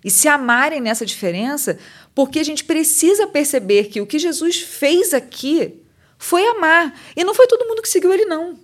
E 0.04 0.12
se 0.12 0.28
amarem 0.28 0.82
nessa 0.82 1.06
diferença, 1.06 1.80
porque 2.14 2.38
a 2.38 2.44
gente 2.44 2.66
precisa 2.66 3.28
perceber 3.28 3.86
que 3.86 4.02
o 4.02 4.06
que 4.06 4.20
Jesus 4.20 4.62
fez 4.62 5.14
aqui 5.14 5.82
foi 6.18 6.46
amar. 6.48 6.94
E 7.16 7.24
não 7.24 7.34
foi 7.34 7.48
todo 7.48 7.66
mundo 7.66 7.82
que 7.82 7.90
seguiu 7.90 8.14
ele, 8.14 8.26
não. 8.26 8.60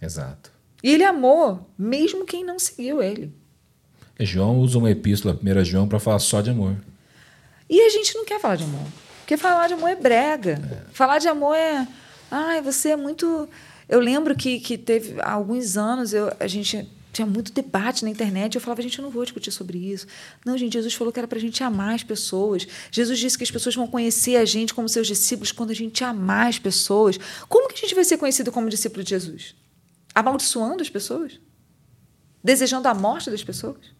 Exato. 0.00 0.52
E 0.82 0.92
ele 0.92 1.04
amou, 1.04 1.68
mesmo 1.76 2.26
quem 2.26 2.44
não 2.44 2.58
seguiu 2.58 3.02
ele. 3.02 3.32
João 4.20 4.58
usa 4.58 4.78
uma 4.78 4.90
epístola, 4.90 5.38
1 5.42 5.64
João, 5.64 5.88
para 5.88 5.98
falar 5.98 6.18
só 6.18 6.40
de 6.40 6.50
amor. 6.50 6.76
E 7.68 7.80
a 7.80 7.88
gente 7.88 8.14
não 8.14 8.24
quer 8.24 8.40
falar 8.40 8.56
de 8.56 8.64
amor. 8.64 8.86
Porque 9.28 9.36
falar 9.36 9.66
de 9.68 9.74
amor 9.74 9.90
é 9.90 9.94
brega. 9.94 10.58
É. 10.88 10.90
Falar 10.90 11.18
de 11.18 11.28
amor 11.28 11.54
é. 11.54 11.86
Ai, 12.30 12.62
você 12.62 12.92
é 12.92 12.96
muito. 12.96 13.46
Eu 13.86 14.00
lembro 14.00 14.34
que, 14.34 14.58
que 14.58 14.78
teve 14.78 15.20
há 15.20 15.32
alguns 15.32 15.76
anos, 15.76 16.14
eu, 16.14 16.32
a 16.40 16.46
gente 16.46 16.90
tinha 17.12 17.26
muito 17.26 17.52
debate 17.52 18.04
na 18.04 18.10
internet. 18.10 18.54
Eu 18.54 18.60
falava, 18.62 18.80
gente, 18.80 18.98
eu 18.98 19.02
não 19.02 19.10
vou 19.10 19.22
discutir 19.22 19.52
sobre 19.52 19.76
isso. 19.76 20.06
Não, 20.46 20.56
gente, 20.56 20.72
Jesus 20.72 20.94
falou 20.94 21.12
que 21.12 21.20
era 21.20 21.28
para 21.28 21.36
a 21.36 21.40
gente 21.42 21.62
amar 21.62 21.94
as 21.94 22.02
pessoas. 22.02 22.66
Jesus 22.90 23.18
disse 23.18 23.36
que 23.36 23.44
as 23.44 23.50
pessoas 23.50 23.74
vão 23.74 23.86
conhecer 23.86 24.36
a 24.36 24.46
gente 24.46 24.72
como 24.72 24.88
seus 24.88 25.06
discípulos 25.06 25.52
quando 25.52 25.72
a 25.72 25.74
gente 25.74 26.02
amar 26.02 26.48
as 26.48 26.58
pessoas. 26.58 27.18
Como 27.50 27.68
que 27.68 27.74
a 27.74 27.80
gente 27.82 27.94
vai 27.94 28.04
ser 28.04 28.16
conhecido 28.16 28.50
como 28.50 28.66
discípulo 28.70 29.04
de 29.04 29.10
Jesus? 29.10 29.54
Amaldiçoando 30.14 30.80
as 30.80 30.88
pessoas? 30.88 31.38
Desejando 32.42 32.88
a 32.88 32.94
morte 32.94 33.30
das 33.30 33.44
pessoas? 33.44 33.92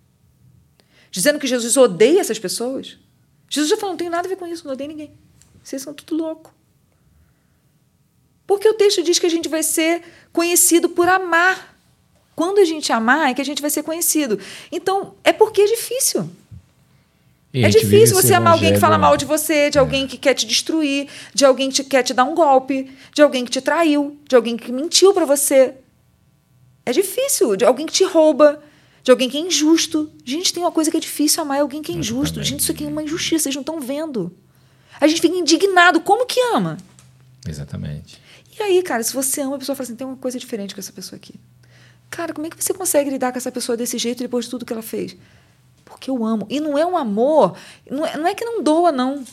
Dizendo 1.11 1.39
que 1.39 1.47
Jesus 1.47 1.77
odeia 1.77 2.19
essas 2.19 2.39
pessoas? 2.39 2.97
Jesus 3.49 3.71
já 3.71 3.77
falou, 3.77 3.93
não 3.93 3.99
tem 3.99 4.11
nada 4.11 4.27
a 4.27 4.29
ver 4.29 4.37
com 4.37 4.47
isso, 4.47 4.65
não 4.65 4.73
odeio 4.73 4.89
ninguém. 4.89 5.13
Vocês 5.63 5.83
são 5.83 5.95
tudo 5.95 6.17
louco. 6.17 6.53
Porque 8.47 8.69
o 8.69 8.75
texto 8.75 9.03
diz 9.03 9.19
que 9.19 9.27
a 9.27 9.31
gente 9.31 9.49
vai 9.49 9.63
ser 9.63 10.03
conhecido 10.33 10.89
por 10.89 11.09
amar. 11.09 11.77
Quando 12.35 12.59
a 12.59 12.65
gente 12.65 12.93
amar, 12.93 13.31
é 13.31 13.35
que 13.35 13.43
a 13.43 13.45
gente 13.45 13.61
vai 13.61 13.71
ser 13.71 13.83
conhecido. 13.83 14.39
Então, 14.73 15.15
é 15.23 15.33
porque 15.33 15.63
é 15.63 15.67
difícil. 15.67 16.31
E 17.53 17.65
é 17.65 17.69
difícil 17.69 18.15
você 18.15 18.35
amar 18.35 18.53
alguém 18.53 18.73
que 18.73 18.79
fala 18.79 18.99
mal 18.99 19.17
de 19.17 19.25
você, 19.25 19.71
de 19.71 19.79
é. 19.79 19.81
alguém 19.81 20.07
que 20.07 20.19
quer 20.19 20.35
te 20.35 20.47
destruir, 20.47 21.09
de 21.35 21.45
alguém 21.45 21.71
que 21.71 21.83
quer 21.83 22.03
te 22.03 22.13
dar 22.13 22.25
um 22.25 22.35
golpe, 22.35 22.91
de 23.13 23.23
alguém 23.23 23.45
que 23.45 23.51
te 23.51 23.61
traiu, 23.61 24.19
de 24.29 24.37
alguém 24.37 24.57
que 24.57 24.71
mentiu 24.71 25.13
para 25.13 25.25
você. 25.25 25.75
É 26.85 26.93
difícil, 26.93 27.57
de 27.57 27.65
alguém 27.65 27.87
que 27.87 27.93
te 27.93 28.05
rouba, 28.05 28.63
de 29.03 29.11
alguém 29.11 29.29
que 29.29 29.37
é 29.37 29.41
injusto. 29.41 30.11
Gente, 30.25 30.53
tem 30.53 30.63
uma 30.63 30.73
coisa 30.73 30.91
que 30.91 30.97
é 30.97 31.01
difícil 31.01 31.43
amar 31.43 31.59
é 31.59 31.61
alguém 31.61 31.83
que 31.83 31.93
é 31.93 31.95
injusto. 31.95 32.43
Gente, 32.43 32.61
isso 32.61 32.73
aqui 32.73 32.85
é 32.85 32.89
uma 32.89 33.03
injustiça, 33.03 33.45
vocês 33.45 33.55
não 33.55 33.63
estão 33.63 33.81
vendo. 33.81 34.35
A 35.01 35.07
gente 35.07 35.21
fica 35.21 35.35
indignado. 35.35 36.01
Como 36.01 36.27
que 36.27 36.41
ama? 36.55 36.77
Exatamente. 37.47 38.21
E 38.59 38.63
aí, 38.63 38.83
cara, 38.83 39.03
se 39.03 39.15
você 39.15 39.41
ama, 39.41 39.57
a 39.57 39.59
pessoa 39.59 39.77
fala 39.77 39.85
assim: 39.85 39.97
tem 39.97 40.07
uma 40.07 40.17
coisa 40.17 40.39
diferente 40.39 40.75
com 40.75 40.81
essa 40.81 40.93
pessoa 40.93 41.17
aqui. 41.17 41.35
Cara, 42.11 42.33
como 42.33 42.47
é 42.47 42.51
que 42.51 42.63
você 42.63 42.75
consegue 42.75 43.11
lidar 43.11 43.33
com 43.33 43.39
essa 43.39 43.53
pessoa 43.53 43.77
desse 43.77 43.99
jeito 43.99 44.19
depois 44.19 44.47
de 44.47 44.51
tudo 44.51 44.65
que 44.65 44.73
ela 44.73 44.83
fez? 44.83 45.17
Porque 45.85 46.11
eu 46.11 46.25
amo. 46.25 46.47
E 46.51 46.59
não 46.59 46.77
é 46.77 46.85
um 46.85 46.97
amor, 46.97 47.57
não 47.91 48.05
é, 48.05 48.17
não 48.17 48.27
é 48.27 48.35
que 48.35 48.45
não 48.45 48.63
doa, 48.63 48.91
não. 48.91 49.25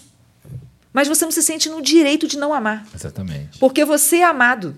Mas 0.93 1.07
você 1.07 1.25
não 1.25 1.31
se 1.31 1.43
sente 1.43 1.67
no 1.69 1.81
direito 1.81 2.27
de 2.27 2.37
não 2.37 2.53
amar. 2.53 2.85
Exatamente. 2.93 3.59
Porque 3.59 3.83
você 3.83 4.17
é 4.17 4.23
amado. 4.23 4.77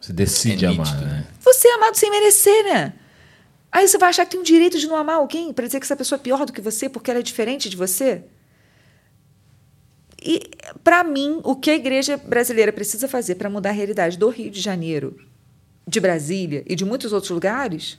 Você 0.00 0.12
decide 0.12 0.66
é 0.66 0.68
amar, 0.68 1.00
né? 1.00 1.26
Você 1.40 1.68
é 1.68 1.74
amado 1.74 1.96
sem 1.96 2.10
merecer, 2.10 2.64
né? 2.64 2.92
Aí 3.74 3.88
você 3.88 3.98
vai 3.98 4.10
achar 4.10 4.24
que 4.24 4.30
tem 4.30 4.40
o 4.40 4.44
direito 4.44 4.78
de 4.78 4.86
não 4.86 4.94
amar 4.94 5.16
alguém 5.16 5.52
para 5.52 5.66
dizer 5.66 5.80
que 5.80 5.84
essa 5.84 5.96
pessoa 5.96 6.16
é 6.16 6.22
pior 6.22 6.46
do 6.46 6.52
que 6.52 6.60
você 6.60 6.88
porque 6.88 7.10
ela 7.10 7.18
é 7.18 7.22
diferente 7.24 7.68
de 7.68 7.76
você? 7.76 8.22
E, 10.22 10.48
para 10.84 11.02
mim, 11.02 11.40
o 11.42 11.56
que 11.56 11.72
a 11.72 11.74
igreja 11.74 12.16
brasileira 12.16 12.72
precisa 12.72 13.08
fazer 13.08 13.34
para 13.34 13.50
mudar 13.50 13.70
a 13.70 13.72
realidade 13.72 14.16
do 14.16 14.28
Rio 14.28 14.48
de 14.48 14.60
Janeiro, 14.60 15.18
de 15.88 15.98
Brasília 15.98 16.62
e 16.68 16.76
de 16.76 16.84
muitos 16.84 17.12
outros 17.12 17.30
lugares 17.32 17.98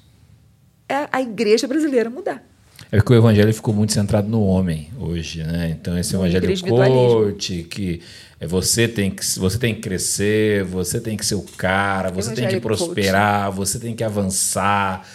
é 0.88 1.10
a 1.12 1.22
igreja 1.22 1.68
brasileira 1.68 2.10
mudar. 2.10 2.42
É 2.90 3.02
que 3.02 3.12
o 3.12 3.16
evangelho 3.16 3.54
ficou 3.54 3.74
muito 3.74 3.92
centrado 3.92 4.30
no 4.30 4.46
homem 4.46 4.90
hoje, 4.98 5.44
né? 5.44 5.76
Então 5.78 5.98
esse 5.98 6.16
evangelho 6.16 6.48
coach 6.70 7.64
que 7.64 8.02
é 8.40 8.48
você 8.48 8.88
tem 8.88 9.12
que 9.12 9.26
você 9.38 9.58
tem 9.58 9.76
que 9.76 9.82
crescer, 9.82 10.64
você 10.64 11.02
tem 11.02 11.18
que 11.18 11.26
ser 11.26 11.36
o 11.36 11.42
cara, 11.42 12.12
você 12.12 12.34
tem 12.34 12.48
que 12.48 12.62
prosperar, 12.62 13.48
coach. 13.48 13.58
você 13.58 13.78
tem 13.78 13.94
que 13.94 14.04
avançar. 14.04 15.06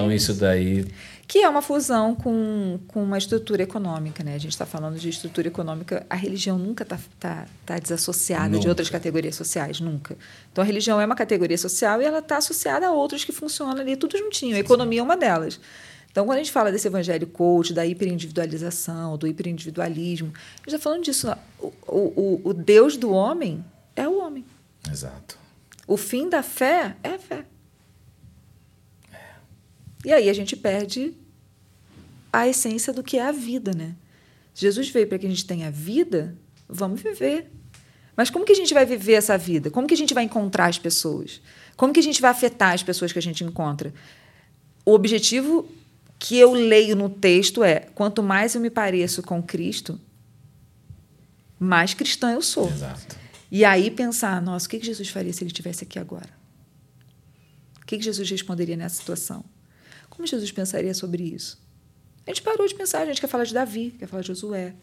Então, 0.00 0.10
é 0.10 0.16
isso. 0.16 0.32
isso 0.32 0.40
daí. 0.40 0.86
Que 1.26 1.42
é 1.42 1.48
uma 1.48 1.60
fusão 1.60 2.14
com, 2.14 2.80
com 2.88 3.02
uma 3.02 3.18
estrutura 3.18 3.62
econômica, 3.62 4.24
né? 4.24 4.34
A 4.34 4.38
gente 4.38 4.52
está 4.52 4.64
falando 4.64 4.98
de 4.98 5.10
estrutura 5.10 5.48
econômica. 5.48 6.06
A 6.08 6.16
religião 6.16 6.58
nunca 6.58 6.84
está 6.84 6.98
tá, 7.20 7.46
tá 7.66 7.78
desassociada 7.78 8.48
nunca. 8.48 8.60
de 8.60 8.68
outras 8.68 8.88
categorias 8.88 9.34
sociais, 9.34 9.78
nunca. 9.78 10.16
Então, 10.50 10.62
a 10.62 10.66
religião 10.66 10.98
é 10.98 11.04
uma 11.04 11.14
categoria 11.14 11.58
social 11.58 12.00
e 12.00 12.04
ela 12.06 12.20
está 12.20 12.38
associada 12.38 12.86
a 12.86 12.92
outras 12.92 13.24
que 13.24 13.32
funcionam 13.32 13.78
ali 13.78 13.94
tudo 13.94 14.16
juntinho. 14.16 14.56
A 14.56 14.58
economia 14.58 15.00
é 15.00 15.02
uma 15.02 15.16
delas. 15.18 15.60
Então, 16.10 16.24
quando 16.24 16.36
a 16.36 16.42
gente 16.42 16.50
fala 16.50 16.72
desse 16.72 16.88
evangelho 16.88 17.26
coach, 17.26 17.74
da 17.74 17.84
hiperindividualização, 17.84 19.18
do 19.18 19.26
hiperindividualismo, 19.26 20.32
a 20.34 20.58
gente 20.60 20.66
está 20.66 20.78
falando 20.78 21.04
disso. 21.04 21.30
O, 21.60 21.70
o, 21.86 22.40
o 22.42 22.54
Deus 22.54 22.96
do 22.96 23.10
homem 23.10 23.62
é 23.94 24.08
o 24.08 24.18
homem. 24.18 24.44
Exato. 24.90 25.38
O 25.86 25.96
fim 25.96 26.28
da 26.28 26.42
fé 26.42 26.96
é 27.02 27.10
a 27.10 27.18
fé. 27.18 27.44
E 30.04 30.12
aí 30.12 30.28
a 30.28 30.32
gente 30.32 30.56
perde 30.56 31.14
a 32.32 32.46
essência 32.46 32.92
do 32.92 33.02
que 33.02 33.18
é 33.18 33.22
a 33.22 33.32
vida, 33.32 33.72
né? 33.74 33.96
Jesus 34.54 34.88
veio 34.90 35.06
para 35.06 35.18
que 35.18 35.26
a 35.26 35.28
gente 35.28 35.44
tenha 35.44 35.70
vida, 35.70 36.36
vamos 36.68 37.00
viver. 37.00 37.50
Mas 38.16 38.30
como 38.30 38.44
que 38.44 38.52
a 38.52 38.56
gente 38.56 38.74
vai 38.74 38.84
viver 38.84 39.12
essa 39.12 39.38
vida? 39.38 39.70
Como 39.70 39.86
que 39.86 39.94
a 39.94 39.96
gente 39.96 40.12
vai 40.12 40.24
encontrar 40.24 40.66
as 40.66 40.78
pessoas? 40.78 41.40
Como 41.76 41.92
que 41.92 42.00
a 42.00 42.02
gente 42.02 42.20
vai 42.20 42.30
afetar 42.30 42.72
as 42.72 42.82
pessoas 42.82 43.12
que 43.12 43.18
a 43.18 43.22
gente 43.22 43.44
encontra? 43.44 43.94
O 44.84 44.92
objetivo 44.92 45.68
que 46.18 46.36
eu 46.36 46.52
leio 46.52 46.96
no 46.96 47.08
texto 47.08 47.62
é: 47.62 47.80
quanto 47.94 48.22
mais 48.22 48.54
eu 48.54 48.60
me 48.60 48.70
pareço 48.70 49.22
com 49.22 49.40
Cristo, 49.40 50.00
mais 51.58 51.94
cristã 51.94 52.32
eu 52.32 52.42
sou. 52.42 52.68
Exato. 52.68 53.16
E 53.50 53.64
aí 53.64 53.90
pensar, 53.90 54.42
nossa, 54.42 54.66
o 54.66 54.68
que 54.68 54.84
Jesus 54.84 55.08
faria 55.08 55.32
se 55.32 55.42
ele 55.42 55.50
estivesse 55.50 55.84
aqui 55.84 55.98
agora? 55.98 56.28
O 57.80 57.86
que 57.86 58.00
Jesus 58.00 58.28
responderia 58.28 58.76
nessa 58.76 58.96
situação? 58.96 59.44
Como 60.18 60.26
Jesus 60.26 60.50
pensaria 60.50 60.92
sobre 60.94 61.22
isso? 61.22 61.56
A 62.26 62.30
gente 62.30 62.42
parou 62.42 62.66
de 62.66 62.74
pensar, 62.74 63.02
a 63.02 63.06
gente 63.06 63.20
quer 63.20 63.28
falar 63.28 63.44
de 63.44 63.54
Davi, 63.54 63.94
quer 63.96 64.08
falar 64.08 64.20
de 64.20 64.26
Josué, 64.26 64.74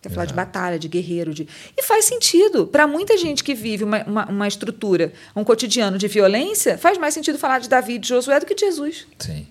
quer 0.00 0.08
Exato. 0.08 0.14
falar 0.14 0.26
de 0.26 0.34
batalha, 0.34 0.78
de 0.78 0.86
guerreiro. 0.86 1.34
De... 1.34 1.48
E 1.76 1.82
faz 1.82 2.04
sentido. 2.04 2.68
Para 2.68 2.86
muita 2.86 3.18
gente 3.18 3.42
que 3.42 3.56
vive 3.56 3.82
uma, 3.82 4.04
uma, 4.04 4.26
uma, 4.26 4.46
estrutura, 4.46 5.12
um 5.34 5.42
cotidiano 5.42 5.98
de 5.98 6.06
violência, 6.06 6.78
faz 6.78 6.96
mais 6.96 7.12
sentido 7.12 7.40
falar 7.40 7.58
de 7.58 7.68
Davi 7.68 7.94
e 7.94 7.98
de 7.98 8.06
Josué 8.06 8.38
do 8.38 8.46
que 8.46 8.54
de 8.54 8.60
Jesus. 8.60 9.04
Sim. 9.18 9.48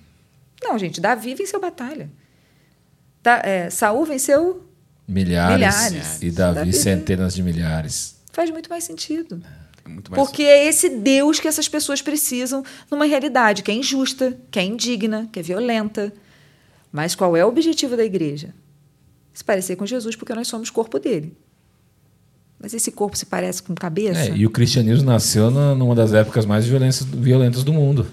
Não, 0.63 0.79
gente, 0.79 1.01
Davi 1.01 1.35
venceu 1.35 1.59
batalha. 1.59 2.09
Da, 3.21 3.39
é, 3.39 3.69
Saul 3.69 4.05
venceu 4.05 4.65
milhares, 5.05 5.57
milhares. 5.57 6.21
E 6.21 6.31
Davi, 6.31 6.55
Davi 6.55 6.71
centenas 6.71 7.35
de 7.35 7.43
milhares. 7.43 8.15
Faz 8.31 8.49
muito 8.49 8.69
mais 8.69 8.85
sentido. 8.85 9.43
É. 9.59 9.62
É 9.85 10.15
Porque 10.15 10.43
é 10.43 10.65
esse 10.65 10.89
Deus 10.89 11.39
que 11.39 11.47
essas 11.47 11.67
pessoas 11.67 12.01
precisam 12.01 12.63
numa 12.89 13.05
realidade 13.05 13.63
que 13.63 13.71
é 13.71 13.73
injusta, 13.73 14.37
que 14.49 14.57
é 14.57 14.63
indigna, 14.63 15.29
que 15.31 15.39
é 15.39 15.43
violenta. 15.43 16.13
Mas 16.91 17.15
qual 17.15 17.35
é 17.35 17.43
o 17.43 17.49
objetivo 17.49 17.97
da 17.97 18.03
igreja? 18.03 18.53
Se 19.33 19.43
parecer 19.43 19.75
com 19.75 19.85
Jesus, 19.85 20.15
porque 20.15 20.33
nós 20.33 20.47
somos 20.47 20.69
corpo 20.69 20.99
dele. 20.99 21.35
Mas 22.59 22.73
esse 22.73 22.91
corpo 22.91 23.17
se 23.17 23.25
parece 23.25 23.61
com 23.61 23.75
cabeça? 23.75 24.21
É, 24.21 24.37
e 24.37 24.45
o 24.45 24.49
cristianismo 24.49 25.05
nasceu 25.05 25.51
numa 25.51 25.93
das 25.93 26.13
épocas 26.13 26.45
mais 26.45 26.65
violentas, 26.65 27.01
violentas 27.03 27.63
do 27.63 27.73
mundo. 27.73 28.07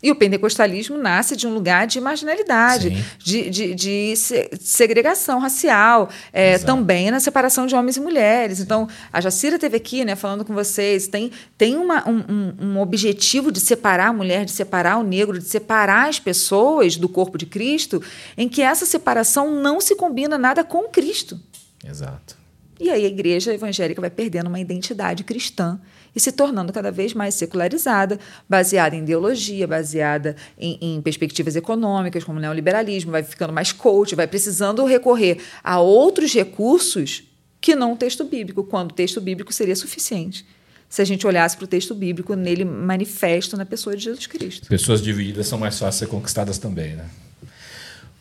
E 0.00 0.12
o 0.12 0.14
pentecostalismo 0.14 0.96
nasce 0.96 1.36
de 1.36 1.46
um 1.46 1.52
lugar 1.52 1.86
de 1.86 2.00
marginalidade, 2.00 3.04
de, 3.18 3.50
de, 3.50 3.74
de, 3.74 4.14
segregação 4.60 5.40
racial, 5.40 6.08
é, 6.32 6.56
também 6.58 7.10
na 7.10 7.18
separação 7.18 7.66
de 7.66 7.74
homens 7.74 7.96
e 7.96 8.00
mulheres. 8.00 8.58
Sim. 8.58 8.64
Então, 8.64 8.88
a 9.12 9.20
Jacira 9.20 9.58
teve 9.58 9.76
aqui, 9.76 10.04
né, 10.04 10.14
falando 10.14 10.44
com 10.44 10.54
vocês, 10.54 11.08
tem, 11.08 11.32
tem 11.56 11.76
uma, 11.76 12.08
um, 12.08 12.54
um 12.60 12.80
objetivo 12.80 13.50
de 13.50 13.58
separar 13.58 14.08
a 14.08 14.12
mulher, 14.12 14.44
de 14.44 14.52
separar 14.52 14.98
o 14.98 15.02
negro, 15.02 15.38
de 15.38 15.46
separar 15.46 16.08
as 16.08 16.20
pessoas 16.20 16.96
do 16.96 17.08
corpo 17.08 17.36
de 17.36 17.46
Cristo, 17.46 18.00
em 18.36 18.48
que 18.48 18.62
essa 18.62 18.86
separação 18.86 19.50
não 19.50 19.80
se 19.80 19.96
combina 19.96 20.38
nada 20.38 20.62
com 20.62 20.84
Cristo. 20.84 21.40
Exato. 21.84 22.36
E 22.80 22.90
aí 22.90 23.04
a 23.04 23.08
igreja 23.08 23.52
evangélica 23.52 24.00
vai 24.00 24.10
perdendo 24.10 24.46
uma 24.46 24.60
identidade 24.60 25.24
cristã 25.24 25.80
e 26.14 26.20
se 26.20 26.32
tornando 26.32 26.72
cada 26.72 26.90
vez 26.90 27.14
mais 27.14 27.34
secularizada, 27.34 28.18
baseada 28.48 28.96
em 28.96 29.00
ideologia, 29.00 29.66
baseada 29.66 30.36
em, 30.58 30.78
em, 30.80 31.02
perspectivas 31.02 31.56
econômicas, 31.56 32.24
como 32.24 32.38
o 32.38 32.40
neoliberalismo, 32.40 33.10
vai 33.10 33.22
ficando 33.22 33.52
mais 33.52 33.72
coach, 33.72 34.14
vai 34.14 34.26
precisando 34.26 34.84
recorrer 34.84 35.38
a 35.62 35.80
outros 35.80 36.32
recursos 36.32 37.24
que 37.60 37.74
não 37.74 37.92
o 37.92 37.96
texto 37.96 38.24
bíblico, 38.24 38.64
quando 38.64 38.92
o 38.92 38.94
texto 38.94 39.20
bíblico 39.20 39.52
seria 39.52 39.74
suficiente. 39.74 40.46
Se 40.88 41.02
a 41.02 41.04
gente 41.04 41.26
olhasse 41.26 41.56
para 41.56 41.64
o 41.64 41.68
texto 41.68 41.94
bíblico, 41.94 42.34
nele 42.34 42.64
manifesto 42.64 43.56
na 43.56 43.66
pessoa 43.66 43.94
de 43.94 44.04
Jesus 44.04 44.26
Cristo. 44.26 44.68
Pessoas 44.68 45.02
divididas 45.02 45.46
são 45.46 45.58
mais 45.58 45.78
fáceis 45.78 45.94
de 45.94 45.98
ser 46.00 46.06
conquistadas 46.06 46.56
também, 46.56 46.96
né? 46.96 47.04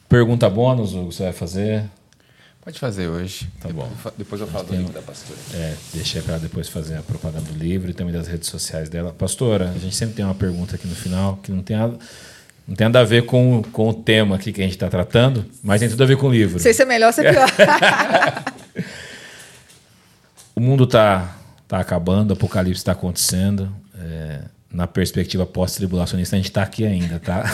Pergunta 0.09 0.49
bônus, 0.49 0.93
o 0.93 1.07
que 1.07 1.15
você 1.15 1.23
vai 1.23 1.33
fazer? 1.33 1.85
Pode 2.67 2.79
fazer 2.79 3.07
hoje. 3.07 3.47
Tá 3.61 3.69
bom. 3.69 3.89
Depois 4.17 4.41
eu 4.41 4.47
falo 4.47 4.65
do 4.65 4.75
livro 4.75 4.91
da 4.91 5.01
pastora. 5.01 5.39
É, 5.53 5.73
deixa 5.93 6.21
para 6.21 6.37
depois 6.37 6.67
fazer 6.67 6.97
a 6.97 7.01
propaganda 7.01 7.49
do 7.49 7.57
livro 7.57 7.89
e 7.89 7.93
também 7.93 8.13
das 8.13 8.27
redes 8.27 8.49
sociais 8.49 8.89
dela. 8.89 9.15
Pastora, 9.17 9.69
a 9.73 9.79
gente 9.79 9.95
sempre 9.95 10.15
tem 10.15 10.25
uma 10.25 10.35
pergunta 10.35 10.75
aqui 10.75 10.85
no 10.85 10.93
final 10.93 11.39
que 11.41 11.49
não 11.49 11.63
tem 11.63 11.77
nada, 11.77 11.97
não 12.67 12.75
tem 12.75 12.85
nada 12.87 12.99
a 12.99 13.05
ver 13.05 13.25
com, 13.25 13.63
com 13.71 13.87
o 13.87 13.93
tema 13.93 14.35
aqui 14.35 14.51
que 14.51 14.59
a 14.59 14.65
gente 14.65 14.73
está 14.73 14.89
tratando, 14.89 15.45
mas 15.63 15.79
tem 15.79 15.87
tudo 15.87 16.03
a 16.03 16.05
ver 16.05 16.17
com 16.17 16.27
o 16.27 16.29
livro. 16.29 16.59
Sei 16.59 16.73
se 16.73 16.81
é 16.81 16.85
melhor 16.85 17.07
ou 17.07 17.13
se 17.13 17.25
é 17.25 17.31
pior. 17.31 17.47
o 20.53 20.59
mundo 20.59 20.83
está 20.83 21.37
tá 21.69 21.79
acabando, 21.79 22.31
o 22.31 22.33
apocalipse 22.33 22.81
está 22.81 22.91
acontecendo. 22.91 23.73
É, 23.97 24.41
na 24.69 24.85
perspectiva 24.85 25.45
pós-tribulacionista, 25.45 26.35
a 26.35 26.39
gente 26.39 26.49
está 26.49 26.63
aqui 26.63 26.85
ainda, 26.85 27.17
tá? 27.17 27.45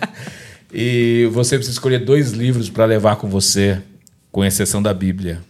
e 0.70 1.26
você 1.32 1.56
precisa 1.56 1.74
escolher 1.74 2.00
dois 2.00 2.32
livros 2.32 2.68
para 2.68 2.84
levar 2.84 3.16
com 3.16 3.30
você 3.30 3.80
com 4.32 4.42
exceção 4.42 4.82
da 4.82 4.94
Bíblia. 4.94 5.42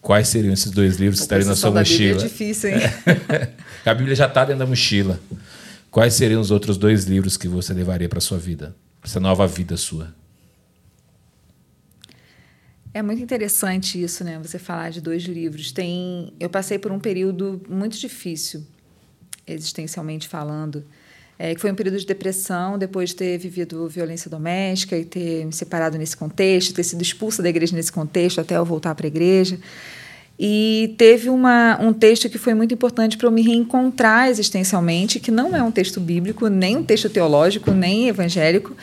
Quais 0.00 0.28
seriam 0.28 0.54
esses 0.54 0.70
dois 0.70 0.96
livros 0.96 1.18
que 1.18 1.24
estariam 1.24 1.48
na 1.48 1.56
sua 1.56 1.72
da 1.72 1.80
mochila? 1.80 2.22
Bíblia 2.22 2.24
é 2.24 2.28
difícil, 2.28 2.70
hein? 2.70 2.76
a 3.84 3.94
Bíblia 3.94 4.14
já 4.14 4.26
está 4.26 4.44
dentro 4.44 4.60
da 4.60 4.66
mochila. 4.66 5.20
Quais 5.90 6.14
seriam 6.14 6.40
os 6.40 6.52
outros 6.52 6.78
dois 6.78 7.04
livros 7.04 7.36
que 7.36 7.48
você 7.48 7.74
levaria 7.74 8.08
para 8.08 8.20
sua 8.20 8.38
vida, 8.38 8.76
para 9.00 9.10
essa 9.10 9.18
nova 9.18 9.46
vida 9.46 9.76
sua? 9.76 10.14
É 12.94 13.02
muito 13.02 13.20
interessante 13.20 14.02
isso, 14.02 14.22
né? 14.22 14.38
Você 14.38 14.58
falar 14.58 14.90
de 14.90 15.00
dois 15.00 15.24
livros. 15.24 15.72
Tem, 15.72 16.32
eu 16.38 16.48
passei 16.48 16.78
por 16.78 16.92
um 16.92 17.00
período 17.00 17.60
muito 17.68 17.98
difícil, 17.98 18.64
existencialmente 19.46 20.28
falando. 20.28 20.84
É, 21.38 21.54
que 21.54 21.60
foi 21.60 21.70
um 21.70 21.74
período 21.74 21.98
de 21.98 22.04
depressão, 22.04 22.76
depois 22.76 23.10
de 23.10 23.16
ter 23.16 23.38
vivido 23.38 23.88
violência 23.88 24.28
doméstica 24.28 24.96
e 24.96 25.04
ter 25.04 25.46
me 25.46 25.52
separado 25.52 25.96
nesse 25.96 26.16
contexto, 26.16 26.74
ter 26.74 26.82
sido 26.82 27.00
expulsa 27.00 27.42
da 27.42 27.48
igreja 27.48 27.76
nesse 27.76 27.92
contexto 27.92 28.40
até 28.40 28.56
eu 28.56 28.64
voltar 28.64 28.94
para 28.96 29.06
a 29.06 29.08
igreja. 29.08 29.58
E 30.36 30.94
teve 30.98 31.28
uma, 31.28 31.78
um 31.80 31.92
texto 31.92 32.28
que 32.28 32.38
foi 32.38 32.54
muito 32.54 32.74
importante 32.74 33.16
para 33.16 33.26
eu 33.26 33.30
me 33.30 33.42
reencontrar 33.42 34.28
existencialmente, 34.28 35.20
que 35.20 35.30
não 35.30 35.54
é 35.54 35.62
um 35.62 35.70
texto 35.70 36.00
bíblico, 36.00 36.48
nem 36.48 36.76
um 36.76 36.82
texto 36.82 37.08
teológico, 37.08 37.70
nem 37.70 38.08
evangélico, 38.08 38.76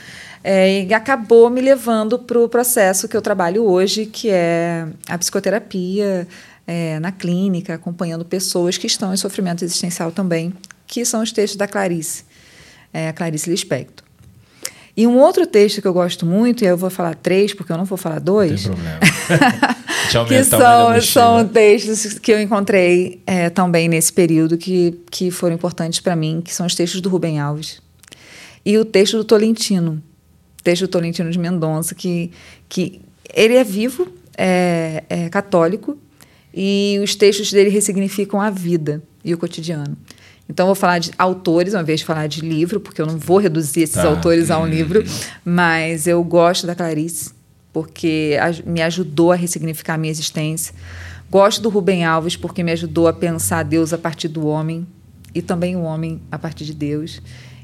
é, 0.44 0.84
e 0.84 0.94
acabou 0.94 1.50
me 1.50 1.60
levando 1.60 2.20
para 2.20 2.40
o 2.40 2.48
processo 2.48 3.08
que 3.08 3.18
eu 3.18 3.22
trabalho 3.22 3.64
hoje, 3.66 4.06
que 4.06 4.30
é 4.30 4.88
a 5.10 5.18
psicoterapia 5.18 6.28
é, 6.68 7.00
na 7.00 7.12
clínica, 7.12 7.74
acompanhando 7.74 8.24
pessoas 8.24 8.78
que 8.78 8.88
estão 8.88 9.14
em 9.14 9.18
sofrimento 9.18 9.64
existencial 9.64 10.12
também, 10.12 10.54
que 10.86 11.04
são 11.04 11.22
os 11.22 11.32
textos 11.32 11.58
da 11.58 11.68
Clarice 11.68 12.24
é, 12.96 13.10
a 13.10 13.14
Clarice 13.14 13.50
Lispector. 13.50 14.06
E 14.96 15.06
um 15.06 15.18
outro 15.20 15.46
texto 15.46 15.82
que 15.82 15.88
eu 15.88 15.92
gosto 15.92 16.26
muito, 16.26 16.64
e 16.64 16.68
eu 16.68 16.78
vou 16.78 16.90
falar 16.90 17.16
três, 17.16 17.54
porque 17.54 17.70
eu 17.70 17.78
não 17.78 17.84
vou 17.84 17.98
falar 17.98 18.20
dois. 18.20 18.66
Não 18.66 18.74
tem 18.74 18.84
problema. 18.84 20.26
que 20.30 20.44
são, 20.46 21.02
são 21.02 21.48
textos 21.50 22.18
que 22.18 22.32
eu 22.32 22.40
encontrei 22.40 23.22
é, 23.28 23.50
também 23.50 23.90
nesse 23.90 24.14
período 24.14 24.58
que, 24.58 24.98
que 25.12 25.30
foram 25.30 25.54
importantes 25.54 26.00
para 26.00 26.16
mim, 26.16 26.42
que 26.42 26.54
são 26.54 26.66
os 26.66 26.74
textos 26.74 27.02
do 27.02 27.10
Rubem 27.10 27.38
Alves. 27.38 27.82
E 28.66 28.78
o 28.78 28.86
texto 28.86 29.18
do 29.18 29.26
Tolentino, 29.26 30.02
texto 30.64 30.84
do 30.84 30.88
Tolentino 30.88 31.30
de 31.30 31.38
Mendonça, 31.38 31.94
que, 31.94 32.32
que 32.70 33.02
ele 33.34 33.56
é 33.56 33.64
vivo, 33.66 34.08
é, 34.38 35.04
é 35.10 35.30
católico, 35.30 35.98
e 36.54 37.02
os 37.04 37.16
textos 37.16 37.52
dele 37.52 37.70
ressignificam 37.70 38.40
a 38.40 38.50
vida 38.50 39.04
e 39.26 39.34
o 39.34 39.38
cotidiano. 39.38 39.98
Então, 40.48 40.68
vou 40.68 40.76
falar 40.76 41.00
de 41.00 41.12
autores, 41.18 41.74
uma 41.74 41.84
vez 41.84 42.02
de 42.02 42.06
falar 42.06 42.28
de 42.28 42.42
livro, 42.42 42.80
porque 42.80 43.02
eu 43.02 43.06
não 43.06 43.18
vou 43.18 43.38
reduzir 43.38 43.82
esses 43.82 43.96
tá. 43.96 44.08
autores 44.08 44.52
a 44.52 44.60
um 44.60 44.68
livro, 44.68 45.04
mas 45.44 46.06
eu 46.06 46.24
gosto 46.24 46.68
da 46.68 46.76
Clarice, 46.76 47.32
porque 47.74 48.38
me 48.66 48.82
ajudou 48.82 49.32
a 49.32 49.36
ressignificar 49.36 49.96
a 49.96 49.98
minha 49.98 50.12
existência. 50.12 50.74
Gosto 51.32 51.62
do 51.62 51.70
Rubem 51.70 52.06
Alves, 52.06 52.38
porque 52.38 52.64
me 52.64 52.72
ajudou 52.72 53.08
a 53.08 53.14
pensar 53.14 53.64
Deus 53.64 53.92
a 53.92 53.98
partir 53.98 54.28
do 54.28 54.46
homem 54.46 54.86
e 55.34 55.42
também 55.42 55.76
o 55.76 55.82
homem 55.82 56.22
a 56.32 56.38
partir 56.38 56.64
de 56.64 56.74
Deus. 56.74 57.22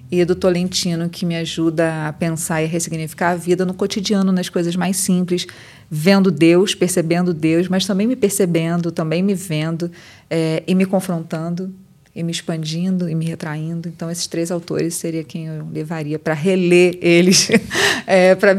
E 0.10 0.26
do 0.26 0.36
Tolentino, 0.36 1.08
que 1.08 1.26
me 1.26 1.38
ajuda 1.38 2.08
a 2.08 2.12
pensar 2.12 2.62
e 2.62 2.66
a 2.66 2.68
ressignificar 2.68 3.30
a 3.30 3.36
vida 3.36 3.66
no 3.66 3.74
cotidiano, 3.74 4.32
nas 4.32 4.50
coisas 4.50 4.76
mais 4.76 4.98
simples, 4.98 5.48
vendo 5.90 6.30
Deus, 6.30 6.76
percebendo 6.76 7.34
Deus, 7.34 7.70
mas 7.70 7.86
também 7.86 8.08
me 8.08 8.16
percebendo, 8.18 8.92
também 8.92 9.24
me 9.24 9.34
vendo 9.34 9.90
é, 10.30 10.64
e 10.68 10.76
me 10.76 10.86
confrontando 10.86 11.74
e 12.16 12.24
me 12.24 12.32
expandindo 12.32 13.10
e 13.10 13.16
me 13.16 13.26
retraindo. 13.26 13.88
Então, 13.88 14.10
esses 14.12 14.28
três 14.28 14.52
autores 14.52 14.96
seria 14.96 15.24
quem 15.24 15.48
eu 15.48 15.68
levaria 15.72 16.20
para 16.20 16.34
reler 16.34 16.98
eles 17.02 17.50
é, 18.06 18.36
para 18.36 18.58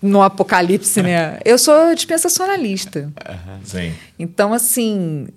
no 0.00 0.20
Apocalipse, 0.20 1.00
né? 1.00 1.38
Eu 1.44 1.56
sou 1.56 1.94
dispensacionalista. 1.94 3.08
Sim. 3.64 3.92
Então, 4.18 4.52
assim, 4.52 5.28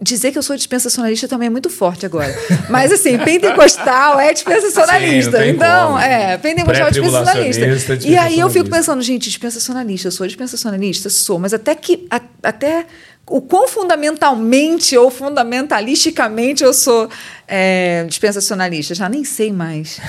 dizer 0.00 0.32
que 0.32 0.38
eu 0.38 0.42
sou 0.42 0.56
dispensacionalista 0.56 1.28
também 1.28 1.46
é 1.46 1.50
muito 1.50 1.68
forte 1.68 2.06
agora. 2.06 2.34
Mas, 2.68 2.90
assim, 2.90 3.18
pentecostal 3.18 4.18
é 4.18 4.32
dispensacionalista. 4.32 5.42
Sim, 5.42 5.50
então, 5.50 5.88
como. 5.88 5.98
é, 5.98 6.38
pentecostal 6.38 6.88
é 6.88 6.90
dispensacionalista. 6.90 8.08
E 8.08 8.16
aí 8.16 8.38
eu 8.38 8.48
fico 8.48 8.68
pensando, 8.68 9.02
gente, 9.02 9.28
dispensacionalista, 9.28 10.08
eu 10.08 10.12
sou 10.12 10.26
dispensacionalista? 10.26 11.10
Sou, 11.10 11.38
mas 11.38 11.52
até 11.52 11.74
que. 11.74 12.06
A, 12.10 12.20
até 12.42 12.86
o 13.26 13.40
quão 13.40 13.68
fundamentalmente 13.68 14.96
ou 14.96 15.10
fundamentalisticamente 15.10 16.64
eu 16.64 16.74
sou 16.74 17.08
é, 17.46 18.04
dispensacionalista, 18.08 18.94
já 18.94 19.08
nem 19.08 19.24
sei 19.24 19.52
mais. 19.52 20.00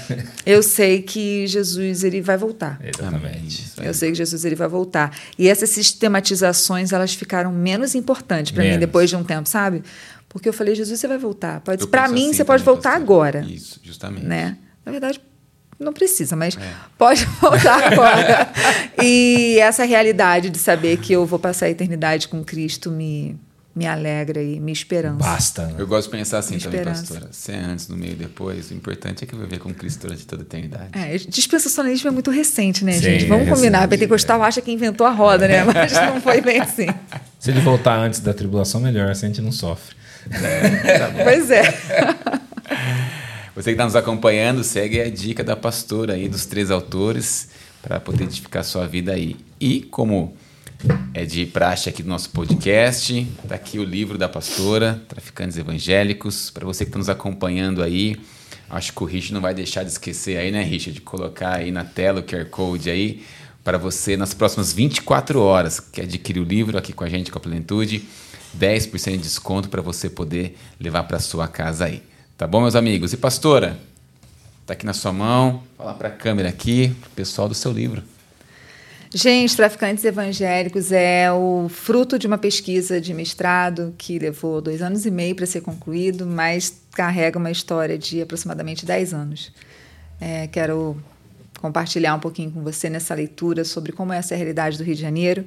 eu 0.46 0.62
sei 0.62 1.02
que 1.02 1.46
Jesus 1.46 2.04
ele 2.04 2.22
vai 2.22 2.38
voltar. 2.38 2.80
Exatamente. 2.82 3.72
Eu 3.82 3.92
sei 3.92 4.10
que 4.10 4.16
Jesus 4.16 4.44
ele 4.44 4.54
vai 4.54 4.68
voltar. 4.68 5.14
E 5.38 5.46
essas 5.46 5.70
sistematizações 5.70 6.92
elas 6.92 7.12
ficaram 7.14 7.52
menos 7.52 7.94
importantes 7.94 8.52
para 8.52 8.64
mim 8.64 8.78
depois 8.78 9.10
de 9.10 9.16
um 9.16 9.24
tempo, 9.24 9.48
sabe? 9.48 9.82
Porque 10.30 10.48
eu 10.48 10.52
falei, 10.52 10.74
Jesus, 10.76 10.98
você 11.00 11.08
vai 11.08 11.18
voltar. 11.18 11.60
Para 11.90 12.08
mim, 12.08 12.26
assim, 12.26 12.34
você 12.34 12.44
pode 12.44 12.62
voltar 12.62 12.94
agora. 12.94 13.44
Isso, 13.46 13.80
justamente. 13.82 14.24
Né? 14.24 14.56
Na 14.86 14.92
verdade, 14.92 15.20
não 15.80 15.92
precisa, 15.92 16.36
mas 16.36 16.56
é. 16.56 16.72
pode 16.98 17.24
voltar 17.40 17.92
agora. 17.92 18.48
e 19.02 19.58
essa 19.58 19.84
realidade 19.84 20.50
de 20.50 20.58
saber 20.58 20.98
que 20.98 21.12
eu 21.12 21.24
vou 21.24 21.38
passar 21.38 21.66
a 21.66 21.70
eternidade 21.70 22.28
com 22.28 22.44
Cristo 22.44 22.90
me, 22.90 23.38
me 23.74 23.86
alegra 23.86 24.42
e 24.42 24.60
me 24.60 24.72
esperança. 24.72 25.16
Basta. 25.16 25.66
Né? 25.66 25.76
Eu 25.78 25.86
gosto 25.86 26.10
de 26.10 26.18
pensar 26.18 26.38
assim 26.38 26.56
me 26.56 26.60
também, 26.60 26.80
esperança. 26.80 27.14
pastora. 27.14 27.32
Se 27.32 27.52
é 27.52 27.56
antes, 27.56 27.88
no 27.88 27.96
meio 27.96 28.12
e 28.12 28.16
depois, 28.16 28.70
o 28.70 28.74
importante 28.74 29.24
é 29.24 29.26
que 29.26 29.34
eu 29.34 29.38
vou 29.38 29.48
ver 29.48 29.58
com 29.58 29.72
Cristo 29.72 30.02
durante 30.02 30.26
toda 30.26 30.42
a 30.42 30.44
eternidade. 30.44 30.90
É, 30.92 31.16
dispensacionalismo 31.16 32.08
é 32.08 32.12
muito 32.12 32.30
recente, 32.30 32.84
né, 32.84 32.92
Sim, 32.92 33.00
gente? 33.00 33.24
Vamos 33.24 33.48
é 33.48 33.50
combinar. 33.50 33.78
Recente, 33.78 33.90
Pentecostal 33.90 34.44
é. 34.44 34.48
acha 34.48 34.60
que 34.60 34.70
inventou 34.70 35.06
a 35.06 35.10
roda, 35.10 35.48
né? 35.48 35.64
Mas 35.64 35.92
não 35.92 36.20
foi 36.20 36.40
bem 36.42 36.60
assim. 36.60 36.86
Se 37.38 37.50
ele 37.50 37.60
voltar 37.60 37.96
antes 37.96 38.20
da 38.20 38.34
tribulação, 38.34 38.80
melhor, 38.80 39.10
assim 39.10 39.26
a 39.26 39.28
gente 39.28 39.40
não 39.40 39.52
sofre. 39.52 39.96
É, 40.30 40.98
tá 40.98 41.10
pois 41.24 41.50
é. 41.50 41.62
Você 43.60 43.72
que 43.72 43.74
está 43.74 43.84
nos 43.84 43.94
acompanhando, 43.94 44.64
segue 44.64 45.02
a 45.02 45.10
dica 45.10 45.44
da 45.44 45.54
pastora 45.54 46.14
aí 46.14 46.30
dos 46.30 46.46
três 46.46 46.70
autores 46.70 47.50
para 47.82 48.00
poder 48.00 48.24
edificar 48.24 48.64
sua 48.64 48.86
vida 48.86 49.12
aí. 49.12 49.36
E 49.60 49.82
como 49.82 50.34
é 51.12 51.26
de 51.26 51.44
praxe 51.44 51.90
aqui 51.90 52.02
do 52.02 52.08
nosso 52.08 52.30
podcast, 52.30 53.28
está 53.44 53.54
aqui 53.54 53.78
o 53.78 53.84
livro 53.84 54.16
da 54.16 54.30
pastora, 54.30 55.02
Traficantes 55.06 55.58
Evangélicos, 55.58 56.48
para 56.48 56.64
você 56.64 56.86
que 56.86 56.88
está 56.88 56.98
nos 56.98 57.10
acompanhando 57.10 57.82
aí. 57.82 58.18
Acho 58.70 58.94
que 58.94 59.02
o 59.02 59.04
Richard 59.04 59.34
não 59.34 59.42
vai 59.42 59.52
deixar 59.52 59.82
de 59.82 59.90
esquecer 59.90 60.38
aí, 60.38 60.50
né, 60.50 60.62
Richard, 60.62 60.94
de 60.94 61.02
colocar 61.02 61.56
aí 61.56 61.70
na 61.70 61.84
tela 61.84 62.20
o 62.20 62.22
QR 62.22 62.46
Code 62.46 62.88
aí 62.88 63.22
para 63.62 63.76
você 63.76 64.16
nas 64.16 64.32
próximas 64.32 64.72
24 64.72 65.38
horas 65.38 65.78
que 65.78 66.00
adquirir 66.00 66.40
o 66.40 66.44
livro 66.44 66.78
aqui 66.78 66.94
com 66.94 67.04
a 67.04 67.10
gente 67.10 67.30
com 67.30 67.36
a 67.36 67.42
Plenitude, 67.42 68.08
10% 68.58 69.10
de 69.10 69.18
desconto 69.18 69.68
para 69.68 69.82
você 69.82 70.08
poder 70.08 70.56
levar 70.80 71.02
para 71.02 71.18
sua 71.18 71.46
casa 71.46 71.84
aí. 71.84 72.09
Tá 72.40 72.46
bom, 72.46 72.62
meus 72.62 72.74
amigos? 72.74 73.12
E 73.12 73.18
pastora, 73.18 73.76
tá 74.64 74.72
aqui 74.72 74.86
na 74.86 74.94
sua 74.94 75.12
mão, 75.12 75.62
falar 75.76 75.92
para 75.92 76.08
a 76.08 76.10
câmera 76.10 76.48
aqui, 76.48 76.96
pessoal 77.14 77.46
do 77.46 77.54
seu 77.54 77.70
livro. 77.70 78.02
Gente, 79.14 79.54
Traficantes 79.54 80.02
Evangélicos 80.06 80.90
é 80.90 81.30
o 81.30 81.68
fruto 81.68 82.18
de 82.18 82.26
uma 82.26 82.38
pesquisa 82.38 82.98
de 82.98 83.12
mestrado 83.12 83.94
que 83.98 84.18
levou 84.18 84.62
dois 84.62 84.80
anos 84.80 85.04
e 85.04 85.10
meio 85.10 85.36
para 85.36 85.44
ser 85.44 85.60
concluído, 85.60 86.24
mas 86.24 86.80
carrega 86.92 87.38
uma 87.38 87.50
história 87.50 87.98
de 87.98 88.22
aproximadamente 88.22 88.86
dez 88.86 89.12
anos. 89.12 89.52
É, 90.18 90.46
quero 90.46 90.96
compartilhar 91.60 92.14
um 92.14 92.20
pouquinho 92.20 92.50
com 92.52 92.62
você 92.62 92.88
nessa 92.88 93.12
leitura 93.14 93.66
sobre 93.66 93.92
como 93.92 94.14
é 94.14 94.16
essa 94.16 94.34
realidade 94.34 94.78
do 94.78 94.82
Rio 94.82 94.94
de 94.94 95.02
Janeiro 95.02 95.44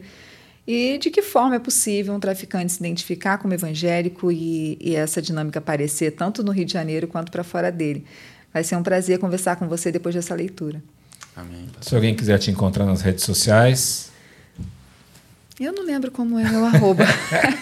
e 0.66 0.98
de 0.98 1.10
que 1.10 1.22
forma 1.22 1.56
é 1.56 1.60
possível 1.60 2.14
um 2.14 2.20
traficante 2.20 2.72
se 2.72 2.80
identificar 2.80 3.38
como 3.38 3.54
evangélico 3.54 4.32
e, 4.32 4.78
e 4.80 4.96
essa 4.96 5.22
dinâmica 5.22 5.60
aparecer 5.60 6.12
tanto 6.12 6.42
no 6.42 6.52
Rio 6.52 6.66
de 6.66 6.72
Janeiro 6.74 7.08
quanto 7.08 7.32
para 7.32 7.44
fora 7.44 7.72
dele? 7.72 8.06
Vai 8.54 8.64
ser 8.64 8.76
um 8.76 8.84
prazer 8.84 9.18
conversar 9.20 9.58
com 9.58 9.68
você 9.68 9.92
depois 9.92 10.16
dessa 10.16 10.34
leitura. 10.34 10.82
Amém. 11.36 11.66
Se 11.82 11.94
alguém 11.96 12.16
quiser 12.16 12.38
te 12.38 12.52
encontrar 12.52 12.86
nas 12.86 13.02
redes 13.02 13.24
sociais. 13.24 14.12
Eu 15.60 15.72
não 15.72 15.86
lembro 15.86 16.12
como 16.12 16.40
é 16.40 16.50
meu 16.50 16.66
arroba. 16.66 17.04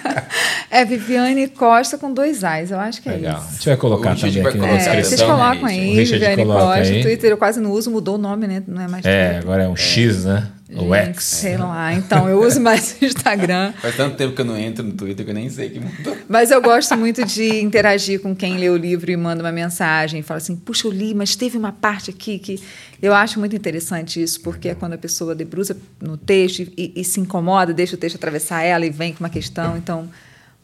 é 0.70 0.86
Viviane 0.86 1.48
Costa 1.48 1.98
com 1.98 2.14
dois 2.14 2.44
A's, 2.44 2.72
eu 2.72 2.80
acho 2.80 3.02
que 3.02 3.10
é 3.10 3.14
Legal. 3.14 3.38
isso. 3.38 3.48
A 3.48 3.52
gente 3.52 3.66
vai 3.66 3.78
colocar 3.78 4.16
também 4.16 4.46
aqui 4.46 4.58
na 4.58 4.76
descrição. 4.78 5.04
Vocês 5.04 5.22
colocam 5.22 5.66
aí, 5.66 5.96
Viviane 6.06 6.46
Costa. 6.46 6.74
Aí. 6.74 7.02
Twitter 7.02 7.32
eu 7.32 7.38
quase 7.38 7.60
não 7.60 7.72
uso, 7.72 7.90
mudou 7.92 8.16
o 8.16 8.18
nome, 8.18 8.48
né? 8.48 8.64
Não 8.68 8.82
é 8.82 8.88
mais 8.88 9.06
É, 9.06 9.24
Twitter. 9.24 9.42
agora 9.44 9.64
é 9.64 9.68
um 9.68 9.76
X, 9.76 10.26
né? 10.26 10.48
O 10.74 10.96
X. 10.96 11.24
Sei 11.24 11.58
lá. 11.58 11.94
Então, 11.94 12.30
eu 12.30 12.42
uso 12.42 12.62
mais 12.62 12.98
o 13.02 13.06
Instagram. 13.06 13.74
Faz 13.82 13.96
tanto 13.96 14.16
tempo 14.16 14.34
que 14.34 14.42
eu 14.42 14.46
não 14.46 14.58
entro 14.58 14.84
no 14.84 14.94
Twitter 14.94 15.26
que 15.26 15.32
eu 15.32 15.36
nem 15.36 15.50
sei 15.50 15.70
que 15.70 15.80
mudou. 15.80 16.18
Mas 16.30 16.50
eu 16.52 16.62
gosto 16.62 16.96
muito 16.96 17.26
de 17.26 17.62
interagir 17.62 18.22
com 18.22 18.36
quem 18.36 18.58
lê 18.58 18.70
o 18.70 18.78
livro 18.78 19.12
e 19.12 19.18
manda 19.18 19.44
uma 19.44 19.52
mensagem. 19.52 20.22
Fala 20.22 20.38
assim, 20.38 20.56
puxa, 20.56 20.88
eu 20.88 20.92
li, 20.92 21.14
mas 21.14 21.36
teve 21.36 21.58
uma 21.58 21.72
parte 21.72 22.10
aqui 22.10 22.40
que... 22.40 22.62
Eu 23.02 23.14
acho 23.14 23.40
muito 23.40 23.56
interessante 23.56 24.22
isso, 24.22 24.40
porque 24.42 24.70
é 24.70 24.76
quando 24.76 24.94
a 24.94 24.98
pessoa 24.98 25.34
debruça 25.34 25.76
no 26.00 26.16
texto 26.18 26.72
e, 26.78 26.94
e 26.96 27.04
se 27.04 27.20
incomoda, 27.20 27.74
deixa 27.74 27.96
o 27.96 27.98
texto 27.98 28.16
atravessar 28.16 28.62
ela 28.62 28.86
e 28.86 28.90
vem 28.90 29.12
com 29.12 29.24
uma 29.24 29.30
questão. 29.30 29.76
Então, 29.76 30.08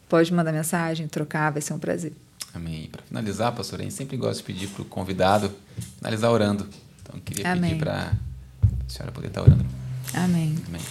pode 0.08 0.32
mandar 0.32 0.52
mensagem, 0.52 1.06
trocar, 1.08 1.50
vai 1.50 1.60
ser 1.60 1.74
um 1.74 1.78
prazer. 1.78 2.12
Amém. 2.54 2.88
Para 2.90 3.02
finalizar, 3.02 3.52
pastor, 3.52 3.80
gente 3.80 3.94
sempre 3.94 4.16
gosta 4.16 4.36
de 4.36 4.42
pedir 4.42 4.68
para 4.68 4.82
o 4.82 4.84
convidado 4.84 5.52
finalizar 5.98 6.30
orando. 6.30 6.66
Então, 7.02 7.16
eu 7.16 7.22
queria 7.22 7.52
Amém. 7.52 7.70
pedir 7.70 7.80
para 7.80 8.12
a 8.86 8.90
senhora 8.90 9.12
poder 9.12 9.28
estar 9.28 9.42
orando. 9.42 9.77
Amém. 10.14 10.56
Amém. 10.66 10.82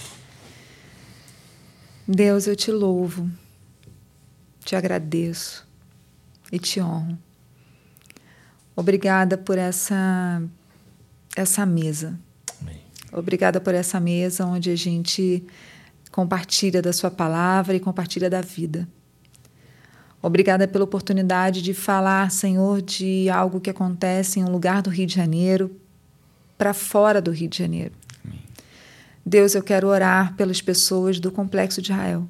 Deus, 2.06 2.46
eu 2.46 2.56
te 2.56 2.70
louvo, 2.70 3.30
te 4.64 4.74
agradeço 4.74 5.66
e 6.50 6.58
te 6.58 6.80
honro. 6.80 7.18
Obrigada 8.74 9.36
por 9.36 9.58
essa 9.58 10.42
essa 11.36 11.66
mesa. 11.66 12.18
Amém. 12.60 12.80
Obrigada 13.12 13.60
por 13.60 13.74
essa 13.74 14.00
mesa 14.00 14.46
onde 14.46 14.70
a 14.70 14.76
gente 14.76 15.44
compartilha 16.10 16.80
da 16.80 16.92
sua 16.92 17.10
palavra 17.10 17.76
e 17.76 17.80
compartilha 17.80 18.30
da 18.30 18.40
vida. 18.40 18.88
Obrigada 20.20 20.66
pela 20.66 20.84
oportunidade 20.84 21.62
de 21.62 21.72
falar, 21.72 22.30
Senhor, 22.30 22.82
de 22.82 23.30
algo 23.30 23.60
que 23.60 23.70
acontece 23.70 24.40
em 24.40 24.44
um 24.44 24.50
lugar 24.50 24.82
do 24.82 24.90
Rio 24.90 25.06
de 25.06 25.14
Janeiro 25.14 25.70
para 26.56 26.74
fora 26.74 27.20
do 27.20 27.30
Rio 27.30 27.48
de 27.48 27.58
Janeiro. 27.58 27.94
Amém. 29.28 29.30
Deus, 29.30 29.54
eu 29.54 29.62
quero 29.62 29.88
orar 29.88 30.34
pelas 30.34 30.62
pessoas 30.62 31.20
do 31.20 31.30
Complexo 31.30 31.82
de 31.82 31.92
Israel. 31.92 32.28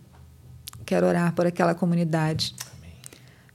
Quero 0.84 1.06
orar 1.06 1.32
por 1.34 1.46
aquela 1.46 1.74
comunidade. 1.74 2.54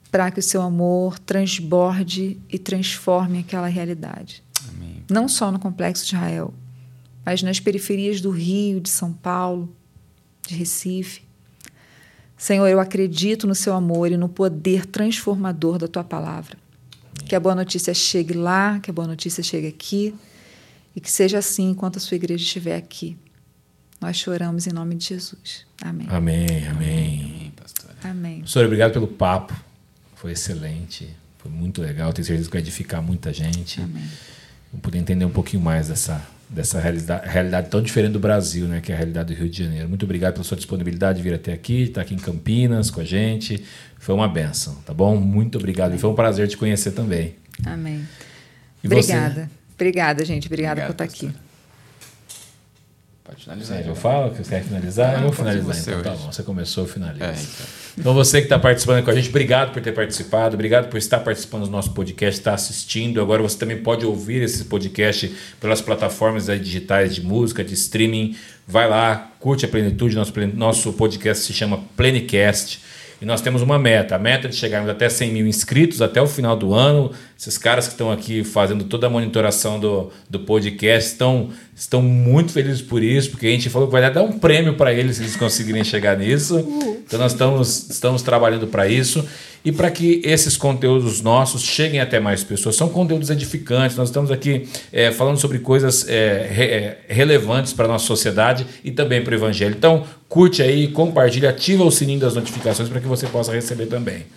Para 0.10 0.32
que 0.32 0.40
o 0.40 0.44
seu 0.44 0.62
amor 0.62 1.20
transborde 1.20 2.40
e 2.50 2.58
transforme 2.58 3.40
aquela 3.40 3.68
realidade. 3.68 4.44
Amém. 4.70 5.04
Não 5.10 5.28
só 5.28 5.52
no 5.52 5.60
Complexo 5.60 6.06
de 6.06 6.16
Israel, 6.16 6.54
mas 7.26 7.42
nas 7.42 7.60
periferias 7.60 8.22
do 8.22 8.30
Rio, 8.30 8.80
de 8.80 8.90
São 8.90 9.12
Paulo, 9.12 9.76
de 10.48 10.56
Recife. 10.56 11.24
Senhor, 12.38 12.68
eu 12.68 12.80
acredito 12.80 13.48
no 13.48 13.56
seu 13.56 13.74
amor 13.74 14.12
e 14.12 14.18
no 14.18 14.30
poder 14.30 14.86
transformador 14.86 15.78
da 15.78 15.88
tua 15.88 16.04
palavra. 16.04 16.58
Que 17.26 17.36
a 17.36 17.40
boa 17.40 17.56
notícia 17.56 17.94
chegue 17.94 18.34
lá, 18.34 18.80
que 18.80 18.92
a 18.92 18.94
boa 18.94 19.08
notícia 19.08 19.42
chegue 19.42 19.68
aqui 19.68 20.14
e 20.96 21.02
que 21.02 21.10
seja 21.10 21.40
assim 21.40 21.70
enquanto 21.70 21.98
a 21.98 22.00
sua 22.00 22.16
igreja 22.16 22.44
estiver 22.44 22.76
aqui. 22.76 23.18
Nós 24.04 24.18
choramos 24.18 24.68
em 24.68 24.74
nome 24.74 24.96
de 24.96 25.06
Jesus. 25.06 25.66
Amém. 25.82 26.06
Amém, 26.10 26.68
amém. 26.68 27.54
pastor. 27.56 27.92
Amém. 28.04 28.44
Senhor, 28.46 28.66
obrigado 28.66 28.92
pelo 28.92 29.08
papo. 29.08 29.56
Foi 30.16 30.34
excelente. 30.34 31.08
Foi 31.38 31.50
muito 31.50 31.82
legal. 31.82 32.12
Tenho 32.12 32.26
certeza 32.26 32.50
que 32.50 32.54
vai 32.54 32.62
edificar 32.62 33.02
muita 33.02 33.32
gente. 33.32 33.80
Amém. 33.80 34.04
Vou 34.74 34.82
poder 34.82 34.98
entender 34.98 35.24
um 35.24 35.30
pouquinho 35.30 35.64
mais 35.64 35.88
dessa 35.88 36.22
dessa 36.50 36.82
realidade, 36.82 37.30
realidade, 37.30 37.70
tão 37.70 37.82
diferente 37.82 38.12
do 38.12 38.20
Brasil, 38.20 38.68
né, 38.68 38.82
que 38.82 38.92
é 38.92 38.96
a 38.96 38.98
realidade 38.98 39.34
do 39.34 39.40
Rio 39.40 39.50
de 39.50 39.64
Janeiro. 39.64 39.88
Muito 39.88 40.04
obrigado 40.04 40.34
pela 40.34 40.44
sua 40.44 40.58
disponibilidade 40.58 41.18
de 41.18 41.24
vir 41.24 41.34
até 41.34 41.54
aqui, 41.54 41.84
estar 41.84 42.02
aqui 42.02 42.14
em 42.14 42.20
Campinas 42.20 42.92
com 42.92 43.00
a 43.00 43.06
gente. 43.06 43.64
Foi 43.98 44.14
uma 44.14 44.28
benção, 44.28 44.76
tá 44.86 44.94
bom? 44.94 45.16
Muito 45.16 45.58
obrigado. 45.58 45.96
E 45.96 45.98
foi 45.98 46.10
um 46.10 46.14
prazer 46.14 46.50
te 46.50 46.58
conhecer 46.58 46.92
também. 46.92 47.36
Amém. 47.66 48.06
E 48.84 48.88
Obrigada. 48.88 49.46
Você? 49.46 49.50
Obrigada, 49.76 50.26
gente. 50.26 50.48
Obrigada 50.48 50.82
Obrigado, 50.82 50.98
por 50.98 51.04
estar 51.04 51.06
aqui. 51.06 51.34
Pode 53.34 53.46
finalizar. 53.46 53.84
Você, 53.84 53.90
eu 53.90 53.96
falo 53.96 54.30
que 54.30 54.38
você 54.38 54.50
quer 54.52 54.64
finalizar? 54.64 55.10
Ah, 55.10 55.18
eu 55.18 55.22
vou 55.22 55.32
finalizar 55.32 55.76
então. 55.76 56.02
Tá 56.04 56.12
bom. 56.12 56.32
Você 56.32 56.44
começou, 56.44 56.86
finaliza. 56.86 57.26
É, 57.26 57.32
então. 57.32 57.66
então. 57.98 58.14
você 58.14 58.38
que 58.40 58.46
está 58.46 58.60
participando 58.60 59.04
com 59.04 59.10
a 59.10 59.16
gente, 59.16 59.30
obrigado 59.30 59.74
por 59.74 59.82
ter 59.82 59.92
participado, 59.92 60.54
obrigado 60.54 60.88
por 60.88 60.98
estar 60.98 61.20
participando 61.20 61.64
do 61.64 61.72
nosso 61.72 61.92
podcast, 61.94 62.40
estar 62.40 62.54
assistindo. 62.54 63.20
Agora 63.20 63.42
você 63.42 63.58
também 63.58 63.78
pode 63.78 64.06
ouvir 64.06 64.44
esse 64.44 64.66
podcast 64.66 65.36
pelas 65.60 65.82
plataformas 65.82 66.46
digitais 66.46 67.16
de 67.16 67.24
música, 67.24 67.64
de 67.64 67.74
streaming. 67.74 68.36
Vai 68.68 68.88
lá, 68.88 69.32
curte 69.40 69.66
a 69.66 69.68
plenitude. 69.68 70.16
Nosso, 70.16 70.34
nosso 70.54 70.94
podcast 70.94 71.44
se 71.44 71.54
chama 71.54 71.84
Plenicast. 71.98 72.82
E 73.20 73.26
nós 73.26 73.42
temos 73.42 73.62
uma 73.62 73.80
meta, 73.80 74.16
a 74.16 74.20
meta 74.20 74.50
de 74.50 74.56
chegarmos 74.56 74.90
até 74.90 75.08
100 75.08 75.32
mil 75.32 75.48
inscritos 75.48 76.02
até 76.02 76.22
o 76.22 76.28
final 76.28 76.58
do 76.58 76.74
ano. 76.74 77.10
Esses 77.44 77.58
caras 77.58 77.88
que 77.88 77.94
estão 77.94 78.10
aqui 78.10 78.42
fazendo 78.42 78.86
toda 78.86 79.08
a 79.08 79.10
monitoração 79.10 79.78
do, 79.78 80.10
do 80.30 80.40
podcast 80.40 81.12
estão, 81.12 81.50
estão 81.76 82.02
muito 82.02 82.54
felizes 82.54 82.82
por 82.82 83.04
isso, 83.04 83.32
porque 83.32 83.48
a 83.48 83.50
gente 83.50 83.70
falou 83.70 83.90
que 83.90 83.92
vai 83.92 84.14
dar 84.14 84.24
um 84.24 84.40
prêmio 84.40 84.76
para 84.76 84.94
eles 84.94 85.18
se 85.18 85.24
eles 85.24 85.36
conseguirem 85.36 85.84
chegar 85.84 86.18
nisso. 86.18 86.58
Então 87.06 87.20
nós 87.20 87.34
estamos, 87.34 87.90
estamos 87.90 88.22
trabalhando 88.22 88.66
para 88.68 88.88
isso 88.88 89.28
e 89.66 89.74
para 89.74 89.92
que 89.92 90.22
esses 90.24 90.56
conteúdos 90.56 91.20
nossos 91.20 91.62
cheguem 91.62 92.00
até 92.00 92.18
mais 92.18 92.46
pessoas. 92.46 92.78
São 92.78 92.88
conteúdos 92.88 93.30
edificantes, 93.30 93.98
nós 93.98 94.08
estamos 94.08 94.32
aqui 94.32 94.66
é, 94.94 95.12
falando 95.12 95.38
sobre 95.38 95.60
coisas 95.60 96.08
é, 96.08 96.48
re, 96.50 96.64
é, 96.64 96.98
relevantes 97.10 97.74
para 97.74 97.84
a 97.84 97.88
nossa 97.90 98.06
sociedade 98.06 98.66
e 98.86 98.92
também 98.92 99.22
para 99.22 99.34
o 99.34 99.36
Evangelho. 99.36 99.76
Então, 99.78 100.06
curte 100.30 100.62
aí, 100.62 100.88
compartilha, 100.88 101.50
ativa 101.50 101.84
o 101.84 101.92
sininho 101.92 102.22
das 102.22 102.36
notificações 102.36 102.88
para 102.88 103.02
que 103.02 103.08
você 103.08 103.28
possa 103.28 103.52
receber 103.52 103.88
também. 103.88 104.28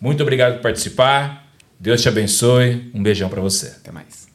Muito 0.00 0.20
obrigado 0.20 0.54
por 0.54 0.62
participar. 0.62 1.45
Deus 1.78 2.02
te 2.02 2.08
abençoe. 2.08 2.90
Um 2.94 3.02
beijão 3.02 3.28
para 3.28 3.40
você. 3.40 3.68
Até 3.68 3.92
mais. 3.92 4.25